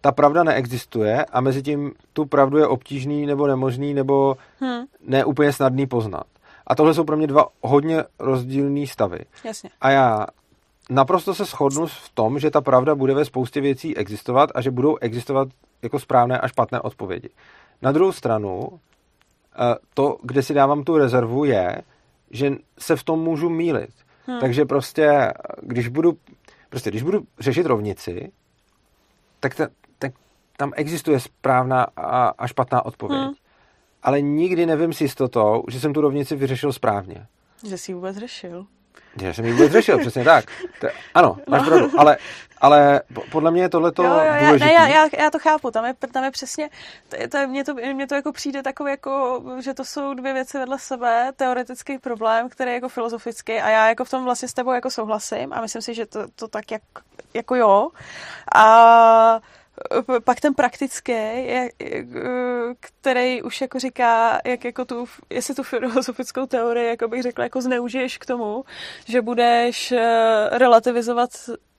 ta 0.05 0.11
pravda 0.11 0.43
neexistuje 0.43 1.25
a 1.25 1.41
mezi 1.41 1.63
tím 1.63 1.93
tu 2.13 2.25
pravdu 2.25 2.57
je 2.57 2.67
obtížný 2.67 3.25
nebo 3.25 3.47
nemožný 3.47 3.93
nebo 3.93 4.37
hmm. 4.59 4.85
neúplně 5.01 5.53
snadný 5.53 5.87
poznat. 5.87 6.23
A 6.67 6.75
tohle 6.75 6.93
jsou 6.93 7.03
pro 7.03 7.17
mě 7.17 7.27
dva 7.27 7.47
hodně 7.61 8.03
rozdílné 8.19 8.87
stavy. 8.87 9.19
Jasně. 9.43 9.69
A 9.81 9.89
já 9.89 10.27
naprosto 10.89 11.33
se 11.33 11.45
shodnu 11.45 11.87
v 11.87 12.09
tom, 12.13 12.39
že 12.39 12.51
ta 12.51 12.61
pravda 12.61 12.95
bude 12.95 13.13
ve 13.13 13.25
spoustě 13.25 13.61
věcí 13.61 13.97
existovat 13.97 14.49
a 14.55 14.61
že 14.61 14.71
budou 14.71 14.97
existovat 15.01 15.47
jako 15.81 15.99
správné 15.99 16.39
a 16.39 16.47
špatné 16.47 16.81
odpovědi. 16.81 17.29
Na 17.81 17.91
druhou 17.91 18.11
stranu, 18.11 18.69
eh, 18.69 19.75
to, 19.93 20.17
kde 20.21 20.43
si 20.43 20.53
dávám 20.53 20.83
tu 20.83 20.97
rezervu, 20.97 21.45
je, 21.45 21.81
že 22.31 22.51
se 22.79 22.95
v 22.95 23.03
tom 23.03 23.19
můžu 23.19 23.49
mílit. 23.49 23.91
Hmm. 24.25 24.39
Takže 24.39 24.65
prostě, 24.65 25.33
když 25.61 25.87
budu, 25.87 26.17
prostě, 26.69 26.89
když 26.89 27.03
budu 27.03 27.23
řešit 27.39 27.65
rovnici, 27.65 28.31
tak 29.39 29.55
ta, 29.55 29.67
tam 30.57 30.71
existuje 30.75 31.19
správná 31.19 31.87
a, 31.97 32.27
a 32.27 32.47
špatná 32.47 32.85
odpověď. 32.85 33.21
Hmm. 33.21 33.33
Ale 34.03 34.21
nikdy 34.21 34.65
nevím 34.65 34.93
s 34.93 35.01
jistotou, 35.01 35.63
že 35.69 35.79
jsem 35.79 35.93
tu 35.93 36.01
rovnici 36.01 36.35
vyřešil 36.35 36.73
správně. 36.73 37.27
Že 37.67 37.77
jsi 37.77 37.91
ji 37.91 37.95
vůbec 37.95 38.17
řešil. 38.17 38.65
Že 39.21 39.33
jsem 39.33 39.45
ji 39.45 39.51
vůbec 39.51 39.71
řešil, 39.71 39.99
přesně 39.99 40.23
tak. 40.23 40.45
To, 40.81 40.87
ano, 41.13 41.37
máš 41.49 41.61
no. 41.61 41.67
pravdu, 41.67 41.99
ale, 41.99 42.17
ale 42.57 43.01
podle 43.31 43.51
mě 43.51 43.61
je 43.61 43.69
tohleto 43.69 44.03
jo, 44.03 44.09
jo, 44.09 44.45
důležitý. 44.45 44.73
Já, 44.73 44.87
já, 44.87 45.09
já, 45.19 45.31
to 45.31 45.39
chápu, 45.39 45.71
tam 45.71 45.85
je, 45.85 45.93
tam 46.11 46.23
je 46.23 46.31
přesně, 46.31 46.69
to, 47.09 47.17
to, 47.27 47.47
mně, 47.47 47.63
to, 47.63 47.73
mně 47.73 48.07
to 48.07 48.15
jako 48.15 48.31
přijde 48.31 48.63
takové 48.63 48.91
jako, 48.91 49.43
že 49.59 49.73
to 49.73 49.85
jsou 49.85 50.13
dvě 50.13 50.33
věci 50.33 50.57
vedle 50.57 50.79
sebe, 50.79 51.31
teoretický 51.35 51.97
problém, 51.97 52.49
který 52.49 52.71
je 52.71 52.75
jako 52.75 52.89
filozofický 52.89 53.53
a 53.53 53.69
já 53.69 53.89
jako 53.89 54.05
v 54.05 54.09
tom 54.09 54.23
vlastně 54.23 54.47
s 54.47 54.53
tebou 54.53 54.71
jako 54.71 54.89
souhlasím 54.89 55.53
a 55.53 55.61
myslím 55.61 55.81
si, 55.81 55.93
že 55.93 56.05
to, 56.05 56.19
to 56.35 56.47
tak 56.47 56.71
jak, 56.71 56.81
jako 57.33 57.55
jo. 57.55 57.89
A 58.55 59.39
pak 60.23 60.39
ten 60.39 60.53
praktický, 60.53 61.13
který 62.79 63.41
už 63.41 63.61
jako 63.61 63.79
říká, 63.79 64.39
jak 64.45 64.65
jako 64.65 64.85
tu, 64.85 65.05
jestli 65.29 65.55
tu 65.55 65.63
filozofickou 65.63 66.45
teorii, 66.45 66.87
jako 66.87 67.07
bych 67.07 67.21
řekla, 67.23 67.43
jako 67.43 67.61
zneužiješ 67.61 68.17
k 68.17 68.25
tomu, 68.25 68.65
že 69.05 69.21
budeš 69.21 69.91
eh, 69.91 70.49
relativizovat 70.51 71.29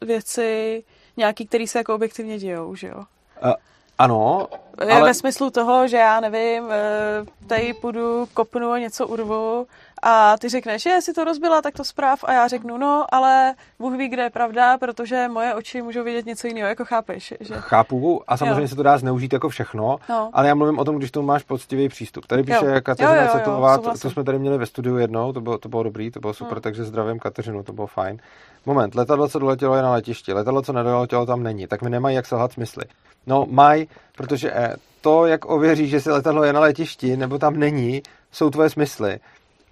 věci 0.00 0.84
nějaký, 1.16 1.46
který 1.46 1.66
se 1.66 1.78
jako 1.78 1.94
objektivně 1.94 2.38
dějou, 2.38 2.74
že 2.74 2.88
jo? 2.88 3.04
Uh, 3.44 3.52
ano, 3.98 4.48
ale... 4.78 5.02
Ve 5.02 5.14
smyslu 5.14 5.50
toho, 5.50 5.88
že 5.88 5.96
já 5.96 6.20
nevím, 6.20 6.64
eh, 6.70 7.46
tady 7.46 7.74
půjdu, 7.74 8.28
kopnu 8.34 8.70
a 8.70 8.78
něco 8.78 9.06
urvu 9.06 9.66
a 10.08 10.36
ty 10.38 10.48
řekneš, 10.48 10.82
že 10.82 11.00
si 11.00 11.12
to 11.12 11.24
rozbila, 11.24 11.62
tak 11.62 11.74
to 11.74 11.84
zpráv 11.84 12.24
a 12.24 12.32
já 12.32 12.48
řeknu, 12.48 12.78
no, 12.78 13.04
ale 13.12 13.54
Bůh 13.78 13.96
ví, 13.96 14.08
kde 14.08 14.22
je 14.22 14.30
pravda, 14.30 14.78
protože 14.78 15.28
moje 15.28 15.54
oči 15.54 15.82
můžou 15.82 16.04
vidět 16.04 16.26
něco 16.26 16.46
jiného, 16.46 16.68
jako 16.68 16.84
chápeš. 16.84 17.34
Že... 17.40 17.54
Chápu 17.54 18.22
a 18.26 18.36
samozřejmě 18.36 18.62
jo. 18.62 18.68
se 18.68 18.76
to 18.76 18.82
dá 18.82 18.98
zneužít 18.98 19.32
jako 19.32 19.48
všechno, 19.48 19.96
no. 20.08 20.30
ale 20.32 20.48
já 20.48 20.54
mluvím 20.54 20.78
o 20.78 20.84
tom, 20.84 20.98
když 20.98 21.10
to 21.10 21.22
máš 21.22 21.42
poctivý 21.42 21.88
přístup. 21.88 22.26
Tady 22.26 22.42
píše 22.42 22.66
jo. 22.66 22.80
Kateřina 22.82 23.28
Cetová, 23.28 23.78
to, 23.78 23.98
to 23.98 24.10
jsme 24.10 24.24
tady 24.24 24.38
měli 24.38 24.58
ve 24.58 24.66
studiu 24.66 24.96
jednou, 24.96 25.32
to 25.32 25.40
bylo, 25.40 25.58
to 25.58 25.68
bylo 25.68 25.82
dobrý, 25.82 26.10
to 26.10 26.20
bylo 26.20 26.34
super, 26.34 26.54
hmm. 26.54 26.62
takže 26.62 26.84
zdravím 26.84 27.18
Kateřinu, 27.18 27.62
to 27.62 27.72
bylo 27.72 27.86
fajn. 27.86 28.18
Moment, 28.66 28.94
letadlo, 28.94 29.28
co 29.28 29.38
doletělo, 29.38 29.76
je 29.76 29.82
na 29.82 29.92
letišti, 29.92 30.32
letadlo, 30.32 30.62
co 30.62 30.72
nedoletělo, 30.72 31.26
tam 31.26 31.42
není, 31.42 31.66
tak 31.66 31.82
mi 31.82 31.90
nemají 31.90 32.16
jak 32.16 32.26
selhat 32.26 32.52
smysly. 32.52 32.84
No, 33.26 33.46
mají, 33.50 33.88
protože 34.16 34.52
eh, 34.54 34.76
to, 35.00 35.26
jak 35.26 35.44
ověří, 35.44 35.88
že 35.88 36.00
si 36.00 36.10
letadlo 36.10 36.44
je 36.44 36.52
na 36.52 36.60
letišti, 36.60 37.16
nebo 37.16 37.38
tam 37.38 37.56
není, 37.56 38.02
jsou 38.32 38.50
tvoje 38.50 38.70
smysly. 38.70 39.18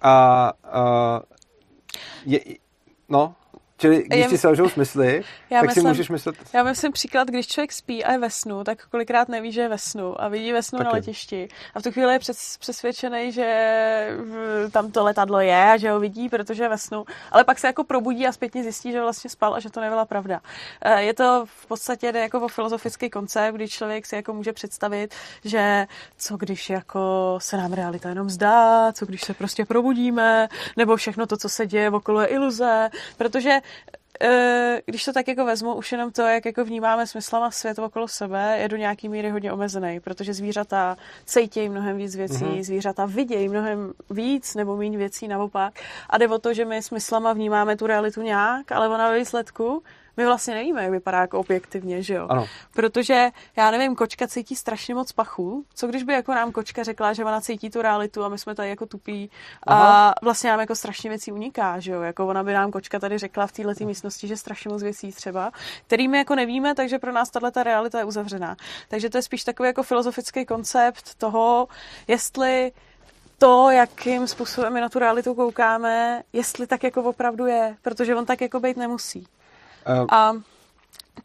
A 0.05 0.53
uh, 0.61 1.19
je, 2.25 2.39
no, 3.09 3.35
Čili 3.77 4.03
když 4.03 4.19
já, 4.19 4.29
ti 4.29 4.37
selžou 4.37 4.69
smysly, 4.69 5.23
já 5.49 5.59
tak 5.59 5.67
myslím, 5.67 5.81
si 5.83 5.87
můžeš 5.87 6.09
myslet... 6.09 6.35
Já 6.53 6.63
myslím 6.63 6.91
příklad, 6.91 7.27
když 7.27 7.47
člověk 7.47 7.71
spí 7.71 8.03
a 8.03 8.11
je 8.11 8.17
ve 8.17 8.29
snu, 8.29 8.63
tak 8.63 8.87
kolikrát 8.87 9.29
neví, 9.29 9.51
že 9.51 9.61
je 9.61 9.69
ve 9.69 9.77
snu 9.77 10.21
a 10.21 10.27
vidí 10.27 10.51
ve 10.51 10.63
snu 10.63 10.77
Taky. 10.77 10.85
na 10.85 10.91
letišti. 10.91 11.47
A 11.75 11.79
v 11.79 11.83
tu 11.83 11.91
chvíli 11.91 12.13
je 12.13 12.19
přes, 12.19 12.57
přesvědčený, 12.57 13.31
že 13.31 14.07
tam 14.71 14.91
to 14.91 15.03
letadlo 15.03 15.39
je 15.39 15.71
a 15.71 15.77
že 15.77 15.91
ho 15.91 15.99
vidí, 15.99 16.29
protože 16.29 16.63
je 16.63 16.69
ve 16.69 16.77
snu. 16.77 17.05
Ale 17.31 17.43
pak 17.43 17.59
se 17.59 17.67
jako 17.67 17.83
probudí 17.83 18.27
a 18.27 18.31
zpětně 18.31 18.63
zjistí, 18.63 18.91
že 18.91 19.01
vlastně 19.01 19.29
spal 19.29 19.53
a 19.53 19.59
že 19.59 19.69
to 19.69 19.81
nebyla 19.81 20.05
pravda. 20.05 20.41
Eh, 20.81 21.03
je 21.03 21.13
to 21.13 21.45
v 21.45 21.65
podstatě 21.65 22.13
jako 22.15 22.39
o 22.39 22.47
filozofický 22.47 23.09
koncept, 23.09 23.55
kdy 23.55 23.67
člověk 23.67 24.05
si 24.05 24.15
jako 24.15 24.33
může 24.33 24.53
představit, 24.53 25.15
že 25.45 25.87
co 26.17 26.37
když 26.37 26.69
jako 26.69 27.35
se 27.41 27.57
nám 27.57 27.73
realita 27.73 28.09
jenom 28.09 28.29
zdá, 28.29 28.91
co 28.91 29.05
když 29.05 29.21
se 29.21 29.33
prostě 29.33 29.65
probudíme, 29.65 30.47
nebo 30.77 30.95
všechno 30.95 31.25
to, 31.25 31.37
co 31.37 31.49
se 31.49 31.67
děje 31.67 31.89
okolo 31.89 32.21
je 32.21 32.27
iluze, 32.27 32.89
protože 33.17 33.59
když 34.85 35.05
to 35.05 35.13
tak 35.13 35.27
jako 35.27 35.45
vezmu, 35.45 35.73
už 35.73 35.91
jenom 35.91 36.11
to, 36.11 36.21
jak 36.21 36.45
jako 36.45 36.65
vnímáme 36.65 37.07
smyslama 37.07 37.51
svět 37.51 37.79
okolo 37.79 38.07
sebe, 38.07 38.57
je 38.61 38.67
do 38.67 38.77
nějaký 38.77 39.09
míry 39.09 39.29
hodně 39.29 39.53
omezený, 39.53 39.99
protože 39.99 40.33
zvířata 40.33 40.97
cejtějí 41.25 41.69
mnohem 41.69 41.97
víc 41.97 42.15
věcí, 42.15 42.45
mm-hmm. 42.45 42.63
zvířata 42.63 43.05
vidějí 43.05 43.49
mnohem 43.49 43.93
víc 44.09 44.55
nebo 44.55 44.77
méně 44.77 44.97
věcí 44.97 45.27
naopak. 45.27 45.73
A 46.09 46.17
jde 46.17 46.27
o 46.27 46.39
to, 46.39 46.53
že 46.53 46.65
my 46.65 46.81
smyslama 46.81 47.33
vnímáme 47.33 47.75
tu 47.75 47.87
realitu 47.87 48.21
nějak, 48.21 48.71
ale 48.71 48.89
ona 48.89 49.09
ve 49.09 49.19
výsledku 49.19 49.83
my 50.17 50.25
vlastně 50.25 50.53
nevíme, 50.53 50.83
jak 50.83 50.91
vypadá 50.91 51.21
jako 51.21 51.39
objektivně, 51.39 52.03
že 52.03 52.13
jo? 52.13 52.27
Ano. 52.29 52.47
Protože, 52.73 53.29
já 53.55 53.71
nevím, 53.71 53.95
kočka 53.95 54.27
cítí 54.27 54.55
strašně 54.55 54.95
moc 54.95 55.11
pachu. 55.11 55.65
Co 55.73 55.87
když 55.87 56.03
by 56.03 56.13
jako 56.13 56.33
nám 56.33 56.51
kočka 56.51 56.83
řekla, 56.83 57.13
že 57.13 57.25
ona 57.25 57.41
cítí 57.41 57.69
tu 57.69 57.81
realitu 57.81 58.23
a 58.23 58.29
my 58.29 58.37
jsme 58.37 58.55
tady 58.55 58.69
jako 58.69 58.85
tupí 58.85 59.29
Aha. 59.67 60.09
a 60.09 60.13
vlastně 60.21 60.49
nám 60.49 60.59
jako 60.59 60.75
strašně 60.75 61.09
věcí 61.09 61.31
uniká, 61.31 61.79
že 61.79 61.91
jo? 61.91 62.01
Jako 62.01 62.27
ona 62.27 62.43
by 62.43 62.53
nám 62.53 62.71
kočka 62.71 62.99
tady 62.99 63.17
řekla 63.17 63.47
v 63.47 63.51
této 63.51 63.85
místnosti, 63.85 64.27
že 64.27 64.37
strašně 64.37 64.69
moc 64.69 64.83
věcí 64.83 65.11
třeba, 65.11 65.51
kterými 65.87 66.17
jako 66.17 66.35
nevíme, 66.35 66.75
takže 66.75 66.99
pro 66.99 67.11
nás 67.11 67.29
tahle 67.29 67.51
ta 67.51 67.63
realita 67.63 67.99
je 67.99 68.05
uzavřená. 68.05 68.55
Takže 68.87 69.09
to 69.09 69.17
je 69.17 69.21
spíš 69.21 69.43
takový 69.43 69.67
jako 69.67 69.83
filozofický 69.83 70.45
koncept 70.45 71.15
toho, 71.15 71.67
jestli 72.07 72.71
to, 73.37 73.69
jakým 73.71 74.27
způsobem 74.27 74.73
my 74.73 74.81
na 74.81 74.89
tu 74.89 74.99
realitu 74.99 75.35
koukáme, 75.35 76.23
jestli 76.33 76.67
tak 76.67 76.83
jako 76.83 77.03
opravdu 77.03 77.45
je, 77.45 77.77
protože 77.81 78.15
on 78.15 78.25
tak 78.25 78.41
jako 78.41 78.59
být 78.59 78.77
nemusí. 78.77 79.27
Uh, 79.85 80.07
a 80.09 80.41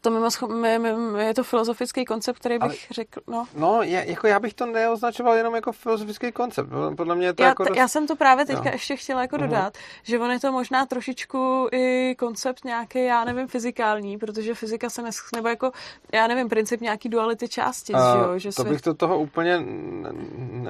to 0.01 0.11
mimo, 0.47 1.17
je 1.17 1.33
to 1.33 1.43
filozofický 1.43 2.05
koncept, 2.05 2.39
který 2.39 2.55
bych 2.55 2.61
ale, 2.63 2.73
řekl, 2.91 3.19
no. 3.27 3.45
No, 3.57 3.81
je, 3.81 4.05
jako 4.07 4.27
já 4.27 4.39
bych 4.39 4.53
to 4.53 4.65
neoznačoval 4.65 5.35
jenom 5.35 5.55
jako 5.55 5.71
filozofický 5.71 6.31
koncept. 6.31 6.69
Podle 6.97 7.15
mě 7.15 7.27
je 7.27 7.33
to 7.33 7.43
já, 7.43 7.49
jako... 7.49 7.63
T- 7.63 7.69
dost... 7.69 7.77
Já 7.77 7.87
jsem 7.87 8.07
to 8.07 8.15
právě 8.15 8.45
teďka 8.45 8.63
no. 8.65 8.71
ještě 8.71 8.95
chtěla 8.95 9.21
jako 9.21 9.35
uh-huh. 9.35 9.41
dodat, 9.41 9.77
že 10.03 10.19
on 10.19 10.31
je 10.31 10.39
to 10.39 10.51
možná 10.51 10.85
trošičku 10.85 11.67
i 11.71 12.15
koncept 12.19 12.65
nějaký, 12.65 13.05
já 13.05 13.23
nevím, 13.23 13.47
fyzikální, 13.47 14.17
protože 14.17 14.53
fyzika 14.53 14.89
se 14.89 15.01
nes... 15.01 15.15
nebo 15.35 15.47
jako, 15.47 15.71
já 16.13 16.27
nevím, 16.27 16.49
princip 16.49 16.81
nějaký 16.81 17.09
duality 17.09 17.49
části, 17.49 17.93
uh, 17.93 17.99
že 17.99 18.17
jo? 18.17 18.39
Že 18.39 18.49
to 18.49 18.61
svět... 18.61 18.69
bych 18.69 18.81
to 18.81 18.93
toho 18.93 19.19
úplně 19.19 19.65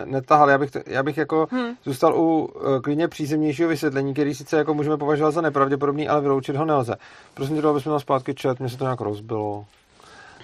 netahal. 0.05 0.49
Já 0.49 0.57
bych, 0.57 0.71
to, 0.71 0.79
já 0.85 1.03
bych 1.03 1.17
jako 1.17 1.47
hmm. 1.51 1.75
zůstal 1.83 2.15
u 2.15 2.45
uh, 2.45 2.79
klidně 2.81 3.07
přízemnějšího 3.07 3.69
vysvětlení, 3.69 4.13
který 4.13 4.35
sice 4.35 4.57
jako 4.57 4.73
můžeme 4.73 4.97
považovat 4.97 5.31
za 5.31 5.41
nepravděpodobný, 5.41 6.07
ale 6.07 6.21
vyloučit 6.21 6.55
ho 6.55 6.65
nelze. 6.65 6.95
Prosím 7.33 7.61
tě, 7.61 7.67
abychom 7.67 7.99
zpátky 7.99 8.33
čet, 8.33 8.59
mě 8.59 8.69
se 8.69 8.77
to 8.77 8.83
nějak 8.83 9.01
rozbilo. 9.11 9.65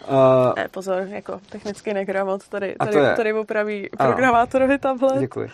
Uh, 0.09 0.53
ne, 0.55 0.67
pozor, 0.67 1.07
jako 1.07 1.39
technický 1.49 1.93
negramot, 1.93 2.47
tady, 2.47 2.75
tady, 2.79 3.15
tady 3.15 3.33
opraví 3.33 3.89
programátorovi 3.97 4.77
tablet. 4.77 5.19
Děkuji. 5.19 5.49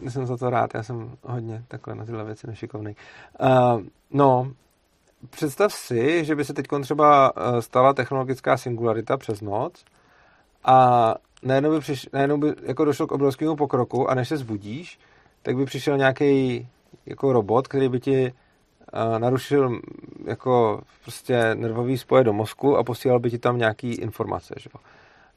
Uh, 0.00 0.08
jsem 0.08 0.26
za 0.26 0.36
to 0.36 0.50
rád, 0.50 0.74
já 0.74 0.82
jsem 0.82 1.10
hodně 1.22 1.62
takhle 1.68 1.94
na 1.94 2.04
tyhle 2.04 2.24
věci 2.24 2.46
nešikovný. 2.46 2.96
Uh, 3.40 3.82
no, 4.10 4.52
představ 5.30 5.72
si, 5.72 6.24
že 6.24 6.34
by 6.34 6.44
se 6.44 6.54
teď 6.54 6.66
třeba 6.82 7.32
stala 7.60 7.94
technologická 7.94 8.56
singularita 8.56 9.16
přes 9.16 9.40
noc 9.40 9.84
a 10.64 11.14
najednou 11.42 11.70
by, 11.70 11.80
přiš, 11.80 12.08
najednou 12.12 12.38
by 12.38 12.54
jako 12.62 12.84
došlo 12.84 13.06
k 13.06 13.12
obrovskému 13.12 13.56
pokroku 13.56 14.10
a 14.10 14.14
než 14.14 14.28
se 14.28 14.36
zbudíš, 14.36 14.98
tak 15.42 15.56
by 15.56 15.64
přišel 15.64 15.96
nějaký 15.96 16.68
jako 17.06 17.32
robot, 17.32 17.68
který 17.68 17.88
by 17.88 18.00
ti 18.00 18.32
narušil 19.18 19.80
jako 20.24 20.80
prostě 21.02 21.54
nervový 21.54 21.98
spoje 21.98 22.24
do 22.24 22.32
mozku 22.32 22.76
a 22.76 22.84
posílal 22.84 23.20
by 23.20 23.30
ti 23.30 23.38
tam 23.38 23.58
nějaký 23.58 23.94
informace, 23.94 24.54
že? 24.58 24.70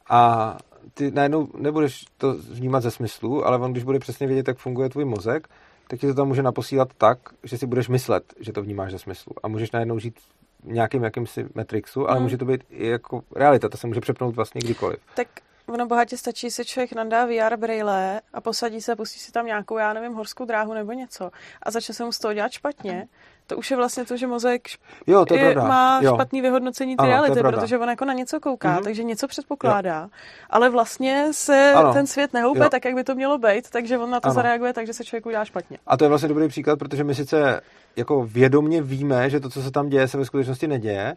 A 0.09 0.57
ty 0.93 1.11
najednou 1.11 1.47
nebudeš 1.57 2.05
to 2.17 2.33
vnímat 2.33 2.83
ze 2.83 2.91
smyslu, 2.91 3.45
ale 3.47 3.57
on, 3.57 3.71
když 3.71 3.83
bude 3.83 3.99
přesně 3.99 4.27
vědět, 4.27 4.47
jak 4.47 4.57
funguje 4.57 4.89
tvůj 4.89 5.05
mozek, 5.05 5.47
tak 5.87 5.99
ti 5.99 6.07
to 6.07 6.13
tam 6.13 6.27
může 6.27 6.43
naposílat 6.43 6.89
tak, 6.97 7.19
že 7.43 7.57
si 7.57 7.67
budeš 7.67 7.87
myslet, 7.87 8.33
že 8.39 8.53
to 8.53 8.61
vnímáš 8.61 8.91
ze 8.91 8.99
smyslu. 8.99 9.33
A 9.43 9.47
můžeš 9.47 9.71
najednou 9.71 9.99
žít 9.99 10.19
v 10.63 10.71
nějakým 10.71 11.03
jakýmsi 11.03 11.45
Matrixu, 11.55 12.09
ale 12.09 12.19
mm. 12.19 12.23
může 12.23 12.37
to 12.37 12.45
být 12.45 12.63
i 12.69 12.87
jako 12.87 13.21
realita, 13.35 13.69
to 13.69 13.77
se 13.77 13.87
může 13.87 14.01
přepnout 14.01 14.35
vlastně 14.35 14.61
kdykoliv. 14.61 14.99
Tak 15.15 15.27
ono 15.67 15.85
bohatě 15.85 16.17
stačí, 16.17 16.51
se 16.51 16.65
člověk 16.65 16.93
nandá 16.93 17.25
VR 17.25 17.57
braille 17.57 18.21
a 18.33 18.41
posadí 18.41 18.81
se, 18.81 18.95
pustí 18.95 19.19
si 19.19 19.31
tam 19.31 19.45
nějakou, 19.45 19.77
já 19.77 19.93
nevím, 19.93 20.13
horskou 20.13 20.45
dráhu 20.45 20.73
nebo 20.73 20.91
něco 20.91 21.31
a 21.63 21.71
začne 21.71 21.95
se 21.95 22.03
mu 22.03 22.11
z 22.11 22.19
toho 22.19 22.33
dělat 22.33 22.51
špatně, 22.51 23.07
to 23.47 23.57
už 23.57 23.71
je 23.71 23.77
vlastně 23.77 24.05
to, 24.05 24.17
že 24.17 24.27
mozek 24.27 24.67
jo, 25.07 25.25
to 25.25 25.35
je 25.35 25.41
je, 25.41 25.55
má 25.55 25.99
jo. 26.03 26.15
špatný 26.15 26.41
vyhodnocení 26.41 26.97
té 26.97 27.05
reality, 27.05 27.39
protože 27.39 27.77
on 27.77 27.89
jako 27.89 28.05
na 28.05 28.13
něco 28.13 28.39
kouká, 28.39 28.79
mm-hmm. 28.79 28.83
takže 28.83 29.03
něco 29.03 29.27
předpokládá, 29.27 30.01
jo. 30.01 30.09
ale 30.49 30.69
vlastně 30.69 31.27
se 31.31 31.73
ano. 31.73 31.93
ten 31.93 32.07
svět 32.07 32.33
nehoupe 32.33 32.69
tak, 32.69 32.85
jak 32.85 32.95
by 32.95 33.03
to 33.03 33.15
mělo 33.15 33.37
být, 33.37 33.69
takže 33.69 33.97
on 33.97 34.09
na 34.09 34.19
to 34.19 34.25
ano. 34.25 34.33
zareaguje 34.33 34.73
tak, 34.73 34.87
že 34.87 34.93
se 34.93 35.03
člověk 35.03 35.25
udělá 35.25 35.45
špatně. 35.45 35.77
A 35.87 35.97
to 35.97 36.05
je 36.05 36.09
vlastně 36.09 36.29
dobrý 36.29 36.47
příklad, 36.47 36.79
protože 36.79 37.03
my 37.03 37.15
sice 37.15 37.61
jako 37.95 38.25
vědomně 38.25 38.81
víme, 38.81 39.29
že 39.29 39.39
to, 39.39 39.49
co 39.49 39.61
se 39.61 39.71
tam 39.71 39.89
děje, 39.89 40.07
se 40.07 40.17
ve 40.17 40.25
skutečnosti 40.25 40.67
neděje, 40.67 41.15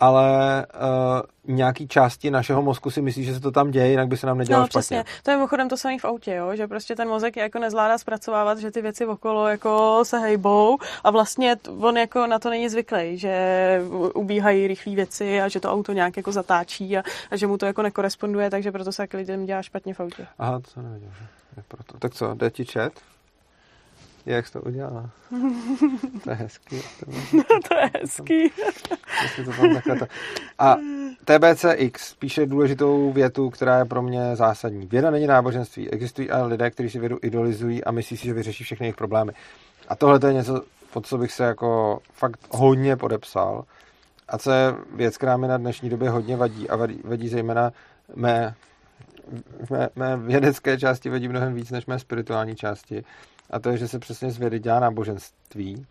ale 0.00 0.66
uh, 1.46 1.54
nějaký 1.56 1.88
části 1.88 2.30
našeho 2.30 2.62
mozku 2.62 2.90
si 2.90 3.02
myslí, 3.02 3.24
že 3.24 3.34
se 3.34 3.40
to 3.40 3.50
tam 3.50 3.70
děje, 3.70 3.90
jinak 3.90 4.08
by 4.08 4.16
se 4.16 4.26
nám 4.26 4.38
nedělalo 4.38 4.62
no, 4.62 4.66
špatně. 4.66 4.80
přesně. 4.80 5.04
To 5.22 5.30
je 5.30 5.36
mimochodem 5.36 5.68
to 5.68 5.76
samé 5.76 5.98
v 5.98 6.04
autě, 6.04 6.34
jo? 6.34 6.56
že 6.56 6.66
prostě 6.66 6.96
ten 6.96 7.08
mozek 7.08 7.36
jako 7.36 7.58
nezvládá 7.58 7.98
zpracovávat, 7.98 8.58
že 8.58 8.70
ty 8.70 8.82
věci 8.82 9.06
okolo 9.06 9.48
jako 9.48 10.00
se 10.02 10.18
hejbou 10.18 10.78
a 11.04 11.10
vlastně 11.10 11.56
on 11.80 11.96
jako 11.96 12.26
na 12.26 12.38
to 12.38 12.50
není 12.50 12.68
zvyklý, 12.68 13.18
že 13.18 13.32
ubíhají 14.14 14.66
rychlé 14.66 14.94
věci 14.94 15.40
a 15.40 15.48
že 15.48 15.60
to 15.60 15.72
auto 15.72 15.92
nějak 15.92 16.16
jako 16.16 16.32
zatáčí 16.32 16.96
a, 16.96 17.02
a 17.30 17.36
že 17.36 17.46
mu 17.46 17.58
to 17.58 17.66
jako 17.66 17.82
nekoresponduje, 17.82 18.50
takže 18.50 18.72
proto 18.72 18.92
se 18.92 19.06
lidem 19.12 19.46
dělá 19.46 19.62
špatně 19.62 19.94
v 19.94 20.00
autě. 20.00 20.26
Aha, 20.38 20.60
to 20.74 20.82
nevěděl. 20.82 21.10
Že 21.56 21.62
proto. 21.68 21.98
Tak 21.98 22.14
co, 22.14 22.34
jde 22.34 22.50
ti 22.50 22.64
chat? 22.64 22.92
Jak 24.28 24.46
jsi 24.46 24.52
to 24.52 24.60
udělala? 24.60 25.10
To 26.24 26.30
je 26.30 26.36
hezký. 26.36 26.80
To, 27.00 27.06
to 27.68 27.74
je 27.74 27.90
hezký. 28.00 28.50
to 29.44 29.52
tam 29.52 29.74
takhle 29.74 29.98
to. 29.98 30.06
A 30.58 30.76
TBCX 31.24 32.14
píše 32.14 32.46
důležitou 32.46 33.12
větu, 33.12 33.50
která 33.50 33.78
je 33.78 33.84
pro 33.84 34.02
mě 34.02 34.36
zásadní. 34.36 34.86
Věda 34.86 35.10
není 35.10 35.26
náboženství. 35.26 35.90
Existují 35.90 36.30
ale 36.30 36.48
lidé, 36.48 36.70
kteří 36.70 36.90
si 36.90 36.98
vědu 36.98 37.18
idolizují 37.22 37.84
a 37.84 37.90
myslí 37.90 38.16
si, 38.16 38.26
že 38.26 38.34
vyřeší 38.34 38.64
všechny 38.64 38.86
jejich 38.86 38.96
problémy. 38.96 39.32
A 39.88 39.96
tohle 39.96 40.18
to 40.18 40.26
je 40.26 40.32
něco, 40.32 40.62
pod 40.92 41.06
co 41.06 41.18
bych 41.18 41.32
se 41.32 41.44
jako 41.44 41.98
fakt 42.12 42.40
hodně 42.50 42.96
podepsal. 42.96 43.64
A 44.28 44.38
co 44.38 44.50
je 44.50 44.74
věc, 44.94 45.16
která 45.16 45.36
mi 45.36 45.48
na 45.48 45.56
dnešní 45.56 45.90
době 45.90 46.10
hodně 46.10 46.36
vadí 46.36 46.70
a 46.70 46.76
vadí, 46.76 47.00
vadí 47.04 47.28
zejména 47.28 47.72
mé, 48.14 48.54
mé, 49.70 49.88
mé 49.96 50.16
vědecké 50.16 50.78
části 50.78 51.10
vadí 51.10 51.28
mnohem 51.28 51.54
víc 51.54 51.70
než 51.70 51.86
mé 51.86 51.98
spirituální 51.98 52.56
části. 52.56 53.04
A 53.50 53.58
to 53.58 53.70
je, 53.70 53.76
že 53.76 53.88
se 53.88 53.98
přesně 53.98 54.30
z 54.30 54.38
vědy 54.38 54.58
dělá 54.58 54.80
náboženství, 54.80 55.86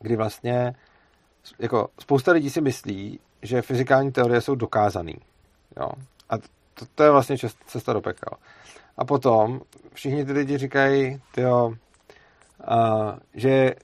kdy 0.00 0.16
vlastně 0.16 0.74
jako 1.58 1.88
spousta 2.00 2.32
lidí 2.32 2.50
si 2.50 2.60
myslí, 2.60 3.20
že 3.42 3.62
fyzikální 3.62 4.12
teorie 4.12 4.40
jsou 4.40 4.54
dokázaný. 4.54 5.14
Jo? 5.80 5.88
A 6.30 6.38
to, 6.74 6.86
to 6.94 7.02
je 7.02 7.10
vlastně 7.10 7.36
cesta 7.66 7.92
do 7.92 8.00
pekel. 8.00 8.38
A 8.96 9.04
potom 9.04 9.60
všichni 9.92 10.24
ty 10.24 10.32
lidi 10.32 10.58
říkají, 10.58 11.20
tyjo, 11.34 11.74
a, 12.64 13.16
že, 13.34 13.74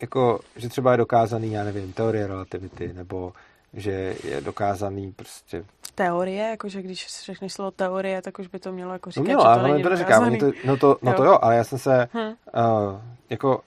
jako, 0.00 0.40
že 0.56 0.68
třeba 0.68 0.92
je 0.92 0.98
dokázaný, 0.98 1.52
já 1.52 1.64
nevím, 1.64 1.92
teorie 1.92 2.26
relativity, 2.26 2.92
nebo 2.92 3.32
že 3.74 4.14
je 4.24 4.40
dokázaný 4.40 5.12
prostě... 5.12 5.64
Teorie, 5.94 6.48
jakože 6.48 6.82
když 6.82 7.06
řekneš 7.24 7.52
slovo 7.52 7.70
teorie, 7.70 8.22
tak 8.22 8.38
už 8.38 8.46
by 8.46 8.58
to 8.58 8.72
mělo 8.72 8.92
jako 8.92 9.10
říkat, 9.10 9.20
no, 9.20 9.26
mělo, 9.26 9.54
že 9.54 9.60
to 9.60 9.66
není 9.66 9.82
to 9.82 9.90
neříká, 9.90 10.18
to, 10.18 10.50
no, 10.64 10.76
to, 10.76 10.96
no 11.02 11.12
jo. 11.12 11.16
to 11.16 11.24
jo, 11.24 11.38
ale 11.42 11.56
já 11.56 11.64
jsem 11.64 11.78
se 11.78 12.08
hmm. 12.12 12.26
uh, 12.28 13.00
jako 13.30 13.60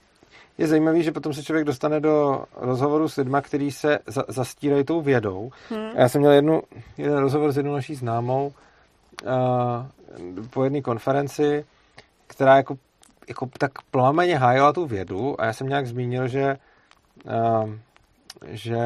je 0.58 0.66
zajímavý, 0.66 1.02
že 1.02 1.12
potom 1.12 1.32
se 1.32 1.42
člověk 1.42 1.66
dostane 1.66 2.00
do 2.00 2.44
rozhovoru 2.56 3.08
s 3.08 3.16
lidmi, 3.16 3.36
kteří 3.40 3.72
se 3.72 3.98
za, 4.06 4.24
zastírají 4.28 4.84
tou 4.84 5.00
vědou. 5.00 5.50
Hmm. 5.70 5.90
Já 5.94 6.08
jsem 6.08 6.20
měl 6.20 6.32
jednu, 6.32 6.62
jeden 6.98 7.18
rozhovor 7.18 7.52
s 7.52 7.56
jednou 7.56 7.72
naší 7.72 7.94
známou 7.94 8.52
uh, 9.24 10.44
po 10.50 10.64
jedné 10.64 10.80
konferenci, 10.80 11.64
která 12.26 12.56
jako, 12.56 12.76
jako 13.28 13.48
tak 13.58 13.72
plameně 13.90 14.36
hájila 14.36 14.72
tu 14.72 14.86
vědu 14.86 15.40
a 15.40 15.46
já 15.46 15.52
jsem 15.52 15.68
nějak 15.68 15.86
zmínil, 15.86 16.28
že 16.28 16.56
uh, 17.24 17.70
že 18.48 18.78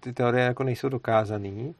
ty 0.00 0.12
teorie 0.12 0.44
jako 0.44 0.64
nejsou 0.64 0.88
dokázaný. 0.88 1.74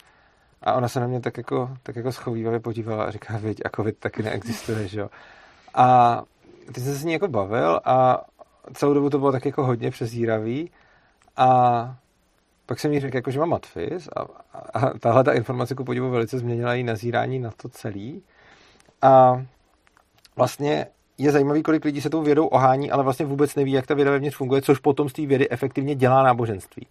A 0.63 0.73
ona 0.73 0.89
se 0.89 1.01
na 1.01 1.07
mě 1.07 1.21
tak 1.21 1.37
jako, 1.37 1.77
tak 1.83 1.97
jako 1.97 2.13
schovývavě 2.13 2.61
podívala 2.61 3.05
a 3.05 3.11
říká, 3.11 3.37
viď, 3.37 3.61
jako 3.65 3.83
vid 3.83 3.99
taky 3.99 4.23
neexistuje, 4.23 4.89
že 4.89 5.01
jo. 5.01 5.11
A 5.75 6.23
ty 6.73 6.81
jsem 6.81 6.93
se 6.93 6.99
s 6.99 7.05
ní 7.05 7.13
jako 7.13 7.29
bavil 7.29 7.81
a 7.85 8.25
celou 8.73 8.95
dobu 8.95 9.11
to 9.11 9.19
bylo 9.19 9.33
tak 9.33 9.47
jako 9.47 9.65
hodně 9.65 9.91
přezíravý 9.91 10.71
a 11.37 11.97
pak 12.67 12.81
jsem 12.81 12.93
jí 12.93 13.01
řekl, 13.01 13.17
jako, 13.17 13.31
že 13.31 13.39
mám 13.39 13.49
matfis 13.49 14.09
a, 14.17 14.21
a 14.75 14.99
tahle 14.99 15.25
ta 15.25 15.33
informace 15.33 15.75
ku 15.75 15.85
podivu 15.85 16.11
velice 16.11 16.39
změnila 16.39 16.75
její 16.75 16.85
nazírání 16.85 17.39
na 17.39 17.51
to 17.51 17.69
celý. 17.69 18.23
A 19.03 19.45
vlastně 20.37 20.87
je 21.19 21.33
zajímavý, 21.33 21.63
kolik 21.63 21.85
lidí 21.85 22.01
se 22.01 22.11
tou 22.11 22.23
vědou 22.23 22.47
ohání, 22.47 22.91
ale 22.91 23.03
vlastně 23.05 23.27
vůbec 23.27 23.55
neví, 23.55 23.73
jak 23.73 23.87
ta 23.87 23.95
věda 23.95 24.11
vevnitř 24.11 24.37
funguje, 24.37 24.63
což 24.63 24.79
potom 24.79 25.09
z 25.09 25.13
té 25.13 25.27
vědy 25.27 25.51
efektivně 25.51 25.95
dělá 25.95 26.23
náboženství. 26.23 26.87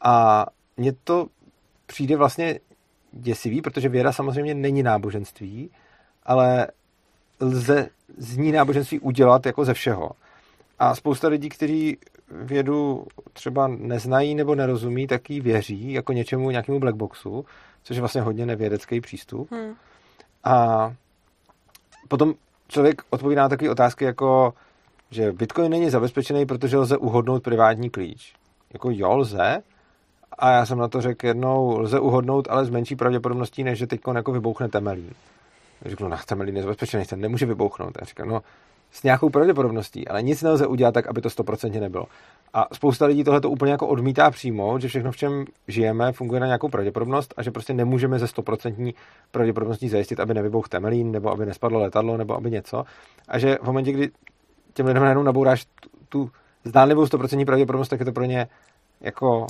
A 0.00 0.46
mně 0.76 0.92
to 1.04 1.26
přijde 1.86 2.16
vlastně 2.16 2.60
děsivý, 3.12 3.62
protože 3.62 3.88
věda 3.88 4.12
samozřejmě 4.12 4.54
není 4.54 4.82
náboženství, 4.82 5.70
ale 6.22 6.66
lze 7.40 7.88
z 8.18 8.36
ní 8.36 8.52
náboženství 8.52 9.00
udělat 9.00 9.46
jako 9.46 9.64
ze 9.64 9.74
všeho. 9.74 10.10
A 10.78 10.94
spousta 10.94 11.28
lidí, 11.28 11.48
kteří 11.48 11.98
vědu 12.30 13.06
třeba 13.32 13.68
neznají 13.68 14.34
nebo 14.34 14.54
nerozumí, 14.54 15.06
tak 15.06 15.30
jí 15.30 15.40
věří 15.40 15.92
jako 15.92 16.12
něčemu, 16.12 16.50
nějakému 16.50 16.80
blackboxu, 16.80 17.44
což 17.82 17.96
je 17.96 18.00
vlastně 18.00 18.20
hodně 18.20 18.46
nevědecký 18.46 19.00
přístup. 19.00 19.50
Hmm. 19.52 19.74
A 20.44 20.94
potom 22.08 22.34
člověk 22.68 23.02
odpovídá 23.10 23.42
na 23.42 23.48
takové 23.48 23.70
otázky 23.70 24.04
jako, 24.04 24.54
že 25.10 25.32
Bitcoin 25.32 25.70
není 25.70 25.90
zabezpečený, 25.90 26.46
protože 26.46 26.76
lze 26.76 26.96
uhodnout 26.96 27.42
privátní 27.42 27.90
klíč. 27.90 28.34
Jako 28.72 28.90
jo, 28.90 29.16
lze. 29.16 29.62
A 30.38 30.50
já 30.50 30.66
jsem 30.66 30.78
na 30.78 30.88
to 30.88 31.00
řekl 31.00 31.26
jednou, 31.26 31.78
lze 31.78 32.00
uhodnout, 32.00 32.48
ale 32.50 32.64
s 32.64 32.70
menší 32.70 32.96
pravděpodobností, 32.96 33.64
než 33.64 33.78
že 33.78 33.86
teď 33.86 34.00
jako 34.14 34.32
vybouchne 34.32 34.68
temelín. 34.68 35.10
Řeknu, 35.84 36.08
no, 36.08 36.16
temelín 36.26 36.56
je 36.56 36.62
zabezpečený, 36.62 37.04
ten 37.04 37.20
nemůže 37.20 37.46
vybouchnout. 37.46 37.98
Já 38.00 38.06
říkám, 38.06 38.28
no, 38.28 38.42
s 38.90 39.02
nějakou 39.02 39.30
pravděpodobností, 39.30 40.08
ale 40.08 40.22
nic 40.22 40.42
nelze 40.42 40.66
udělat 40.66 40.94
tak, 40.94 41.06
aby 41.06 41.20
to 41.20 41.28
100% 41.28 41.80
nebylo. 41.80 42.06
A 42.54 42.66
spousta 42.72 43.06
lidí 43.06 43.24
tohle 43.24 43.40
to 43.40 43.50
úplně 43.50 43.72
jako 43.72 43.86
odmítá 43.86 44.30
přijmout, 44.30 44.80
že 44.82 44.88
všechno, 44.88 45.12
v 45.12 45.16
čem 45.16 45.44
žijeme, 45.68 46.12
funguje 46.12 46.40
na 46.40 46.46
nějakou 46.46 46.68
pravděpodobnost 46.68 47.34
a 47.36 47.42
že 47.42 47.50
prostě 47.50 47.74
nemůžeme 47.74 48.18
ze 48.18 48.26
100% 48.26 48.94
pravděpodobností 49.30 49.88
zajistit, 49.88 50.20
aby 50.20 50.34
nevybuch 50.34 50.68
temelín, 50.68 51.12
nebo 51.12 51.30
aby 51.30 51.46
nespadlo 51.46 51.80
letadlo, 51.80 52.16
nebo 52.16 52.36
aby 52.36 52.50
něco. 52.50 52.84
A 53.28 53.38
že 53.38 53.58
v 53.62 53.66
momentě, 53.66 53.92
kdy 53.92 54.10
těm 54.72 54.86
lidem 54.86 55.04
jenom 55.04 55.24
nabouráš 55.24 55.64
tu, 55.64 55.90
tu 56.08 56.30
zdánlivou 56.64 57.04
100% 57.04 57.44
pravděpodobnost, 57.44 57.88
tak 57.88 58.00
je 58.00 58.06
to 58.06 58.12
pro 58.12 58.24
ně 58.24 58.48
jako 59.00 59.46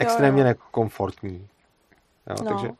extrémně 0.00 0.42
jo, 0.42 0.46
jo. 0.46 0.48
nekomfortní. 0.48 1.48
Jo, 2.30 2.36
no. 2.44 2.50
takže... 2.50 2.70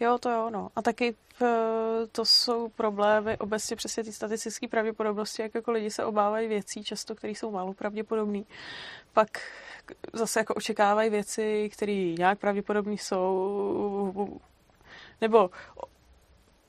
Jo, 0.00 0.18
to 0.18 0.30
jo, 0.30 0.50
no. 0.50 0.68
A 0.76 0.82
taky 0.82 1.14
Eh, 1.42 2.06
to 2.12 2.24
jsou 2.24 2.68
problémy 2.68 3.38
obecně 3.38 3.76
přesně 3.76 4.04
ty 4.04 4.12
statistické 4.12 4.68
pravděpodobnosti, 4.68 5.42
jak 5.42 5.54
jako 5.54 5.72
lidi 5.72 5.90
se 5.90 6.04
obávají 6.04 6.48
věcí, 6.48 6.84
často, 6.84 7.14
které 7.14 7.30
jsou 7.30 7.50
málo 7.50 7.72
pravděpodobné. 7.72 8.42
Pak 9.12 9.28
zase 10.12 10.40
jako 10.40 10.54
očekávají 10.54 11.10
věci, 11.10 11.70
které 11.72 12.14
nějak 12.18 12.38
pravděpodobné 12.38 12.92
jsou, 12.92 14.40
nebo 15.20 15.50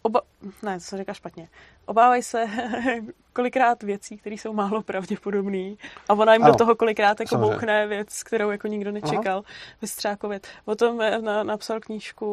oba, 0.08 0.22
ne, 0.64 0.78
to 0.90 0.98
říká 0.98 1.14
špatně. 1.14 1.50
Obávají 1.86 2.24
se 2.24 2.46
kolikrát 3.34 3.84
věcí, 3.84 4.18
které 4.18 4.36
jsou 4.36 4.54
málo 4.54 4.84
pravděpodobné 4.84 5.76
a 6.10 6.14
ona 6.14 6.34
jim 6.34 6.44
ano. 6.44 6.52
do 6.52 6.58
toho 6.58 6.76
kolikrát 6.76 7.20
jako 7.20 7.30
Samozřejmě. 7.30 7.54
bouchne 7.54 7.88
věc, 7.88 8.24
kterou 8.24 8.50
jako 8.50 8.68
nikdo 8.68 8.92
nečekal 8.92 9.44
vystřákovět. 9.82 10.48
O 10.66 10.76
tom 10.76 11.02
eh, 11.02 11.22
na, 11.22 11.44
napsal 11.44 11.80
knížku 11.80 12.28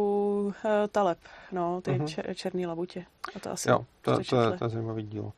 uh, 0.44 0.70
Taleb, 0.92 1.18
no, 1.52 1.80
ty 1.80 1.90
uh-huh. 1.90 2.06
čer, 2.06 2.34
černý 2.34 2.66
labutě. 2.66 3.04
A 3.36 3.38
to 3.38 3.50
asi 3.50 3.70
jo, 3.70 3.84
to, 4.02 4.16
to, 4.16 4.22
to, 4.24 4.40
je, 4.40 4.58
to 4.58 4.64
je 4.64 4.68
zajímavý 4.68 5.02
díl. 5.02 5.22
Uh, 5.22 5.32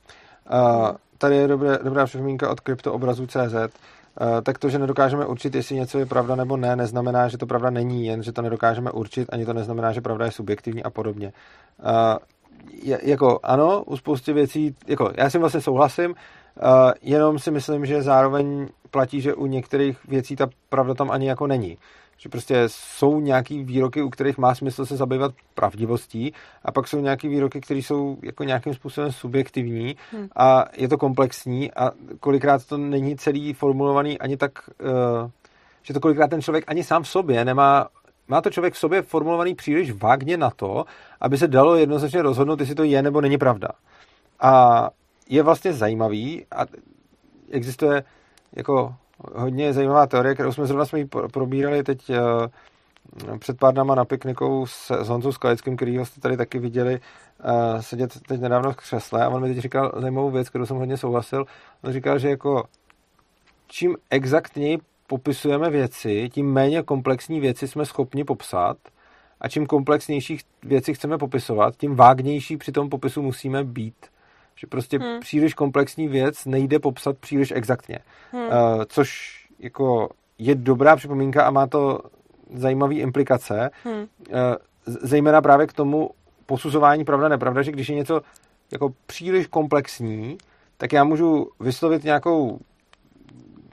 tady 1.19 1.37
je 1.37 1.49
dobré, 1.49 1.79
dobrá 1.83 2.07
připomínka 2.07 2.51
od 2.51 2.61
kryptoobrazu.cz. 2.61 3.55
Uh, 4.21 4.41
tak 4.41 4.59
to, 4.59 4.69
že 4.69 4.79
nedokážeme 4.79 5.27
určit, 5.27 5.55
jestli 5.55 5.77
něco 5.77 5.99
je 5.99 6.07
pravda 6.07 6.37
nebo 6.37 6.57
ne, 6.57 6.77
neznamená, 6.77 7.29
že 7.29 7.39
to 7.39 7.47
pravda 7.47 7.71
není, 7.71 8.07
jen 8.07 8.23
že 8.23 8.33
to 8.33 8.43
nedokážeme 8.43 8.91
určit, 8.91 9.29
ani 9.33 9.47
to 9.47 9.53
neznamená, 9.53 9.93
že 9.93 10.01
pravda 10.01 10.25
je 10.25 10.31
subjektivní 10.31 10.83
a 10.83 10.91
podobně. 10.91 11.33
Je, 12.83 13.01
jako 13.03 13.41
ano, 13.43 13.85
u 13.87 13.97
spousty 13.97 14.33
věcí, 14.33 14.75
jako 14.87 15.13
já 15.17 15.31
si 15.31 15.39
vlastně 15.39 15.61
souhlasím, 15.61 16.11
uh, 16.11 16.17
jenom 17.03 17.39
si 17.39 17.51
myslím, 17.51 17.87
že 17.87 18.03
zároveň 18.03 18.69
platí, 18.91 19.21
že 19.21 19.35
u 19.35 19.47
některých 19.47 20.05
věcí 20.05 20.37
ta 20.37 20.47
pravda 20.69 20.95
tam 20.95 21.11
ani 21.11 21.29
jako 21.29 21.47
není. 21.47 21.79
Že 22.19 22.29
prostě 22.29 22.63
jsou 22.67 23.21
nějaký 23.21 23.65
výroky, 23.65 24.03
u 24.03 24.11
kterých 24.11 24.39
má 24.39 24.55
smysl 24.55 24.87
se 24.87 24.97
zabývat 24.97 25.35
pravdivostí 25.55 26.33
a 26.65 26.73
pak 26.73 26.89
jsou 26.89 27.01
nějaký 27.01 27.29
výroky, 27.29 27.61
které 27.61 27.81
jsou 27.81 28.19
jako 28.23 28.45
nějakým 28.45 28.75
způsobem 28.75 29.13
subjektivní 29.13 29.97
hmm. 30.13 30.29
a 30.37 30.65
je 30.77 30.89
to 30.89 30.99
komplexní 30.99 31.75
a 31.75 31.91
kolikrát 32.21 32.67
to 32.67 32.79
není 32.79 33.17
celý 33.17 33.53
formulovaný 33.53 34.19
ani 34.19 34.37
tak, 34.37 34.53
uh, 34.81 35.31
že 35.83 35.95
to 35.95 36.01
kolikrát 36.01 36.31
ten 36.31 36.43
člověk 36.43 36.65
ani 36.67 36.85
sám 36.85 37.03
v 37.03 37.09
sobě 37.09 37.45
nemá 37.45 37.89
má 38.29 38.41
to 38.41 38.51
člověk 38.51 38.75
v 38.75 38.79
sobě 38.79 39.03
formulovaný 39.03 39.55
příliš 39.55 39.93
vágně 39.93 40.37
na 40.37 40.51
to, 40.51 40.85
aby 41.21 41.39
se 41.39 41.49
dalo 41.49 41.77
jednoznačně 41.77 42.23
rozhodnout, 42.23 42.61
jestli 42.61 42.75
to 42.75 42.85
je 42.85 43.03
nebo 43.03 43.21
není 43.21 43.39
pravda. 43.39 43.69
A 44.41 44.91
je 45.29 45.43
vlastně 45.43 45.73
zajímavý 45.73 46.47
a 46.51 46.67
existuje 47.51 48.05
jako 48.53 48.95
hodně 49.19 49.73
zajímavá 49.73 50.07
teorie, 50.07 50.35
kterou 50.35 50.53
jsme 50.53 50.67
zrovna 50.67 50.85
jsme 50.85 51.07
probírali 51.33 51.83
teď 51.83 52.11
uh, 52.11 52.17
před 53.39 53.59
pár 53.59 53.75
dama 53.75 53.95
na 53.95 54.05
pikniku 54.05 54.67
s, 54.67 54.91
s 54.91 55.09
Honzou 55.09 55.33
Skalickým, 55.33 55.77
který 55.77 55.99
jste 56.05 56.21
tady 56.21 56.37
taky 56.37 56.59
viděli 56.59 57.01
uh, 57.45 57.81
sedět 57.81 58.21
teď 58.29 58.41
nedávno 58.41 58.73
v 58.73 58.77
křesle 58.77 59.25
a 59.25 59.29
on 59.29 59.43
mi 59.43 59.49
teď 59.49 59.59
říkal 59.59 59.93
zajímavou 59.97 60.31
věc, 60.31 60.49
kterou 60.49 60.67
jsem 60.67 60.77
hodně 60.77 60.97
souhlasil. 60.97 61.45
On 61.85 61.93
říkal, 61.93 62.19
že 62.19 62.31
jako 62.31 62.65
čím 63.67 63.97
exaktněji 64.11 64.79
popisujeme 65.07 65.71
věci, 65.71 66.29
tím 66.33 66.53
méně 66.53 66.83
komplexní 66.83 67.41
věci 67.41 67.69
jsme 67.69 67.87
schopni 67.87 68.25
popsat 68.25 68.77
a 69.41 69.49
čím 69.49 69.67
komplexnější 69.67 70.39
věci 70.63 70.95
chceme 70.95 71.19
popisovat, 71.19 71.77
tím 71.77 71.95
vágnější 71.95 72.57
při 72.57 72.73
tom 72.73 72.89
popisu 72.89 73.23
musíme 73.23 73.65
být. 73.65 73.95
Že 74.57 74.67
prostě 74.67 74.99
hmm. 74.99 75.21
příliš 75.21 75.55
komplexní 75.55 76.09
věc 76.09 76.45
nejde 76.45 76.79
popsat 76.79 77.19
příliš 77.19 77.53
exaktně. 77.57 77.99
Hmm. 78.33 78.43
Uh, 78.43 78.53
což 78.89 79.37
jako 79.59 80.09
je 80.39 80.55
dobrá 80.55 80.97
připomínka 80.97 81.43
a 81.43 81.51
má 81.51 81.67
to 81.67 82.01
zajímavé 82.55 82.95
implikace, 82.95 83.71
hmm. 83.85 83.95
uh, 83.97 84.07
zejména 84.87 85.43
právě 85.43 85.67
k 85.67 85.73
tomu 85.73 86.11
posuzování 86.47 87.05
pravda 87.05 87.29
nepravda, 87.29 87.63
že 87.63 87.73
když 87.73 87.89
je 87.89 87.97
něco 87.97 88.21
jako 88.73 88.95
příliš 89.07 89.47
komplexní, 89.47 90.39
tak 90.77 90.93
já 90.93 91.05
můžu 91.05 91.51
vyslovit 91.61 92.05
nějakou 92.05 92.59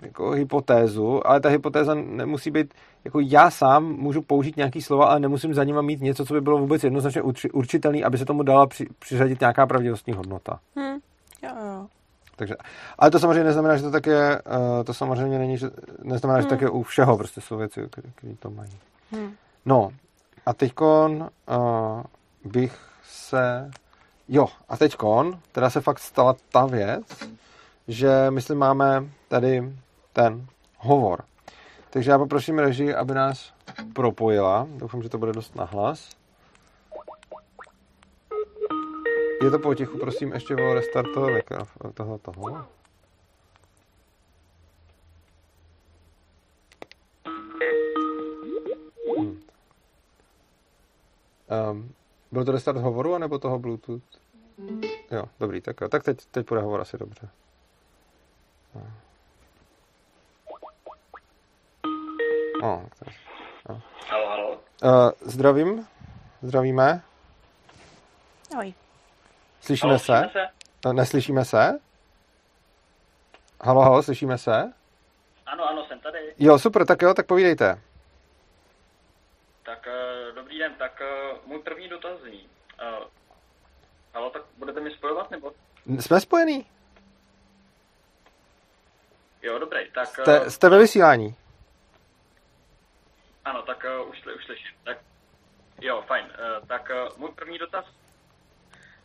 jako 0.01 0.31
hypotézu, 0.31 1.27
ale 1.27 1.39
ta 1.39 1.49
hypotéza 1.49 1.93
nemusí 1.93 2.51
být, 2.51 2.73
jako 3.05 3.19
já 3.19 3.49
sám 3.49 3.83
můžu 3.83 4.21
použít 4.21 4.57
nějaký 4.57 4.81
slova, 4.81 5.05
ale 5.05 5.19
nemusím 5.19 5.53
za 5.53 5.63
nima 5.63 5.81
mít 5.81 6.01
něco, 6.01 6.25
co 6.25 6.33
by 6.33 6.41
bylo 6.41 6.57
vůbec 6.57 6.83
jednoznačně 6.83 7.21
určitelné, 7.53 8.03
aby 8.03 8.17
se 8.17 8.25
tomu 8.25 8.43
dala 8.43 8.67
při, 8.67 8.85
přiřadit 8.99 9.39
nějaká 9.39 9.65
pravděpodobnostní 9.65 10.13
hodnota. 10.13 10.59
Hmm. 10.75 10.97
Jo, 11.43 11.51
jo. 11.65 11.87
Takže, 12.35 12.55
ale 12.99 13.11
to 13.11 13.19
samozřejmě 13.19 13.43
neznamená, 13.43 13.77
že 13.77 13.83
to 13.83 13.91
tak 13.91 14.05
je, 14.05 14.41
uh, 14.41 14.83
to 14.83 14.93
samozřejmě 14.93 15.39
není, 15.39 15.57
že, 15.57 15.69
neznamená, 16.03 16.37
hmm. 16.37 16.43
že 16.43 16.49
tak 16.49 16.61
je 16.61 16.69
u 16.69 16.83
všeho, 16.83 17.17
prostě 17.17 17.41
jsou 17.41 17.57
věci, 17.57 17.81
které 17.89 18.35
to 18.39 18.49
mají. 18.49 18.71
Hmm. 19.11 19.33
No, 19.65 19.89
a 20.45 20.53
teďkon 20.53 21.29
uh, 21.49 22.03
bych 22.51 22.79
se, 23.03 23.71
jo, 24.27 24.47
a 24.69 24.77
teďkon, 24.77 25.39
teda 25.51 25.69
se 25.69 25.81
fakt 25.81 25.99
stala 25.99 26.35
ta 26.51 26.65
věc, 26.65 27.05
že 27.87 28.25
myslím 28.29 28.57
máme 28.57 29.03
tady 29.27 29.73
ten 30.13 30.45
hovor. 30.77 31.23
Takže 31.93 32.11
já 32.11 32.17
poprosím 32.17 32.59
režii, 32.59 32.93
aby 32.93 33.13
nás 33.13 33.53
propojila. 33.93 34.67
Doufám, 34.69 35.03
že 35.03 35.09
to 35.09 35.17
bude 35.17 35.31
dost 35.31 35.55
nahlas. 35.55 36.09
Je 39.43 39.51
to 39.51 39.59
potichu, 39.59 39.97
prosím, 39.97 40.33
ještě 40.33 40.55
o 40.55 40.73
restart 40.73 41.07
toho, 41.13 41.29
toho, 41.93 42.17
toho. 42.17 42.65
Um, 51.71 51.93
byl 52.31 52.45
to 52.45 52.51
restart 52.51 52.77
hovoru, 52.77 53.15
anebo 53.15 53.39
toho 53.39 53.59
Bluetooth? 53.59 54.03
Jo, 55.11 55.23
dobrý, 55.39 55.61
tak 55.61 55.81
jo. 55.81 55.89
Tak 55.89 56.03
teď, 56.03 56.25
teď 56.25 56.49
bude 56.49 56.61
hovor 56.61 56.81
asi 56.81 56.97
dobře. 56.97 57.29
No, 58.75 58.81
tak, 62.99 63.13
no. 63.69 63.81
Halo, 64.09 64.27
halo. 64.27 64.51
Uh, 64.83 65.11
zdravím. 65.21 65.87
Zdravíme. 66.41 67.01
Ahoj. 68.53 68.73
Slyšíme 69.61 69.89
halo, 69.89 69.99
se? 69.99 70.29
se? 70.31 70.47
Uh, 70.85 70.93
neslyšíme 70.93 71.45
se? 71.45 71.79
Halo, 73.61 73.81
halo, 73.81 74.03
slyšíme 74.03 74.37
se? 74.37 74.73
Ano, 75.45 75.69
ano, 75.69 75.85
jsem 75.85 75.99
tady. 75.99 76.33
Jo, 76.39 76.59
super, 76.59 76.85
tak 76.85 77.01
jo, 77.01 77.13
tak 77.13 77.25
povídejte. 77.25 77.81
Tak 79.63 79.87
uh, 79.87 80.35
dobrý 80.35 80.59
den, 80.59 80.73
tak 80.75 81.01
uh, 81.01 81.37
můj 81.47 81.59
první 81.59 81.89
dotaz 81.89 82.19
zní. 82.21 82.47
Uh, 82.99 83.05
halo, 84.13 84.29
tak 84.29 84.41
budete 84.57 84.79
mi 84.79 84.91
spojovat, 84.91 85.31
nebo? 85.31 85.53
Jsme 85.99 86.19
spojení. 86.19 86.65
Jo, 89.41 89.59
dobrý, 89.59 89.91
tak... 89.91 90.07
Jste, 90.07 90.51
jste 90.51 90.69
ve 90.69 90.79
vysílání. 90.79 91.35
Ano, 93.45 93.61
tak 93.61 93.85
uh, 94.01 94.09
už, 94.09 94.25
už 94.35 94.45
slyším. 94.45 94.77
Tak, 94.83 94.97
jo, 95.81 96.03
fajn. 96.07 96.25
Uh, 96.25 96.67
tak 96.67 96.89
uh, 96.89 97.19
můj 97.19 97.31
první 97.31 97.57
dotaz 97.57 97.85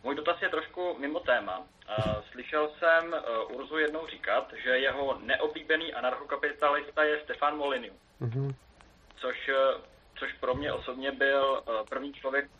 můj 0.03 0.15
dotaz 0.15 0.43
je 0.43 0.49
trošku 0.49 0.97
mimo 0.99 1.21
téma. 1.21 1.59
Uh, 1.59 2.15
slyšel 2.31 2.71
jsem 2.79 3.13
uh, 3.13 3.57
Urzu 3.57 3.79
jednou 3.79 4.07
říkat, 4.07 4.53
že 4.63 4.71
jeho 4.71 5.19
neoblíbený 5.19 5.95
anarchokapitalista 5.95 7.05
je 7.05 7.21
Stefan 7.25 7.57
Molyneux. 7.57 7.97
Mm-hmm. 8.21 8.55
Což, 9.17 9.49
uh, 9.49 9.81
což 10.19 10.33
pro 10.33 10.55
mě 10.55 10.73
osobně 10.73 11.13
byl 11.13 11.63
uh, 11.67 11.87
první 11.89 12.13
člověk, 12.13 12.51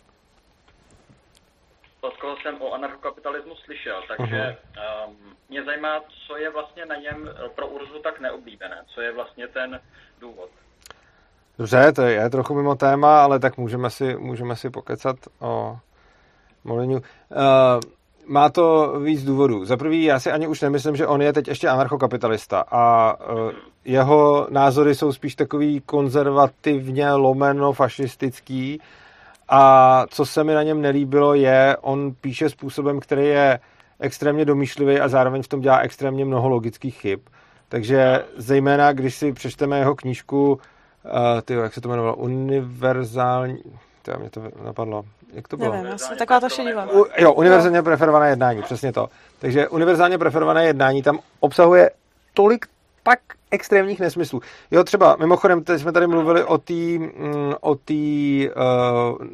od 2.01 2.17
koho 2.17 2.37
jsem 2.37 2.63
o 2.63 2.73
anarchokapitalismu 2.73 3.57
slyšel. 3.57 4.03
Takže 4.09 4.57
uh-huh. 4.75 5.09
um, 5.09 5.37
mě 5.49 5.65
zajímá, 5.65 6.01
co 6.27 6.37
je 6.37 6.51
vlastně 6.51 6.87
na 6.87 6.97
něm 6.97 7.31
pro 7.55 7.67
Urzu 7.67 7.99
tak 7.99 8.21
neoblíbené. 8.21 8.85
Co 8.87 9.01
je 9.01 9.13
vlastně 9.13 9.49
ten 9.49 9.81
důvod. 10.19 10.51
Dobře, 11.59 11.93
to 11.93 12.03
je 12.03 12.31
trochu 12.31 12.55
mimo 12.55 12.75
téma, 12.75 13.23
ale 13.23 13.39
tak 13.39 13.59
můžeme 13.59 13.91
si, 13.91 14.17
můžeme 14.17 14.57
si 14.57 14.71
pokecat 14.71 15.17
o 15.41 15.77
Molinu. 16.65 16.95
Uh, 16.95 17.01
má 18.27 18.49
to 18.49 18.95
víc 19.01 19.25
důvodů. 19.25 19.65
Za 19.65 19.77
prvý, 19.77 20.05
já 20.05 20.21
si 20.21 20.33
ani 20.33 20.47
už 20.47 20.61
nemyslím, 20.61 20.97
že 20.97 21.07
on 21.07 21.23
je 21.23 21.33
teď 21.33 21.49
ještě 21.49 21.69
anarchokapitalista 21.69 22.65
a 22.71 23.15
uh, 23.21 23.51
jeho 23.85 24.47
názory 24.51 24.95
jsou 24.95 25.13
spíš 25.13 25.35
takový 25.35 25.81
konzervativně 25.81 27.13
lomeno 27.13 27.73
fašistický 27.73 28.81
a 29.49 30.05
co 30.11 30.27
se 30.27 30.45
mi 30.45 30.55
na 30.55 30.63
něm 30.63 30.83
nelíbilo 30.83 31.35
je, 31.35 31.77
on 31.81 32.15
píše 32.21 32.51
způsobem, 32.51 33.01
který 33.01 33.27
je 33.27 33.61
extrémně 34.01 34.45
domýšlivý 34.45 35.01
a 35.01 35.09
zároveň 35.09 35.43
v 35.43 35.49
tom 35.49 35.61
dělá 35.61 35.79
extrémně 35.79 36.25
mnoho 36.25 36.49
logických 36.49 36.97
chyb. 36.97 37.21
Takže 37.69 38.25
zejména, 38.37 38.93
když 38.93 39.15
si 39.15 39.33
přečteme 39.33 39.79
jeho 39.79 39.95
knížku 39.95 40.61
Uh, 41.05 41.41
tyjo, 41.45 41.63
jak 41.63 41.75
se 41.75 41.81
to 41.81 41.89
jmenovalo? 41.89 42.17
Univerzální... 42.17 43.59
To 44.03 44.19
mě 44.19 44.31
to 44.31 44.43
napadlo. 44.65 45.05
Jak 45.33 45.49
to 45.49 45.57
bylo? 45.57 45.73
Nevím, 45.73 45.99
taková 46.19 46.41
ta 46.41 46.49
šedivá. 46.49 46.87
U, 46.93 47.07
jo, 47.19 47.33
univerzálně 47.33 47.83
preferované 47.83 48.29
jednání, 48.29 48.63
přesně 48.63 48.93
to. 48.93 49.09
Takže 49.39 49.69
univerzálně 49.69 50.19
preferované 50.19 50.67
jednání 50.67 51.03
tam 51.03 51.19
obsahuje 51.41 51.91
tolik 52.35 52.67
tak 53.03 53.19
extrémních 53.51 54.01
nesmyslů. 54.01 54.41
Jo, 54.71 54.85
třeba, 54.85 55.17
mimochodem, 55.17 55.65
teď 55.65 55.81
jsme 55.81 55.93
tady 55.93 56.07
mluvili 56.07 56.45
o 56.45 56.59
té, 56.59 56.75
mm, 56.75 57.55
o 57.61 57.75
tý, 57.75 58.49
uh, 58.49 59.27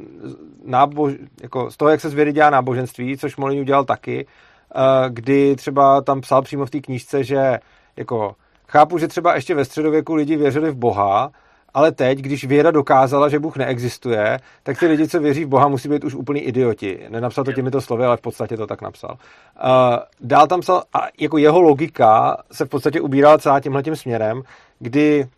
nábož, 0.65 1.13
jako 1.43 1.71
z 1.71 1.77
toho, 1.77 1.91
jak 1.91 2.01
se 2.01 2.11
z 2.11 2.15
vědy 2.15 2.33
dělá 2.33 2.51
náboženství, 2.51 3.19
což 3.19 3.37
Molin 3.37 3.61
udělal 3.61 3.85
taky, 3.85 4.27
uh, 4.75 4.83
kdy 5.09 5.57
třeba 5.57 6.01
tam 6.01 6.21
psal 6.21 6.43
přímo 6.43 6.67
v 6.67 6.71
té 6.71 6.81
knížce, 6.81 7.25
že 7.25 7.59
jako 7.97 8.35
chápu, 8.69 8.99
že 8.99 9.09
třeba 9.09 9.35
ještě 9.35 9.55
ve 9.55 9.65
středověku 9.65 10.15
lidi 10.15 10.37
věřili 10.37 10.71
v 10.71 10.77
Boha, 10.77 11.31
ale 11.75 11.93
teď, 11.93 12.19
když 12.19 12.45
věda 12.45 12.71
dokázala, 12.71 13.29
že 13.29 13.39
Bůh 13.39 13.57
neexistuje, 13.57 14.39
tak 14.63 14.79
ty 14.79 14.87
lidi, 14.87 15.09
co 15.09 15.21
věří 15.21 15.45
v 15.45 15.49
Boha, 15.49 15.69
musí 15.69 15.89
být 15.89 16.05
už 16.05 16.15
úplný 16.15 16.41
idioti. 16.41 17.07
Nenapsal 17.09 17.45
to 17.45 17.53
těmito 17.53 17.81
slovy, 17.81 18.05
ale 18.05 18.17
v 18.17 18.21
podstatě 18.21 18.57
to 18.57 18.67
tak 18.67 18.83
napsal. 18.83 19.11
Uh, 19.11 19.97
dál 20.21 20.47
tam 20.47 20.61
psal, 20.61 20.83
a 20.95 20.99
jako 21.21 21.39
jeho 21.39 21.61
logika 21.61 22.37
se 22.53 22.65
v 22.65 22.69
podstatě 22.69 23.01
ubírala 23.01 23.39
celá 23.39 23.61
tímhletím 23.61 23.97
směrem, 23.97 24.43
kdy 24.79 25.29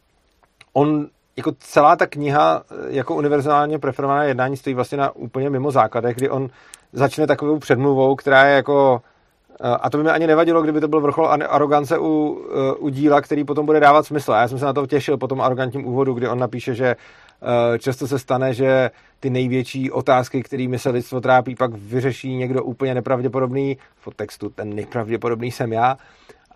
on 0.72 1.06
jako 1.36 1.52
celá 1.58 1.96
ta 1.96 2.06
kniha 2.06 2.62
jako 2.88 3.14
univerzálně 3.14 3.78
preferovaná 3.78 4.24
jednání 4.24 4.56
stojí 4.56 4.74
vlastně 4.74 4.98
na 4.98 5.16
úplně 5.16 5.50
mimo 5.50 5.70
základech, 5.70 6.16
kdy 6.16 6.30
on 6.30 6.48
začne 6.92 7.26
takovou 7.26 7.58
předmluvou, 7.58 8.14
která 8.14 8.44
je 8.44 8.56
jako 8.56 9.00
Eh, 9.00 9.15
a 9.60 9.90
to 9.90 9.98
by 9.98 10.04
mi 10.04 10.10
ani 10.10 10.26
nevadilo, 10.26 10.62
kdyby 10.62 10.80
to 10.80 10.88
byl 10.88 11.00
vrchol 11.00 11.28
arogance 11.48 11.98
u, 11.98 12.44
eh, 12.50 12.74
u 12.74 12.88
díla, 12.88 13.20
který 13.20 13.44
potom 13.44 13.66
bude 13.66 13.80
dávat 13.80 14.06
smysl. 14.06 14.32
A 14.32 14.40
já 14.40 14.48
jsem 14.48 14.58
se 14.58 14.64
na 14.64 14.72
to 14.72 14.86
těšil 14.86 15.16
po 15.16 15.28
tom 15.28 15.40
arrogantním 15.40 15.86
úvodu, 15.86 16.14
kdy 16.14 16.28
on 16.28 16.38
napíše, 16.38 16.74
že 16.74 16.86
eh, 16.86 17.78
často 17.78 18.06
se 18.06 18.18
stane, 18.18 18.54
že 18.54 18.90
ty 19.20 19.30
největší 19.30 19.90
otázky, 19.90 20.42
kterými 20.42 20.78
se 20.78 20.90
lidstvo 20.90 21.20
trápí, 21.20 21.54
pak 21.54 21.74
vyřeší 21.74 22.36
někdo 22.36 22.64
úplně 22.64 22.94
nepravděpodobný. 22.94 23.76
V 23.96 24.14
textu 24.16 24.48
ten 24.48 24.74
nejpravděpodobný 24.74 25.50
jsem 25.50 25.72
já. 25.72 25.96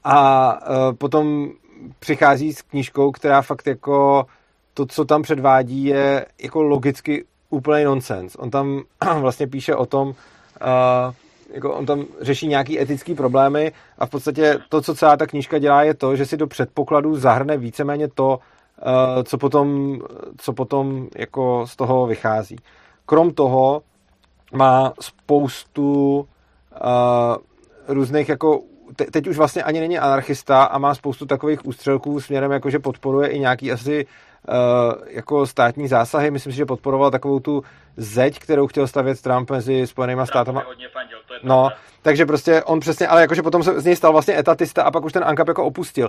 A 0.05 0.59
potom 0.99 1.51
přichází 1.99 2.53
s 2.53 2.63
knížkou, 2.63 3.13
která 3.13 3.43
fakt 3.43 3.67
jako 3.67 4.27
to, 4.75 4.87
co 4.87 5.05
tam 5.05 5.23
předvádí, 5.23 5.85
je 5.85 6.27
jako 6.43 6.63
logicky 6.63 7.25
úplný 7.51 7.85
nonsens. 7.85 8.37
On 8.37 8.51
tam 8.51 8.83
vlastně 9.21 9.47
píše 9.47 9.75
o 9.75 9.87
tom, 9.87 10.15
jako 11.53 11.75
on 11.75 11.87
tam 11.87 12.05
řeší 12.21 12.47
nějaký 12.47 12.81
etický 12.81 13.15
problémy 13.15 13.73
a 13.99 14.07
v 14.07 14.11
podstatě 14.11 14.59
to, 14.69 14.83
co 14.83 14.95
celá 14.95 15.17
ta 15.17 15.27
knížka 15.27 15.59
dělá, 15.59 15.83
je 15.83 15.95
to, 15.95 16.17
že 16.17 16.27
si 16.27 16.37
do 16.37 16.47
předpokladů 16.47 17.17
zahrne 17.17 17.57
víceméně 17.57 18.09
to, 18.09 18.39
eh, 18.79 19.25
co 19.25 19.39
potom, 19.39 19.99
co 20.37 20.53
potom 20.53 21.09
jako 21.17 21.67
z 21.67 21.77
toho 21.77 22.07
vychází. 22.07 22.57
Krom 23.07 23.31
toho 23.31 23.83
má 24.53 24.93
spoustu 25.01 26.19
uh, 26.21 27.37
různých 27.89 28.29
jako 28.29 28.61
teď 29.11 29.27
už 29.27 29.37
vlastně 29.37 29.63
ani 29.63 29.81
není 29.81 29.99
anarchista 29.99 30.65
a 30.65 30.79
má 30.79 30.95
spoustu 30.95 31.27
takových 31.27 31.67
ústřelků 31.67 32.21
směrem, 32.21 32.53
jako 32.53 32.71
že 32.71 32.79
podporuje 32.79 33.29
i 33.29 33.39
nějaký 33.39 33.73
asi 33.73 34.07
jako 35.07 35.47
státní 35.47 35.89
zásahy. 35.89 36.31
Myslím 36.31 36.53
si, 36.53 36.57
že 36.57 36.67
podporoval 36.67 37.11
takovou 37.11 37.41
tu 37.41 37.63
zeď, 37.97 38.39
kterou 38.39 38.67
chtěl 38.67 38.87
stavět 38.87 39.23
Trump 39.23 39.51
mezi 39.51 39.87
Spojenými 39.87 40.27
státy. 40.27 40.51
No, 41.43 41.69
takže 42.03 42.27
prostě 42.27 42.63
on 42.63 42.81
přesně, 42.81 43.09
ale 43.09 43.21
jakože 43.21 43.43
potom 43.43 43.63
se 43.63 43.81
z 43.81 43.85
něj 43.85 43.97
stal 43.97 44.13
vlastně 44.13 44.39
etatista 44.39 44.83
a 44.83 44.91
pak 44.91 45.05
už 45.05 45.13
ten 45.13 45.25
ANKAP 45.25 45.49
jako 45.49 45.65
opustil. 45.65 46.09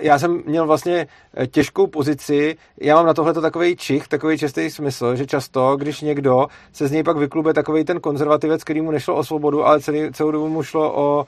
Já 0.00 0.18
jsem 0.18 0.42
měl 0.46 0.66
vlastně 0.66 1.06
eh, 1.36 1.46
těžkou 1.46 1.86
pozici, 1.86 2.56
já 2.80 2.94
mám 2.94 3.06
na 3.06 3.14
tohle 3.14 3.34
takový 3.34 3.76
čich, 3.76 4.08
takový 4.08 4.38
čistý 4.38 4.70
smysl, 4.70 5.16
že 5.16 5.26
často, 5.26 5.76
když 5.76 6.00
někdo 6.00 6.46
se 6.72 6.88
z 6.88 6.92
něj 6.92 7.02
pak 7.02 7.16
vyklube 7.16 7.54
takový 7.54 7.84
ten 7.84 8.00
konzervativec, 8.00 8.64
který 8.64 8.80
mu 8.80 8.90
nešlo 8.90 9.14
o 9.14 9.24
svobodu, 9.24 9.66
ale 9.66 9.80
celý, 9.80 10.12
celou 10.12 10.30
dobu 10.30 10.48
mu 10.48 10.62
šlo 10.62 10.92
o 10.96 11.26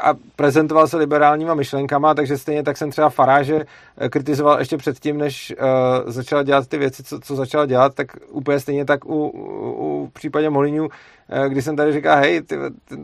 a 0.00 0.14
prezentoval 0.36 0.88
se 0.88 0.96
liberálníma 0.96 1.54
myšlenkama, 1.54 2.14
takže 2.14 2.38
stejně 2.38 2.62
tak 2.62 2.76
jsem 2.76 2.90
třeba 2.90 3.10
Faráže 3.10 3.64
eh, 3.98 4.08
kritizoval 4.08 4.58
ještě 4.58 4.76
předtím, 4.76 5.18
než 5.18 5.54
uh, 5.60 6.10
začal 6.12 6.44
dělat 6.44 6.66
ty 6.66 6.78
věci, 6.78 7.02
co, 7.02 7.20
co 7.20 7.36
začal 7.36 7.66
dělat, 7.66 7.94
tak 7.94 8.06
úplně 8.28 8.60
stejně 8.60 8.84
tak 8.84 9.04
u, 9.04 9.28
u, 9.28 9.72
u 9.72 10.10
případě 10.12 10.50
Molinu, 10.50 10.82
uh, 10.84 11.44
kdy 11.48 11.62
jsem 11.62 11.76
tady 11.76 11.92
říkal, 11.92 12.16
hej, 12.16 12.42
ty, 12.42 12.56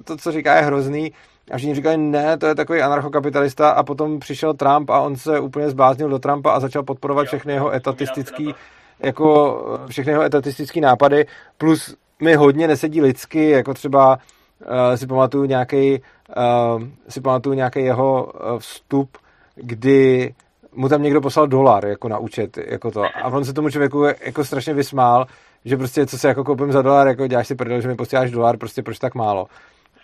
to, 0.04 0.16
co 0.16 0.32
říká, 0.32 0.56
je 0.56 0.62
hrozný, 0.62 1.12
A 1.50 1.56
všichni 1.56 1.74
říkali, 1.74 1.96
ne, 1.96 2.38
to 2.38 2.46
je 2.46 2.54
takový 2.54 2.82
anarchokapitalista. 2.82 3.70
A 3.70 3.82
potom 3.82 4.18
přišel 4.18 4.54
Trump 4.54 4.90
a 4.90 5.00
on 5.00 5.16
se 5.16 5.40
úplně 5.40 5.70
zbláznil 5.70 6.08
do 6.08 6.18
Trumpa 6.18 6.52
a 6.52 6.60
začal 6.60 6.82
podporovat 6.82 7.26
všechny 7.26 7.52
jeho 7.52 7.72
etatistický, 7.72 8.54
jako 9.00 9.58
všechny 9.88 10.12
jeho 10.12 10.22
etatistický 10.22 10.80
nápady, 10.80 11.26
plus 11.58 11.96
mi 12.20 12.34
hodně 12.34 12.68
nesedí 12.68 13.00
lidsky, 13.00 13.50
jako 13.50 13.74
třeba 13.74 14.18
uh, 14.66 14.96
si 14.96 15.06
pamatuju 15.06 15.44
nějaký 15.44 16.02
uh, 16.36 16.82
si 17.08 17.20
pamatuju 17.20 17.54
nějaký 17.54 17.80
jeho 17.80 18.24
uh, 18.24 18.58
vstup, 18.58 19.18
kdy 19.54 20.34
mu 20.74 20.88
tam 20.88 21.02
někdo 21.02 21.20
poslal 21.20 21.46
dolar 21.46 21.86
jako 21.86 22.08
na 22.08 22.18
účet, 22.18 22.58
jako 22.66 22.90
to. 22.90 23.02
A 23.04 23.24
on 23.24 23.44
se 23.44 23.52
tomu 23.52 23.70
člověku 23.70 24.04
jako 24.04 24.44
strašně 24.44 24.74
vysmál, 24.74 25.26
že 25.64 25.76
prostě 25.76 26.06
co 26.06 26.18
se 26.18 26.28
jako 26.28 26.44
koupím 26.44 26.72
za 26.72 26.82
dolar, 26.82 27.08
jako 27.08 27.26
děláš 27.26 27.46
si 27.46 27.54
prdel, 27.54 27.80
že 27.80 27.88
mi 27.88 27.94
posíláš 27.94 28.30
dolar, 28.30 28.56
prostě 28.56 28.82
proč 28.82 28.98
tak 28.98 29.14
málo. 29.14 29.46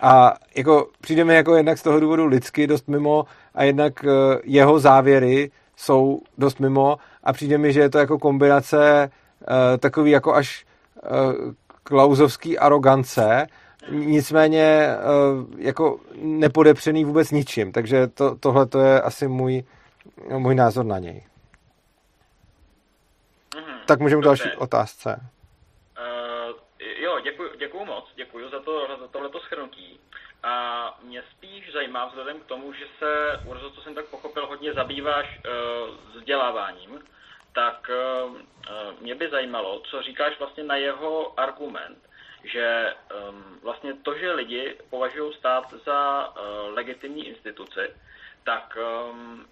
A 0.01 0.35
jako 0.57 0.87
přijde 1.01 1.25
mi 1.25 1.35
jako 1.35 1.55
jednak 1.55 1.79
z 1.79 1.83
toho 1.83 2.01
důvodu 2.01 2.27
lidsky 2.27 2.67
dost 2.67 2.89
mimo 2.89 3.25
a 3.55 3.65
jednak 3.65 4.05
uh, 4.05 4.11
jeho 4.45 4.79
závěry 4.79 5.51
jsou 5.77 6.21
dost 6.39 6.61
mimo 6.61 6.97
a 7.25 7.33
přijde 7.33 7.59
mi, 7.59 7.73
že 7.73 7.81
je 7.81 7.91
to 7.91 7.99
jako 7.99 8.19
kombinace 8.19 9.11
uh, 9.41 9.79
takový 9.79 10.11
jako 10.11 10.35
až 10.35 10.65
uh, 11.11 11.53
klauzovský 11.83 12.59
arogance, 12.59 13.47
nicméně 13.89 14.89
uh, 14.89 15.61
jako 15.61 16.01
nepodepřený 16.15 17.05
vůbec 17.05 17.31
ničím, 17.31 17.73
takže 17.73 18.07
to, 18.07 18.37
tohle 18.37 18.67
to 18.67 18.81
je 18.81 19.01
asi 19.01 19.29
můj, 19.29 19.65
můj 20.39 20.55
názor 20.55 20.85
na 20.85 20.99
něj. 20.99 21.27
Mm-hmm, 23.55 23.79
tak 23.87 24.01
můžeme 24.01 24.23
další 24.23 24.51
otázce. 24.59 25.21
Uh, 25.99 26.57
jo, 27.03 27.21
děkuji, 27.21 27.51
děkuji 27.59 27.85
moc, 27.85 28.05
děkuji 28.17 28.51
za, 28.51 28.61
to, 28.61 28.87
za 29.01 29.09
tohleto 29.09 29.41
schrnutí. 29.41 30.01
A 30.43 30.99
mě 31.03 31.23
spíš 31.31 31.73
zajímá 31.73 32.07
vzhledem 32.07 32.41
k 32.41 32.45
tomu, 32.45 32.73
že 32.73 32.85
se, 32.99 33.41
Urzo, 33.47 33.71
co 33.71 33.81
jsem 33.81 33.95
tak 33.95 34.05
pochopil, 34.05 34.47
hodně 34.47 34.73
zabýváš 34.73 35.27
uh, 35.39 35.97
vzděláváním, 36.15 37.01
tak 37.55 37.91
uh, 37.91 38.37
mě 39.01 39.15
by 39.15 39.31
zajímalo, 39.31 39.81
co 39.81 40.03
říkáš 40.03 40.39
vlastně 40.39 40.65
na 40.65 40.77
jeho 40.77 41.41
argument, 41.41 42.10
že 42.45 42.95
um, 43.29 43.59
vlastně 43.63 43.95
to, 43.95 44.19
že 44.19 44.33
lidi 44.33 44.77
považují 44.91 45.33
stát 45.35 45.75
za 45.85 46.29
uh, 46.29 46.35
legitimní 46.75 47.27
instituci, 47.27 47.95
tak 48.45 48.79
um, 49.11 49.47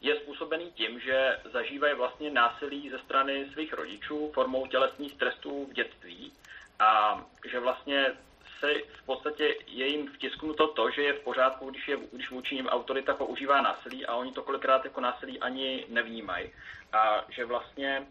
je 0.00 0.16
způsobený 0.16 0.72
tím, 0.72 1.00
že 1.00 1.38
zažívají 1.52 1.94
vlastně 1.94 2.30
násilí 2.30 2.90
ze 2.90 2.98
strany 2.98 3.50
svých 3.52 3.72
rodičů 3.72 4.30
formou 4.34 4.66
tělesných 4.66 5.14
trestů 5.14 5.66
v 5.70 5.72
dětství 5.72 6.32
a 6.78 7.22
že 7.50 7.60
vlastně 7.60 8.16
se 8.60 8.74
v 8.74 9.06
podstatě 9.06 9.54
je 9.66 9.86
jim 9.86 10.08
vtisknuto 10.12 10.66
to, 10.68 10.90
že 10.90 11.02
je 11.02 11.12
v 11.12 11.20
pořádku, 11.20 11.70
když, 11.70 11.88
je, 11.88 11.98
když 12.12 12.30
vůči 12.30 12.54
ním 12.54 12.66
autorita 12.66 13.14
používá 13.14 13.60
násilí 13.60 14.06
a 14.06 14.16
oni 14.16 14.32
to 14.32 14.42
kolikrát 14.42 14.84
jako 14.84 15.00
násilí 15.00 15.40
ani 15.40 15.84
nevnímají. 15.88 16.50
A 16.92 17.24
že 17.28 17.44
vlastně 17.44 18.06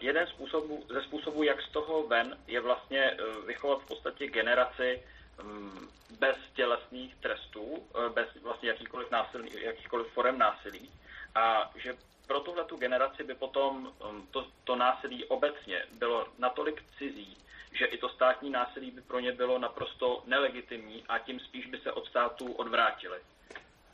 jeden 0.00 0.26
způsobů, 0.26 0.84
ze 0.88 1.02
způsobů, 1.02 1.42
jak 1.42 1.62
z 1.62 1.68
toho 1.68 2.06
ven, 2.06 2.36
je 2.46 2.60
vlastně 2.60 3.12
uh, 3.12 3.46
vychovat 3.46 3.82
v 3.82 3.86
podstatě 3.86 4.26
generaci 4.26 5.02
um, 5.42 5.88
bez 6.20 6.36
tělesných 6.54 7.14
trestů, 7.16 7.62
uh, 7.62 8.08
bez 8.14 8.28
vlastně 8.42 8.68
jakýchkoliv, 8.68 9.10
násilí, 9.10 9.50
jakýchkoliv 9.62 10.06
forem 10.06 10.38
násilí 10.38 10.90
a 11.34 11.70
že 11.76 11.94
pro 12.26 12.40
tuhle 12.40 12.64
tu 12.64 12.76
generaci 12.76 13.24
by 13.24 13.34
potom 13.34 13.92
um, 14.10 14.26
to, 14.30 14.46
to 14.64 14.76
násilí 14.76 15.24
obecně 15.24 15.82
bylo 15.98 16.26
natolik 16.38 16.82
cizí, 16.98 17.36
že 17.72 17.84
i 17.84 17.98
to 17.98 18.08
státní 18.08 18.50
násilí 18.50 18.90
by 18.90 19.00
pro 19.00 19.20
ně 19.20 19.32
bylo 19.32 19.58
naprosto 19.58 20.22
nelegitimní 20.26 21.04
a 21.08 21.18
tím 21.18 21.40
spíš 21.40 21.66
by 21.66 21.78
se 21.78 21.92
od 21.92 22.06
států 22.06 22.52
odvrátili. 22.52 23.18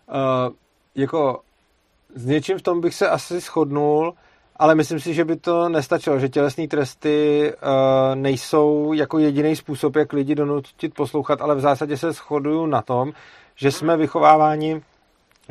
Uh, 0.06 0.54
jako 0.94 1.42
s 2.14 2.26
něčím 2.26 2.58
v 2.58 2.62
tom 2.62 2.80
bych 2.80 2.94
se 2.94 3.08
asi 3.08 3.40
shodnul, 3.40 4.14
ale 4.56 4.74
myslím 4.74 5.00
si, 5.00 5.14
že 5.14 5.24
by 5.24 5.36
to 5.36 5.68
nestačilo, 5.68 6.18
že 6.18 6.28
tělesné 6.28 6.68
tresty 6.68 7.52
uh, 7.52 8.14
nejsou 8.14 8.92
jako 8.92 9.18
jediný 9.18 9.56
způsob, 9.56 9.96
jak 9.96 10.12
lidi 10.12 10.34
donutit 10.34 10.94
poslouchat, 10.94 11.40
ale 11.40 11.54
v 11.54 11.60
zásadě 11.60 11.96
se 11.96 12.12
shoduju 12.12 12.66
na 12.66 12.82
tom, 12.82 13.12
že 13.56 13.72
jsme 13.72 13.96
vychováváni 13.96 14.82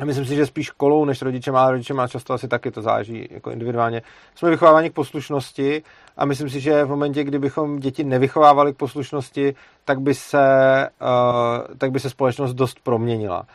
myslím 0.04 0.24
si, 0.24 0.36
že 0.36 0.46
spíš 0.46 0.66
školou 0.66 1.04
než 1.04 1.22
rodiče 1.22 1.52
má, 1.52 1.70
rodiče 1.70 1.94
má 1.94 2.08
často 2.08 2.34
asi 2.34 2.48
taky 2.48 2.70
to 2.70 2.82
záží 2.82 3.28
jako 3.30 3.50
individuálně. 3.50 4.02
Jsme 4.34 4.50
vychováváni 4.50 4.90
k 4.90 4.94
poslušnosti 4.94 5.82
a 6.16 6.24
myslím 6.24 6.50
si, 6.50 6.60
že 6.60 6.84
v 6.84 6.88
momentě, 6.88 7.24
kdybychom 7.24 7.78
děti 7.78 8.04
nevychovávali 8.04 8.74
k 8.74 8.76
poslušnosti, 8.76 9.54
tak 9.84 10.00
by 10.00 10.14
se, 10.14 10.38
uh, 11.00 11.76
tak 11.78 11.90
by 11.90 12.00
se 12.00 12.10
společnost 12.10 12.54
dost 12.54 12.78
proměnila. 12.82 13.46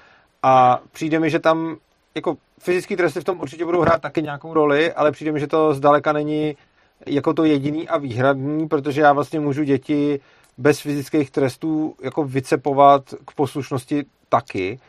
A 0.43 0.79
přijde 0.91 1.19
mi, 1.19 1.29
že 1.29 1.39
tam 1.39 1.75
jako 2.15 2.37
fyzické 2.63 2.97
tresty 2.97 3.19
v 3.19 3.23
tom 3.23 3.39
určitě 3.39 3.65
budou 3.65 3.81
hrát 3.81 4.01
taky 4.01 4.21
nějakou 4.21 4.53
roli, 4.53 4.93
ale 4.93 5.11
přijde 5.11 5.31
mi, 5.31 5.39
že 5.39 5.47
to 5.47 5.73
zdaleka 5.73 6.13
není 6.13 6.55
jako 7.05 7.33
to 7.33 7.43
jediný 7.43 7.89
a 7.89 7.97
výhradný, 7.97 8.67
protože 8.67 9.01
já 9.01 9.13
vlastně 9.13 9.39
můžu 9.39 9.63
děti 9.63 10.19
bez 10.57 10.79
fyzických 10.79 11.31
trestů 11.31 11.95
jako 12.03 12.23
vycepovat 12.23 13.03
k 13.25 13.33
poslušnosti 13.33 14.05
taky. 14.29 14.79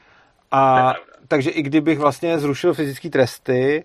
A 0.50 0.94
takže 1.28 1.50
i 1.50 1.62
kdybych 1.62 1.98
vlastně 1.98 2.38
zrušil 2.38 2.74
fyzické 2.74 3.10
tresty 3.10 3.84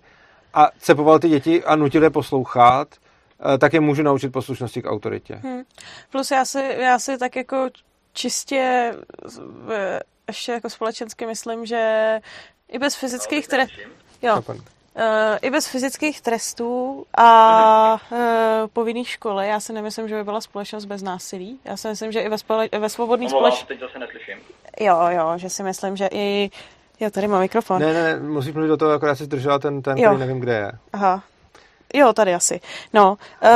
a 0.54 0.68
cepoval 0.78 1.18
ty 1.18 1.28
děti 1.28 1.64
a 1.64 1.76
nutil 1.76 2.02
je 2.02 2.10
poslouchat, 2.10 2.88
eh, 3.54 3.58
tak 3.58 3.72
je 3.72 3.80
můžu 3.80 4.02
naučit 4.02 4.32
poslušnosti 4.32 4.82
k 4.82 4.90
autoritě. 4.90 5.34
Hmm. 5.34 5.62
Plus 6.10 6.30
já 6.30 6.44
si, 6.44 6.76
já 6.78 6.98
si 6.98 7.18
tak 7.18 7.36
jako 7.36 7.68
čistě 8.12 8.92
ještě 10.28 10.52
jako 10.52 10.70
společensky 10.70 11.26
myslím, 11.26 11.66
že 11.66 12.20
i 12.68 12.78
bez 12.78 12.94
fyzických 12.94 13.48
trestů... 13.48 13.80
Jo. 14.22 14.42
Uh, 14.46 15.38
I 15.42 15.50
bez 15.50 15.68
fyzických 15.68 16.20
trestů 16.20 17.04
a 17.18 18.00
uh, 18.10 18.18
povinných 18.72 19.08
školy, 19.08 19.48
já 19.48 19.60
si 19.60 19.72
nemyslím, 19.72 20.08
že 20.08 20.14
by 20.14 20.24
byla 20.24 20.40
společnost 20.40 20.84
bez 20.84 21.02
násilí. 21.02 21.60
Já 21.64 21.76
si 21.76 21.88
myslím, 21.88 22.12
že 22.12 22.20
i 22.20 22.28
ve, 22.28 22.36
spole- 22.36 22.80
ve 22.80 22.88
svobodné 22.88 23.28
společnosti... 23.28 23.66
teď 23.66 23.80
zase 23.80 23.98
neslyším. 23.98 24.38
Jo, 24.80 24.98
jo, 25.08 25.32
že 25.36 25.50
si 25.50 25.62
myslím, 25.62 25.96
že 25.96 26.08
i 26.12 26.50
Jo, 27.00 27.10
tady 27.10 27.28
má 27.28 27.40
mikrofon. 27.40 27.80
Ne, 27.80 27.92
ne, 27.92 28.02
ne, 28.02 28.20
musíš 28.20 28.52
mluvit 28.52 28.68
do 28.68 28.76
toho, 28.76 28.92
akorát 28.92 29.14
si 29.14 29.24
zdržela 29.24 29.58
ten, 29.58 29.82
ten 29.82 29.96
který 29.96 30.18
nevím, 30.18 30.40
kde 30.40 30.54
je. 30.54 30.72
Aha, 30.92 31.22
Jo, 31.94 32.12
tady 32.12 32.34
asi. 32.34 32.60
No, 32.92 33.18
uh, 33.42 33.48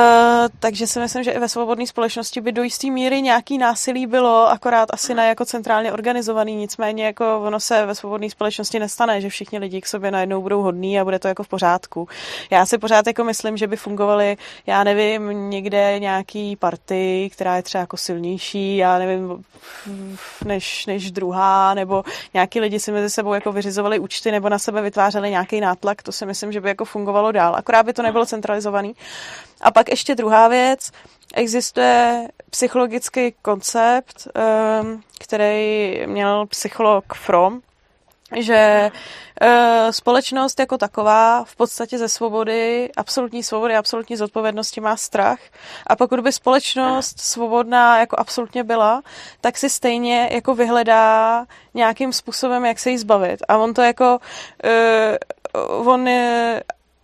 takže 0.60 0.86
si 0.86 1.00
myslím, 1.00 1.22
že 1.22 1.30
i 1.30 1.38
ve 1.38 1.48
svobodné 1.48 1.86
společnosti 1.86 2.40
by 2.40 2.52
do 2.52 2.62
jisté 2.62 2.90
míry 2.90 3.22
nějaký 3.22 3.59
násilí 3.59 4.06
bylo, 4.06 4.48
akorát 4.50 4.88
asi 4.92 5.14
ne 5.14 5.28
jako 5.28 5.44
centrálně 5.44 5.92
organizovaný, 5.92 6.54
nicméně 6.54 7.06
jako 7.06 7.40
ono 7.40 7.60
se 7.60 7.86
ve 7.86 7.94
svobodné 7.94 8.30
společnosti 8.30 8.78
nestane, 8.78 9.20
že 9.20 9.28
všichni 9.28 9.59
lidi 9.59 9.80
k 9.80 9.86
sobě 9.86 10.10
najednou 10.10 10.42
budou 10.42 10.62
hodní 10.62 11.00
a 11.00 11.04
bude 11.04 11.18
to 11.18 11.28
jako 11.28 11.42
v 11.42 11.48
pořádku. 11.48 12.09
Já 12.50 12.66
si 12.66 12.78
pořád 12.78 13.06
jako 13.06 13.24
myslím, 13.24 13.56
že 13.56 13.66
by 13.66 13.76
fungovaly, 13.76 14.36
já 14.66 14.84
nevím, 14.84 15.50
někde 15.50 15.98
nějaký 15.98 16.56
party, 16.56 17.30
která 17.32 17.56
je 17.56 17.62
třeba 17.62 17.80
jako 17.80 17.96
silnější, 17.96 18.76
já 18.76 18.98
nevím, 18.98 19.44
než, 20.44 20.86
než 20.86 21.10
druhá, 21.10 21.74
nebo 21.74 22.04
nějaký 22.34 22.60
lidi 22.60 22.80
si 22.80 22.92
mezi 22.92 23.10
sebou 23.10 23.34
jako 23.34 23.52
vyřizovali 23.52 23.98
účty 23.98 24.30
nebo 24.32 24.48
na 24.48 24.59
sebe 24.59 24.82
vytvářeli 24.82 25.30
nějaký 25.30 25.60
nátlak, 25.60 26.02
to 26.02 26.12
si 26.12 26.26
myslím, 26.26 26.52
že 26.52 26.60
by 26.60 26.68
jako 26.68 26.84
fungovalo 26.84 27.32
dál. 27.32 27.54
Akorát 27.56 27.86
by 27.86 27.92
to 27.92 28.02
nebylo 28.02 28.22
bylo 28.23 28.27
centralizovaný. 28.27 28.94
A 29.61 29.70
pak 29.70 29.89
ještě 29.89 30.15
druhá 30.15 30.49
věc, 30.49 30.90
existuje 31.35 32.28
psychologický 32.51 33.35
koncept, 33.43 34.28
ehm, 34.35 35.03
který 35.19 36.03
měl 36.07 36.47
psycholog 36.47 37.15
From, 37.15 37.61
že 38.36 38.90
e, 39.40 39.93
společnost 39.93 40.61
jako 40.61 40.78
taková 40.78 41.44
v 41.44 41.57
podstatě 41.57 41.99
ze 41.99 42.09
svobody, 42.09 42.90
absolutní 42.97 43.43
svobody, 43.43 43.77
absolutní 43.77 44.16
zodpovědnosti 44.16 44.81
má 44.81 44.97
strach 44.97 45.39
a 45.86 45.97
pokud 45.97 46.20
by 46.20 46.32
společnost 46.32 47.20
svobodná 47.20 48.01
jako 48.01 48.16
absolutně 48.19 48.65
byla, 48.65 49.03
tak 49.40 49.59
si 49.59 49.70
stejně 49.70 50.28
jako 50.32 50.55
vyhledá 50.55 51.47
nějakým 51.74 52.12
způsobem, 52.12 52.65
jak 52.65 52.78
se 52.78 52.90
jí 52.90 52.99
zbavit. 52.99 53.43
A 53.49 53.57
on 53.57 53.74
to 53.74 53.82
jako, 53.82 54.19
e, 54.65 55.19
on 55.85 56.09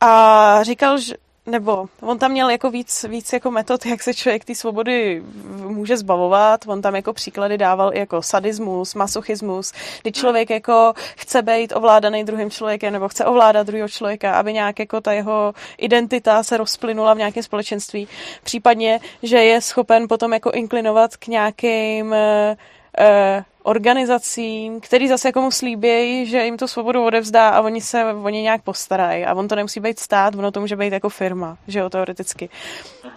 a 0.01 0.63
říkal, 0.63 0.99
že 0.99 1.15
nebo 1.49 1.89
on 2.01 2.19
tam 2.19 2.31
měl 2.31 2.51
jako 2.51 2.71
víc, 2.71 3.05
víc 3.09 3.33
jako 3.33 3.51
metod, 3.51 3.87
jak 3.87 4.03
se 4.03 4.15
člověk 4.15 4.45
té 4.45 4.55
svobody 4.55 5.23
může 5.67 5.97
zbavovat. 5.97 6.61
On 6.67 6.83
tam 6.83 6.97
jako 6.97 7.13
příklady 7.13 7.59
dával 7.59 7.95
i 7.95 7.99
jako 7.99 8.23
sadismus, 8.23 8.95
masochismus, 8.95 9.73
kdy 10.03 10.13
člověk 10.13 10.51
jako 10.51 10.93
chce 11.17 11.43
být 11.43 11.73
ovládaný 11.77 12.25
druhým 12.25 12.51
člověkem 12.51 12.93
nebo 12.93 13.09
chce 13.09 13.25
ovládat 13.25 13.67
druhého 13.67 13.89
člověka, 13.89 14.35
aby 14.35 14.53
nějak 14.53 14.79
jako 14.79 15.01
ta 15.01 15.13
jeho 15.13 15.55
identita 15.79 16.43
se 16.43 16.57
rozplynula 16.57 17.15
v 17.15 17.19
nějakém 17.19 17.43
společenství. 17.43 18.09
Případně, 18.43 19.01
že 19.23 19.37
je 19.37 19.61
schopen 19.61 20.09
potom 20.09 20.33
jako 20.33 20.51
inklinovat 20.51 21.17
k 21.17 21.27
nějakým 21.27 22.15
eh, 22.15 23.45
organizacím, 23.63 24.81
který 24.81 25.09
zase 25.09 25.29
jako 25.29 25.41
mu 25.41 25.51
slíbějí, 25.51 26.27
že 26.27 26.45
jim 26.45 26.57
to 26.57 26.69
svobodu 26.69 27.05
odevzdá 27.05 27.49
a 27.49 27.61
oni 27.61 27.81
se 27.81 28.05
o 28.05 28.29
ně 28.29 28.43
nějak 28.43 28.63
postarají. 28.63 29.25
A 29.25 29.35
on 29.35 29.49
to 29.49 29.55
nemusí 29.55 29.81
být 29.81 29.99
stát, 29.99 30.35
ono 30.35 30.51
to 30.51 30.61
může 30.61 30.77
být 30.77 30.93
jako 30.93 31.09
firma, 31.09 31.59
že 31.69 31.79
jo, 31.79 31.91
teoreticky. 31.91 32.49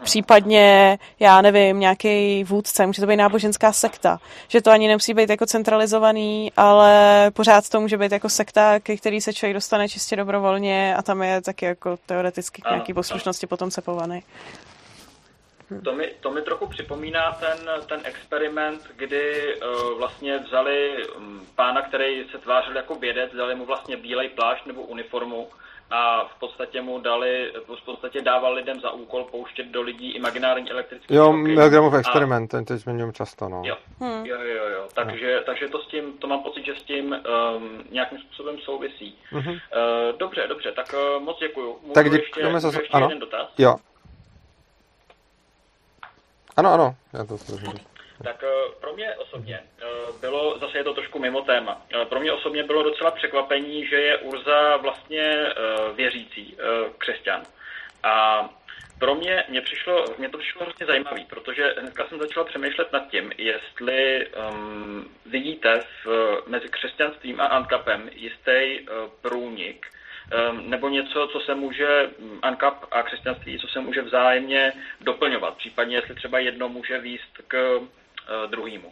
Případně, 0.03 0.99
já 1.19 1.41
nevím, 1.41 1.79
nějaký 1.79 2.43
vůdce, 2.43 2.85
může 2.85 3.01
to 3.01 3.07
být 3.07 3.15
náboženská 3.15 3.73
sekta. 3.73 4.19
Že 4.47 4.61
to 4.61 4.71
ani 4.71 4.87
nemusí 4.87 5.13
být 5.13 5.29
jako 5.29 5.45
centralizovaný, 5.45 6.51
ale 6.57 7.31
pořád 7.33 7.69
to 7.69 7.81
může 7.81 7.97
být 7.97 8.11
jako 8.11 8.29
sekta, 8.29 8.79
ke 8.79 8.97
který 8.97 9.21
se 9.21 9.33
člověk 9.33 9.53
dostane 9.53 9.89
čistě 9.89 10.15
dobrovolně 10.15 10.95
a 10.95 11.01
tam 11.01 11.23
je 11.23 11.41
taky 11.41 11.65
jako 11.65 11.97
teoreticky 12.05 12.61
k 12.61 12.69
nějaký 12.69 12.93
poslušnosti 12.93 13.47
potom 13.47 13.71
cepovaný. 13.71 14.23
To 15.83 15.93
mi, 15.93 16.13
to 16.19 16.31
mi 16.31 16.41
trochu 16.41 16.67
připomíná 16.67 17.31
ten, 17.31 17.69
ten 17.87 17.99
experiment, 18.03 18.81
kdy 18.95 19.55
uh, 19.55 19.97
vlastně 19.97 20.37
vzali 20.37 21.05
um, 21.17 21.41
pána, 21.55 21.81
který 21.81 22.25
se 22.31 22.37
tvářil 22.37 22.75
jako 22.75 22.95
vědec, 22.95 23.33
vzali 23.33 23.55
mu 23.55 23.65
vlastně 23.65 23.97
bílej 23.97 24.29
plášť 24.29 24.65
nebo 24.65 24.81
uniformu 24.81 25.47
a 25.91 26.25
v 26.25 26.39
podstatě 26.39 26.81
mu 26.81 26.99
dali, 26.99 27.53
v 27.75 27.85
podstatě 27.85 28.21
dával 28.21 28.53
lidem 28.53 28.79
za 28.79 28.91
úkol 28.91 29.23
pouštět 29.23 29.65
do 29.65 29.81
lidí 29.81 30.11
imaginární 30.11 30.71
elektrické 30.71 31.15
Jo, 31.15 31.33
Milgramův 31.33 31.93
experiment, 31.93 32.51
ten 32.51 32.65
teď 32.65 32.77
zmiňujeme 32.77 33.13
často, 33.13 33.49
no. 33.49 33.61
Jo, 33.65 33.77
hmm. 33.99 34.25
jo, 34.25 34.41
jo, 34.41 34.67
jo. 34.67 34.87
Takže, 34.93 35.35
no. 35.35 35.41
takže 35.45 35.67
to 35.67 35.79
s 35.79 35.87
tím, 35.87 36.17
to 36.17 36.27
mám 36.27 36.43
pocit, 36.43 36.65
že 36.65 36.75
s 36.75 36.83
tím 36.83 37.05
um, 37.05 37.83
nějakým 37.91 38.17
způsobem 38.17 38.57
souvisí. 38.57 39.17
Mm-hmm. 39.31 39.51
Uh, 39.51 40.17
dobře, 40.17 40.47
dobře, 40.47 40.71
tak 40.71 40.85
uh, 40.93 41.23
moc 41.23 41.39
děkuju. 41.39 41.77
Můžu 41.81 41.93
tak 41.93 42.09
děkujeme 42.09 42.53
ještě, 42.53 42.69
za... 42.69 42.79
ještě 42.79 42.93
ano. 42.93 43.05
jeden 43.05 43.19
dotaz? 43.19 43.47
Jo. 43.57 43.75
Ano, 46.57 46.73
ano, 46.73 46.95
já 47.13 47.25
to 47.25 47.37
zprožím. 47.37 47.73
Tak 48.23 48.43
eh, 48.43 48.71
pro 48.81 48.93
mě 48.93 49.15
osobně 49.15 49.59
eh, 49.59 49.85
bylo, 50.21 50.59
zase 50.59 50.77
je 50.77 50.83
to 50.83 50.93
trošku 50.93 51.19
mimo 51.19 51.41
téma, 51.41 51.81
eh, 52.01 52.05
pro 52.05 52.19
mě 52.19 52.31
osobně 52.31 52.63
bylo 52.63 52.83
docela 52.83 53.11
překvapení, 53.11 53.87
že 53.87 53.95
je 53.95 54.17
Urza 54.17 54.77
vlastně 54.77 55.45
věřící 55.95 56.57
křesťan. 56.97 57.43
A 58.03 58.49
pro 58.99 59.15
mě, 59.15 59.43
mě, 59.49 59.61
přišlo, 59.61 60.05
mě 60.17 60.29
to 60.29 60.37
přišlo 60.37 60.61
hrozně 60.61 60.85
zajímavé, 60.85 61.21
protože 61.29 61.75
dneska 61.81 62.07
jsem 62.07 62.19
začal 62.19 62.45
přemýšlet 62.45 62.93
nad 62.93 63.07
tím, 63.11 63.31
jestli 63.37 64.27
um, 64.27 65.15
vidíte 65.25 65.81
v, 66.05 66.07
mezi 66.47 66.69
křesťanstvím 66.69 67.41
a 67.41 67.45
ankapem 67.45 68.09
jistý 68.13 68.79
uh, 68.79 69.09
průnik, 69.21 69.87
nebo 70.61 70.89
něco, 70.89 71.27
co 71.31 71.39
se 71.39 71.55
může, 71.55 72.09
ANCAP 72.41 72.85
a 72.91 73.03
křesťanství, 73.03 73.59
co 73.59 73.67
se 73.67 73.79
může 73.79 74.01
vzájemně 74.01 74.73
doplňovat, 75.01 75.57
případně 75.57 75.95
jestli 75.95 76.15
třeba 76.15 76.39
jedno 76.39 76.69
může 76.69 76.99
výst 76.99 77.37
k 77.47 77.55
eh, 77.77 78.47
druhému. 78.47 78.91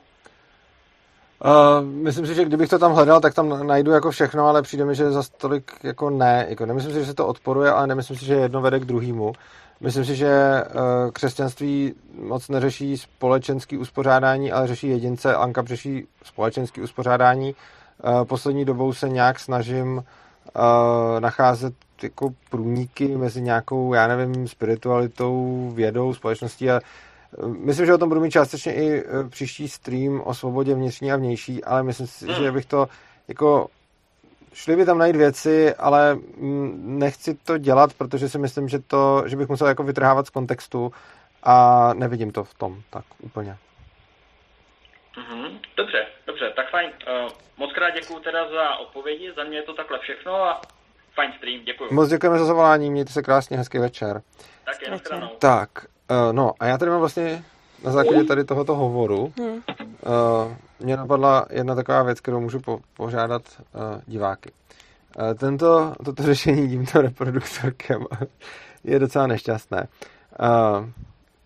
Uh, 1.45 1.86
myslím 1.86 2.28
si, 2.28 2.36
že 2.36 2.45
kdybych 2.45 2.70
to 2.70 2.80
tam 2.80 2.94
hledal, 2.94 3.22
tak 3.22 3.34
tam 3.34 3.68
najdu 3.68 3.91
jako 3.91 4.11
všechno, 4.11 4.48
ale 4.48 4.61
přijde 4.61 4.86
mi, 4.86 4.95
že 4.95 5.11
za 5.11 5.24
tolik 5.38 5.72
jako 5.84 6.10
ne. 6.10 6.45
Jako 6.49 6.66
nemyslím 6.66 6.94
si, 6.94 6.99
že 6.99 7.06
se 7.06 7.14
to 7.14 7.28
odporuje, 7.28 7.72
ale 7.72 7.88
nemyslím 7.88 8.18
si, 8.18 8.26
že 8.26 8.34
jedno 8.34 8.61
vede 8.61 8.80
k 8.80 8.86
druhému. 8.86 9.34
Myslím 9.80 10.06
si, 10.06 10.16
že 10.16 10.64
uh, 10.76 11.11
křesťanství 11.11 11.94
moc 12.14 12.49
neřeší 12.49 12.98
společenský 12.98 13.78
uspořádání, 13.78 14.52
ale 14.52 14.68
řeší 14.68 14.88
jedince. 14.88 15.36
Anka 15.36 15.64
řeší 15.66 16.07
společenský 16.24 16.82
uspořádání. 16.82 17.56
Uh, 18.03 18.24
poslední 18.26 18.66
dobou 18.66 18.94
se 18.94 19.10
nějak 19.10 19.40
snažím 19.40 20.03
nacházet 21.19 21.73
jako 22.03 22.30
průniky 22.49 23.17
mezi 23.17 23.41
nějakou, 23.41 23.93
já 23.93 24.07
nevím, 24.07 24.47
spiritualitou, 24.47 25.71
vědou, 25.76 26.13
společností 26.13 26.69
a 26.69 26.76
e, 26.76 27.47
Myslím, 27.47 27.85
že 27.85 27.93
o 27.93 27.97
tom 27.97 28.09
budu 28.09 28.21
mít 28.21 28.31
částečně 28.31 28.73
i 28.73 28.99
e, 28.99 29.30
příští 29.30 29.67
stream 29.67 30.21
o 30.26 30.34
svobodě 30.34 30.76
vnitřní 30.76 31.11
a 31.11 31.15
vnější, 31.15 31.63
ale 31.63 31.84
myslím 31.84 32.07
si, 32.07 32.26
hmm. 32.26 32.35
že 32.35 32.51
bych 32.51 32.65
to 32.65 32.88
jako 33.27 33.67
šli 34.53 34.76
by 34.76 34.85
tam 34.85 34.97
najít 34.97 35.15
věci, 35.15 35.76
ale 35.76 36.17
nechci 36.77 37.34
to 37.34 37.57
dělat, 37.57 37.93
protože 37.93 38.30
si 38.30 38.38
myslím, 38.38 38.69
že 38.69 38.80
to, 38.80 39.23
že 39.26 39.38
bych 39.38 39.49
musel 39.49 39.67
jako 39.67 39.84
vytrhávat 39.84 40.27
z 40.27 40.30
kontextu 40.30 40.91
a 41.43 41.93
nevidím 41.93 42.31
to 42.31 42.43
v 42.43 42.53
tom 42.53 42.81
tak 42.89 43.03
úplně. 43.21 43.57
Mm-hmm. 45.19 45.59
Dobře, 45.77 46.05
dobře, 46.27 46.53
tak 46.55 46.69
fajn. 46.69 46.89
Uh, 46.89 47.31
moc 47.57 47.73
krát 47.73 47.89
děkuju 47.89 48.19
teda 48.19 48.49
za 48.49 48.75
odpovědi, 48.75 49.31
za 49.35 49.43
mě 49.43 49.57
je 49.57 49.63
to 49.63 49.73
takhle 49.73 49.99
všechno 49.99 50.33
a 50.35 50.61
fajn 51.15 51.31
stream, 51.37 51.63
děkuju. 51.65 51.93
Moc 51.93 52.09
děkujeme 52.09 52.39
za 52.39 52.45
zavolání, 52.45 52.91
mějte 52.91 53.11
se 53.11 53.21
krásně, 53.21 53.57
hezký 53.57 53.77
večer. 53.77 54.21
Tak 54.65 54.81
jen 54.81 54.99
Tak, 55.39 55.69
uh, 56.11 56.33
no 56.33 56.51
a 56.59 56.65
já 56.65 56.77
tady 56.77 56.91
mám 56.91 56.99
vlastně 56.99 57.43
na 57.83 57.91
základě 57.91 58.23
tady 58.23 58.43
tohoto 58.43 58.75
hovoru 58.75 59.33
hmm. 59.37 59.53
uh, 59.53 59.61
mě 60.79 60.97
napadla 60.97 61.45
jedna 61.49 61.75
taková 61.75 62.03
věc, 62.03 62.21
kterou 62.21 62.39
můžu 62.39 62.59
po, 62.59 62.79
požádat 62.97 63.41
uh, 63.59 64.01
diváky. 64.05 64.51
Uh, 65.19 65.33
tento, 65.33 65.95
toto 66.05 66.23
řešení 66.23 66.69
tímto 66.69 67.01
reproduktorkem 67.01 68.05
je 68.83 68.99
docela 68.99 69.27
nešťastné. 69.27 69.87
Uh, 70.39 70.89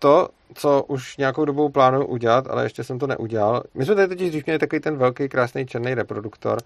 to, 0.04 0.28
co 0.54 0.82
už 0.82 1.16
nějakou 1.16 1.44
dobou 1.44 1.68
plánuju 1.68 2.04
udělat, 2.04 2.46
ale 2.50 2.64
ještě 2.64 2.84
jsem 2.84 2.98
to 2.98 3.06
neudělal. 3.06 3.62
My 3.74 3.84
jsme 3.84 3.94
tady 3.94 4.08
totiž 4.08 4.30
dřív 4.30 4.46
měli 4.46 4.58
takový 4.58 4.80
ten 4.80 4.96
velký, 4.96 5.28
krásný 5.28 5.66
černý 5.66 5.94
reproduktor, 5.94 6.58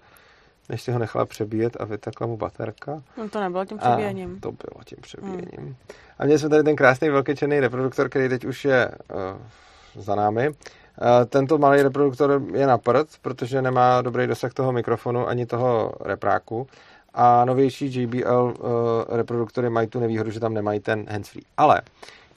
než 0.69 0.81
si 0.81 0.91
ho 0.91 0.99
nechala 0.99 1.25
přebíjet 1.25 1.77
a 1.79 1.85
vytekla 1.85 2.27
mu 2.27 2.37
baterka. 2.37 3.01
No 3.17 3.29
to 3.29 3.39
nebylo 3.39 3.65
tím 3.65 3.77
přebíjením. 3.77 4.35
A 4.37 4.41
to 4.41 4.51
bylo 4.51 4.83
tím 4.85 4.97
přebíjením. 5.01 5.57
Hmm. 5.57 5.75
A 6.19 6.25
měli 6.25 6.39
jsme 6.39 6.49
tady 6.49 6.63
ten 6.63 6.75
krásný 6.75 7.09
velký 7.09 7.35
černý 7.35 7.59
reproduktor, 7.59 8.09
který 8.09 8.29
teď 8.29 8.45
už 8.45 8.65
je 8.65 8.91
uh, 9.95 10.01
za 10.03 10.15
námi. 10.15 10.49
Uh, 10.49 10.55
tento 11.29 11.57
malý 11.57 11.81
reproduktor 11.81 12.41
je 12.53 12.67
na 12.67 12.77
prd, 12.77 13.07
protože 13.21 13.61
nemá 13.61 14.01
dobrý 14.01 14.27
dosah 14.27 14.53
toho 14.53 14.71
mikrofonu 14.71 15.27
ani 15.27 15.45
toho 15.45 15.93
repráku. 16.01 16.67
A 17.13 17.45
novější 17.45 18.01
JBL 18.01 18.43
uh, 18.43 18.69
eh, 19.09 19.17
reproduktory 19.17 19.69
mají 19.69 19.87
tu 19.87 19.99
nevýhodu, 19.99 20.31
že 20.31 20.39
tam 20.39 20.53
nemají 20.53 20.79
ten 20.79 21.05
handsfree. 21.09 21.43
Ale 21.57 21.81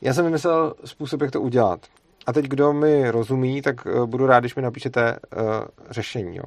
já 0.02 0.14
jsem 0.14 0.24
vymyslel 0.24 0.74
způsob, 0.84 1.20
jak 1.20 1.30
to 1.30 1.40
udělat. 1.40 1.80
A 2.26 2.32
teď, 2.32 2.44
kdo 2.44 2.72
mi 2.72 3.10
rozumí, 3.10 3.62
tak 3.62 3.86
uh, 3.86 4.06
budu 4.06 4.26
rád, 4.26 4.40
když 4.40 4.54
mi 4.54 4.62
napíšete 4.62 5.12
uh, 5.12 5.42
řešení. 5.90 6.36
Jo. 6.36 6.44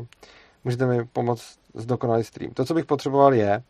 Můžete 0.64 0.86
mi 0.86 1.06
pomoct 1.06 1.58
zdokonalit 1.74 2.26
stream. 2.26 2.54
To, 2.54 2.66
co 2.66 2.74
bych 2.74 2.86
potřeboval, 2.86 3.34
je 3.34 3.64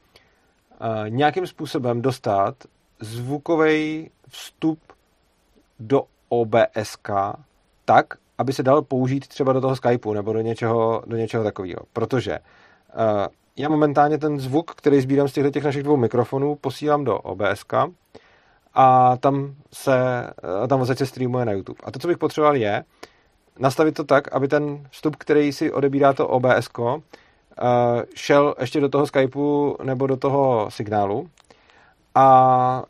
uh, 0.82 1.10
nějakým 1.10 1.48
způsobem 1.48 2.02
dostat 2.02 2.56
zvukový 3.00 4.10
vstup 4.30 4.80
do 5.80 6.04
OBSK 6.30 7.10
tak, 7.86 8.06
aby 8.38 8.54
se 8.54 8.64
dal 8.64 8.82
použít 8.82 9.28
třeba 9.28 9.54
do 9.54 9.62
toho 9.62 9.76
Skypeu 9.76 10.14
nebo 10.14 10.34
do 10.34 10.42
něčeho, 10.42 11.04
do 11.06 11.18
něčeho 11.18 11.44
takového. 11.44 11.80
Protože 11.94 12.40
uh, 12.40 13.28
já 13.58 13.70
momentálně 13.70 14.18
ten 14.18 14.40
zvuk, 14.40 14.72
který 14.72 15.02
sbírám 15.02 15.28
z 15.28 15.34
těchto 15.34 15.52
těch 15.52 15.64
našich 15.64 15.84
dvou 15.84 15.98
mikrofonů, 15.98 16.56
posílám 16.56 17.04
do 17.04 17.18
OBSK 17.18 17.74
a 18.76 19.18
tam 19.18 19.56
se, 19.74 20.28
tam 20.68 20.86
se 20.86 21.06
streamuje 21.06 21.46
na 21.46 21.52
YouTube. 21.52 21.80
A 21.84 21.92
to, 21.92 22.00
co 22.00 22.08
bych 22.08 22.18
potřeboval, 22.18 22.56
je 22.56 22.84
nastavit 23.60 23.96
to 23.96 24.04
tak, 24.04 24.36
aby 24.36 24.48
ten 24.48 24.88
vstup, 24.92 25.16
který 25.16 25.54
si 25.54 25.72
odebírá 25.72 26.14
to 26.14 26.28
OBS, 26.28 26.70
šel 28.16 28.56
ještě 28.60 28.80
do 28.80 28.90
toho 28.90 29.08
Skypeu 29.08 29.76
nebo 29.84 30.08
do 30.08 30.18
toho 30.18 30.72
signálu 30.72 31.30
a 32.16 32.84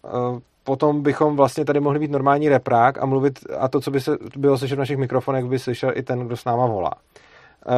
potom 0.64 1.03
bychom 1.03 1.36
vlastně 1.36 1.66
tady 1.66 1.80
mohli 1.80 1.99
mít 1.99 2.12
normální 2.12 2.49
reprák 2.49 3.03
a 3.03 3.06
mluvit 3.06 3.40
a 3.60 3.68
to, 3.68 3.82
co 3.82 3.91
by 3.91 4.02
se 4.02 4.18
bylo 4.38 4.57
slyšet 4.57 4.76
v 4.76 4.80
našich 4.80 4.98
mikrofonech, 4.98 5.45
by 5.45 5.60
slyšel 5.60 5.91
i 5.95 6.03
ten, 6.03 6.20
kdo 6.20 6.38
s 6.38 6.45
náma 6.45 6.66
volá. 6.66 6.91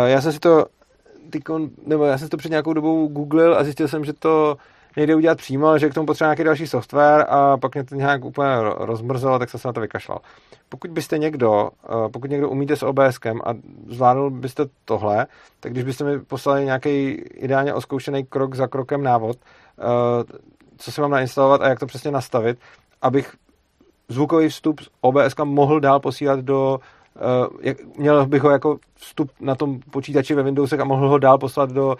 Já 0.06 0.22
jsem 0.22 0.32
si 0.32 0.40
to 0.40 0.66
nebo 1.86 2.06
já 2.06 2.18
jsem 2.18 2.28
si 2.28 2.30
to 2.30 2.38
před 2.38 2.50
nějakou 2.50 2.74
dobou 2.74 3.08
googlil 3.08 3.58
a 3.58 3.64
zjistil 3.64 3.88
jsem, 3.88 4.06
že 4.06 4.14
to 4.14 4.58
nejde 4.98 5.16
udělat 5.16 5.38
přímo, 5.38 5.78
že 5.78 5.90
k 5.90 5.94
tomu 5.94 6.06
potřeba 6.08 6.28
nějaký 6.28 6.44
další 6.44 6.68
software 6.68 7.26
a 7.30 7.58
pak 7.58 7.76
mě 7.76 7.84
to 7.84 7.96
nějak 7.96 8.26
úplně 8.26 8.50
rozmrzelo, 8.78 9.40
tak 9.40 9.50
jsem 9.50 9.60
se 9.60 9.68
na 9.68 9.74
to 9.74 9.82
vykašlal. 9.82 10.20
Pokud 10.70 10.92
byste 10.92 11.18
někdo, 11.18 11.70
eh, 11.84 12.10
pokud 12.10 12.30
někdo 12.30 12.50
umíte 12.50 12.76
s 12.76 12.84
OBSkem 12.84 13.42
a 13.46 13.54
zvládl 13.88 14.30
byste 14.30 14.66
tohle, 14.86 15.28
tak 15.60 15.72
když 15.72 15.84
byste 15.84 16.04
mi 16.04 16.20
poslali 16.20 16.66
nějaký 16.66 17.10
ideálně 17.34 17.74
oskoušený 17.74 18.26
krok 18.26 18.56
za 18.56 18.68
krokem 18.68 19.04
návod, 19.04 19.38
eh, 19.38 19.84
co 20.78 20.92
si 20.92 21.02
mám 21.02 21.12
nainstalovat 21.12 21.62
a 21.62 21.70
jak 21.70 21.80
to 21.80 21.86
přesně 21.86 22.12
nastavit, 22.12 22.60
abych 23.02 23.36
zvukový 24.10 24.50
vstup 24.50 24.80
z 24.80 24.90
OBS 25.02 25.36
mohl 25.44 25.80
dál 25.80 26.00
posílat 26.00 26.40
do 26.40 26.80
jak, 27.62 27.78
měl 27.98 28.26
bych 28.26 28.42
ho 28.42 28.50
jako 28.50 28.80
vstup 28.96 29.32
na 29.40 29.56
tom 29.56 29.80
počítači 29.80 30.34
ve 30.34 30.44
Windowsech 30.44 30.80
a 30.80 30.84
mohl 30.84 31.10
ho 31.10 31.18
dál 31.18 31.38
poslat 31.38 31.72
do 31.72 31.88
uh, 31.88 31.96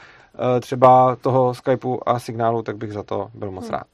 třeba 0.60 1.16
toho 1.16 1.54
Skypeu 1.54 2.00
a 2.06 2.20
signálu, 2.20 2.62
tak 2.62 2.78
bych 2.78 2.94
za 2.94 3.04
to 3.04 3.30
byl 3.34 3.52
moc 3.52 3.64
hmm. 3.64 3.74
rád. 3.74 3.88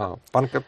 Uh, 0.00 0.16
pan 0.30 0.48
Kep... 0.48 0.64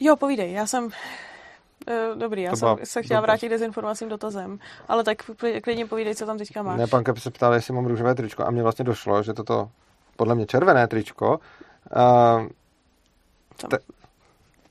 Jo, 0.00 0.16
povídej, 0.16 0.52
já 0.52 0.66
jsem... 0.66 0.84
Uh, 0.84 2.18
dobrý, 2.18 2.42
já 2.42 2.50
to 2.50 2.56
jsem 2.56 2.76
se 2.84 3.02
chtěla 3.02 3.20
vrátit 3.20 3.46
k 3.46 3.50
dezinformacím 3.50 4.08
dotazem, 4.08 4.58
ale 4.88 5.04
tak 5.04 5.30
klidně 5.62 5.86
povídej, 5.86 6.14
co 6.14 6.26
tam 6.26 6.38
teďka 6.38 6.62
máš. 6.62 6.78
Ne, 6.78 6.86
pan 6.86 7.04
Kep 7.04 7.18
se 7.18 7.30
ptal, 7.30 7.54
jestli 7.54 7.74
mám 7.74 7.86
růžové 7.86 8.14
tričko 8.14 8.44
a 8.44 8.50
mně 8.50 8.62
vlastně 8.62 8.84
došlo, 8.84 9.22
že 9.22 9.32
toto 9.32 9.70
podle 10.16 10.34
mě 10.34 10.46
červené 10.46 10.88
tričko 10.88 11.40
uh, 11.96 12.48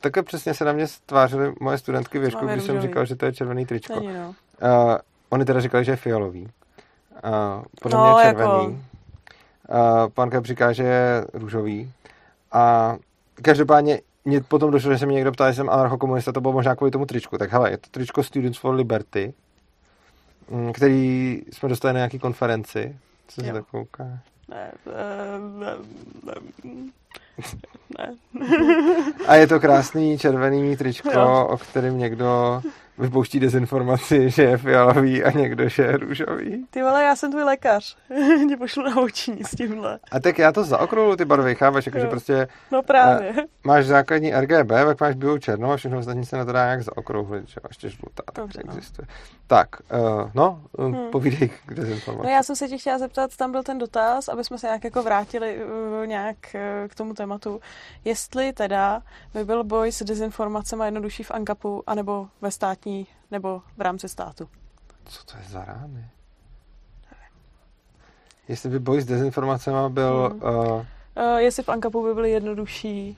Takhle 0.01 0.23
přesně 0.23 0.53
se 0.53 0.65
na 0.65 0.71
mě 0.71 0.88
stvářily 0.88 1.53
moje 1.59 1.77
studentky 1.77 2.19
věšku, 2.19 2.47
když 2.47 2.63
jsem 2.63 2.81
říkal, 2.81 3.05
že 3.05 3.15
to 3.15 3.26
je 3.26 3.34
červený 3.34 3.65
tričko. 3.65 3.99
Není, 3.99 4.13
no. 4.13 4.30
uh, 4.30 4.97
oni 5.30 5.45
teda 5.45 5.61
říkali, 5.61 5.85
že 5.85 5.91
je 5.91 5.95
fialový. 5.95 6.41
Uh, 6.43 6.49
podle 7.81 7.97
No, 7.99 8.13
mě 8.13 8.21
je 8.21 8.27
jako- 8.27 8.39
červený. 8.39 8.67
Uh, 9.69 10.09
pan 10.13 10.30
Kep 10.30 10.45
říká, 10.45 10.71
že 10.73 10.84
je 10.84 11.26
růžový. 11.34 11.91
A 12.51 12.95
každopádně 13.41 14.01
mě 14.26 14.41
potom 14.41 14.71
došlo, 14.71 14.91
že 14.91 14.97
se 14.97 15.05
mě 15.05 15.15
někdo 15.15 15.31
ptal, 15.31 15.51
že 15.51 15.55
jsem 15.55 15.69
anarchokomunista, 15.69 16.31
to 16.31 16.41
bylo 16.41 16.53
možná 16.53 16.76
kvůli 16.76 16.91
tomu 16.91 17.05
tričku. 17.05 17.38
Tak 17.38 17.51
hele, 17.51 17.71
je 17.71 17.77
to 17.77 17.88
tričko 17.91 18.23
Students 18.23 18.57
for 18.59 18.76
Liberty, 18.76 19.34
mm, 20.49 20.73
který 20.73 21.41
jsme 21.51 21.69
dostali 21.69 21.93
na 21.93 21.97
nějaký 21.97 22.19
konferenci. 22.19 22.95
Co 23.27 23.41
se 23.41 23.53
tak 23.53 23.65
kouká? 23.65 24.03
Ne, 24.49 24.71
eh, 24.88 25.39
ne, 25.59 25.76
ne, 26.23 26.34
ne. 27.99 28.14
A 29.27 29.36
je 29.36 29.48
to 29.48 29.60
krásný 29.60 30.18
červený 30.18 30.77
tričko, 30.77 31.11
Jo. 31.11 31.48
o 31.49 31.57
kterém 31.57 31.98
někdo 31.98 32.61
vypouští 32.98 33.40
dezinformaci, 33.40 34.30
že 34.30 34.44
je 34.44 34.57
fialový 34.57 35.23
a 35.23 35.31
někdo, 35.31 35.69
že 35.69 35.84
je 35.84 35.98
růžový. 35.98 36.65
Ty 36.69 36.81
vole, 36.81 37.03
já 37.03 37.15
jsem 37.15 37.31
tvůj 37.31 37.44
lékař. 37.44 37.98
Tě 38.49 38.57
pošlu 38.57 38.84
na 38.84 39.02
učení 39.02 39.44
s 39.44 39.52
tímhle. 39.56 39.99
A 40.11 40.19
tak 40.19 40.38
já 40.40 40.52
to 40.52 40.64
zaokrouhlu 40.64 41.15
ty 41.15 41.26
barvy, 41.26 41.56
chápeš, 41.56 41.86
jakože 41.86 42.07
prostě 42.07 42.48
No 42.72 42.84
právě. 42.84 43.34
máš 43.64 43.86
základní 43.86 44.31
RGB, 44.34 44.68
pak 44.86 45.02
máš 45.02 45.15
bílou 45.15 45.38
černou 45.38 45.72
a 45.72 45.77
všechno 45.77 45.99
ostatní 45.99 46.26
se 46.26 46.38
na 46.38 46.45
to 46.45 46.52
dá 46.52 46.65
nějak 46.65 46.81
zaokrouhlit, 46.84 47.48
že 47.48 47.56
ještě 47.68 47.90
žlutá, 47.90 48.23
tak 48.26 48.36
Dobře, 48.36 48.61
no. 48.65 48.73
existuje. 48.73 49.07
Tak, 49.48 49.68
uh, 49.94 50.30
no, 50.34 50.61
uh, 50.77 50.86
Hmm. 50.86 51.11
povídej 51.11 51.49
k 51.65 51.73
dezinformaci. 51.73 52.27
No 52.27 52.34
já 52.34 52.44
jsem 52.44 52.56
se 52.56 52.68
tě 52.68 52.77
chtěla 52.77 52.98
zeptat, 52.98 53.36
tam 53.38 53.52
byl 53.52 53.64
ten 53.64 53.77
dotaz, 53.77 54.27
aby 54.30 54.44
jsme 54.44 54.57
se 54.57 54.68
nějak 54.68 54.84
jako 54.84 55.03
vrátili 55.03 55.57
uh, 55.64 56.07
nějak 56.07 56.36
uh, 56.56 56.88
k 56.88 56.95
tomu 56.99 57.13
tématu, 57.13 57.59
jestli 58.05 58.53
teda 58.53 59.01
by 59.34 59.45
byl 59.45 59.63
boj 59.63 59.91
s 59.91 60.03
dezinformacemi 60.03 60.85
jednodušší 60.85 61.23
v 61.23 61.31
ANKAPu, 61.31 61.84
anebo 61.88 62.27
ve 62.41 62.51
státní, 62.51 63.07
nebo 63.31 63.61
v 63.77 63.81
rámci 63.81 64.09
státu. 64.09 64.49
Co 65.05 65.23
to 65.26 65.38
je 65.38 65.43
za 65.49 65.65
rány? 65.65 66.07
Jestli 68.47 68.69
by 68.69 68.80
boj 68.80 69.01
s 69.01 69.05
dezinformacemi 69.05 69.89
byl... 69.89 70.30
Hmm. 70.30 70.55
Uh, 70.55 70.85
Uh, 71.17 71.38
jestli 71.38 71.63
v 71.63 71.69
ANKAPu 71.69 72.03
by 72.03 72.13
byly 72.13 72.31
jednodušší 72.31 73.17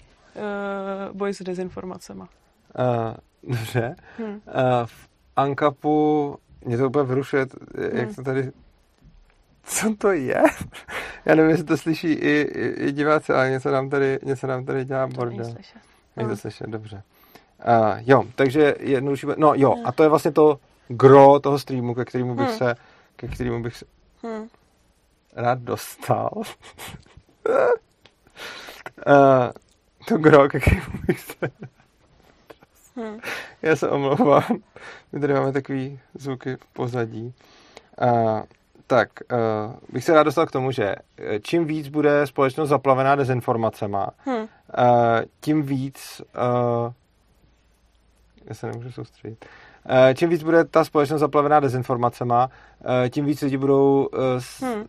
uh, 1.09 1.17
boj 1.17 1.33
s 1.33 1.41
dezinformacemi. 1.41 2.21
uh, 2.23 3.55
dobře. 3.55 3.95
Hm. 4.19 4.23
Uh, 4.23 4.39
v 4.85 5.07
Ankapu 5.35 6.37
mě 6.65 6.77
to 6.77 6.87
úplně 6.87 7.03
vyrušuje, 7.03 7.45
jak 7.91 8.05
Hmm. 8.05 8.15
to 8.15 8.23
tady... 8.23 8.51
Co 9.63 9.95
to 9.97 10.11
je? 10.11 10.43
Já 11.25 11.35
nevím, 11.35 11.51
jestli 11.51 11.65
to 11.65 11.77
slyší 11.77 12.11
i, 12.11 12.29
i, 12.41 12.67
i 12.87 12.91
diváci, 12.91 13.33
ale 13.33 13.49
něco 13.49 13.71
nám 13.71 13.89
tady, 13.89 14.19
něco 14.23 14.47
nám 14.47 14.65
tady 14.65 14.85
dělá 14.85 15.07
To 15.07 15.13
bordel. 15.13 15.37
není 15.37 15.53
slyšet. 15.53 15.79
Není 16.15 16.27
to 16.27 16.31
No. 16.33 16.37
slyšet, 16.37 16.69
dobře. 16.69 17.03
Uh, 17.67 17.97
jo, 17.99 18.23
takže 18.35 18.75
jednodušší... 18.79 19.27
No 19.37 19.53
jo, 19.55 19.71
Hmm. 19.75 19.85
a 19.85 19.91
to 19.91 20.03
je 20.03 20.09
vlastně 20.09 20.31
to 20.31 20.59
gro 20.87 21.39
toho 21.39 21.59
streamu, 21.59 21.93
ke 21.93 22.05
kterému 22.05 22.35
bych 22.35 22.47
Hmm. 22.47 22.57
se, 22.57 22.75
ke 23.15 23.27
kterému 23.27 23.63
bych 23.63 23.77
se 23.77 23.85
Hm. 24.27 24.47
rád 25.35 25.59
dostal. 25.59 26.29
uh, 26.35 26.43
to 30.07 30.17
gro, 30.17 30.49
ke 30.49 30.59
kterému 30.59 30.97
bych 31.07 31.19
se... 31.19 31.35
Hm. 32.99 33.19
Já 33.61 33.75
se 33.75 33.89
omlouvám. 33.89 34.43
My 35.11 35.19
tady 35.19 35.33
máme 35.33 35.51
takový 35.51 35.99
zvuky 36.13 36.55
v 36.55 36.65
pozadí. 36.73 37.33
Uh, 38.01 38.41
tak, 38.91 39.09
uh, 39.31 39.73
bych 39.93 40.03
se 40.03 40.13
rád 40.13 40.23
dostal 40.23 40.45
k 40.45 40.51
tomu, 40.51 40.71
že 40.71 40.95
eh, 41.17 41.39
čím 41.39 41.65
víc 41.65 41.87
bude 41.87 42.27
společnost 42.27 42.69
zaplavená 42.69 43.15
dezinformacema, 43.15 44.09
Hm. 44.25 44.31
uh, 44.31 44.45
tím 45.41 45.63
víc... 45.63 46.21
Uh, 46.21 46.91
já 48.45 48.55
se 48.55 48.67
nemůžu 48.67 48.91
soustředit. 48.91 49.45
Uh, 49.89 50.13
čím 50.13 50.29
víc 50.29 50.43
bude 50.43 50.65
ta 50.65 50.83
společnost 50.83 51.19
zaplavená 51.19 51.59
dezinformacema, 51.59 52.49
uh, 52.79 53.09
tím 53.09 53.25
víc 53.25 53.41
lidi 53.41 53.57
budou 53.57 54.09
uh, 54.13 54.19
s, 54.39 54.61
Hmm. 54.61 54.83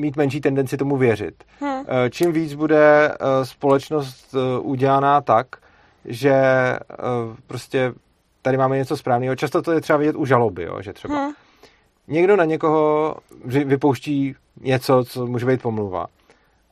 mít 0.00 0.16
menší 0.16 0.40
tendenci 0.40 0.76
tomu 0.76 0.96
věřit. 0.96 1.44
Hm. 1.60 1.66
Eh, 1.88 2.10
čím 2.10 2.32
víc 2.32 2.54
bude 2.54 3.14
společnost 3.42 4.34
udělaná 4.60 5.20
tak, 5.20 5.46
že 6.04 6.34
prostě 7.46 7.92
tady 8.42 8.56
máme 8.56 8.76
něco 8.76 8.96
správného. 8.96 9.36
Často 9.36 9.62
to 9.62 9.72
je 9.72 9.80
třeba 9.80 9.96
vidět 9.96 10.16
u 10.16 10.24
žaloby, 10.24 10.62
jo, 10.62 10.82
že 10.82 10.92
třeba 10.92 11.26
Hm. 11.28 11.32
Někdo 12.08 12.36
na 12.36 12.44
někoho 12.44 13.14
vy- 13.44 13.64
vypouští 13.64 14.34
něco, 14.60 15.04
co 15.04 15.26
může 15.26 15.46
být 15.46 15.62
pomluva. 15.62 16.06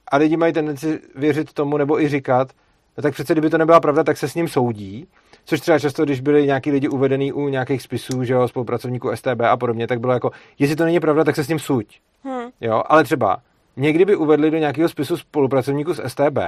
A 0.08 0.16
lidi 0.16 0.36
mají 0.36 0.52
tendenci 0.52 1.00
věřit 1.16 1.52
tomu 1.52 1.76
nebo 1.76 2.00
i 2.02 2.08
říkat, 2.08 2.48
no 2.96 3.02
tak 3.02 3.14
přece 3.14 3.34
kdyby 3.34 3.50
to 3.50 3.58
nebyla 3.58 3.80
pravda, 3.80 4.04
tak 4.04 4.16
se 4.16 4.28
s 4.28 4.34
ním 4.34 4.48
soudí. 4.48 5.06
Což 5.44 5.60
třeba 5.60 5.78
často, 5.78 6.04
když 6.04 6.20
byli 6.20 6.46
nějaký 6.46 6.70
lidi 6.70 6.88
uvedený 6.88 7.32
u 7.32 7.48
nějakých 7.48 7.82
spisů, 7.82 8.24
že 8.24 8.34
jo, 8.34 8.48
spolupracovníků 8.48 9.10
STB 9.16 9.40
a 9.48 9.56
podobně, 9.56 9.86
tak 9.86 10.00
bylo 10.00 10.12
jako, 10.12 10.30
jestli 10.58 10.76
to 10.76 10.84
není 10.84 11.00
pravda, 11.00 11.24
tak 11.24 11.36
se 11.36 11.44
s 11.44 11.48
ním 11.48 11.58
suď. 11.58 11.98
Hm. 12.24 12.50
Jo, 12.60 12.82
ale 12.86 13.04
třeba 13.04 13.38
někdy 13.76 14.04
by 14.04 14.16
uvedli 14.16 14.50
do 14.50 14.58
nějakého 14.58 14.88
spisu 14.88 15.16
spolupracovníků 15.16 15.94
z 15.94 16.00
STB, 16.08 16.38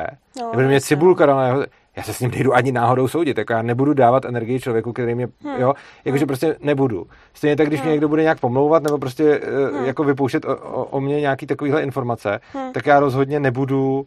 No, 0.41 0.51
nebo 0.57 0.69
mě 0.69 0.81
cibulka 0.81 1.27
dala 1.27 1.47
jeho, 1.47 1.65
já 1.97 2.03
se 2.03 2.15
s 2.15 2.21
ním 2.21 2.31
nejdu 2.31 2.55
ani 2.55 2.73
náhodou 2.73 3.09
soudit, 3.09 3.39
jako 3.39 3.53
já 3.53 3.63
nebudu 3.63 3.95
dávat 3.95 4.25
energii 4.25 4.61
člověku, 4.61 4.93
který 4.93 5.15
mě, 5.15 5.29
Hmm. 5.43 5.55
jo, 5.61 5.75
jakože 6.05 6.27
prostě 6.27 6.57
nebudu. 6.61 7.07
Stejně 7.35 7.57
tak, 7.57 7.67
když 7.67 7.81
mě 7.81 7.85
Hmm. 7.85 7.93
někdo 7.93 8.09
bude 8.09 8.23
nějak 8.23 8.41
pomlouvat, 8.41 8.83
nebo 8.83 8.99
prostě 8.99 9.41
Hmm. 9.75 9.85
jako 9.85 10.05
vypouštět 10.05 10.45
o, 10.45 10.57
o, 10.57 10.85
o 10.85 11.01
mě 11.01 11.21
nějaký 11.21 11.47
takovýhle 11.47 11.83
informace, 11.83 12.41
Hmm. 12.53 12.73
tak 12.73 12.87
já 12.87 13.01
rozhodně 13.01 13.41
nebudu 13.41 14.01
uh, 14.01 14.07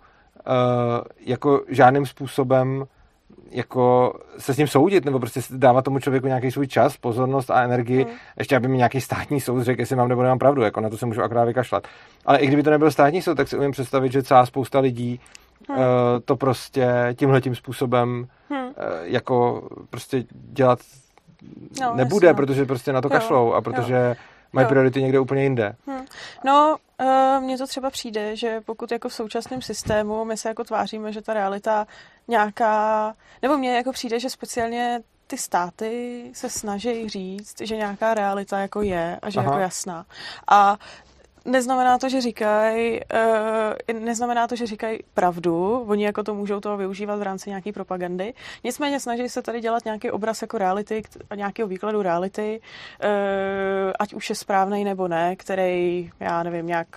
jako 1.26 1.62
žádným 1.70 2.06
způsobem 2.06 2.86
jako 3.52 4.14
se 4.38 4.54
s 4.54 4.58
ním 4.58 4.68
soudit, 4.68 5.06
nebo 5.06 5.20
prostě 5.20 5.40
dávat 5.52 5.86
tomu 5.86 6.00
člověku 6.00 6.28
nějaký 6.28 6.52
svůj 6.52 6.68
čas, 6.68 6.98
pozornost 6.98 7.52
a 7.52 7.64
energii, 7.64 8.04
Hmm. 8.04 8.14
ještě 8.40 8.56
aby 8.56 8.68
mi 8.68 8.78
nějaký 8.78 9.02
státní 9.02 9.42
soud 9.42 9.64
řekl, 9.64 9.82
jestli 9.82 9.96
mám 9.96 10.08
nebo 10.08 10.22
nemám 10.24 10.40
pravdu, 10.40 10.62
jako 10.62 10.82
na 10.82 10.90
to 10.90 10.98
se 10.98 11.06
můžu 11.06 11.22
akorát 11.24 11.46
vykašlat. 11.46 11.88
Ale 12.26 12.38
i 12.40 12.48
kdyby 12.48 12.64
to 12.64 12.70
nebyl 12.70 12.92
státní 12.92 13.22
soud, 13.22 13.36
tak 13.36 13.48
si 13.48 13.58
umím 13.58 13.72
představit, 13.72 14.12
že 14.12 14.24
celá 14.24 14.46
spousta 14.46 14.80
lidí 14.80 15.20
Hmm. 15.70 15.78
uh, 15.78 15.86
to 16.26 16.36
prostě 16.36 16.88
tímhletím 17.18 17.56
způsobem 17.56 18.28
Hm. 18.50 18.56
uh, 18.56 18.72
jako 19.02 19.68
prostě 19.90 20.24
dělat 20.32 20.80
No, 21.82 21.94
nebude, 21.96 22.28
jasně, 22.28 22.34
no. 22.34 22.46
protože 22.46 22.66
prostě 22.66 22.94
na 22.94 23.02
to 23.02 23.08
Jo, 23.08 23.12
kašlou 23.12 23.54
a 23.54 23.62
protože 23.62 24.16
mají 24.54 24.66
Jo. 24.66 24.70
priority 24.70 25.02
někde 25.02 25.20
úplně 25.20 25.44
jinde. 25.44 25.76
Hm. 25.88 26.06
No, 26.46 26.76
uh, 27.02 27.44
mně 27.44 27.58
to 27.58 27.68
třeba 27.68 27.90
přijde, 27.90 28.36
že 28.36 28.62
pokud 28.66 28.92
jako 28.92 29.10
v 29.10 29.14
současném 29.14 29.62
systému 29.62 30.26
my 30.26 30.38
se 30.38 30.48
jako 30.50 30.64
tváříme, 30.64 31.12
že 31.14 31.22
ta 31.22 31.34
realita 31.34 31.88
nějaká, 32.28 33.14
nebo 33.42 33.58
mně 33.58 33.76
jako 33.76 33.92
přijde, 33.92 34.20
že 34.20 34.30
speciálně 34.30 35.02
ty 35.28 35.38
státy 35.38 36.24
se 36.34 36.50
snaží 36.50 37.10
říct, 37.10 37.62
že 37.62 37.76
nějaká 37.78 38.14
realita 38.14 38.60
jako 38.60 38.82
je 38.82 39.20
a 39.22 39.30
že 39.30 39.40
Aha. 39.40 39.52
jako 39.52 39.62
jasná. 39.62 40.06
A 40.48 40.78
neznamená 41.46 41.98
to, 41.98 42.10
že 42.10 42.22
říkají, 42.22 43.00
uh, 43.94 44.00
neznamená 44.00 44.48
to, 44.48 44.56
že 44.56 44.68
říkají 44.68 45.00
pravdu, 45.14 45.86
oni 45.88 46.06
jako 46.06 46.24
to 46.24 46.34
můžou 46.34 46.60
toho 46.60 46.78
využívat 46.78 47.16
v 47.16 47.22
rámci 47.22 47.50
nějaké 47.50 47.72
propagandy. 47.72 48.34
Nicméně 48.64 49.00
snaží 49.00 49.30
se 49.30 49.42
tady 49.42 49.62
dělat 49.62 49.86
nějaký 49.86 50.12
obraz 50.12 50.42
jako 50.42 50.58
reality 50.58 51.04
nějakého 51.36 51.68
výkladu 51.68 52.02
reality, 52.02 52.62
uh, 53.04 53.92
ať 54.00 54.14
už 54.14 54.30
je 54.30 54.36
správný 54.36 54.84
nebo 54.84 55.08
ne, 55.08 55.36
který, 55.36 56.12
já 56.20 56.44
nevím, 56.44 56.68
nějak 56.68 56.88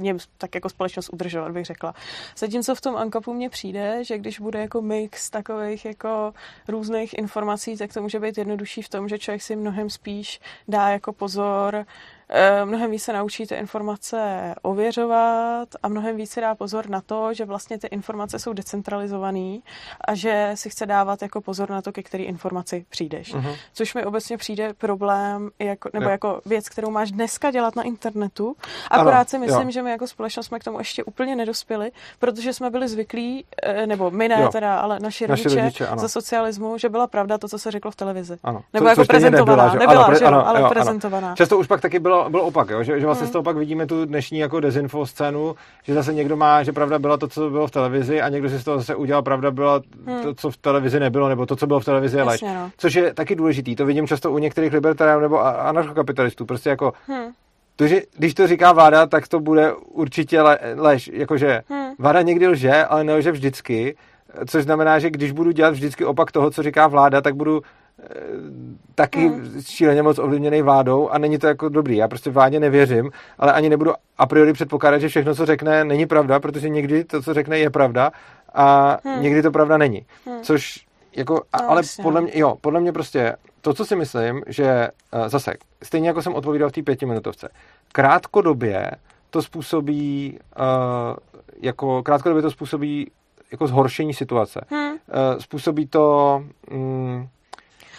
něm 0.00 0.18
tak 0.38 0.54
jako 0.54 0.68
společnost 0.68 1.08
udržovat, 1.12 1.52
bych 1.52 1.64
řekla. 1.64 1.94
Zatímco 2.36 2.74
v 2.74 2.80
tom 2.80 2.96
Ankapu 2.96 3.34
mně 3.34 3.50
přijde, 3.50 4.04
že 4.04 4.18
když 4.18 4.40
bude 4.40 4.60
jako 4.60 4.82
mix 4.82 5.30
takových 5.30 5.84
jako 5.84 6.32
různých 6.68 7.18
informací, 7.18 7.76
tak 7.76 7.92
to 7.92 8.02
může 8.02 8.20
být 8.20 8.38
jednodušší 8.38 8.82
v 8.82 8.88
tom, 8.88 9.08
že 9.08 9.18
člověk 9.18 9.42
si 9.42 9.56
mnohem 9.56 9.90
spíš 9.90 10.40
dá 10.68 10.88
jako 10.88 11.12
pozor, 11.12 11.86
mnohem 12.64 12.90
více 12.90 13.12
naučí 13.12 13.46
ty 13.46 13.54
informace 13.54 14.54
ověřovat 14.62 15.68
a 15.82 15.88
mnohem 15.88 16.16
více 16.16 16.40
dá 16.40 16.54
pozor 16.54 16.88
na 16.90 17.00
to, 17.00 17.34
že 17.34 17.44
vlastně 17.44 17.78
ty 17.78 17.86
informace 17.86 18.38
jsou 18.38 18.52
decentralizované 18.52 19.58
a 20.08 20.14
že 20.14 20.50
si 20.54 20.70
chce 20.70 20.86
dávat 20.86 21.22
jako 21.22 21.40
pozor 21.40 21.70
na 21.70 21.82
to, 21.82 21.92
ke 21.92 22.02
který 22.02 22.24
informaci 22.24 22.84
přijdeš. 22.90 23.32
Mhm. 23.34 23.52
Což 23.74 23.94
mi 23.94 24.04
obecně 24.04 24.36
přijde 24.36 24.74
problém, 24.74 25.50
jako, 25.58 25.90
nebo 25.92 26.04
Jo. 26.04 26.10
jako 26.10 26.40
věc, 26.46 26.68
kterou 26.68 26.90
máš 26.90 27.10
dneska 27.12 27.50
dělat 27.50 27.76
na 27.76 27.82
internetu. 27.82 28.56
Akorát 28.90 29.16
Ano, 29.16 29.24
si 29.24 29.38
myslím, 29.38 29.62
jo. 29.68 29.70
že 29.70 29.82
my 29.82 29.90
jako 29.90 30.06
společnost 30.06 30.46
jsme 30.46 30.58
k 30.58 30.64
tomu 30.64 30.78
ještě 30.78 31.04
úplně 31.04 31.36
nedospěli, 31.36 31.92
protože 32.18 32.52
jsme 32.52 32.70
byli 32.70 32.88
zvyklí, 32.88 33.44
eh, 33.62 33.86
nebo 33.86 34.10
my 34.10 34.28
ne 34.28 34.40
Jo. 34.42 34.48
teda, 34.48 34.78
ale 34.80 35.00
naši, 35.00 35.26
Naši 35.28 35.42
rodiče, 35.44 35.62
rodiče, 35.62 35.86
ano. 35.86 36.00
za 36.00 36.08
socialismu, 36.08 36.78
že 36.78 36.88
byla 36.88 37.06
pravda 37.06 37.38
to, 37.38 37.48
co 37.48 37.58
se 37.58 37.70
řeklo 37.70 37.90
v 37.90 37.96
televizi. 37.96 38.36
Ano. 38.44 38.62
Nebo 38.72 38.84
Co- 38.86 38.88
jako 38.90 39.04
prezentovaná. 39.04 39.62
nebyla, 39.64 39.72
že? 39.72 39.78
Nebyla, 39.78 40.04
Ano, 40.04 40.18
že 40.18 40.24
ano, 40.24 40.46
ale 40.48 40.60
jo, 40.60 40.64
ano. 40.66 40.74
prezentovaná. 40.74 41.34
Často 41.36 41.58
už 41.58 41.66
pak 41.66 41.80
taky 41.80 41.98
bylo, 41.98 42.19
bylo 42.28 42.42
opak, 42.44 42.70
jo? 42.70 42.82
Že, 42.82 43.00
že 43.00 43.06
vlastně 43.06 43.24
Hmm. 43.24 43.28
z 43.30 43.32
toho 43.32 43.42
pak 43.42 43.56
vidíme 43.56 43.86
tu 43.86 44.04
dnešní 44.04 44.38
jako 44.38 44.60
dezinfo 44.60 45.06
scénu, 45.06 45.54
že 45.82 45.94
zase 45.94 46.14
někdo 46.14 46.36
má, 46.36 46.62
že 46.62 46.72
pravda 46.72 46.98
byla 46.98 47.16
to, 47.16 47.28
co 47.28 47.50
bylo 47.50 47.66
v 47.66 47.70
televizi 47.70 48.20
a 48.22 48.28
někdo 48.28 48.48
si 48.48 48.58
z 48.58 48.64
toho 48.64 48.78
zase 48.78 48.94
udělal 48.94 49.22
pravda 49.22 49.50
byla 49.50 49.80
Hmm. 50.06 50.22
to, 50.22 50.34
co 50.34 50.50
v 50.50 50.56
televizi 50.56 51.00
nebylo, 51.00 51.28
nebo 51.28 51.46
to, 51.46 51.56
co 51.56 51.66
bylo 51.66 51.80
v 51.80 51.84
televizi 51.84 52.16
je 52.16 52.22
lež. 52.22 52.42
Jasně, 52.42 52.58
no. 52.58 52.70
Což 52.76 52.94
je 52.94 53.14
taky 53.14 53.34
důležitý, 53.34 53.76
to 53.76 53.86
vidím 53.86 54.06
často 54.06 54.32
u 54.32 54.38
některých 54.38 54.72
libertariánů 54.72 55.22
nebo 55.22 55.40
anarchokapitalistů, 55.44 56.46
prostě 56.46 56.70
jako 56.70 56.92
Hm, 57.08 57.30
to, 57.76 57.86
že 57.86 58.02
když 58.16 58.34
to 58.34 58.46
říká 58.46 58.72
vláda, 58.72 59.06
tak 59.06 59.28
to 59.28 59.40
bude 59.40 59.72
určitě 59.74 60.42
le, 60.42 60.58
lež, 60.76 61.10
jakože 61.12 61.62
hm, 61.70 61.90
vláda 61.98 62.22
někdy 62.22 62.46
lže, 62.48 62.84
ale 62.84 63.04
nelže 63.04 63.32
vždycky, 63.32 63.96
což 64.46 64.64
znamená, 64.64 64.98
že 64.98 65.10
když 65.10 65.32
budu 65.32 65.50
dělat 65.50 65.70
vždycky 65.70 66.04
opak 66.04 66.32
toho, 66.32 66.50
co 66.50 66.62
říká 66.62 66.86
vláda, 66.86 67.20
tak 67.20 67.34
budu 67.36 67.62
taky 68.94 69.28
Hmm. 69.28 69.62
šíleně 69.62 70.02
moc 70.02 70.18
ovlivněný 70.18 70.62
vládou 70.62 71.08
a 71.08 71.18
není 71.18 71.38
to 71.38 71.46
jako 71.46 71.68
dobrý. 71.68 71.96
Já 71.96 72.08
prostě 72.08 72.30
vládě 72.30 72.60
nevěřím, 72.60 73.10
ale 73.38 73.52
ani 73.52 73.68
nebudu 73.68 73.92
a 74.18 74.26
priori 74.26 74.52
předpokládat, 74.52 74.98
že 74.98 75.08
všechno, 75.08 75.34
co 75.34 75.46
řekne, 75.46 75.84
není 75.84 76.06
pravda, 76.06 76.40
protože 76.40 76.68
někdy 76.68 77.04
to, 77.04 77.22
co 77.22 77.34
řekne, 77.34 77.58
je 77.58 77.70
pravda 77.70 78.12
a 78.54 78.98
Hmm. 79.04 79.22
někdy 79.22 79.42
to 79.42 79.50
pravda 79.50 79.78
není. 79.78 80.06
Což 80.42 80.86
jako, 81.16 81.42
a, 81.52 81.62
No, 81.62 81.70
ale 81.70 81.82
podle 82.02 82.20
mě, 82.20 82.32
jo, 82.34 82.56
podle 82.60 82.80
mě 82.80 82.92
prostě 82.92 83.36
to, 83.60 83.74
co 83.74 83.84
si 83.84 83.96
myslím, 83.96 84.42
že 84.46 84.88
uh, 85.14 85.28
zase, 85.28 85.54
stejně 85.82 86.08
jako 86.08 86.22
jsem 86.22 86.34
odpovídal 86.34 86.68
v 86.68 86.72
té 86.72 86.82
pětiminutovce, 86.82 87.48
krátkodobě 87.92 88.90
to 89.30 89.42
způsobí 89.42 90.38
uh, 90.58 91.16
jako 91.62 92.02
krátkodobě 92.02 92.42
to 92.42 92.50
způsobí 92.50 93.10
jako 93.52 93.66
zhoršení 93.66 94.14
situace. 94.14 94.60
Hmm. 94.70 94.90
Uh, 94.90 94.98
způsobí 95.38 95.86
to, 95.86 96.42
mm, 96.70 97.28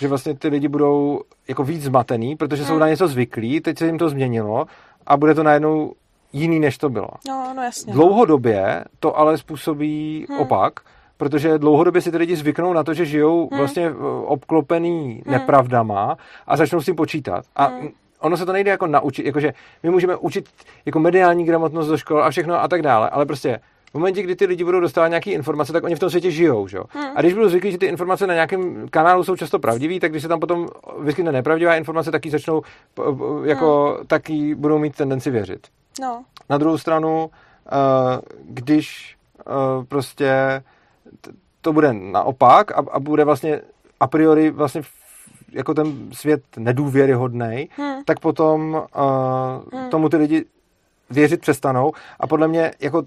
že 0.02 0.08
vlastně 0.08 0.34
ty 0.34 0.48
lidi 0.48 0.68
budou 0.68 1.22
jako 1.48 1.64
víc 1.64 1.84
zmatený, 1.84 2.36
protože 2.36 2.66
jsou 2.66 2.72
Hmm. 2.74 2.80
na 2.80 2.88
něco 2.90 3.08
zvyklí, 3.08 3.62
teď 3.62 3.78
se 3.78 3.86
jim 3.86 3.98
to 3.98 4.10
změnilo 4.10 4.66
a 5.08 5.18
bude 5.18 5.34
to 5.34 5.44
najednou 5.44 5.94
jiný, 6.34 6.60
než 6.60 6.78
to 6.78 6.90
bylo. 6.90 7.08
No, 7.28 7.54
no 7.56 7.64
jasně. 7.64 7.94
no. 7.94 8.00
Dlouhodobě 8.00 8.84
to 9.00 9.18
ale 9.18 9.38
způsobí 9.38 10.26
Hmm. 10.30 10.40
opak, 10.40 10.74
protože 11.18 11.58
dlouhodobě 11.58 12.02
si 12.02 12.12
ty 12.12 12.18
lidi 12.18 12.36
zvyknou 12.36 12.74
na 12.74 12.84
to, 12.84 12.94
že 12.94 13.06
žijou 13.06 13.48
Hmm. 13.52 13.58
vlastně 13.60 13.86
eh, 13.88 13.94
obklopený 14.26 15.22
nepravdama 15.26 16.18
a 16.48 16.58
začnou 16.58 16.82
s 16.82 16.86
tím 16.86 16.96
počítat. 16.96 17.46
A 17.56 17.66
Hmm. 17.66 17.90
ono 18.20 18.38
se 18.38 18.46
to 18.46 18.52
nejde 18.54 18.72
jako 18.72 18.88
naučit, 18.88 19.26
jakože 19.26 19.54
my 19.84 19.90
můžeme 19.90 20.16
učit 20.16 20.50
jako 20.86 21.00
mediální 21.00 21.46
gramotnost 21.46 21.88
do 21.88 21.98
škol 21.98 22.24
a 22.24 22.30
všechno 22.30 22.62
a 22.62 22.68
tak 22.68 22.82
dále, 22.82 23.10
ale 23.10 23.26
prostě 23.26 23.60
v 23.92 23.94
momentě, 23.94 24.24
kdy 24.24 24.36
ty 24.36 24.46
lidi 24.46 24.64
budou 24.64 24.80
dostávat 24.80 25.08
nějaké 25.08 25.32
informace, 25.32 25.74
tak 25.74 25.84
oni 25.84 25.96
v 25.96 26.00
tom 26.00 26.10
světě 26.10 26.32
žijou, 26.32 26.68
že? 26.68 26.80
Hmm. 26.90 27.12
A 27.16 27.22
když 27.22 27.34
budou 27.34 27.50
zvyklí, 27.50 27.72
že 27.72 27.78
ty 27.78 27.86
informace 27.86 28.28
na 28.28 28.34
nějakém 28.34 28.88
kanálu 28.90 29.24
jsou 29.24 29.36
často 29.36 29.60
pravdivé, 29.60 30.00
tak 30.00 30.12
když 30.12 30.22
se 30.24 30.28
tam 30.28 30.40
potom 30.40 30.68
vyskytne 31.00 31.32
nepravdivá 31.32 31.76
informace, 31.76 32.12
tak 32.12 32.26
ji 32.26 32.32
začnou 32.32 32.62
jako 33.44 34.00
taky 34.08 34.56
budou 34.56 34.80
mít 34.80 34.96
tendenci 34.96 35.32
věřit. 35.32 35.68
No, 36.02 36.24
Na 36.50 36.58
druhou 36.58 36.78
stranu, 36.78 37.30
eh, 37.68 37.72
když 38.44 39.18
eh, 39.40 39.44
prostě 39.88 40.64
to 41.62 41.74
bude 41.74 41.94
naopak 41.94 42.72
a, 42.72 42.84
a 42.92 43.00
bude 43.00 43.24
vlastně 43.26 43.62
a 44.00 44.08
priori 44.08 44.50
vlastně 44.50 44.82
jako 45.52 45.74
ten 45.74 46.10
svět 46.14 46.44
nedůvěryhodný, 46.58 47.70
Hmm. 47.78 48.04
tak 48.06 48.20
potom 48.20 48.74
uh, 48.74 49.90
tomu 49.90 50.10
ty 50.10 50.18
lidi 50.18 50.46
věřit 51.10 51.42
přestanou 51.42 51.92
a 52.20 52.28
podle 52.28 52.48
mě 52.48 52.72
jako 52.80 53.04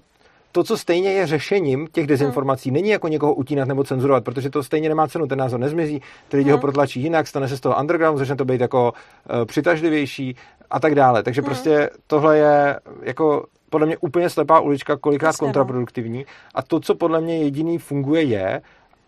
to, 0.55 0.63
co 0.63 0.77
stejně 0.77 1.11
je 1.11 1.27
řešením 1.27 1.87
těch 1.91 2.07
dezinformací, 2.07 2.71
není 2.71 2.89
jako 2.89 3.07
někoho 3.07 3.33
utínat 3.33 3.67
nebo 3.67 3.83
cenzurovat, 3.83 4.23
protože 4.23 4.49
to 4.49 4.63
stejně 4.63 4.89
nemá 4.89 5.07
cenu, 5.07 5.27
ten 5.27 5.39
názor 5.39 5.59
nezmizí, 5.59 6.01
ty 6.27 6.37
lidi 6.37 6.51
ho 6.51 6.57
protlačí 6.57 7.01
jinak, 7.01 7.27
stane 7.27 7.47
se 7.47 7.57
z 7.57 7.59
toho 7.59 7.79
underground, 7.79 8.17
začne 8.19 8.35
to 8.35 8.45
být 8.45 8.61
jako 8.61 8.93
uh, 8.93 9.45
přitažlivější 9.45 10.35
a 10.69 10.79
tak 10.79 10.95
dále. 10.95 11.23
Takže 11.23 11.41
prostě 11.41 11.89
tohle 12.07 12.37
je 12.37 12.79
jako 13.01 13.45
podle 13.69 13.87
mě 13.87 13.97
úplně 13.97 14.29
slepá 14.29 14.59
ulička, 14.59 14.97
kolikrát 14.97 15.29
Jasně, 15.29 15.43
no. 15.43 15.47
kontraproduktivní. 15.47 16.25
A 16.55 16.61
to, 16.61 16.79
co 16.79 16.95
podle 16.95 17.21
mě 17.21 17.37
jediný 17.37 17.77
funguje, 17.77 18.21
je, 18.23 18.61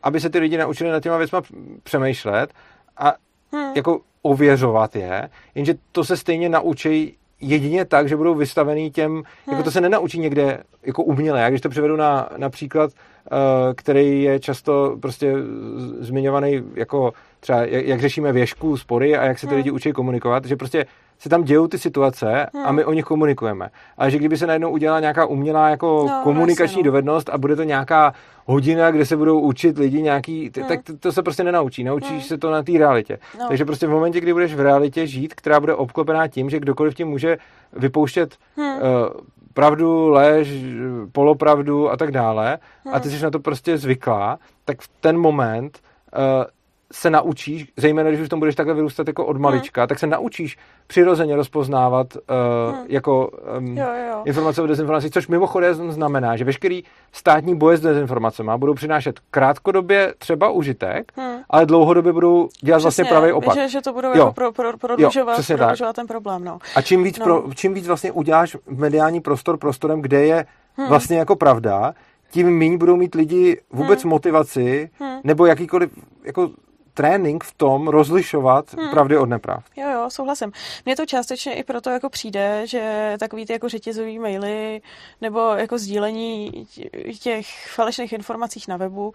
aby 0.04 0.20
se 0.20 0.30
ty 0.30 0.40
lidi 0.40 0.58
naučili 0.58 0.90
nad 0.92 1.04
těma 1.04 1.18
věcma 1.18 1.42
přemýšlet 1.84 2.54
a 2.98 3.14
Hmm. 3.52 3.72
jako 3.76 4.00
ověřovat 4.22 4.96
je, 4.96 5.30
jenže 5.56 5.74
to 5.92 6.04
se 6.04 6.18
stejně 6.18 6.50
naučí 6.50 7.18
jedině 7.42 7.86
tak, 7.86 8.10
že 8.10 8.16
budou 8.18 8.36
vystavený 8.36 8.92
těm, 8.92 9.12
Hmm. 9.12 9.24
jako 9.48 9.64
to 9.64 9.72
se 9.72 9.82
nenaučí 9.82 10.20
někde 10.20 10.64
jako 10.86 11.04
uměle. 11.04 11.42
Já 11.42 11.50
když 11.50 11.62
to 11.62 11.70
přivedu 11.70 11.96
na, 11.96 12.30
na 12.38 12.50
příklad, 12.50 12.92
eh, 12.92 13.74
který 13.76 14.24
je 14.24 14.40
často 14.40 14.98
prostě 15.02 15.34
zmiňovaný 16.00 16.64
jako 16.76 17.14
třeba, 17.40 17.66
jak, 17.66 17.86
jak 17.86 18.02
řešíme 18.02 18.32
věšku, 18.32 18.78
spory 18.78 19.18
a 19.18 19.26
jak 19.26 19.40
se 19.40 19.48
ty 19.48 19.50
Hmm. 19.50 19.58
lidi 19.58 19.72
učí 19.72 19.92
komunikovat, 19.92 20.46
že 20.46 20.56
prostě 20.56 20.86
se 21.20 21.30
tam 21.30 21.44
dějou 21.44 21.68
ty 21.68 21.78
situace 21.78 22.46
a 22.46 22.50
Hmm. 22.68 22.76
my 22.76 22.86
o 22.86 22.94
nich 22.94 23.06
komunikujeme. 23.06 23.70
Ale 23.98 24.12
že 24.12 24.18
kdyby 24.18 24.38
se 24.38 24.48
najednou 24.48 24.70
udělala 24.72 25.00
nějaká 25.00 25.26
umělá 25.26 25.70
jako 25.70 26.06
No, 26.10 26.20
komunikační 26.24 26.64
jasně, 26.74 26.84
no. 26.84 26.84
dovednost 26.86 27.30
a 27.30 27.38
bude 27.38 27.56
to 27.56 27.64
nějaká 27.64 28.14
hodina, 28.46 28.92
kde 28.92 29.06
se 29.06 29.18
budou 29.18 29.40
učit 29.40 29.78
lidi 29.78 30.02
nějaký, 30.02 30.50
t- 30.50 30.60
Hmm. 30.62 30.68
tak 30.70 30.84
to, 30.84 30.98
to 30.98 31.12
se 31.12 31.24
prostě 31.24 31.44
nenaučí. 31.44 31.84
Naučíš 31.84 32.26
se 32.26 32.38
to 32.38 32.52
na 32.52 32.64
té 32.64 32.72
realitě. 32.78 33.20
No. 33.40 33.48
Takže 33.48 33.66
prostě 33.66 33.88
v 33.88 33.90
momentě, 33.90 34.20
kdy 34.22 34.34
budeš 34.34 34.56
v 34.56 34.60
realitě 34.60 35.08
žít, 35.08 35.34
která 35.34 35.60
bude 35.60 35.76
obklopená 35.76 36.28
tím, 36.28 36.50
že 36.50 36.60
kdokoliv 36.60 36.96
tím 36.96 37.08
může 37.08 37.38
vypouštět 37.74 38.36
Hmm. 38.58 38.76
uh, 38.76 38.82
pravdu, 39.54 40.10
lež, 40.10 40.50
polopravdu 41.12 41.92
a 41.92 41.98
tak 41.98 42.12
dále, 42.12 42.58
a 42.86 42.90
Hmm. 42.92 43.02
ty 43.02 43.10
jsi 43.10 43.24
na 43.24 43.30
to 43.32 43.40
prostě 43.40 43.78
zvyklá, 43.78 44.40
tak 44.66 44.82
v 44.82 44.88
ten 45.02 45.18
moment 45.18 45.80
uh, 46.18 46.22
se 46.94 47.10
naučíš, 47.10 47.68
zejména 47.78 48.10
když 48.10 48.22
už 48.22 48.28
v 48.28 48.30
tom 48.30 48.40
budeš 48.40 48.56
takhle 48.56 48.74
vyrůstat 48.76 49.08
jako 49.08 49.26
od 49.26 49.38
malička, 49.38 49.88
tak 49.88 50.00
se 50.00 50.08
naučíš 50.08 50.58
přirozeně 50.88 51.36
rozpoznávat 51.36 52.16
uh, 52.16 52.22
Hmm. 52.76 52.86
jako 52.90 53.32
um, 53.58 53.78
Jo, 53.78 53.86
jo. 54.10 54.22
informace 54.26 54.62
o 54.62 54.68
dezinformaci, 54.68 55.10
což 55.10 55.28
mimochodem 55.28 55.92
znamená, 55.92 56.36
že 56.38 56.44
veškerý 56.46 56.84
státní 57.12 57.56
boje 57.58 57.78
s 57.78 57.82
dezinformacemi 57.82 58.52
budou 58.58 58.74
přinášet 58.74 59.20
krátkodobě 59.32 60.14
třeba 60.18 60.50
užitek, 60.50 61.12
Hmm. 61.16 61.38
ale 61.50 61.66
dlouhodobě 61.66 62.14
budou 62.14 62.50
dělat 62.62 62.82
vlastně 62.82 63.06
pravý 63.06 63.32
opak. 63.32 63.56
Že, 63.56 63.70
že 63.70 63.82
to 63.82 63.94
budou 63.94 64.08
Jo. 64.10 64.16
jako 64.18 64.34
pro, 64.34 64.52
pro, 64.52 64.78
prodlužovat, 64.78 65.34
přesně 65.34 65.56
tak. 65.58 65.60
prodlužovat 65.68 65.96
ten 65.96 66.08
problém, 66.08 66.44
no. 66.44 66.60
A 66.76 66.82
čím 66.82 67.04
víc, 67.04 67.20
No. 67.20 67.24
pro, 67.26 67.44
čím 67.56 67.74
víc 67.74 67.88
vlastně 67.88 68.12
uděláš 68.12 68.58
mediální 68.70 69.22
prostor 69.22 69.58
prostorem, 69.58 70.02
kde 70.02 70.26
je 70.26 70.46
Hmm. 70.78 70.88
vlastně 70.90 71.18
jako 71.18 71.36
pravda, 71.36 71.94
tím 72.32 72.58
méně 72.58 72.78
budou 72.78 72.96
mít 72.96 73.16
lidi 73.16 73.62
vůbec 73.74 74.04
motivaci 74.04 74.90
Hmm. 75.00 75.20
nebo 75.24 75.46
jakýkoliv 75.46 75.90
jako 76.24 76.50
trénink 76.98 77.44
v 77.44 77.54
tom 77.58 77.88
rozlišovat 77.88 78.74
Hmm. 78.74 78.90
pravdy 78.92 79.18
od 79.18 79.30
nepravd. 79.30 79.66
Jo, 79.76 79.90
jo, 79.90 80.10
souhlasím. 80.10 80.52
Mně 80.86 80.96
to 80.96 81.06
částečně 81.06 81.54
i 81.54 81.64
proto 81.64 81.90
jako 81.90 82.10
přijde, 82.10 82.68
že 82.68 83.14
takový 83.20 83.46
ty 83.46 83.54
jako 83.54 83.70
řetězový 83.70 84.20
maily 84.20 84.82
nebo 85.22 85.40
jako 85.40 85.78
sdílení 85.78 86.68
těch 87.20 87.48
falešných 87.76 88.14
informacích 88.14 88.68
na 88.68 88.78
webu, 88.78 89.14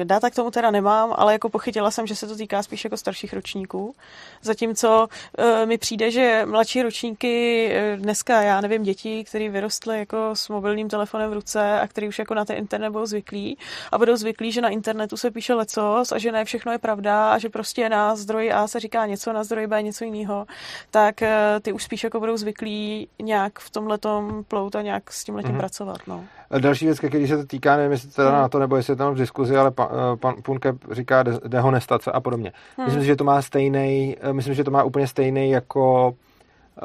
e, 0.00 0.04
data 0.04 0.30
k 0.30 0.34
tomu 0.34 0.50
teda 0.50 0.70
nemám, 0.70 1.14
ale 1.16 1.32
jako 1.32 1.48
pochytila 1.48 1.90
jsem, 1.90 2.06
že 2.06 2.16
se 2.16 2.26
to 2.26 2.36
týká 2.36 2.62
spíš 2.62 2.84
jako 2.84 2.96
starších 2.96 3.32
ročníků. 3.32 3.94
Zatímco 4.42 5.08
e, 5.38 5.66
mi 5.66 5.78
přijde, 5.78 6.10
že 6.10 6.42
mladší 6.46 6.82
ročníky 6.82 7.66
e, 7.72 7.96
dneska, 7.96 8.42
já 8.42 8.60
nevím, 8.60 8.82
děti, 8.82 9.24
které 9.24 9.48
vyrostly 9.48 9.98
jako 9.98 10.30
s 10.34 10.48
mobilním 10.48 10.88
telefonem 10.88 11.30
v 11.30 11.32
ruce 11.32 11.80
a 11.80 11.86
který 11.88 12.08
už 12.08 12.18
jako 12.18 12.34
na 12.34 12.44
ten 12.44 12.56
internet 12.56 12.90
budou 12.90 13.06
zvyklí 13.06 13.58
a 13.92 13.98
budou 13.98 14.16
zvyklí, 14.16 14.52
že 14.52 14.60
na 14.60 14.68
internetu 14.68 15.16
se 15.16 15.30
píše 15.30 15.54
lecos 15.54 16.12
a 16.12 16.18
že 16.18 16.32
ne 16.32 16.44
všechno 16.44 16.59
je 16.72 16.78
pravda 16.78 17.30
a 17.32 17.38
že 17.38 17.48
prostě 17.48 17.88
na 17.88 18.16
zdroji 18.16 18.52
A 18.52 18.66
se 18.66 18.80
říká 18.80 19.06
něco, 19.06 19.32
na 19.32 19.44
zdroji 19.44 19.66
B 19.66 19.82
něco 19.82 20.04
jiného, 20.04 20.46
tak 20.90 21.22
eh, 21.22 21.60
ty 21.62 21.72
už 21.72 21.84
spíš 21.84 22.04
jako 22.04 22.20
budou 22.20 22.36
zvyklí 22.36 23.08
nějak 23.22 23.58
v 23.58 23.70
tomhletom 23.70 24.44
plout 24.48 24.76
a 24.76 24.82
nějak 24.82 25.12
s 25.12 25.24
tím 25.24 25.34
letím 25.34 25.50
Mhm. 25.50 25.58
pracovat. 25.60 25.98
No. 26.06 26.24
Další 26.58 26.84
věc, 26.84 26.98
který 26.98 27.28
se 27.28 27.36
to 27.36 27.44
týká, 27.46 27.76
nevím, 27.76 27.92
jestli 27.92 28.10
teda 28.10 28.30
Hmm. 28.30 28.38
na 28.38 28.48
to, 28.48 28.58
nebo 28.58 28.76
jestli 28.76 28.92
je 28.92 28.96
tam 28.96 29.14
v 29.14 29.18
diskuzi, 29.18 29.56
ale 29.56 29.70
pan, 29.70 29.88
eh, 29.92 30.16
pan 30.16 30.34
Punke 30.42 30.72
říká 30.90 31.22
de- 31.22 31.40
dehonestace 31.48 32.12
a 32.12 32.20
podobně. 32.20 32.52
Hmm. 32.76 32.86
Myslím 32.86 33.02
si, 33.02 33.06
že 33.06 33.16
to 33.16 33.24
má 33.24 33.42
stejný, 33.42 34.16
myslím, 34.32 34.54
že 34.54 34.64
to 34.64 34.70
má 34.70 34.82
úplně 34.82 35.06
stejný 35.06 35.50
jako 35.50 36.14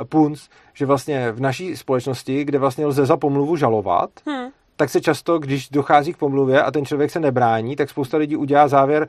eh, 0.02 0.06
Punc, 0.06 0.48
že 0.74 0.86
vlastně 0.86 1.32
v 1.32 1.40
naší 1.40 1.78
společnosti, 1.78 2.44
kde 2.44 2.60
vlastně 2.60 2.86
lze 2.86 3.06
za 3.06 3.18
pomluvu 3.18 3.56
žalovat, 3.56 4.10
Hm. 4.30 4.50
tak 4.76 4.90
se 4.90 5.02
často, 5.02 5.40
když 5.40 5.70
dochází 5.70 6.14
k 6.14 6.18
pomluvě 6.18 6.64
a 6.64 6.72
ten 6.72 6.86
člověk 6.86 7.12
se 7.12 7.20
nebrání, 7.20 7.76
tak 7.76 7.90
spousta 7.90 8.18
lidí 8.18 8.36
udělá 8.36 8.68
závěr, 8.68 9.08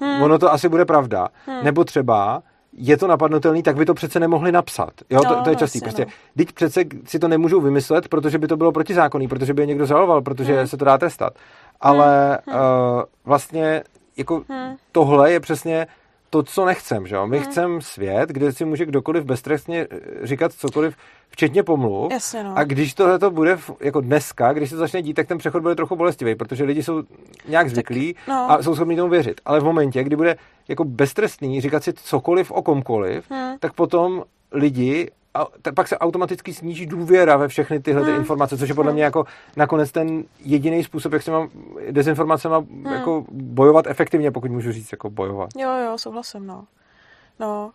Hmm. 0.00 0.22
ono 0.22 0.38
to 0.38 0.52
asi 0.52 0.68
bude 0.68 0.84
pravda. 0.84 1.28
Hmm. 1.46 1.64
Nebo 1.64 1.84
třeba 1.84 2.42
je 2.72 2.96
to 2.96 3.06
napadnutelný, 3.06 3.62
tak 3.62 3.76
by 3.76 3.84
to 3.86 3.94
přece 3.94 4.20
nemohli 4.20 4.52
napsat. 4.52 4.90
Jo, 5.10 5.20
to, 5.22 5.36
No, 5.36 5.42
to 5.42 5.50
je 5.50 5.54
no, 5.56 5.58
častý. 5.58 5.78
jasně, 5.78 5.80
Prostě, 5.86 6.04
no. 6.04 6.10
teď 6.36 6.52
přece 6.52 6.84
si 7.04 7.18
to 7.18 7.28
nemůžou 7.28 7.60
vymyslet, 7.60 8.08
protože 8.08 8.38
by 8.38 8.46
to 8.48 8.56
bylo 8.56 8.72
protizákonný, 8.72 9.28
protože 9.28 9.54
by 9.54 9.62
je 9.62 9.66
někdo 9.66 9.86
žaloval, 9.86 10.22
protože 10.22 10.56
Hmm. 10.56 10.66
se 10.66 10.76
to 10.76 10.84
dá 10.84 10.98
trestat. 10.98 11.32
Ale 11.80 12.38
Hmm. 12.46 12.56
uh, 12.60 13.02
vlastně 13.24 13.82
jako 14.16 14.42
Hmm. 14.48 14.76
tohle 14.92 15.32
je 15.32 15.40
přesně 15.40 15.86
to, 16.30 16.42
co 16.42 16.64
nechcem. 16.64 17.06
Že? 17.06 17.14
jo? 17.14 17.26
My 17.26 17.36
Hmm. 17.38 17.46
chcem 17.46 17.80
svět, 17.80 18.30
kde 18.30 18.52
si 18.52 18.64
může 18.64 18.86
kdokoliv 18.86 19.24
beztrestně 19.24 19.86
eh, 19.90 20.26
říkat 20.26 20.52
cokoliv, 20.52 20.96
včetně 21.28 21.62
pomluv. 21.62 22.12
Jasně, 22.12 22.44
no. 22.44 22.52
A 22.58 22.64
když 22.64 22.94
tohle 22.94 23.18
to 23.18 23.30
bude 23.30 23.56
v- 23.56 23.70
jako 23.80 24.00
dneska, 24.00 24.52
když 24.52 24.68
se 24.70 24.74
to 24.74 24.80
začne 24.80 25.02
dít, 25.02 25.14
tak 25.14 25.26
ten 25.26 25.38
přechod 25.38 25.62
bude 25.62 25.74
trochu 25.74 25.96
bolestivý, 25.96 26.34
protože 26.34 26.64
lidi 26.64 26.82
jsou 26.82 27.02
nějak 27.48 27.70
zvyklí 27.70 28.14
no. 28.28 28.50
a 28.50 28.62
jsou 28.62 28.74
schopni 28.74 28.96
tomu 28.96 29.10
věřit. 29.10 29.40
Ale 29.44 29.60
v 29.60 29.64
momentě, 29.64 30.04
kdy 30.04 30.16
bude 30.16 30.36
jako 30.68 30.84
beztrestný 30.84 31.60
říkat 31.60 31.84
si 31.84 31.92
cokoliv 31.92 32.50
o 32.50 32.62
komkoliv, 32.62 33.30
Hmm. 33.30 33.58
tak 33.58 33.72
potom 33.72 34.22
lidi 34.52 35.10
a 35.34 35.46
pak 35.74 35.88
se 35.88 35.98
automaticky 35.98 36.54
sníží 36.54 36.86
důvěra 36.86 37.36
ve 37.36 37.48
všechny 37.48 37.80
tyhle 37.80 38.02
ty 38.04 38.10
Hmm. 38.10 38.20
informace, 38.20 38.58
což 38.58 38.68
je 38.68 38.74
podle 38.74 38.92
mě 38.92 39.04
jako 39.04 39.24
nakonec 39.56 39.92
ten 39.92 40.24
jediný 40.40 40.84
způsob, 40.84 41.12
jak 41.12 41.22
se 41.22 41.30
mám 41.30 41.48
dezinformacemi 41.90 42.54
Hmm. 42.54 42.86
jako 42.86 43.24
bojovat 43.30 43.86
efektivně, 43.86 44.30
pokud 44.30 44.50
můžu 44.50 44.72
říct 44.72 44.92
jako 44.92 45.10
bojovat. 45.10 45.50
Jo, 45.56 45.70
jo, 45.84 45.98
souhlasím, 45.98 46.46
no. 46.46 46.64
No. 47.40 47.70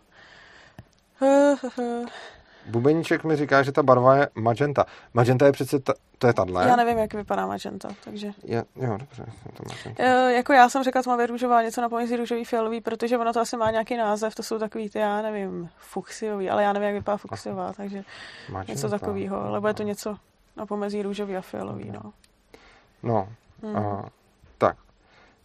Bubeníček 2.66 3.24
mi 3.24 3.36
říká, 3.36 3.62
že 3.62 3.72
ta 3.72 3.82
barva 3.82 4.16
je 4.16 4.28
magenta. 4.34 4.86
Magenta 5.14 5.46
je 5.46 5.52
přece, 5.52 5.78
ta, 5.78 5.94
to 6.18 6.26
je 6.26 6.32
tahle. 6.32 6.68
Já 6.68 6.76
nevím, 6.76 6.98
jak 6.98 7.14
vypadá 7.14 7.46
magenta, 7.46 7.88
takže... 8.04 8.32
Je, 8.44 8.64
jo, 8.76 8.98
dobře, 8.98 9.24
to. 9.54 9.62
E, 9.98 10.32
jako 10.32 10.52
já 10.52 10.68
jsem 10.68 10.84
řekla 10.84 11.02
tmavě 11.02 11.26
růžová, 11.26 11.62
něco 11.62 11.80
na 11.80 11.88
pomezí 11.88 12.16
růžový 12.16 12.44
fialový, 12.44 12.80
protože 12.80 13.18
ono 13.18 13.32
to 13.32 13.40
asi 13.40 13.56
má 13.56 13.70
nějaký 13.70 13.96
název, 13.96 14.34
to 14.34 14.42
jsou 14.42 14.58
takový 14.58 14.90
ty, 14.90 14.98
já 14.98 15.22
nevím, 15.22 15.68
fuchsiový, 15.76 16.50
ale 16.50 16.62
já 16.62 16.72
nevím, 16.72 16.86
jak 16.86 16.94
vypadá 16.94 17.16
fuchsiová, 17.16 17.72
takže 17.72 18.04
magenta. 18.48 18.72
něco 18.72 18.88
takového, 18.88 19.50
lebo 19.50 19.68
je 19.68 19.74
to 19.74 19.82
něco 19.82 20.16
na 20.56 20.66
pomezí 20.66 21.02
růžový 21.02 21.36
a 21.36 21.40
fialový, 21.40 21.90
no. 21.90 22.12
No, 23.02 23.28
hmm. 23.62 23.76
a, 23.76 24.02
tak. 24.02 24.12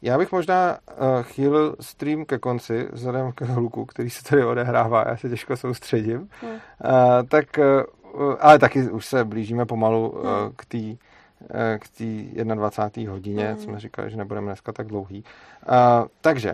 Já 0.02 0.18
bych 0.18 0.32
možná 0.32 0.78
uh, 0.78 1.24
chýlil 1.24 1.76
stream 1.80 2.26
ke 2.26 2.38
konci, 2.38 2.88
vzhledem 2.92 3.32
k 3.32 3.42
hluku, 3.42 3.86
který 3.86 4.10
se 4.10 4.24
tady 4.24 4.46
odehrává, 4.46 5.04
já 5.08 5.18
se 5.18 5.30
těžko 5.30 5.58
soustředím. 5.58 6.30
Hmm. 6.42 6.52
Uh, 6.52 6.60
tak, 7.30 7.46
uh, 8.14 8.36
ale 8.40 8.60
taky 8.60 8.90
už 8.90 9.06
se 9.06 9.26
blížíme 9.26 9.66
pomalu 9.66 10.10
uh, 10.10 10.24
k 10.56 10.66
té 10.66 11.10
k 11.80 11.90
té 11.90 12.44
21. 12.44 13.12
hodině, 13.12 13.48
hmm. 13.48 13.58
jsme 13.58 13.80
říkali, 13.80 14.12
že 14.12 14.18
nebudeme 14.18 14.48
dneska 14.48 14.72
tak 14.72 14.88
dlouhý. 14.88 15.24
Uh, 15.70 16.08
takže, 16.22 16.54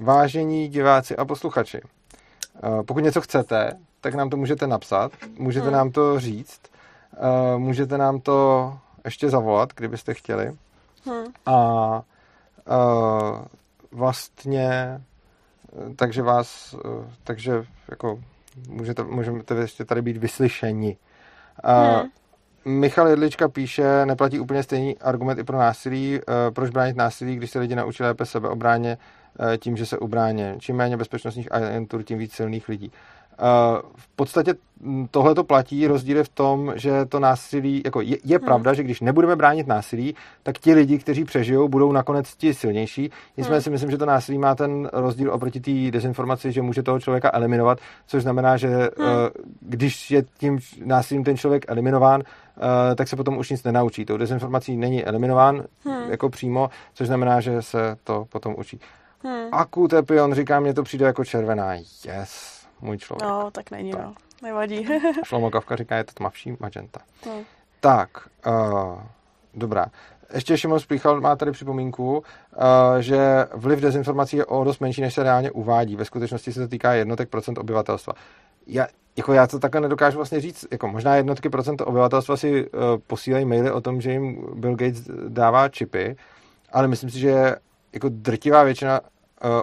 vážení 0.00 0.68
diváci 0.68 1.16
a 1.16 1.24
posluchači, 1.24 1.80
uh, 1.82 2.82
pokud 2.82 3.00
něco 3.00 3.20
chcete, 3.20 3.72
tak 4.00 4.14
nám 4.14 4.30
to 4.30 4.36
můžete 4.36 4.66
napsat, 4.66 5.12
můžete 5.38 5.66
hmm. 5.66 5.74
nám 5.74 5.90
to 5.90 6.20
říct, 6.20 6.60
uh, 7.52 7.58
můžete 7.58 7.98
nám 7.98 8.20
to 8.20 8.78
ještě 9.04 9.30
zavolat, 9.30 9.72
kdybyste 9.76 10.14
chtěli. 10.14 10.56
Hmm. 11.04 11.24
A 11.46 12.02
uh, 12.66 13.44
vlastně 13.92 15.00
takže 15.96 16.22
vás, 16.22 16.74
takže 17.24 17.64
jako 17.88 18.20
můžete, 18.68 19.04
můžete 19.04 19.54
ještě 19.54 19.84
tady 19.84 20.02
být 20.02 20.16
vyslyšeni. 20.16 20.96
Uh, 21.64 22.00
hmm. 22.00 22.10
Michal 22.64 23.08
Jedlička 23.08 23.48
píše, 23.48 24.06
neplatí 24.06 24.40
úplně 24.40 24.62
stejný 24.62 24.98
argument 24.98 25.38
i 25.38 25.44
pro 25.44 25.58
násilí. 25.58 26.18
Uh, 26.18 26.54
proč 26.54 26.70
bránit 26.70 26.96
násilí, 26.96 27.36
když 27.36 27.50
se 27.50 27.58
lidi 27.58 27.74
naučí 27.74 28.02
lépe 28.02 28.26
sebeobráně 28.26 28.98
uh, 29.40 29.56
tím, 29.56 29.76
že 29.76 29.86
se 29.86 29.98
ubráně? 29.98 30.56
Čím 30.58 30.76
méně 30.76 30.96
bezpečnostních 30.96 31.52
agentur, 31.52 32.02
tím 32.02 32.18
víc 32.18 32.32
silných 32.32 32.68
lidí. 32.68 32.92
V 33.96 34.08
podstatě 34.16 34.54
tohle 35.10 35.34
to 35.34 35.44
platí, 35.44 35.86
rozdíl 35.86 36.16
je 36.16 36.24
v 36.24 36.28
tom, 36.28 36.72
že 36.76 37.04
to 37.04 37.20
násilí, 37.20 37.82
jako 37.84 38.00
je, 38.00 38.16
je 38.24 38.38
hmm. 38.38 38.44
pravda, 38.44 38.74
že 38.74 38.82
když 38.82 39.00
nebudeme 39.00 39.36
bránit 39.36 39.66
násilí, 39.66 40.14
tak 40.42 40.58
ti 40.58 40.74
lidi, 40.74 40.98
kteří 40.98 41.24
přežijou, 41.24 41.68
budou 41.68 41.92
nakonec 41.92 42.36
ti 42.36 42.54
silnější. 42.54 43.10
Nicméně 43.36 43.56
hmm. 43.56 43.62
si 43.62 43.70
myslím, 43.70 43.90
že 43.90 43.98
to 43.98 44.06
násilí 44.06 44.38
má 44.38 44.54
ten 44.54 44.90
rozdíl 44.92 45.32
oproti 45.32 45.60
té 45.60 45.90
dezinformaci, 45.90 46.52
že 46.52 46.62
může 46.62 46.82
toho 46.82 47.00
člověka 47.00 47.30
eliminovat, 47.34 47.78
což 48.06 48.22
znamená, 48.22 48.56
že 48.56 48.68
hmm. 48.68 48.88
když 49.60 50.10
je 50.10 50.24
tím 50.38 50.58
násilím 50.84 51.24
ten 51.24 51.36
člověk 51.36 51.64
eliminován, 51.68 52.22
tak 52.94 53.08
se 53.08 53.16
potom 53.16 53.38
už 53.38 53.50
nic 53.50 53.64
nenaučí. 53.64 54.04
Tou 54.04 54.16
dezinformací 54.16 54.76
není 54.76 55.04
eliminován 55.04 55.64
hmm. 55.84 56.10
jako 56.10 56.28
přímo, 56.30 56.70
což 56.94 57.06
znamená, 57.06 57.40
že 57.40 57.62
se 57.62 57.96
to 58.04 58.26
potom 58.28 58.54
učí. 58.58 58.80
Hmm. 59.24 59.48
Akutepion 59.52 60.34
říká, 60.34 60.60
mně 60.60 60.74
to 60.74 60.82
přijde 60.82 61.06
jako 61.06 61.24
červená. 61.24 61.74
Yes 61.74 62.53
můj 62.84 62.98
člověk. 62.98 63.28
No, 63.28 63.50
tak 63.50 63.70
není, 63.70 63.90
tak. 63.90 64.00
no. 64.00 64.14
Nevadí. 64.42 64.88
Šlomokavka 65.24 65.76
říká, 65.76 65.96
je 65.96 66.04
to 66.04 66.12
tmavší 66.12 66.56
magenta. 66.60 67.00
No. 67.26 67.32
Tak, 67.80 68.08
uh, 68.46 68.98
dobrá. 69.54 69.86
Ještě 70.34 70.58
Šimon 70.58 70.80
Spíchal 70.80 71.20
má 71.20 71.36
tady 71.36 71.52
připomínku, 71.52 72.16
uh, 72.18 72.22
že 73.00 73.46
vliv 73.54 73.80
dezinformací 73.80 74.36
je 74.36 74.46
o 74.46 74.64
dost 74.64 74.80
menší, 74.80 75.00
než 75.00 75.14
se 75.14 75.22
reálně 75.22 75.50
uvádí. 75.50 75.96
Ve 75.96 76.04
skutečnosti 76.04 76.52
se 76.52 76.60
to 76.60 76.68
týká 76.68 76.94
jednotek 76.94 77.28
procent 77.28 77.58
obyvatelstva. 77.58 78.12
Já, 78.66 78.86
jako 79.16 79.32
já 79.32 79.46
to 79.46 79.58
takhle 79.58 79.80
nedokážu 79.80 80.16
vlastně 80.16 80.40
říct. 80.40 80.66
Jako 80.70 80.88
možná 80.88 81.16
jednotky 81.16 81.50
procent 81.50 81.80
obyvatelstva 81.80 82.36
si 82.36 82.70
uh, 82.70 82.80
posílají 83.06 83.44
maily 83.44 83.70
o 83.70 83.80
tom, 83.80 84.00
že 84.00 84.12
jim 84.12 84.46
Bill 84.54 84.76
Gates 84.76 85.10
dává 85.28 85.68
čipy, 85.68 86.16
ale 86.72 86.88
myslím 86.88 87.10
si, 87.10 87.18
že 87.18 87.56
jako 87.92 88.08
drtivá 88.08 88.62
většina 88.62 89.00
uh, 89.00 89.06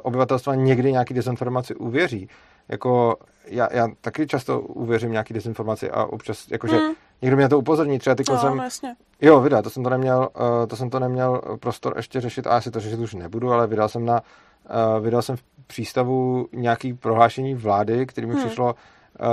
obyvatelstva 0.01 0.55
někdy 0.55 0.91
nějaký 0.91 1.13
dezinformaci 1.13 1.75
uvěří 1.75 2.29
jako 2.71 3.17
já, 3.45 3.67
já 3.71 3.87
taky 4.01 4.27
často 4.27 4.61
uvěřím 4.61 5.11
nějaký 5.11 5.33
dezinformaci 5.33 5.91
a 5.91 6.05
občas, 6.05 6.51
jakože 6.51 6.77
hmm. 6.77 6.93
někdo 7.21 7.37
mě 7.37 7.49
to 7.49 7.59
upozorní, 7.59 7.99
třeba 7.99 8.15
ty 8.15 8.23
no, 8.29 8.37
jsem... 8.37 8.57
Jasně. 8.57 8.95
Jo, 9.21 9.41
vydá, 9.41 9.61
to 9.61 9.69
jsem 9.69 9.83
to 9.83 9.89
neměl, 9.89 10.29
uh, 10.35 10.67
to 10.67 10.75
jsem 10.75 10.89
to 10.89 10.99
neměl 10.99 11.41
prostor 11.59 11.93
ještě 11.97 12.21
řešit 12.21 12.47
a 12.47 12.49
asi 12.49 12.71
to 12.71 12.79
řešit 12.79 12.99
už 12.99 13.13
nebudu, 13.13 13.51
ale 13.51 13.67
vydal 13.67 13.89
jsem 13.89 14.05
na, 14.05 14.21
uh, 14.21 15.03
vydal 15.03 15.21
jsem 15.21 15.35
v 15.35 15.43
přístavu 15.67 16.47
nějaký 16.53 16.93
prohlášení 16.93 17.55
vlády, 17.55 18.05
který 18.05 18.27
mi 18.27 18.33
hmm. 18.33 18.45
přišlo 18.45 18.75
uh, 18.75 19.27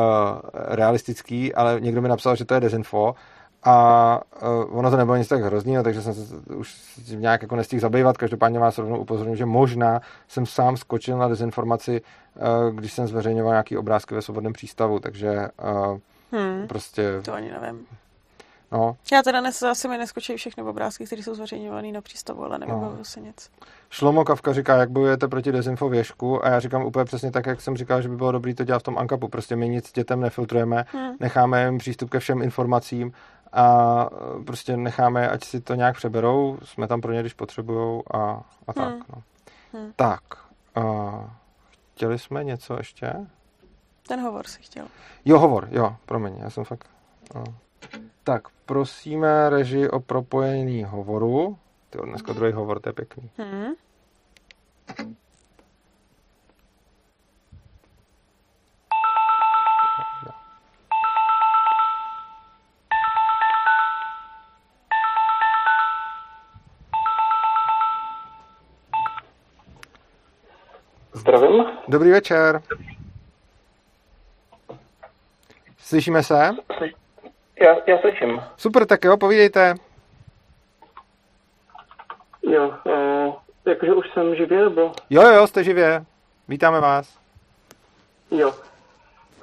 realistický, 0.52 1.55
ale 1.55 1.81
někdo 1.81 2.02
mi 2.02 2.09
napsal, 2.09 2.36
že 2.36 2.44
to 2.44 2.55
je 2.55 2.60
dezinfo 2.60 3.15
a 3.69 4.20
uh, 4.43 4.78
ono 4.78 4.90
to 4.90 4.97
nebylo 4.97 5.16
nic 5.16 5.28
tak 5.28 5.43
hroznýho, 5.43 5.82
takže 5.82 6.03
jsem 6.03 6.15
se 6.15 6.36
už 6.55 6.77
nějak 7.15 7.43
jako 7.43 7.57
nestihl 7.57 7.81
zabývat. 7.81 8.16
Každopádně 8.16 8.59
vás 8.59 8.78
rovnou 8.78 8.99
upozorňuji, 8.99 9.36
že 9.36 9.47
možná 9.47 10.01
jsem 10.28 10.47
sám 10.47 10.77
skočil 10.77 11.19
na 11.19 11.28
dezinformaci, 11.28 12.01
uh, 12.01 12.74
když 12.74 12.93
jsem 12.93 13.07
zveřejňoval 13.07 13.53
nějaký 13.53 13.77
obrázky 13.77 14.15
ve 14.15 14.23
svobodném 14.23 14.53
přístavu, 14.53 14.99
takže 14.99 15.49
uh, 15.93 15.99
hmm, 16.32 16.69
prostě... 16.69 17.20
To 17.24 17.35
ani 17.35 17.51
nevím. 17.51 17.86
No. 18.73 18.97
Já 19.12 19.23
teda 19.23 19.40
nes, 19.40 19.62
asi 19.62 19.89
mi 19.89 19.99
neskočí 19.99 20.36
všechny 20.36 20.62
obrázky, 20.62 21.07
které 21.07 21.23
jsou 21.23 21.35
zveřejňované 21.35 21.93
na 21.93 22.01
přístavu, 22.01 22.45
ale 22.45 22.59
nevím 22.59 22.74
no. 22.74 22.99
se 23.03 23.20
nic. 23.20 23.51
Šlomo 23.90 24.24
Kavka 24.24 24.53
říká, 24.53 24.77
jak 24.77 24.90
bojujete 24.90 25.28
proti 25.28 25.53
dezinfo 25.53 25.89
věžku 25.89 26.47
a 26.47 26.49
já 26.49 26.61
říkám 26.61 26.85
úplně 26.85 27.05
přesně 27.05 27.31
tak, 27.31 27.47
jak 27.47 27.61
jsem 27.61 27.77
říkal, 27.77 28.03
že 28.03 28.09
by 28.09 28.16
bylo 28.16 28.32
dobré 28.32 28.55
to 28.55 28.65
dělat 28.65 28.78
v 28.78 28.82
tom 28.82 28.99
ankapu. 28.99 29.28
Prostě 29.28 29.57
my 29.57 29.69
nic 29.69 29.93
dětem 29.93 30.20
nefiltrujeme, 30.20 30.85
hmm. 30.93 31.12
necháme 31.20 31.65
jim 31.65 31.78
přístup 31.78 32.11
ke 32.11 32.19
všem 32.19 32.43
informacím 32.43 33.12
a 33.53 34.07
prostě 34.47 34.77
necháme, 34.77 35.29
ať 35.29 35.45
si 35.45 35.61
to 35.61 35.75
nějak 35.75 35.97
přeberou, 35.97 36.59
jsme 36.65 36.89
tam 36.89 37.01
pro 37.01 37.12
ně, 37.12 37.20
když 37.20 37.35
potřebují 37.35 38.03
a, 38.15 38.43
a 38.66 38.73
tak. 38.73 38.93
Hmm. 38.93 39.03
No. 39.15 39.23
Hmm. 39.73 39.93
Tak, 39.97 40.23
uh, 40.77 41.31
chtěli 41.95 42.19
jsme 42.19 42.45
něco 42.45 42.77
ještě? 42.79 43.12
Ten 44.09 44.20
hovor 44.20 44.47
si 44.47 44.62
chtěl. 44.62 44.87
Jo, 45.25 45.39
hovor, 45.39 45.69
jo, 45.70 45.97
promiň, 46.07 46.37
já 46.39 46.51
jsem 46.51 46.65
fakt... 46.65 46.91
Uh. 47.35 47.45
Tak, 48.25 48.49
prosíme 48.66 49.51
reži 49.51 49.91
o 49.91 50.01
propojení 50.01 50.85
hovoru. 50.85 51.59
Ty 51.91 51.99
dneska 52.05 52.33
druhý 52.33 52.53
hovor, 52.53 52.81
to 52.81 52.89
je 52.89 52.93
pěkný. 52.93 53.31
Hmm. 53.39 53.73
Zdravím. 71.28 71.66
Dobrý 71.88 72.10
večer. 72.10 72.62
Slyšíme 75.78 76.22
se? 76.22 76.50
Já, 77.60 77.76
já 77.86 77.98
slyším. 77.98 78.42
Super, 78.56 78.86
tak 78.86 79.05
jo, 79.05 79.16
povídejte. 79.16 79.74
Jo, 82.42 82.74
uh, 82.84 83.34
jakože 83.66 83.92
už 83.92 84.10
jsem 84.12 84.34
živě, 84.34 84.64
nebo? 84.64 84.92
Jo, 85.10 85.22
jo, 85.22 85.46
jste 85.46 85.64
živě. 85.64 86.05
Vítáme 86.48 86.80
vás. 86.80 87.18
Jo. 88.30 88.55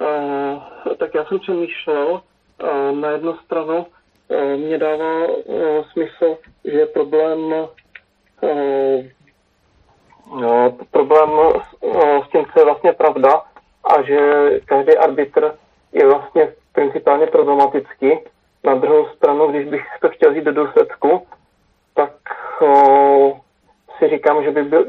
Uh, 0.00 0.62
tak 0.98 1.14
já 1.14 1.24
jsem 1.24 1.38
přemýšlel, 1.38 2.22
uh, 2.62 2.98
na 2.98 3.10
jednu 3.10 3.36
stranu 3.36 3.86
uh, 4.28 4.56
mě 4.56 4.78
dává 4.78 5.26
uh, 5.26 5.84
smysl, 5.92 6.38
že 6.64 6.70
je 6.78 6.86
problém 6.86 7.38
uh, 7.40 7.68
problém 10.90 11.30
uh, 11.30 12.24
s 12.24 12.28
tím, 12.28 12.44
co 12.52 12.60
je 12.60 12.64
vlastně 12.64 12.92
pravda 12.92 13.42
a 13.84 14.02
že 14.02 14.50
každý 14.64 14.96
arbitr 14.96 15.54
je 15.92 16.06
vlastně 16.06 16.52
principálně 16.72 17.26
problematický. 17.26 18.18
Na 18.64 18.74
druhou 18.74 19.06
stranu, 19.06 19.46
když 19.46 19.68
bych 19.68 19.84
to 20.00 20.08
chtěl 20.08 20.34
jít 20.34 20.44
do 20.44 20.52
důsledku, 20.52 21.26
tak 21.94 22.12
o, 22.62 23.40
si 23.98 24.08
říkám, 24.08 24.44
že, 24.44 24.50
by 24.50 24.62
byl, 24.62 24.86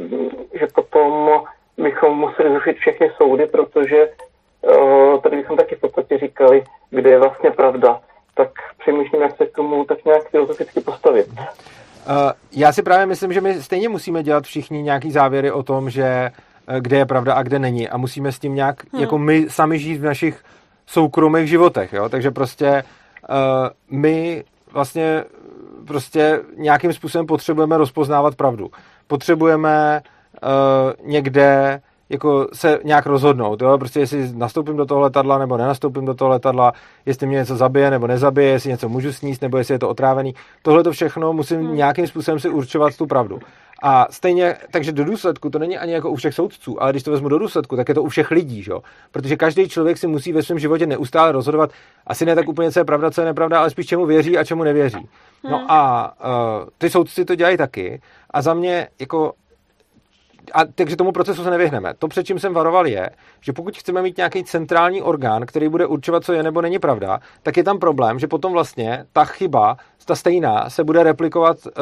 že 0.54 0.68
potom 0.76 1.42
bychom 1.78 2.18
museli 2.18 2.50
zrušit 2.50 2.78
všechny 2.78 3.12
soudy, 3.18 3.46
protože 3.46 4.10
o, 4.62 5.18
tady 5.18 5.38
bychom 5.38 5.58
taky 5.58 5.76
v 5.76 5.82
podstatě 5.82 6.18
říkali, 6.18 6.64
kde 6.90 7.10
je 7.10 7.20
vlastně 7.20 7.52
pravda. 7.52 8.02
Tak 8.34 8.50
přemýšlím, 8.80 9.22
jak 9.22 9.38
se 9.38 9.46
k 9.46 9.56
tomu 9.56 9.86
tak 9.86 10.06
nějak 10.06 10.30
filozoficky 10.30 10.82
postavit. 10.82 11.28
Já 12.52 12.74
si 12.74 12.84
právě 12.84 13.06
myslím, 13.06 13.34
že 13.34 13.42
my 13.42 13.62
stejně 13.62 13.90
musíme 13.90 14.24
dělat 14.24 14.44
všichni 14.44 14.82
nějaký 14.82 15.12
závěry 15.12 15.52
o 15.52 15.64
tom, 15.64 15.90
že 15.90 16.32
kde 16.80 16.98
je 16.98 17.06
pravda 17.06 17.34
a 17.34 17.44
kde 17.44 17.60
není. 17.60 17.90
A 17.90 17.98
musíme 17.98 18.32
s 18.32 18.40
tím 18.40 18.56
nějak, 18.56 18.94
hmm. 18.94 19.02
jako 19.02 19.18
my 19.18 19.46
sami 19.50 19.80
žít 19.80 19.98
v 19.98 20.04
našich 20.04 20.44
soukromých 20.86 21.50
životech, 21.50 21.94
jo? 21.94 22.10
takže 22.10 22.32
prostě 22.32 22.84
uh, 23.30 23.36
my 24.00 24.44
vlastně 24.72 25.24
prostě 25.88 26.40
nějakým 26.58 26.94
způsobem 26.94 27.26
potřebujeme 27.26 27.78
rozpoznávat 27.78 28.36
pravdu. 28.36 28.72
Potřebujeme 29.08 30.02
uh, 30.44 31.10
někde 31.10 31.82
jako 32.10 32.48
se 32.54 32.80
nějak 32.84 33.06
rozhodnout, 33.06 33.62
jo? 33.62 33.78
prostě 33.78 34.00
jestli 34.00 34.30
nastoupím 34.34 34.78
do 34.78 34.86
toho 34.86 35.02
letadla 35.02 35.38
nebo 35.38 35.58
nenastoupím 35.58 36.06
do 36.06 36.14
toho 36.14 36.30
letadla, 36.30 36.74
jestli 37.06 37.28
mě 37.28 37.38
něco 37.38 37.58
zabije 37.58 37.92
nebo 37.92 38.08
nezabije, 38.08 38.50
jestli 38.50 38.70
něco 38.70 38.90
můžu 38.90 39.14
sníst 39.14 39.42
nebo 39.42 39.58
jestli 39.58 39.74
je 39.74 39.80
to 39.80 39.90
otrávený. 39.90 40.36
Tohle 40.62 40.84
to 40.84 40.92
všechno 40.92 41.34
musím 41.34 41.62
hmm. 41.62 41.76
nějakým 41.76 42.08
způsobem 42.08 42.40
si 42.40 42.50
určovat 42.50 42.98
tu 42.98 43.06
pravdu. 43.08 43.40
A 43.84 44.08
stejně, 44.10 44.56
takže 44.72 44.92
do 44.92 45.06
důsledku 45.06 45.50
to 45.50 45.60
není 45.60 45.78
ani 45.78 45.94
jako 45.94 46.10
u 46.10 46.16
všech 46.16 46.34
soudců, 46.34 46.84
ale 46.84 46.92
když 46.92 47.04
to 47.04 47.12
vezmu 47.12 47.30
do 47.30 47.40
důsledku, 47.40 47.76
tak 47.76 47.90
je 47.90 47.96
to 47.96 48.04
u 48.04 48.08
všech 48.08 48.32
lidí, 48.32 48.64
že? 48.64 48.72
protože 49.12 49.36
každý 49.36 49.70
člověk 49.70 49.98
si 49.98 50.08
musí 50.08 50.34
ve 50.34 50.44
svém 50.44 50.60
životě 50.60 50.86
neustále 50.86 51.32
rozhodovat, 51.32 51.72
asi 52.08 52.26
ne 52.26 52.36
tak 52.36 52.48
úplně, 52.48 52.72
co 52.72 52.80
je 52.80 52.86
pravda, 52.86 53.12
co 53.12 53.22
je 53.22 53.26
nepravda, 53.26 53.60
ale 53.60 53.70
spíš 53.70 53.86
čemu 53.86 54.06
věří 54.06 54.38
a 54.38 54.44
čemu 54.44 54.64
nevěří. 54.64 55.08
No 55.44 55.58
hmm. 55.58 55.68
a 55.70 56.14
uh, 56.26 56.70
ty 56.78 56.90
soudci 56.90 57.26
to 57.26 57.36
dělají 57.36 57.58
taky 57.58 58.02
a 58.32 58.42
za 58.42 58.54
mě 58.54 58.88
jako 59.00 59.34
a 60.54 60.66
takže 60.76 60.96
tomu 60.96 61.12
procesu 61.12 61.44
se 61.44 61.50
nevyhneme. 61.50 61.94
To, 62.00 62.08
před 62.08 62.24
čím 62.24 62.40
jsem 62.40 62.54
varoval, 62.54 62.88
je, 62.88 63.10
že 63.42 63.54
pokud 63.54 63.78
chceme 63.78 64.02
mít 64.02 64.18
nějaký 64.18 64.44
centrální 64.44 65.02
orgán, 65.02 65.46
který 65.46 65.70
bude 65.70 65.86
určovat, 65.86 66.24
co 66.24 66.34
je 66.34 66.44
nebo 66.44 66.62
není 66.62 66.80
pravda, 66.80 67.20
tak 67.44 67.58
je 67.58 67.64
tam 67.64 67.80
problém, 67.80 68.20
že 68.20 68.28
potom 68.28 68.52
vlastně 68.52 69.06
ta 69.14 69.26
chyba, 69.26 69.78
ta 70.06 70.16
stejná, 70.16 70.70
se 70.70 70.84
bude 70.84 71.04
replikovat 71.04 71.58
uh, 71.66 71.74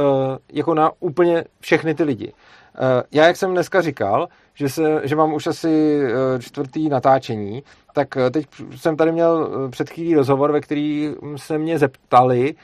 jako 0.53 0.73
na 0.73 0.91
úplně 0.99 1.43
všechny 1.59 1.95
ty 1.95 2.03
lidi. 2.03 2.33
Uh, 2.33 3.01
já, 3.11 3.27
jak 3.27 3.35
jsem 3.35 3.51
dneska 3.51 3.81
říkal, 3.81 4.27
že, 4.53 4.69
se, 4.69 5.01
že 5.03 5.15
mám 5.15 5.33
už 5.33 5.47
asi 5.47 6.01
uh, 6.03 6.39
čtvrtý 6.39 6.89
natáčení, 6.89 7.63
tak 7.93 8.15
uh, 8.15 8.29
teď 8.29 8.45
jsem 8.75 8.97
tady 8.97 9.11
měl 9.11 9.49
před 9.69 9.89
chvílí 9.89 10.15
rozhovor, 10.15 10.51
ve 10.51 10.61
který 10.61 11.13
se 11.35 11.57
mě 11.57 11.79
zeptali, 11.79 12.55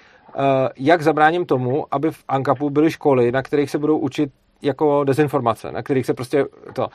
jak 0.77 1.01
zabráním 1.01 1.45
tomu, 1.45 1.85
aby 1.91 2.11
v 2.11 2.23
ANKAPu 2.27 2.69
byly 2.69 2.91
školy, 2.91 3.31
na 3.31 3.41
kterých 3.41 3.69
se 3.69 3.77
budou 3.77 3.97
učit 3.97 4.31
jako 4.61 5.03
dezinformace, 5.03 5.71
na 5.71 5.81
kterých 5.81 6.05
se 6.05 6.13
prostě 6.13 6.45
to. 6.73 6.88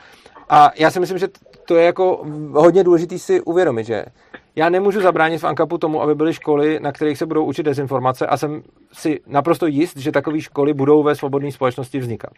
A 0.49 0.71
já 0.75 0.91
si 0.91 0.99
myslím, 0.99 1.17
že 1.17 1.27
to 1.65 1.75
je 1.75 1.85
jako 1.85 2.25
hodně 2.51 2.83
důležitý 2.83 3.19
si 3.19 3.41
uvědomit, 3.41 3.83
že 3.83 4.05
já 4.55 4.69
nemůžu 4.69 5.01
zabránit 5.01 5.37
v 5.37 5.43
ANKAPu 5.43 5.77
tomu, 5.77 6.01
aby 6.01 6.15
byly 6.15 6.33
školy, 6.33 6.79
na 6.79 6.91
kterých 6.91 7.17
se 7.17 7.25
budou 7.25 7.45
učit 7.45 7.63
dezinformace 7.63 8.27
a 8.27 8.37
jsem 8.37 8.61
si 8.93 9.19
naprosto 9.27 9.67
jist, 9.67 9.97
že 9.97 10.11
takové 10.11 10.41
školy 10.41 10.73
budou 10.73 11.03
ve 11.03 11.15
svobodné 11.15 11.51
společnosti 11.51 11.99
vznikat. 11.99 12.31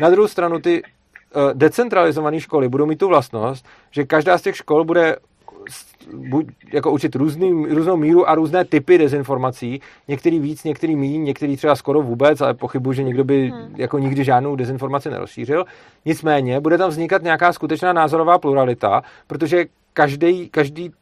Na 0.00 0.10
druhou 0.10 0.28
stranu 0.28 0.58
ty 0.58 0.82
eh, 0.82 1.40
decentralizované 1.54 2.40
školy 2.40 2.68
budou 2.68 2.86
mít 2.86 2.98
tu 2.98 3.08
vlastnost, 3.08 3.66
že 3.90 4.04
každá 4.04 4.38
z 4.38 4.42
těch 4.42 4.56
škol 4.56 4.84
bude 4.84 5.16
buď 6.14 6.46
jako 6.72 6.90
učit 6.92 7.14
různý, 7.14 7.66
různou 7.66 7.96
míru 7.96 8.28
a 8.28 8.34
různé 8.34 8.64
typy 8.64 8.98
dezinformací, 8.98 9.80
některý 10.08 10.38
víc, 10.38 10.64
některý 10.64 10.96
méně, 10.96 11.18
některý 11.18 11.56
třeba 11.56 11.76
skoro 11.76 12.02
vůbec, 12.02 12.40
ale 12.40 12.54
pochybuji, 12.54 12.92
že 12.92 13.02
někdo 13.02 13.24
by 13.24 13.48
hmm. 13.48 13.74
jako 13.76 13.98
nikdy 13.98 14.24
žádnou 14.24 14.56
dezinformaci 14.56 15.10
nerozšířil. 15.10 15.64
Nicméně 16.04 16.60
bude 16.60 16.78
tam 16.78 16.90
vznikat 16.90 17.22
nějaká 17.22 17.52
skutečná 17.52 17.92
názorová 17.92 18.38
pluralita, 18.38 19.02
protože 19.26 19.64
každý, 19.92 20.48
každý, 20.48 20.92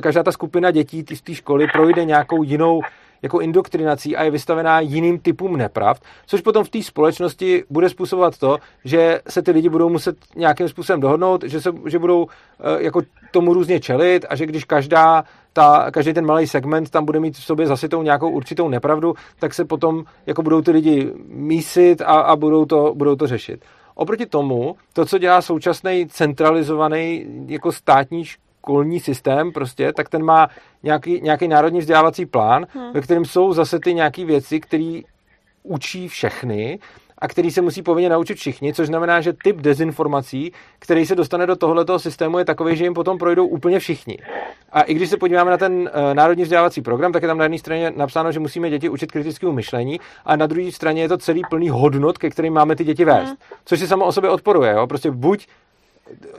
každá 0.00 0.22
ta 0.22 0.32
skupina 0.32 0.70
dětí 0.70 1.04
z 1.14 1.20
té 1.22 1.34
školy 1.34 1.66
projde 1.72 2.04
nějakou 2.04 2.42
jinou 2.42 2.82
jako 3.22 3.40
indoktrinací 3.40 4.16
a 4.16 4.22
je 4.22 4.30
vystavená 4.30 4.80
jiným 4.80 5.18
typům 5.18 5.56
nepravd, 5.56 6.02
což 6.26 6.40
potom 6.40 6.64
v 6.64 6.68
té 6.68 6.82
společnosti 6.82 7.64
bude 7.70 7.88
způsobovat 7.88 8.38
to, 8.38 8.58
že 8.84 9.20
se 9.28 9.42
ty 9.42 9.50
lidi 9.50 9.68
budou 9.68 9.88
muset 9.88 10.16
nějakým 10.36 10.68
způsobem 10.68 11.00
dohodnout, 11.00 11.44
že, 11.44 11.60
se, 11.60 11.70
že 11.86 11.98
budou 11.98 12.26
eh, 12.60 12.82
jako 12.82 13.00
tomu 13.30 13.54
různě 13.54 13.80
čelit 13.80 14.26
a 14.28 14.36
že 14.36 14.46
když 14.46 14.64
každá 14.64 15.24
ta, 15.52 15.90
každý 15.90 16.12
ten 16.12 16.26
malý 16.26 16.46
segment 16.46 16.90
tam 16.90 17.04
bude 17.04 17.20
mít 17.20 17.36
v 17.36 17.44
sobě 17.44 17.66
zasitou 17.66 18.02
nějakou 18.02 18.30
určitou 18.30 18.68
nepravdu, 18.68 19.14
tak 19.38 19.54
se 19.54 19.64
potom 19.64 20.04
jako 20.26 20.42
budou 20.42 20.62
ty 20.62 20.70
lidi 20.70 21.12
mísit 21.28 22.00
a, 22.00 22.04
a 22.04 22.36
budou, 22.36 22.64
to, 22.64 22.92
budou 22.94 23.16
to 23.16 23.26
řešit. 23.26 23.64
Oproti 23.94 24.26
tomu, 24.26 24.76
to, 24.92 25.06
co 25.06 25.18
dělá 25.18 25.42
současný 25.42 26.06
centralizovaný 26.06 27.26
jako 27.48 27.72
státní 27.72 28.24
školní 28.66 29.00
systém 29.00 29.52
prostě, 29.52 29.92
tak 29.92 30.08
ten 30.08 30.24
má 30.24 30.48
nějaký, 30.82 31.20
nějaký 31.20 31.48
národní 31.48 31.80
vzdělávací 31.80 32.26
plán, 32.26 32.66
hmm. 32.74 32.92
ve 32.92 33.00
kterém 33.00 33.24
jsou 33.24 33.52
zase 33.52 33.80
ty 33.80 33.94
nějaké 33.94 34.24
věci, 34.24 34.60
které 34.60 35.00
učí 35.62 36.08
všechny 36.08 36.78
a 37.18 37.28
který 37.28 37.50
se 37.50 37.62
musí 37.62 37.82
povinně 37.82 38.08
naučit 38.08 38.34
všichni, 38.34 38.74
což 38.74 38.86
znamená, 38.86 39.20
že 39.20 39.32
typ 39.32 39.56
dezinformací, 39.56 40.52
který 40.78 41.06
se 41.06 41.14
dostane 41.14 41.46
do 41.46 41.56
tohoto 41.56 41.98
systému, 41.98 42.38
je 42.38 42.44
takový, 42.44 42.76
že 42.76 42.84
jim 42.84 42.94
potom 42.94 43.18
projdou 43.18 43.46
úplně 43.46 43.78
všichni. 43.78 44.18
A 44.72 44.82
i 44.82 44.94
když 44.94 45.10
se 45.10 45.16
podíváme 45.16 45.50
na 45.50 45.56
ten 45.56 45.72
uh, 45.72 46.14
národní 46.14 46.42
vzdělávací 46.42 46.82
program, 46.82 47.12
tak 47.12 47.22
je 47.22 47.28
tam 47.28 47.38
na 47.38 47.44
jedné 47.44 47.58
straně 47.58 47.92
napsáno, 47.96 48.32
že 48.32 48.40
musíme 48.40 48.70
děti 48.70 48.88
učit 48.88 49.12
kritickému 49.12 49.52
myšlení, 49.52 50.00
a 50.24 50.36
na 50.36 50.46
druhé 50.46 50.72
straně 50.72 51.02
je 51.02 51.08
to 51.08 51.18
celý 51.18 51.42
plný 51.50 51.68
hodnot, 51.68 52.18
ke 52.18 52.30
kterým 52.30 52.52
máme 52.52 52.76
ty 52.76 52.84
děti 52.84 53.04
vést. 53.04 53.26
Hmm. 53.26 53.36
Což 53.64 53.78
si 53.78 53.86
samo 53.86 54.04
o 54.04 54.12
sobě 54.12 54.30
odporuje. 54.30 54.72
Jo? 54.72 54.86
Prostě 54.86 55.10
buď 55.10 55.46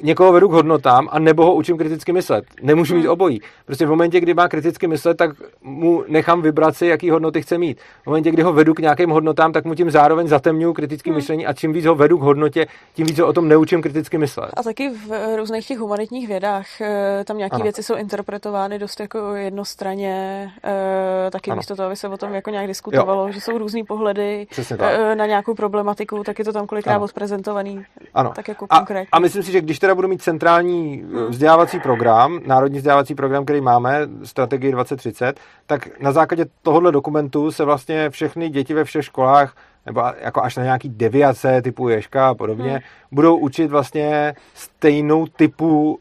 někoho 0.02 0.32
vedu 0.32 0.48
k 0.50 0.52
hodnotám 0.52 1.10
a 1.12 1.20
nebo 1.20 1.46
ho 1.46 1.54
učím 1.54 1.78
kriticky 1.78 2.14
myslet. 2.14 2.46
Nemůžu 2.62 2.96
mít 2.96 3.02
hmm. 3.02 3.12
obojí. 3.12 3.42
Prostě 3.66 3.86
v 3.86 3.90
momentě, 3.90 4.20
kdy 4.20 4.34
má 4.34 4.48
kriticky 4.48 4.88
myslet, 4.88 5.18
tak 5.18 5.32
mu 5.62 6.04
nechám 6.08 6.42
vybrat 6.42 6.76
si, 6.76 6.88
jaký 6.88 7.10
hodnoty 7.10 7.42
chce 7.42 7.58
mít. 7.58 7.80
V 8.04 8.06
momentě, 8.06 8.32
kdy 8.32 8.44
ho 8.44 8.54
vedu 8.54 8.74
k 8.74 8.80
nějakým 8.80 9.10
hodnotám, 9.10 9.54
tak 9.54 9.66
mu 9.66 9.76
tím 9.76 9.92
zároveň 9.92 10.28
zatemňuji 10.28 10.74
kritické 10.74 11.10
hmm. 11.10 11.16
myšlení 11.16 11.48
a 11.48 11.54
čím 11.54 11.74
víc 11.74 11.86
ho 11.86 11.96
vedu 11.96 12.18
k 12.18 12.22
hodnotě, 12.22 12.68
tím 12.94 13.08
víc 13.08 13.20
ho 13.20 13.28
o 13.28 13.34
tom 13.34 13.48
neučím 13.48 13.82
kriticky 13.82 14.18
myslet. 14.18 14.50
A 14.58 14.64
taky 14.64 14.90
v 14.90 15.36
různých 15.36 15.68
těch 15.68 15.80
humanitních 15.80 16.28
vědách 16.28 16.82
eh, 16.82 17.24
tam 17.26 17.38
nějaké 17.38 17.64
věci 17.64 17.84
jsou 17.84 17.96
interpretovány 17.96 18.80
dost 18.80 19.00
jako 19.00 19.36
jednostranně, 19.36 20.50
eh, 20.64 21.32
taky 21.32 21.52
ano. 21.52 21.58
místo 21.58 21.76
toho, 21.76 21.86
aby 21.86 21.96
se 21.96 22.08
o 22.08 22.18
tom 22.18 22.34
jako 22.34 22.50
nějak 22.50 22.68
diskutovalo, 22.68 23.28
jo. 23.28 23.32
že 23.32 23.42
jsou 23.42 23.58
různý 23.58 23.84
pohledy 23.84 24.48
eh, 24.80 25.16
na 25.16 25.26
nějakou 25.26 25.54
problematiku, 25.54 26.24
tak 26.24 26.40
je 26.40 26.46
to 26.46 26.54
tam 26.54 26.68
kolikrát 26.68 27.02
odprezentovaný. 27.02 27.86
Ano. 28.14 28.32
Tak 28.36 28.48
jako 28.48 28.68
a, 28.70 28.78
konkrétně. 28.78 29.08
A 29.12 29.20
myslím 29.20 29.44
si, 29.44 29.52
že 29.52 29.57
když 29.62 29.80
teda 29.80 29.96
budu 29.96 30.08
mít 30.08 30.22
centrální 30.22 31.04
eh, 31.04 31.30
vzdělávací 31.30 31.80
program, 31.80 32.40
národní 32.46 32.78
vzdělávací 32.78 33.16
program, 33.16 33.44
který 33.44 33.62
máme, 33.62 34.08
strategii 34.24 34.72
2030, 34.72 35.40
tak 35.66 36.00
na 36.00 36.12
základě 36.12 36.46
tohohle 36.62 36.92
dokumentu 36.92 37.52
se 37.52 37.66
vlastně 37.66 38.10
všechny 38.10 38.50
děti 38.50 38.74
ve 38.74 38.84
všech 38.84 39.06
školách 39.06 39.56
nebo 39.86 40.04
jako 40.22 40.44
až 40.44 40.56
na 40.56 40.64
nějaký 40.64 40.90
deviace 40.90 41.62
typu 41.62 41.90
Ješka 41.90 42.30
a 42.30 42.34
podobně, 42.34 42.72
hmm. 42.72 42.80
budou 43.12 43.38
učit 43.38 43.72
vlastně 43.72 44.34
stejnou 44.54 45.28
typu 45.28 46.00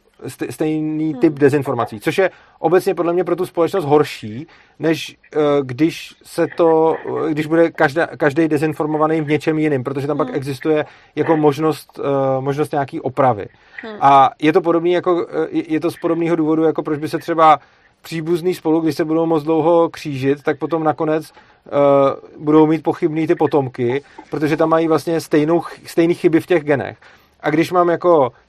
stejný 0.50 1.14
typ 1.14 1.32
hmm. 1.32 1.38
dezinformací, 1.38 2.00
což 2.00 2.18
je 2.18 2.30
obecně 2.58 2.94
podle 2.94 3.12
mě 3.12 3.24
pro 3.24 3.36
tu 3.36 3.46
společnost 3.46 3.84
horší, 3.84 4.46
než 4.78 5.16
uh, 5.36 5.42
když 5.62 6.14
se 6.22 6.46
to, 6.56 6.96
když 7.28 7.46
bude 7.46 7.70
každá, 7.70 8.06
každý 8.06 8.48
dezinformovaný 8.48 9.20
v 9.20 9.28
něčem 9.28 9.58
jiným, 9.58 9.84
protože 9.84 10.06
tam 10.06 10.18
hmm. 10.18 10.26
pak 10.26 10.36
existuje 10.36 10.84
jako 11.16 11.36
možnost, 11.36 11.98
uh, 11.98 12.44
možnost 12.44 12.72
nějaký 12.72 13.00
opravy. 13.00 13.46
Hmm. 13.82 13.96
A 14.00 14.30
je 14.42 14.52
to 14.52 14.60
podobný 14.60 14.92
jako, 14.92 15.26
je 15.50 15.80
to 15.80 15.90
z 15.90 15.96
podobného 15.96 16.36
důvodu, 16.36 16.62
jako 16.62 16.82
proč 16.82 16.98
by 16.98 17.08
se 17.08 17.18
třeba 17.18 17.58
příbuzný 18.02 18.54
spolu, 18.54 18.80
když 18.80 18.94
se 18.94 19.04
budou 19.04 19.26
moc 19.26 19.42
dlouho 19.42 19.88
křížit, 19.88 20.42
tak 20.42 20.58
potom 20.58 20.84
nakonec 20.84 21.32
uh, 21.32 22.44
budou 22.44 22.66
mít 22.66 22.82
pochybný 22.82 23.26
ty 23.26 23.34
potomky, 23.34 24.02
protože 24.30 24.56
tam 24.56 24.68
mají 24.68 24.88
vlastně 24.88 25.20
stejnou, 25.20 25.62
stejný 25.86 26.14
chyby 26.14 26.40
v 26.40 26.46
těch 26.46 26.64
genech. 26.64 26.98
A 27.40 27.50
když 27.50 27.72
mám 27.72 27.88
jako 27.88 28.32
Eh, 28.32 28.45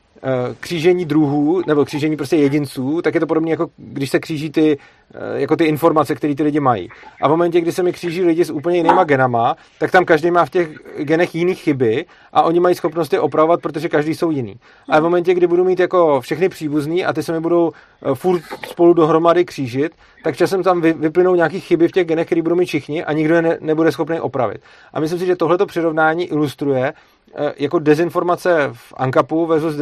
křížení 0.60 1.06
druhů, 1.06 1.62
nebo 1.68 1.86
křížení 1.86 2.18
prostě 2.18 2.36
jedinců, 2.36 3.02
tak 3.02 3.14
je 3.14 3.20
to 3.20 3.28
podobně 3.28 3.52
jako 3.52 3.68
když 3.78 4.10
se 4.10 4.20
kříží 4.20 4.50
ty, 4.50 4.78
eh, 5.14 5.40
jako 5.40 5.56
ty 5.56 5.66
informace, 5.66 6.16
které 6.16 6.36
ty 6.36 6.44
lidi 6.44 6.60
mají. 6.60 6.90
A 7.22 7.28
v 7.28 7.32
momentě, 7.32 7.62
kdy 7.62 7.72
se 7.72 7.84
mi 7.84 7.94
kříží 7.94 8.24
lidi 8.24 8.46
s 8.46 8.50
úplně 8.50 8.78
jinýma 8.78 9.04
genama, 9.04 9.56
tak 9.80 9.92
tam 9.92 10.06
každý 10.06 10.32
má 10.32 10.46
v 10.46 10.50
těch 10.50 10.70
genech 10.98 11.36
jiný 11.36 11.56
chyby 11.56 12.06
a 12.34 12.42
oni 12.42 12.60
mají 12.60 12.76
schopnost 12.76 13.14
je 13.14 13.20
opravovat, 13.20 13.62
protože 13.62 13.90
každý 13.90 14.16
jsou 14.16 14.32
jiný. 14.32 14.56
A 14.90 15.00
v 15.00 15.04
momentě, 15.04 15.34
kdy 15.34 15.48
budu 15.48 15.64
mít 15.64 15.80
jako 15.80 16.22
všechny 16.22 16.50
příbuzný 16.50 17.06
a 17.06 17.14
ty 17.14 17.24
se 17.24 17.32
mi 17.34 17.40
budou 17.40 17.72
eh, 17.72 18.16
furt 18.16 18.42
spolu 18.68 18.94
dohromady 18.94 19.46
křížit, 19.46 19.92
tak 20.24 20.38
časem 20.38 20.64
tam 20.64 20.82
vyplynou 20.82 21.36
nějaké 21.36 21.60
chyby 21.60 21.88
v 21.88 21.92
těch 21.92 22.08
genech, 22.08 22.26
které 22.26 22.42
budou 22.42 22.56
mít 22.56 22.66
všichni 22.66 23.04
a 23.04 23.14
nikdo 23.14 23.36
je 23.36 23.42
ne, 23.42 23.58
nebude 23.62 23.92
schopný 23.92 24.20
opravit. 24.20 24.62
A 24.94 25.00
myslím 25.00 25.20
si, 25.20 25.26
že 25.26 25.36
tohleto 25.36 25.66
přirovnání 25.66 26.26
ilustruje, 26.26 26.94
Eh, 26.94 27.17
jako 27.58 27.80
dezinformace 27.80 28.70
v 28.74 28.94
ANKAPu 28.98 29.46
versus 29.46 29.76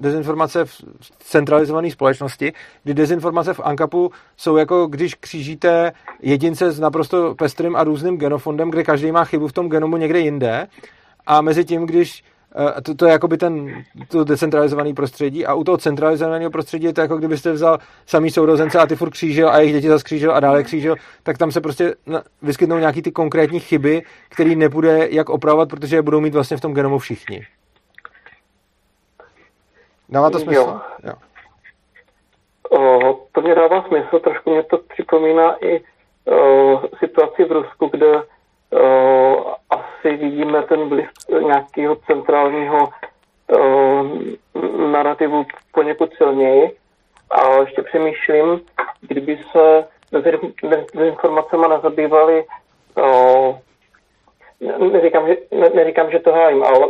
dezinformace 0.00 0.64
v 0.64 0.84
centralizované 1.20 1.90
společnosti, 1.90 2.52
kdy 2.84 2.94
dezinformace 2.94 3.54
v 3.54 3.60
ANKAPu 3.60 4.10
jsou 4.36 4.56
jako 4.56 4.86
když 4.86 5.14
křížíte 5.14 5.92
jedince 6.22 6.72
s 6.72 6.80
naprosto 6.80 7.34
pestrým 7.34 7.76
a 7.76 7.84
různým 7.84 8.18
genofondem, 8.18 8.70
kde 8.70 8.82
každý 8.82 9.12
má 9.12 9.24
chybu 9.24 9.48
v 9.48 9.52
tom 9.52 9.68
genomu 9.68 9.96
někde 9.96 10.18
jinde 10.18 10.66
a 11.26 11.40
mezi 11.40 11.64
tím, 11.64 11.86
když 11.86 12.24
Eh, 12.24 12.33
to, 12.82 12.94
to 12.94 13.06
je 13.06 13.12
jakoby 13.12 13.36
ten, 13.36 13.84
to 14.08 14.24
decentralizované 14.24 14.94
prostředí 14.94 15.46
a 15.46 15.54
u 15.54 15.64
toho 15.64 15.78
centralizovaného 15.78 16.50
prostředí 16.50 16.84
je 16.84 16.92
to 16.92 17.00
jako 17.00 17.16
kdybyste 17.16 17.52
vzal 17.52 17.78
samý 18.06 18.30
sourozence 18.30 18.78
a 18.78 18.86
ty 18.86 18.96
furt 18.96 19.10
křížil 19.10 19.50
a 19.50 19.58
jejich 19.58 19.72
děti 19.72 19.88
zase 19.88 20.04
křížil 20.04 20.34
a 20.34 20.40
dále 20.40 20.62
křížil, 20.62 20.96
tak 21.22 21.38
tam 21.38 21.52
se 21.52 21.60
prostě 21.60 21.94
vyskytnou 22.42 22.78
nějaký 22.78 23.02
ty 23.02 23.12
konkrétní 23.12 23.60
chyby, 23.60 24.02
které 24.28 24.54
nebude 24.54 25.08
jak 25.10 25.28
opravovat, 25.28 25.68
protože 25.68 25.96
je 25.96 26.02
budou 26.02 26.20
mít 26.20 26.34
vlastně 26.34 26.56
v 26.56 26.60
tom 26.60 26.74
genomu 26.74 26.98
všichni. 26.98 27.46
Dává 30.08 30.30
to 30.30 30.38
smysl? 30.38 30.60
Jo. 30.60 30.80
jo. 31.04 31.14
O, 32.78 33.14
to 33.32 33.40
mě 33.40 33.54
dává 33.54 33.82
smysl, 33.88 34.18
trošku 34.18 34.50
mě 34.50 34.62
to 34.62 34.78
připomíná 34.78 35.64
i 35.64 35.80
o, 36.30 36.82
situaci 36.98 37.44
v 37.44 37.52
Rusku, 37.52 37.88
kde 37.92 38.22
o, 38.72 39.54
asi 40.04 40.16
vidíme 40.16 40.62
ten 40.62 40.88
vliv 40.88 41.08
nějakého 41.46 41.96
centrálního 41.96 42.88
uh, 43.48 44.10
narrativu 44.90 45.46
poněkud 45.72 46.14
silněji. 46.14 46.76
A 47.30 47.60
ještě 47.60 47.82
přemýšlím, 47.82 48.60
kdyby 49.00 49.38
se 49.52 49.88
dezinformacemi 50.94 51.68
nezabývali, 51.68 52.44
uh, 52.96 53.56
neříkám, 54.92 55.26
že, 55.28 55.36
ne, 55.50 55.70
neříkám, 55.74 56.10
že 56.10 56.18
to 56.18 56.32
hájím, 56.32 56.64
ale 56.64 56.86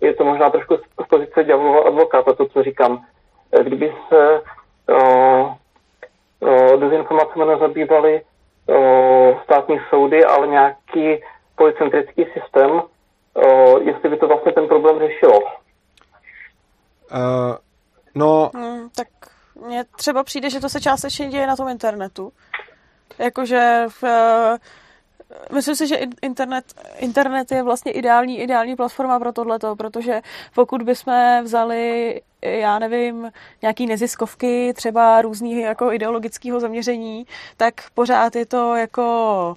je 0.00 0.14
to 0.14 0.24
možná 0.24 0.50
trošku 0.50 0.76
z 0.76 1.06
pozice 1.08 1.44
ďáblova 1.44 1.82
advokáta, 1.82 2.32
to, 2.32 2.46
co 2.46 2.62
říkám. 2.62 3.04
Kdyby 3.62 3.92
se 4.08 4.40
uh, 4.90 5.52
uh, 6.40 6.80
dezinformacemi 6.80 7.44
nezabývali 7.44 8.22
uh, 8.66 9.42
státní 9.42 9.80
soudy, 9.90 10.24
ale 10.24 10.46
nějaký 10.46 11.22
policentrický 11.56 12.24
systém, 12.24 12.70
uh, 12.70 13.82
jestli 13.82 14.08
by 14.08 14.16
to 14.16 14.28
vlastně 14.28 14.52
ten 14.52 14.68
problém 14.68 14.98
řešilo. 14.98 15.40
Uh, 15.40 15.48
no... 18.14 18.50
Hmm, 18.54 18.88
tak 18.96 19.08
mně 19.66 19.84
třeba 19.96 20.24
přijde, 20.24 20.50
že 20.50 20.60
to 20.60 20.68
se 20.68 20.80
částečně 20.80 21.28
děje 21.28 21.46
na 21.46 21.56
tom 21.56 21.68
internetu. 21.68 22.32
Jakože 23.18 23.84
v, 23.88 24.04
Myslím 25.52 25.76
si, 25.76 25.86
že 25.86 25.98
internet, 26.22 26.64
internet 26.98 27.52
je 27.52 27.62
vlastně 27.62 27.92
ideální, 27.92 28.40
ideální 28.40 28.76
platforma 28.76 29.18
pro 29.18 29.32
tohleto, 29.32 29.76
protože 29.76 30.20
pokud 30.54 30.82
bychom 30.82 31.14
vzali, 31.42 32.20
já 32.42 32.78
nevím, 32.78 33.32
nějaký 33.62 33.86
neziskovky, 33.86 34.72
třeba 34.76 35.22
různý 35.22 35.60
jako 35.60 35.92
ideologického 35.92 36.60
zaměření, 36.60 37.26
tak 37.56 37.74
pořád 37.94 38.36
je 38.36 38.46
to 38.46 38.74
jako 38.74 39.56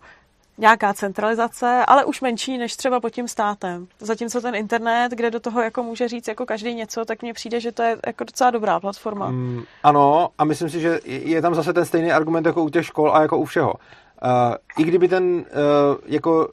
nějaká 0.57 0.93
centralizace, 0.93 1.83
ale 1.87 2.05
už 2.05 2.21
menší 2.21 2.57
než 2.57 2.75
třeba 2.75 2.99
pod 2.99 3.09
tím 3.09 3.27
státem. 3.27 3.87
Zatímco 3.99 4.41
ten 4.41 4.55
internet, 4.55 5.11
kde 5.11 5.31
do 5.31 5.39
toho 5.39 5.61
jako 5.61 5.83
může 5.83 6.07
říct 6.07 6.27
jako 6.27 6.45
každý 6.45 6.73
něco, 6.73 7.05
tak 7.05 7.21
mně 7.21 7.33
přijde, 7.33 7.59
že 7.59 7.71
to 7.71 7.83
je 7.83 7.97
jako 8.05 8.23
docela 8.23 8.51
dobrá 8.51 8.79
platforma. 8.79 9.29
Mm, 9.29 9.63
ano, 9.83 10.29
a 10.37 10.43
myslím 10.43 10.69
si, 10.69 10.79
že 10.79 10.99
je 11.05 11.41
tam 11.41 11.55
zase 11.55 11.73
ten 11.73 11.85
stejný 11.85 12.11
argument 12.11 12.45
jako 12.45 12.63
u 12.63 12.69
těch 12.69 12.85
škol 12.85 13.15
a 13.15 13.21
jako 13.21 13.37
u 13.37 13.45
všeho. 13.45 13.73
Uh, 13.73 14.55
I 14.77 14.83
kdyby 14.83 15.07
ten 15.07 15.23
uh, 15.23 15.43
jako 16.05 16.49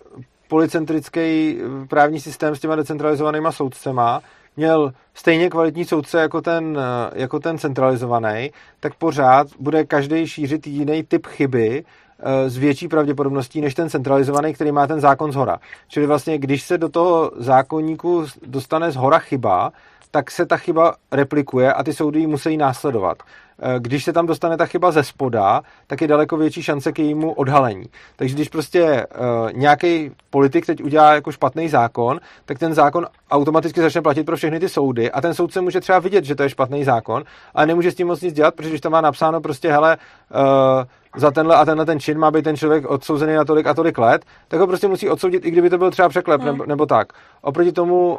policentrický 0.49 1.59
právní 1.89 2.21
systém 2.21 2.57
s 2.57 2.61
těma 2.61 2.77
decentralizovanýma 2.77 3.53
soudcema 3.53 4.21
měl 4.57 4.93
stejně 5.15 5.51
kvalitní 5.51 5.85
soudce 5.85 6.21
jako 6.21 6.41
ten, 6.41 6.79
jako 7.15 7.41
ten 7.41 7.59
centralizovaný, 7.59 8.51
tak 8.81 8.95
pořád 8.95 9.47
bude 9.59 9.85
každý 9.85 10.27
šířit 10.27 10.67
jiný 10.67 11.03
typ 11.03 11.27
chyby, 11.27 11.85
Eh, 11.85 12.04
s 12.47 12.57
větší 12.57 12.89
pravděpodobností 12.89 13.61
než 13.61 13.75
ten 13.75 13.91
centralizovaný, 13.91 14.55
který 14.55 14.73
má 14.73 14.87
ten 14.87 15.01
zákon 15.01 15.33
z 15.33 15.35
hora. 15.35 15.59
Čili 15.89 16.07
vlastně, 16.07 16.39
když 16.39 16.63
se 16.63 16.79
do 16.79 16.89
toho 16.89 17.31
zákonníku 17.37 18.27
dostane 18.47 18.91
z 18.91 18.97
hora 18.97 19.19
chyba, 19.19 19.73
tak 20.15 20.31
se 20.31 20.47
ta 20.47 20.57
chyba 20.57 20.95
replikuje 21.13 21.73
a 21.73 21.83
ty 21.83 21.93
soudy 21.93 22.21
ji 22.21 22.27
musí 22.27 22.57
následovat. 22.57 23.19
Eh, 23.63 23.75
když 23.79 24.05
se 24.05 24.13
tam 24.13 24.27
dostane 24.27 24.57
ta 24.57 24.67
chyba 24.67 24.91
ze 24.91 25.05
spoda, 25.05 25.63
tak 25.87 26.01
je 26.01 26.09
daleko 26.09 26.37
větší 26.37 26.63
šance 26.63 26.93
k 26.93 26.99
jejímu 26.99 27.33
odhalení. 27.33 27.85
Takže 28.17 28.35
když 28.35 28.49
prostě 28.49 29.07
uh, 29.07 29.53
nějaký 29.53 30.11
politik 30.31 30.67
teď 30.67 30.85
udělá 30.85 31.15
jako 31.15 31.33
špatný 31.33 31.69
zákon, 31.69 32.21
tak 32.45 32.59
ten 32.59 32.75
zákon 32.75 33.07
automaticky 33.31 33.81
začne 33.81 34.03
platit 34.03 34.25
pro 34.25 34.37
všechny 34.37 34.61
ty 34.61 34.69
soudy 34.69 35.11
a 35.11 35.21
ten 35.21 35.35
soudce 35.35 35.61
může 35.61 35.81
třeba 35.81 35.99
vidět, 35.99 36.25
že 36.25 36.35
to 36.35 36.43
je 36.43 36.49
špatný 36.49 36.85
zákon, 36.85 37.25
ale 37.55 37.67
nemůže 37.67 37.91
s 37.91 37.95
tím 37.95 38.07
moc 38.07 38.21
nic 38.21 38.35
dělat, 38.35 38.55
protože 38.55 38.69
když 38.69 38.81
tam 38.81 38.93
má 38.93 39.01
napsáno 39.01 39.41
prostě, 39.41 39.73
hele, 39.73 39.97
uh, 40.35 40.85
za 41.17 41.31
tenhle 41.31 41.57
a 41.57 41.65
tenhle 41.65 41.87
ten 41.87 42.01
čin 42.01 42.19
má 42.19 42.31
být 42.31 42.43
ten 42.43 42.57
člověk 42.57 42.91
odsouzený 42.91 43.35
na 43.35 43.45
tolik 43.45 43.67
a 43.67 43.75
tolik 43.75 43.99
let, 43.99 44.25
tak 44.49 44.61
ho 44.61 44.67
prostě 44.67 44.89
musí 44.89 45.09
odsoudit, 45.09 45.45
i 45.45 45.51
kdyby 45.51 45.71
to 45.71 45.79
byl 45.79 45.91
třeba 45.91 46.09
překlep 46.09 46.41
hmm. 46.41 46.51
nebo, 46.53 46.67
nebo 46.67 46.87
tak. 46.87 47.13
Oproti 47.43 47.73
tomu 47.73 48.19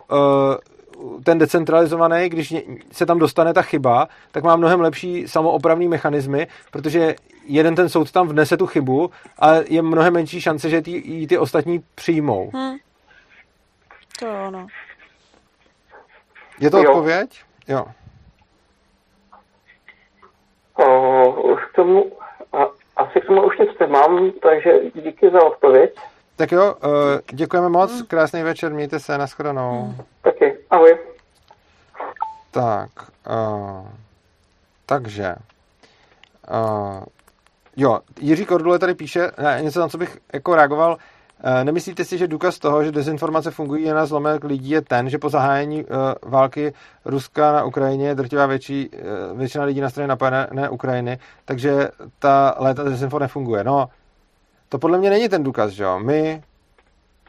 ten 1.24 1.38
decentralizovaný, 1.38 2.30
když 2.30 2.56
se 2.92 3.06
tam 3.06 3.20
dostane 3.20 3.54
ta 3.54 3.62
chyba, 3.62 4.08
tak 4.32 4.44
má 4.44 4.56
mnohem 4.56 4.82
lepší 4.82 5.28
samoopravný 5.28 5.88
mechanismy, 5.88 6.48
protože 6.72 7.16
jeden 7.46 7.76
ten 7.76 7.90
soud 7.90 8.12
tam 8.12 8.28
vnese 8.28 8.58
tu 8.58 8.66
chybu, 8.66 9.12
ale 9.40 9.64
je 9.68 9.82
mnohem 9.82 10.14
menší 10.14 10.42
šance, 10.42 10.70
že 10.70 10.82
ty, 10.82 11.28
ty 11.30 11.38
ostatní 11.38 11.84
přijmou. 11.96 12.52
Hmm. 12.54 12.76
To 14.20 14.26
je 14.26 14.48
ono. 14.48 14.68
Je 16.60 16.72
to 16.72 16.78
jo. 16.78 16.92
odpověď? 16.92 17.42
Jo. 17.68 17.86
Uh, 20.80 21.60
k 21.60 21.76
tomu 21.76 22.12
asi 22.96 23.22
k 23.22 23.26
tomu 23.26 23.46
už 23.46 23.58
nic 23.58 23.70
nemám, 23.80 24.32
takže 24.32 24.72
díky 24.94 25.30
za 25.30 25.44
odpověď. 25.44 25.96
Tak 26.36 26.52
jo, 26.52 26.76
uh, 26.84 26.92
děkujeme 27.32 27.70
moc, 27.70 27.92
hmm. 27.92 28.06
krásný 28.06 28.44
večer, 28.44 28.74
mějte 28.74 29.00
se, 29.00 29.18
nashledanou. 29.18 29.82
Hmm. 29.82 30.06
Taky, 30.22 30.55
ahoj. 30.76 30.98
Tak, 32.52 32.90
uh, 33.30 33.88
takže, 34.86 35.36
uh, 36.52 37.04
jo, 37.76 38.00
Jiří 38.20 38.46
Kordule 38.46 38.80
tady 38.80 38.96
píše, 38.96 39.32
ne, 39.44 39.60
něco 39.62 39.80
na 39.80 39.90
co 39.90 39.98
bych 39.98 40.18
jako 40.34 40.56
reagoval, 40.56 40.98
Eh, 41.44 41.64
nemyslíte 41.64 42.06
si, 42.06 42.18
že 42.18 42.28
důkaz 42.28 42.60
toho, 42.60 42.84
že 42.84 42.92
dezinformace 42.92 43.52
fungují 43.52 43.86
jen 43.86 43.96
na 43.96 44.06
zlomek 44.06 44.44
lidí, 44.44 44.70
je 44.70 44.82
ten, 44.82 45.10
že 45.10 45.18
po 45.18 45.30
zahájení 45.30 45.84
uh, 45.84 45.90
války 46.22 46.74
Ruska 47.06 47.52
na 47.52 47.64
Ukrajině 47.64 48.08
je 48.08 48.16
drtivá 48.16 48.46
větší, 48.46 48.90
uh, 48.90 49.38
většina 49.38 49.64
lidí 49.64 49.82
na 49.82 49.90
straně 49.90 50.08
napadené 50.08 50.70
Ukrajiny, 50.70 51.20
takže 51.46 51.90
ta 52.20 52.56
léta 52.60 52.84
dezinformace 52.84 53.24
nefunguje. 53.24 53.64
No, 53.64 53.90
to 54.70 54.80
podle 54.80 54.98
mě 54.98 55.10
není 55.10 55.30
ten 55.30 55.44
důkaz, 55.44 55.72
že 55.72 55.84
jo. 55.84 56.00
My 56.00 56.44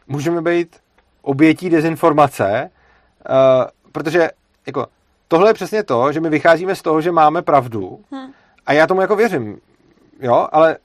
můžeme 0.08 0.42
být 0.42 0.76
obětí 1.22 1.70
dezinformace, 1.70 2.70
protože 3.92 4.30
jako, 4.66 4.86
tohle 5.28 5.50
je 5.50 5.54
přesně 5.54 5.82
to, 5.82 6.12
že 6.12 6.20
my 6.20 6.28
vycházíme 6.28 6.74
z 6.74 6.82
toho, 6.82 7.00
že 7.00 7.12
máme 7.12 7.42
pravdu 7.42 8.00
hmm. 8.10 8.30
a 8.66 8.72
já 8.72 8.86
tomu 8.86 9.00
jako 9.00 9.16
věřím, 9.16 9.60
jo, 10.20 10.48
ale, 10.52 10.76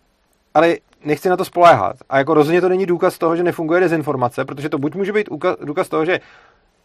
ale 0.53 0.75
nechci 1.05 1.29
na 1.29 1.37
to 1.37 1.45
spoléhat. 1.45 1.95
A 2.09 2.17
jako 2.17 2.33
rozhodně 2.33 2.61
to 2.61 2.69
není 2.69 2.85
důkaz 2.85 3.17
toho, 3.17 3.35
že 3.35 3.43
nefunguje 3.43 3.79
dezinformace, 3.79 4.45
protože 4.45 4.69
to 4.69 4.77
buď 4.77 4.95
může 4.95 5.13
být 5.13 5.29
důkaz 5.61 5.89
toho, 5.89 6.05
že 6.05 6.19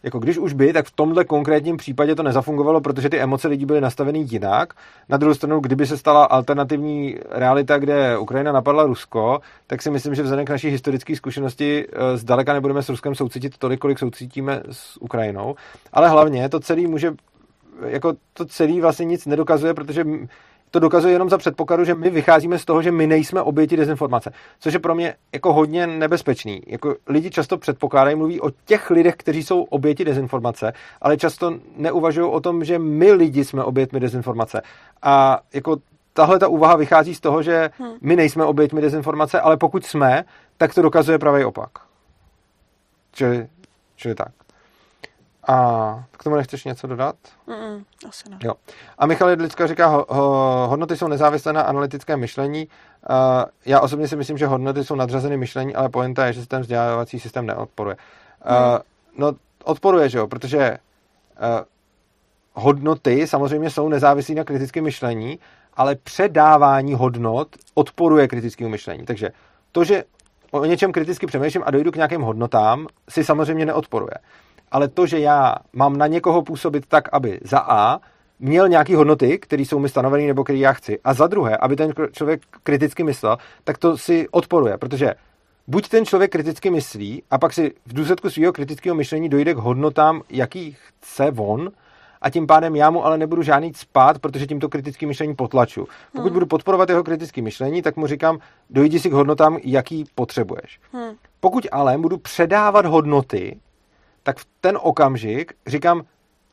jako 0.03 0.19
když 0.19 0.37
už 0.37 0.53
by, 0.53 0.73
tak 0.73 0.85
v 0.85 0.91
tomhle 0.91 1.25
konkrétním 1.25 1.77
případě 1.77 2.15
to 2.15 2.23
nezafungovalo, 2.23 2.81
protože 2.81 3.09
ty 3.09 3.19
emoce 3.19 3.47
lidí 3.47 3.65
byly 3.65 3.81
nastaveny 3.81 4.19
jinak. 4.19 4.73
Na 5.09 5.17
druhou 5.17 5.33
stranu, 5.33 5.59
kdyby 5.59 5.87
se 5.87 5.97
stala 5.97 6.25
alternativní 6.25 7.17
realita, 7.29 7.77
kde 7.77 8.17
Ukrajina 8.17 8.51
napadla 8.51 8.83
Rusko, 8.83 9.39
tak 9.67 9.81
si 9.81 9.91
myslím, 9.91 10.15
že 10.15 10.23
vzhledem 10.23 10.45
k 10.45 10.49
naší 10.49 10.69
historické 10.69 11.15
zkušenosti 11.15 11.85
eh, 11.87 12.17
zdaleka 12.17 12.53
nebudeme 12.53 12.83
s 12.83 12.89
Ruskem 12.89 13.15
soucitit 13.15 13.57
tolik, 13.57 13.79
kolik 13.79 13.99
soucítíme 13.99 14.63
s 14.71 15.01
Ukrajinou. 15.01 15.55
Ale 15.93 16.09
hlavně 16.09 16.49
to 16.49 16.59
celé 16.59 16.81
může 16.81 17.13
jako 17.85 18.13
to 18.33 18.45
celé 18.45 18.81
vlastně 18.81 19.05
nic 19.05 19.25
nedokazuje, 19.25 19.73
protože 19.73 20.05
to 20.71 20.79
dokazuje 20.79 21.13
jenom 21.13 21.29
za 21.29 21.37
předpokladu, 21.37 21.83
že 21.83 21.95
my 21.95 22.09
vycházíme 22.09 22.59
z 22.59 22.65
toho, 22.65 22.81
že 22.81 22.91
my 22.91 23.07
nejsme 23.07 23.41
oběti 23.41 23.77
dezinformace, 23.77 24.33
což 24.59 24.73
je 24.73 24.79
pro 24.79 24.95
mě 24.95 25.15
jako 25.33 25.53
hodně 25.53 25.87
nebezpečný. 25.87 26.61
Jako 26.67 26.95
lidi 27.07 27.29
často 27.29 27.57
předpokládají, 27.57 28.15
mluví 28.15 28.41
o 28.41 28.49
těch 28.65 28.89
lidech, 28.89 29.15
kteří 29.15 29.43
jsou 29.43 29.63
oběti 29.63 30.05
dezinformace, 30.05 30.73
ale 31.01 31.17
často 31.17 31.53
neuvažují 31.77 32.31
o 32.31 32.39
tom, 32.39 32.63
že 32.63 32.79
my 32.79 33.11
lidi 33.11 33.45
jsme 33.45 33.63
obětmi 33.63 33.99
dezinformace. 33.99 34.61
A 35.01 35.39
jako 35.53 35.77
tahle 36.13 36.39
ta 36.39 36.47
úvaha 36.47 36.75
vychází 36.75 37.15
z 37.15 37.19
toho, 37.19 37.43
že 37.43 37.69
hmm. 37.77 37.93
my 38.01 38.15
nejsme 38.15 38.45
oběťmi 38.45 38.81
dezinformace, 38.81 39.41
ale 39.41 39.57
pokud 39.57 39.85
jsme, 39.85 40.23
tak 40.57 40.73
to 40.73 40.81
dokazuje 40.81 41.19
pravý 41.19 41.45
opak. 41.45 41.69
Čili, 43.11 43.47
čili 43.95 44.15
tak. 44.15 44.31
A 45.47 46.03
k 46.11 46.23
tomu 46.23 46.35
nechceš 46.35 46.63
něco 46.63 46.87
dodat? 46.87 47.15
Mm, 47.47 47.83
asi 48.09 48.29
ne. 48.29 48.37
Jo. 48.43 48.53
A 48.97 49.05
Michal 49.05 49.29
Jedlicka 49.29 49.67
říká, 49.67 49.87
ho, 49.87 50.05
ho, 50.09 50.67
hodnoty 50.69 50.97
jsou 50.97 51.07
nezávislé 51.07 51.53
na 51.53 51.61
analytické 51.61 52.17
myšlení. 52.17 52.67
Uh, 53.09 53.15
já 53.65 53.79
osobně 53.79 54.07
si 54.07 54.15
myslím, 54.15 54.37
že 54.37 54.47
hodnoty 54.47 54.83
jsou 54.83 54.95
nadřazeny 54.95 55.37
myšlení, 55.37 55.75
ale 55.75 55.89
pointa 55.89 56.25
je, 56.25 56.33
že 56.33 56.41
se 56.41 56.47
ten 56.47 56.61
vzdělávací 56.61 57.19
systém 57.19 57.45
neodporuje. 57.45 57.95
Uh, 58.45 58.51
mm. 58.51 58.79
No, 59.17 59.33
odporuje, 59.63 60.09
že 60.09 60.17
jo, 60.17 60.27
protože 60.27 60.77
uh, 60.77 61.65
hodnoty 62.53 63.27
samozřejmě 63.27 63.69
jsou 63.69 63.89
nezávislé 63.89 64.35
na 64.35 64.43
kritickém 64.43 64.83
myšlení, 64.83 65.39
ale 65.73 65.95
předávání 65.95 66.93
hodnot 66.93 67.47
odporuje 67.73 68.27
kritickému 68.27 68.69
myšlení. 68.69 69.05
Takže 69.05 69.29
to, 69.71 69.83
že 69.83 70.03
o 70.51 70.65
něčem 70.65 70.91
kriticky 70.91 71.27
přemýšlím 71.27 71.63
a 71.65 71.71
dojdu 71.71 71.91
k 71.91 71.95
nějakým 71.95 72.21
hodnotám, 72.21 72.87
si 73.09 73.23
samozřejmě 73.23 73.65
neodporuje 73.65 74.13
ale 74.71 74.87
to, 74.87 75.05
že 75.05 75.19
já 75.19 75.55
mám 75.73 75.97
na 75.97 76.07
někoho 76.07 76.41
působit 76.41 76.85
tak, 76.87 77.09
aby 77.11 77.39
za 77.43 77.59
A 77.59 77.99
měl 78.39 78.69
nějaký 78.69 78.95
hodnoty, 78.95 79.37
které 79.37 79.61
jsou 79.61 79.79
mi 79.79 79.89
stanoveny 79.89 80.27
nebo 80.27 80.43
které 80.43 80.59
já 80.59 80.73
chci, 80.73 80.99
a 81.03 81.13
za 81.13 81.27
druhé, 81.27 81.57
aby 81.57 81.75
ten 81.75 81.93
člověk 82.11 82.41
kriticky 82.63 83.03
myslel, 83.03 83.37
tak 83.63 83.77
to 83.77 83.97
si 83.97 84.27
odporuje, 84.29 84.77
protože 84.77 85.13
buď 85.67 85.89
ten 85.89 86.05
člověk 86.05 86.31
kriticky 86.31 86.69
myslí 86.69 87.23
a 87.31 87.37
pak 87.37 87.53
si 87.53 87.73
v 87.85 87.93
důsledku 87.93 88.29
svého 88.29 88.53
kritického 88.53 88.95
myšlení 88.95 89.29
dojde 89.29 89.53
k 89.53 89.57
hodnotám, 89.57 90.21
jaký 90.29 90.77
chce 90.79 91.31
on, 91.37 91.71
a 92.21 92.29
tím 92.29 92.47
pádem 92.47 92.75
já 92.75 92.89
mu 92.89 93.05
ale 93.05 93.17
nebudu 93.17 93.41
žádný 93.41 93.73
spát, 93.73 94.19
protože 94.19 94.47
tímto 94.47 94.69
kritickým 94.69 95.07
myšlení 95.07 95.35
potlaču. 95.35 95.87
Pokud 96.11 96.27
hmm. 96.27 96.33
budu 96.33 96.45
podporovat 96.45 96.89
jeho 96.89 97.03
kritické 97.03 97.41
myšlení, 97.41 97.81
tak 97.81 97.95
mu 97.95 98.07
říkám, 98.07 98.39
dojdi 98.69 98.99
si 98.99 99.09
k 99.09 99.13
hodnotám, 99.13 99.57
jaký 99.63 100.05
potřebuješ. 100.15 100.79
Hmm. 100.91 101.11
Pokud 101.39 101.67
ale 101.71 101.97
budu 101.97 102.17
předávat 102.17 102.85
hodnoty, 102.85 103.59
tak 104.27 104.39
v 104.39 104.45
ten 104.61 104.77
okamžik 104.81 105.53
říkám, 105.67 106.01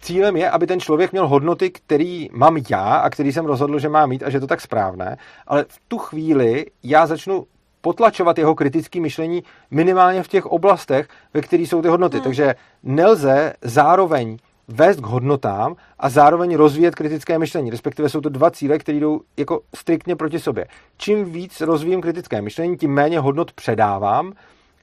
cílem 0.00 0.36
je, 0.36 0.50
aby 0.50 0.66
ten 0.66 0.80
člověk 0.80 1.12
měl 1.12 1.28
hodnoty, 1.28 1.70
který 1.70 2.28
mám 2.32 2.56
já 2.70 2.96
a 2.96 3.10
který 3.10 3.32
jsem 3.32 3.46
rozhodl, 3.46 3.78
že 3.78 3.88
má 3.88 4.06
mít 4.06 4.22
a 4.22 4.30
že 4.30 4.36
je 4.36 4.40
to 4.40 4.46
tak 4.46 4.60
správné, 4.60 5.16
ale 5.46 5.64
v 5.68 5.80
tu 5.88 5.98
chvíli 5.98 6.66
já 6.82 7.06
začnu 7.06 7.46
potlačovat 7.80 8.38
jeho 8.38 8.54
kritické 8.54 9.00
myšlení 9.00 9.42
minimálně 9.70 10.22
v 10.22 10.28
těch 10.28 10.46
oblastech, 10.46 11.08
ve 11.34 11.40
kterých 11.40 11.68
jsou 11.68 11.82
ty 11.82 11.88
hodnoty. 11.88 12.16
Hmm. 12.16 12.24
Takže 12.24 12.54
nelze 12.82 13.52
zároveň 13.62 14.36
vést 14.68 15.00
k 15.00 15.06
hodnotám 15.06 15.76
a 15.98 16.08
zároveň 16.08 16.56
rozvíjet 16.56 16.94
kritické 16.94 17.38
myšlení. 17.38 17.70
Respektive 17.70 18.08
jsou 18.08 18.20
to 18.20 18.28
dva 18.28 18.50
cíle, 18.50 18.78
které 18.78 18.98
jdou 18.98 19.20
jako 19.36 19.60
striktně 19.74 20.16
proti 20.16 20.38
sobě. 20.38 20.66
Čím 20.96 21.24
víc 21.24 21.60
rozvíjím 21.60 22.00
kritické 22.00 22.42
myšlení, 22.42 22.76
tím 22.76 22.92
méně 22.92 23.20
hodnot 23.20 23.52
předávám 23.52 24.32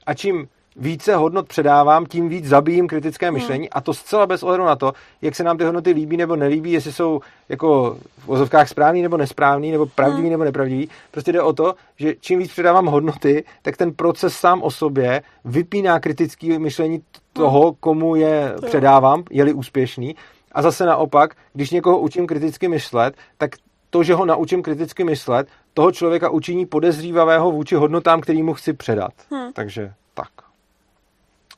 a 0.06 0.14
čím 0.14 0.48
více 0.76 1.16
hodnot 1.16 1.48
předávám, 1.48 2.06
tím 2.06 2.28
víc 2.28 2.48
zabijím 2.48 2.88
kritické 2.88 3.26
hmm. 3.26 3.34
myšlení 3.34 3.70
a 3.70 3.80
to 3.80 3.94
zcela 3.94 4.26
bez 4.26 4.42
ohledu 4.42 4.64
na 4.64 4.76
to, 4.76 4.92
jak 5.22 5.34
se 5.34 5.44
nám 5.44 5.58
ty 5.58 5.64
hodnoty 5.64 5.90
líbí 5.90 6.16
nebo 6.16 6.36
nelíbí, 6.36 6.72
jestli 6.72 6.92
jsou 6.92 7.20
jako 7.48 7.96
v 8.18 8.26
vozovkách 8.26 8.68
správný 8.68 9.02
nebo 9.02 9.16
nesprávný, 9.16 9.72
nebo 9.72 9.86
pravdivý 9.86 10.22
hmm. 10.22 10.30
nebo 10.30 10.44
nepravdivý. 10.44 10.88
Prostě 11.10 11.32
jde 11.32 11.42
o 11.42 11.52
to, 11.52 11.74
že 11.96 12.14
čím 12.20 12.38
víc 12.38 12.52
předávám 12.52 12.86
hodnoty, 12.86 13.44
tak 13.62 13.76
ten 13.76 13.92
proces 13.92 14.36
sám 14.36 14.62
o 14.62 14.70
sobě 14.70 15.22
vypíná 15.44 16.00
kritické 16.00 16.58
myšlení 16.58 17.02
toho, 17.32 17.62
hmm. 17.62 17.76
komu 17.80 18.16
je 18.16 18.54
předávám, 18.66 19.24
je-li 19.30 19.52
úspěšný. 19.52 20.16
A 20.52 20.62
zase 20.62 20.86
naopak, 20.86 21.34
když 21.52 21.70
někoho 21.70 21.98
učím 21.98 22.26
kriticky 22.26 22.68
myslet, 22.68 23.14
tak 23.38 23.50
to, 23.90 24.02
že 24.02 24.14
ho 24.14 24.26
naučím 24.26 24.62
kriticky 24.62 25.04
myslet, 25.04 25.48
toho 25.74 25.92
člověka 25.92 26.30
učiní 26.30 26.66
podezřívavého 26.66 27.50
vůči 27.50 27.74
hodnotám, 27.74 28.20
který 28.20 28.42
mu 28.42 28.54
chci 28.54 28.72
předat. 28.72 29.12
Hmm. 29.30 29.52
Takže 29.52 29.86
tak. 29.86 30.01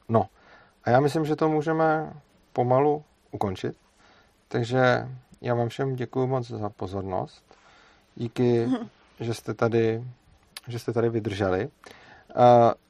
No, 0.09 0.27
a 0.85 0.91
já 0.91 1.01
myslím, 1.01 1.25
že 1.25 1.37
to 1.37 1.49
můžeme 1.49 2.13
pomalu 2.53 3.05
ukončit. 3.31 3.77
Takže 4.49 5.09
já 5.41 5.55
vám 5.55 5.69
všem 5.69 5.97
děkuji 5.97 6.27
moc 6.27 6.47
za 6.47 6.71
pozornost. 6.71 7.45
Díky, 8.17 8.69
že 9.21 9.35
jste 9.35 9.55
tady, 9.55 10.05
že 10.69 10.79
jste 10.79 10.93
tady 10.93 11.09
vydrželi. 11.09 11.69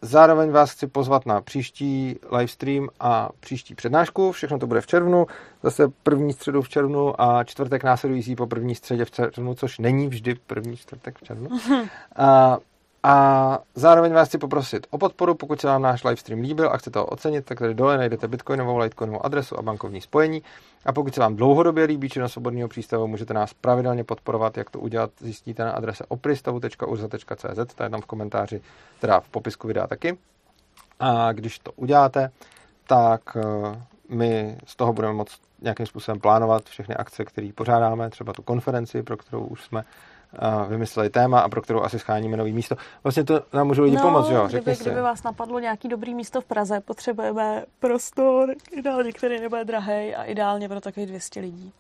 Zároveň 0.03 0.51
vás 0.51 0.70
chci 0.70 0.86
pozvat 0.86 1.27
na 1.27 1.41
příští 1.41 2.19
livestream 2.31 2.89
a 3.01 3.28
příští 3.41 3.74
přednášku. 3.74 4.32
Všechno 4.32 4.59
to 4.59 4.66
bude 4.66 4.81
v 4.81 4.86
červnu. 4.86 5.27
Zase 5.62 5.89
první 6.03 6.32
středu 6.32 6.62
v 6.62 6.69
červnu 6.69 7.20
a 7.20 7.45
čtvrtek 7.45 7.85
následující 7.85 8.36
po 8.36 8.47
první 8.47 8.74
středě 8.74 9.05
v 9.05 9.11
červnu, 9.11 9.55
což 9.55 9.78
není 9.78 10.09
vždy 10.09 10.35
první 10.35 10.77
čtvrtek 10.77 11.19
v 11.19 11.23
červnu. 11.23 11.49
a 13.07 13.59
zároveň 13.75 14.13
vás 14.13 14.29
chci 14.29 14.39
poprosit 14.39 14.87
o 14.91 14.99
podporu, 14.99 15.35
pokud 15.35 15.61
se 15.61 15.67
vám 15.67 15.83
náš 15.83 16.05
livestream 16.05 16.41
líbil 16.41 16.71
a 16.73 16.77
chcete 16.77 16.99
ho 16.99 17.07
ocenit, 17.07 17.45
tak 17.45 17.59
tady 17.59 17.75
dole 17.75 17.99
najdete 17.99 18.29
bitcoinovou, 18.29 18.79
litecoinovou 18.79 19.27
adresu 19.27 19.59
a 19.59 19.63
bankovní 19.63 20.01
spojení. 20.01 20.43
A 20.87 20.93
pokud 20.93 21.15
se 21.15 21.21
vám 21.21 21.37
dlouhodobě 21.37 21.85
líbí 21.85 22.09
činnost 22.09 22.33
svobodného 22.33 22.69
přístavu, 22.69 23.07
můžete 23.07 23.35
nás 23.35 23.55
pravidelně 23.55 24.05
podporovat. 24.05 24.57
Jak 24.57 24.71
to 24.71 24.81
udělat, 24.81 25.11
zjistíte 25.19 25.65
na 25.65 25.71
adrese 25.73 26.05
opristavu.urza.cz, 26.09 27.75
to 27.75 27.83
je 27.83 27.91
tam 27.91 28.01
v 28.01 28.07
komentáři, 28.07 28.61
teda 29.01 29.21
v 29.21 29.29
popisku 29.29 29.67
videa 29.67 29.87
taky. 29.87 30.19
A 31.01 31.33
když 31.33 31.59
to 31.59 31.73
uděláte, 31.73 32.31
tak 32.87 33.37
eh, 33.37 33.83
my 34.09 34.59
z 34.67 34.77
toho 34.77 34.93
budeme 34.93 35.15
moct 35.15 35.41
nějakým 35.63 35.87
způsobem 35.87 36.21
plánovat 36.21 36.65
všechny 36.65 36.95
akce, 36.95 37.25
které 37.25 37.51
pořádáme, 37.55 38.11
třeba 38.11 38.33
tu 38.33 38.43
konferenci, 38.43 39.03
pro 39.03 39.17
kterou 39.17 39.45
už 39.45 39.65
jsme 39.65 39.85
vymysleli 40.69 41.11
téma 41.11 41.40
a 41.40 41.48
pro 41.48 41.62
kterou 41.62 41.82
asi 41.82 41.98
scháníme 41.98 42.36
nový 42.36 42.52
místo. 42.52 42.77
Vlastně 43.05 43.24
to 43.24 43.43
nám 43.52 43.66
můžou 43.66 43.82
lidi 43.82 43.97
no, 43.97 44.02
pomoct, 44.02 44.31
jo? 44.31 44.48
Řekni 44.48 44.62
kdyby, 44.62 44.77
si. 44.77 44.85
kdyby 44.85 45.01
vás 45.01 45.23
napadlo 45.23 45.59
nějaký 45.59 45.89
dobrý 45.89 46.15
místo 46.15 46.40
v 46.40 46.44
Praze, 46.44 46.81
potřebujeme 46.81 47.65
prostor, 47.78 48.55
ideálně, 48.70 49.12
který 49.12 49.40
nebude 49.40 49.65
drahý 49.65 50.15
a 50.15 50.24
ideálně 50.24 50.69
pro 50.69 50.81
takových 50.81 51.09
200 51.09 51.40
lidí. 51.40 51.73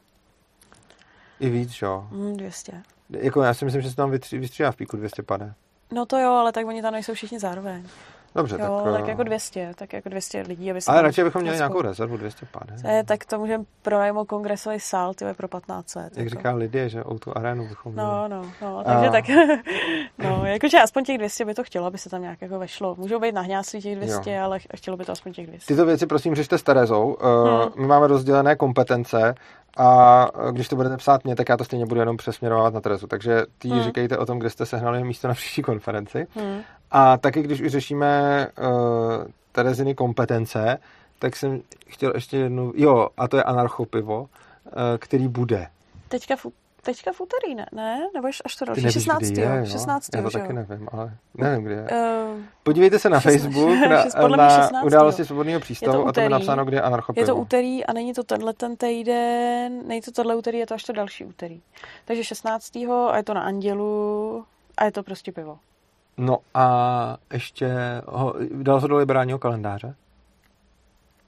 I 1.40 1.48
víc, 1.50 1.82
jo? 1.82 2.06
Mm, 2.10 2.36
200. 2.36 2.82
Jako 3.10 3.42
já 3.42 3.54
si 3.54 3.64
myslím, 3.64 3.82
že 3.82 3.90
se 3.90 3.96
tam 3.96 4.10
vystřídá 4.10 4.72
v 4.72 4.76
píku 4.76 4.96
200 4.96 5.22
pade. 5.22 5.54
No 5.92 6.06
to 6.06 6.18
jo, 6.18 6.30
ale 6.30 6.52
tak 6.52 6.66
oni 6.66 6.82
tam 6.82 6.92
nejsou 6.92 7.14
všichni 7.14 7.38
zároveň. 7.38 7.86
Dobře, 8.34 8.56
jo, 8.60 8.80
tak... 8.84 8.94
tak 8.94 9.08
jako 9.08 9.22
200, 9.22 9.72
tak 9.74 9.92
jako 9.92 10.08
200 10.08 10.40
lidí, 10.40 10.70
aby 10.70 10.80
se 10.80 10.90
Ale 10.90 11.02
radši 11.02 11.24
bychom 11.24 11.42
měli 11.42 11.56
nějakou 11.56 11.82
rezervu 11.82 12.16
200 12.16 12.46
pár. 12.46 12.62
Ne? 12.84 13.04
Tak 13.04 13.24
to 13.24 13.38
můžeme 13.38 13.64
pronajmout 13.82 14.28
kongresový 14.28 14.80
sál, 14.80 15.14
ty 15.14 15.24
pro 15.36 15.48
15 15.48 15.94
let. 15.94 16.04
Jak 16.04 16.16
jako. 16.16 16.28
říká 16.28 16.54
Lidie, 16.54 16.88
že 16.88 17.04
o 17.04 17.18
tu 17.18 17.36
arénu 17.36 17.68
bychom 17.68 17.96
No, 17.96 18.28
no, 18.28 18.42
no, 18.62 18.84
takže 18.84 19.08
a... 19.08 19.12
tak, 19.12 19.24
no, 20.18 20.46
jakože 20.46 20.80
aspoň 20.80 21.04
těch 21.04 21.18
200 21.18 21.44
by 21.44 21.54
to 21.54 21.64
chtělo, 21.64 21.86
aby 21.86 21.98
se 21.98 22.10
tam 22.10 22.22
nějak 22.22 22.42
jako 22.42 22.58
vešlo. 22.58 22.94
Můžou 22.98 23.20
být 23.20 23.34
nahňáslí 23.34 23.80
těch 23.80 23.96
200, 23.96 24.34
jo. 24.34 24.44
ale 24.44 24.58
chtělo 24.76 24.96
by 24.96 25.04
to 25.04 25.12
aspoň 25.12 25.32
těch 25.32 25.46
200. 25.46 25.74
Tyto 25.74 25.86
věci 25.86 26.06
prosím 26.06 26.34
řešte 26.34 26.58
s 26.58 26.62
Terezou. 26.62 27.16
Hmm. 27.20 27.82
My 27.82 27.86
máme 27.86 28.06
rozdělené 28.06 28.56
kompetence 28.56 29.34
a 29.76 30.28
když 30.50 30.68
to 30.68 30.76
budete 30.76 30.96
psát 30.96 31.24
mě, 31.24 31.36
tak 31.36 31.48
já 31.48 31.56
to 31.56 31.64
stejně 31.64 31.86
budu 31.86 32.00
jenom 32.00 32.16
přesměrovat 32.16 32.74
na 32.74 32.80
Terezu. 32.80 33.06
Takže 33.06 33.42
ty 33.58 33.68
hmm. 33.68 33.82
říkejte 33.82 34.18
o 34.18 34.26
tom, 34.26 34.38
kde 34.38 34.50
jste 34.50 34.66
sehnali 34.66 35.04
místo 35.04 35.28
na 35.28 35.34
příští 35.34 35.62
konferenci. 35.62 36.26
Hmm. 36.34 36.60
A 36.96 37.16
taky, 37.16 37.42
když 37.42 37.60
už 37.60 37.72
řešíme 37.72 38.46
uh, 38.58 39.24
Tereziny 39.52 39.94
kompetence, 39.94 40.78
tak 41.18 41.36
jsem 41.36 41.62
chtěl 41.86 42.12
ještě 42.14 42.36
jednu, 42.36 42.72
jo, 42.76 43.08
a 43.16 43.28
to 43.28 43.36
je 43.36 43.42
anarchopivo, 43.42 44.20
uh, 44.20 44.28
který 44.98 45.28
bude. 45.28 45.66
Teďka 46.08 46.36
v, 46.36 46.46
teďka 46.82 47.12
v 47.12 47.20
úterý, 47.20 47.54
ne? 47.54 47.66
ne? 47.72 48.00
Nebo 48.14 48.28
až 48.44 48.56
to 48.56 48.64
další? 48.64 48.82
Nevíš, 48.82 48.94
16. 48.94 49.22
Kdy 49.22 49.40
je, 49.40 49.66
16. 49.66 50.08
Já 50.14 50.22
to 50.22 50.30
taky 50.30 50.52
nevím, 50.52 50.88
ale 50.92 51.16
nevím, 51.34 51.64
kde 51.64 51.74
je. 51.74 51.82
Uh, 51.82 52.40
Podívejte 52.62 52.98
se 52.98 53.10
na 53.10 53.20
16, 53.20 53.42
Facebook, 53.42 53.78
na, 53.88 54.36
na 54.36 54.50
16, 54.50 54.84
události 54.84 55.24
svobodného 55.24 55.60
přístavu 55.60 56.08
a 56.08 56.12
tam 56.12 56.24
je 56.24 56.30
napsáno, 56.30 56.64
kde 56.64 56.76
je 56.76 56.82
anarchopivo. 56.82 57.22
Je 57.22 57.26
to 57.26 57.36
úterý 57.36 57.84
a 57.84 57.92
není 57.92 58.14
to 58.14 58.24
tenhle 58.24 58.52
ten 58.52 58.76
týden, 58.76 59.88
není 59.88 60.00
to 60.00 60.12
tohle 60.12 60.36
úterý, 60.36 60.58
je 60.58 60.66
to 60.66 60.74
až 60.74 60.82
to 60.82 60.92
další 60.92 61.24
úterý. 61.24 61.60
Takže 62.04 62.24
16. 62.24 62.76
a 63.08 63.16
je 63.16 63.22
to 63.22 63.34
na 63.34 63.42
Andělu 63.42 64.44
a 64.76 64.84
je 64.84 64.92
to 64.92 65.02
prostě 65.02 65.32
pivo. 65.32 65.58
No 66.16 66.38
a 66.54 67.16
ještě 67.32 67.74
ho, 68.06 68.34
dal 68.52 68.80
se 68.80 68.88
do 68.88 68.96
liberálního 68.96 69.38
kalendáře? 69.38 69.94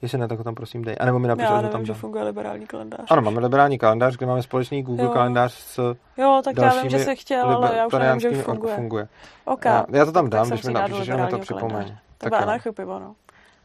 Jestli 0.02 0.18
ne, 0.18 0.28
tak 0.28 0.38
ho 0.38 0.44
tam 0.44 0.54
prosím 0.54 0.84
dej. 0.84 0.96
A 1.00 1.04
nebo 1.04 1.18
mi 1.18 1.28
napiš, 1.28 1.44
Já 1.44 1.56
nevím, 1.56 1.70
tam 1.70 1.86
že 1.86 1.94
funguje 1.94 2.24
liberální 2.24 2.66
kalendář. 2.66 3.00
Ano, 3.10 3.22
máme 3.22 3.40
liberální 3.40 3.78
kalendář, 3.78 4.16
kde 4.16 4.26
máme 4.26 4.42
společný 4.42 4.82
Google 4.82 5.04
jo. 5.04 5.10
kalendář 5.10 5.52
s 5.52 5.94
Jo, 6.16 6.40
tak 6.44 6.56
já 6.56 6.82
vím, 6.82 6.90
že 6.90 6.98
se 6.98 7.14
chtěl, 7.14 7.50
ale 7.50 7.76
já 7.76 7.86
už 7.86 7.92
nevím, 7.92 8.20
že 8.20 8.30
už 8.30 8.38
funguje. 8.38 8.74
funguje. 8.74 9.08
Okay. 9.44 9.72
Já, 9.72 9.84
já 9.90 10.04
to 10.04 10.12
tam 10.12 10.30
dám, 10.30 10.48
když 10.48 10.62
mi 10.62 10.72
napíšeš, 10.72 11.04
že 11.04 11.16
mi 11.16 11.26
to 11.26 11.38
připomeň. 11.38 11.88
Tak, 11.88 11.98
tak 12.18 12.32
bude 12.32 12.42
anarchopivo, 12.42 12.98
no. 12.98 13.14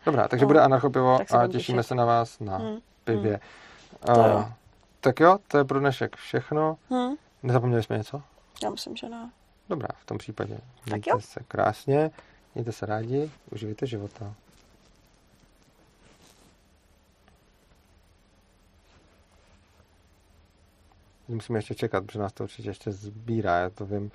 Dobrá, 0.06 0.28
takže 0.28 0.46
no. 0.46 0.48
bude 0.48 0.62
anarchopivo 0.62 1.16
a 1.16 1.48
těšíme 1.48 1.82
těšit. 1.82 1.88
se 1.88 1.96
na 1.96 2.06
vás 2.06 2.40
na 2.40 2.58
hmm. 2.58 2.78
pivě. 3.04 3.40
Hmm. 4.08 4.18
Uh, 4.18 4.32
jo. 4.32 4.46
Tak 5.00 5.20
jo, 5.20 5.38
to 5.48 5.58
je 5.58 5.64
pro 5.64 5.80
dnešek 5.80 6.16
všechno. 6.16 6.78
Hmm. 6.90 7.16
Nezapomněli 7.44 7.84
jsme 7.84 7.98
něco? 7.98 8.22
Já 8.64 8.70
myslím, 8.70 8.96
že 8.96 9.10
ne. 9.10 9.30
Dobrá, 9.72 9.88
v 10.02 10.06
tom 10.06 10.18
případě 10.18 10.58
mějte 10.86 11.12
se 11.20 11.40
krásně, 11.48 12.12
mějte 12.56 12.72
se 12.72 12.86
rádi, 12.86 13.32
uživejte 13.52 13.88
života. 13.88 14.34
Musíme 21.28 21.60
ještě 21.60 21.76
čekat, 21.76 22.06
protože 22.06 22.20
nás 22.20 22.34
to 22.34 22.44
určitě 22.44 22.70
ještě 22.70 22.92
sbírá, 22.92 23.60
já 23.60 23.70
to 23.70 23.86
vím. 23.86 24.12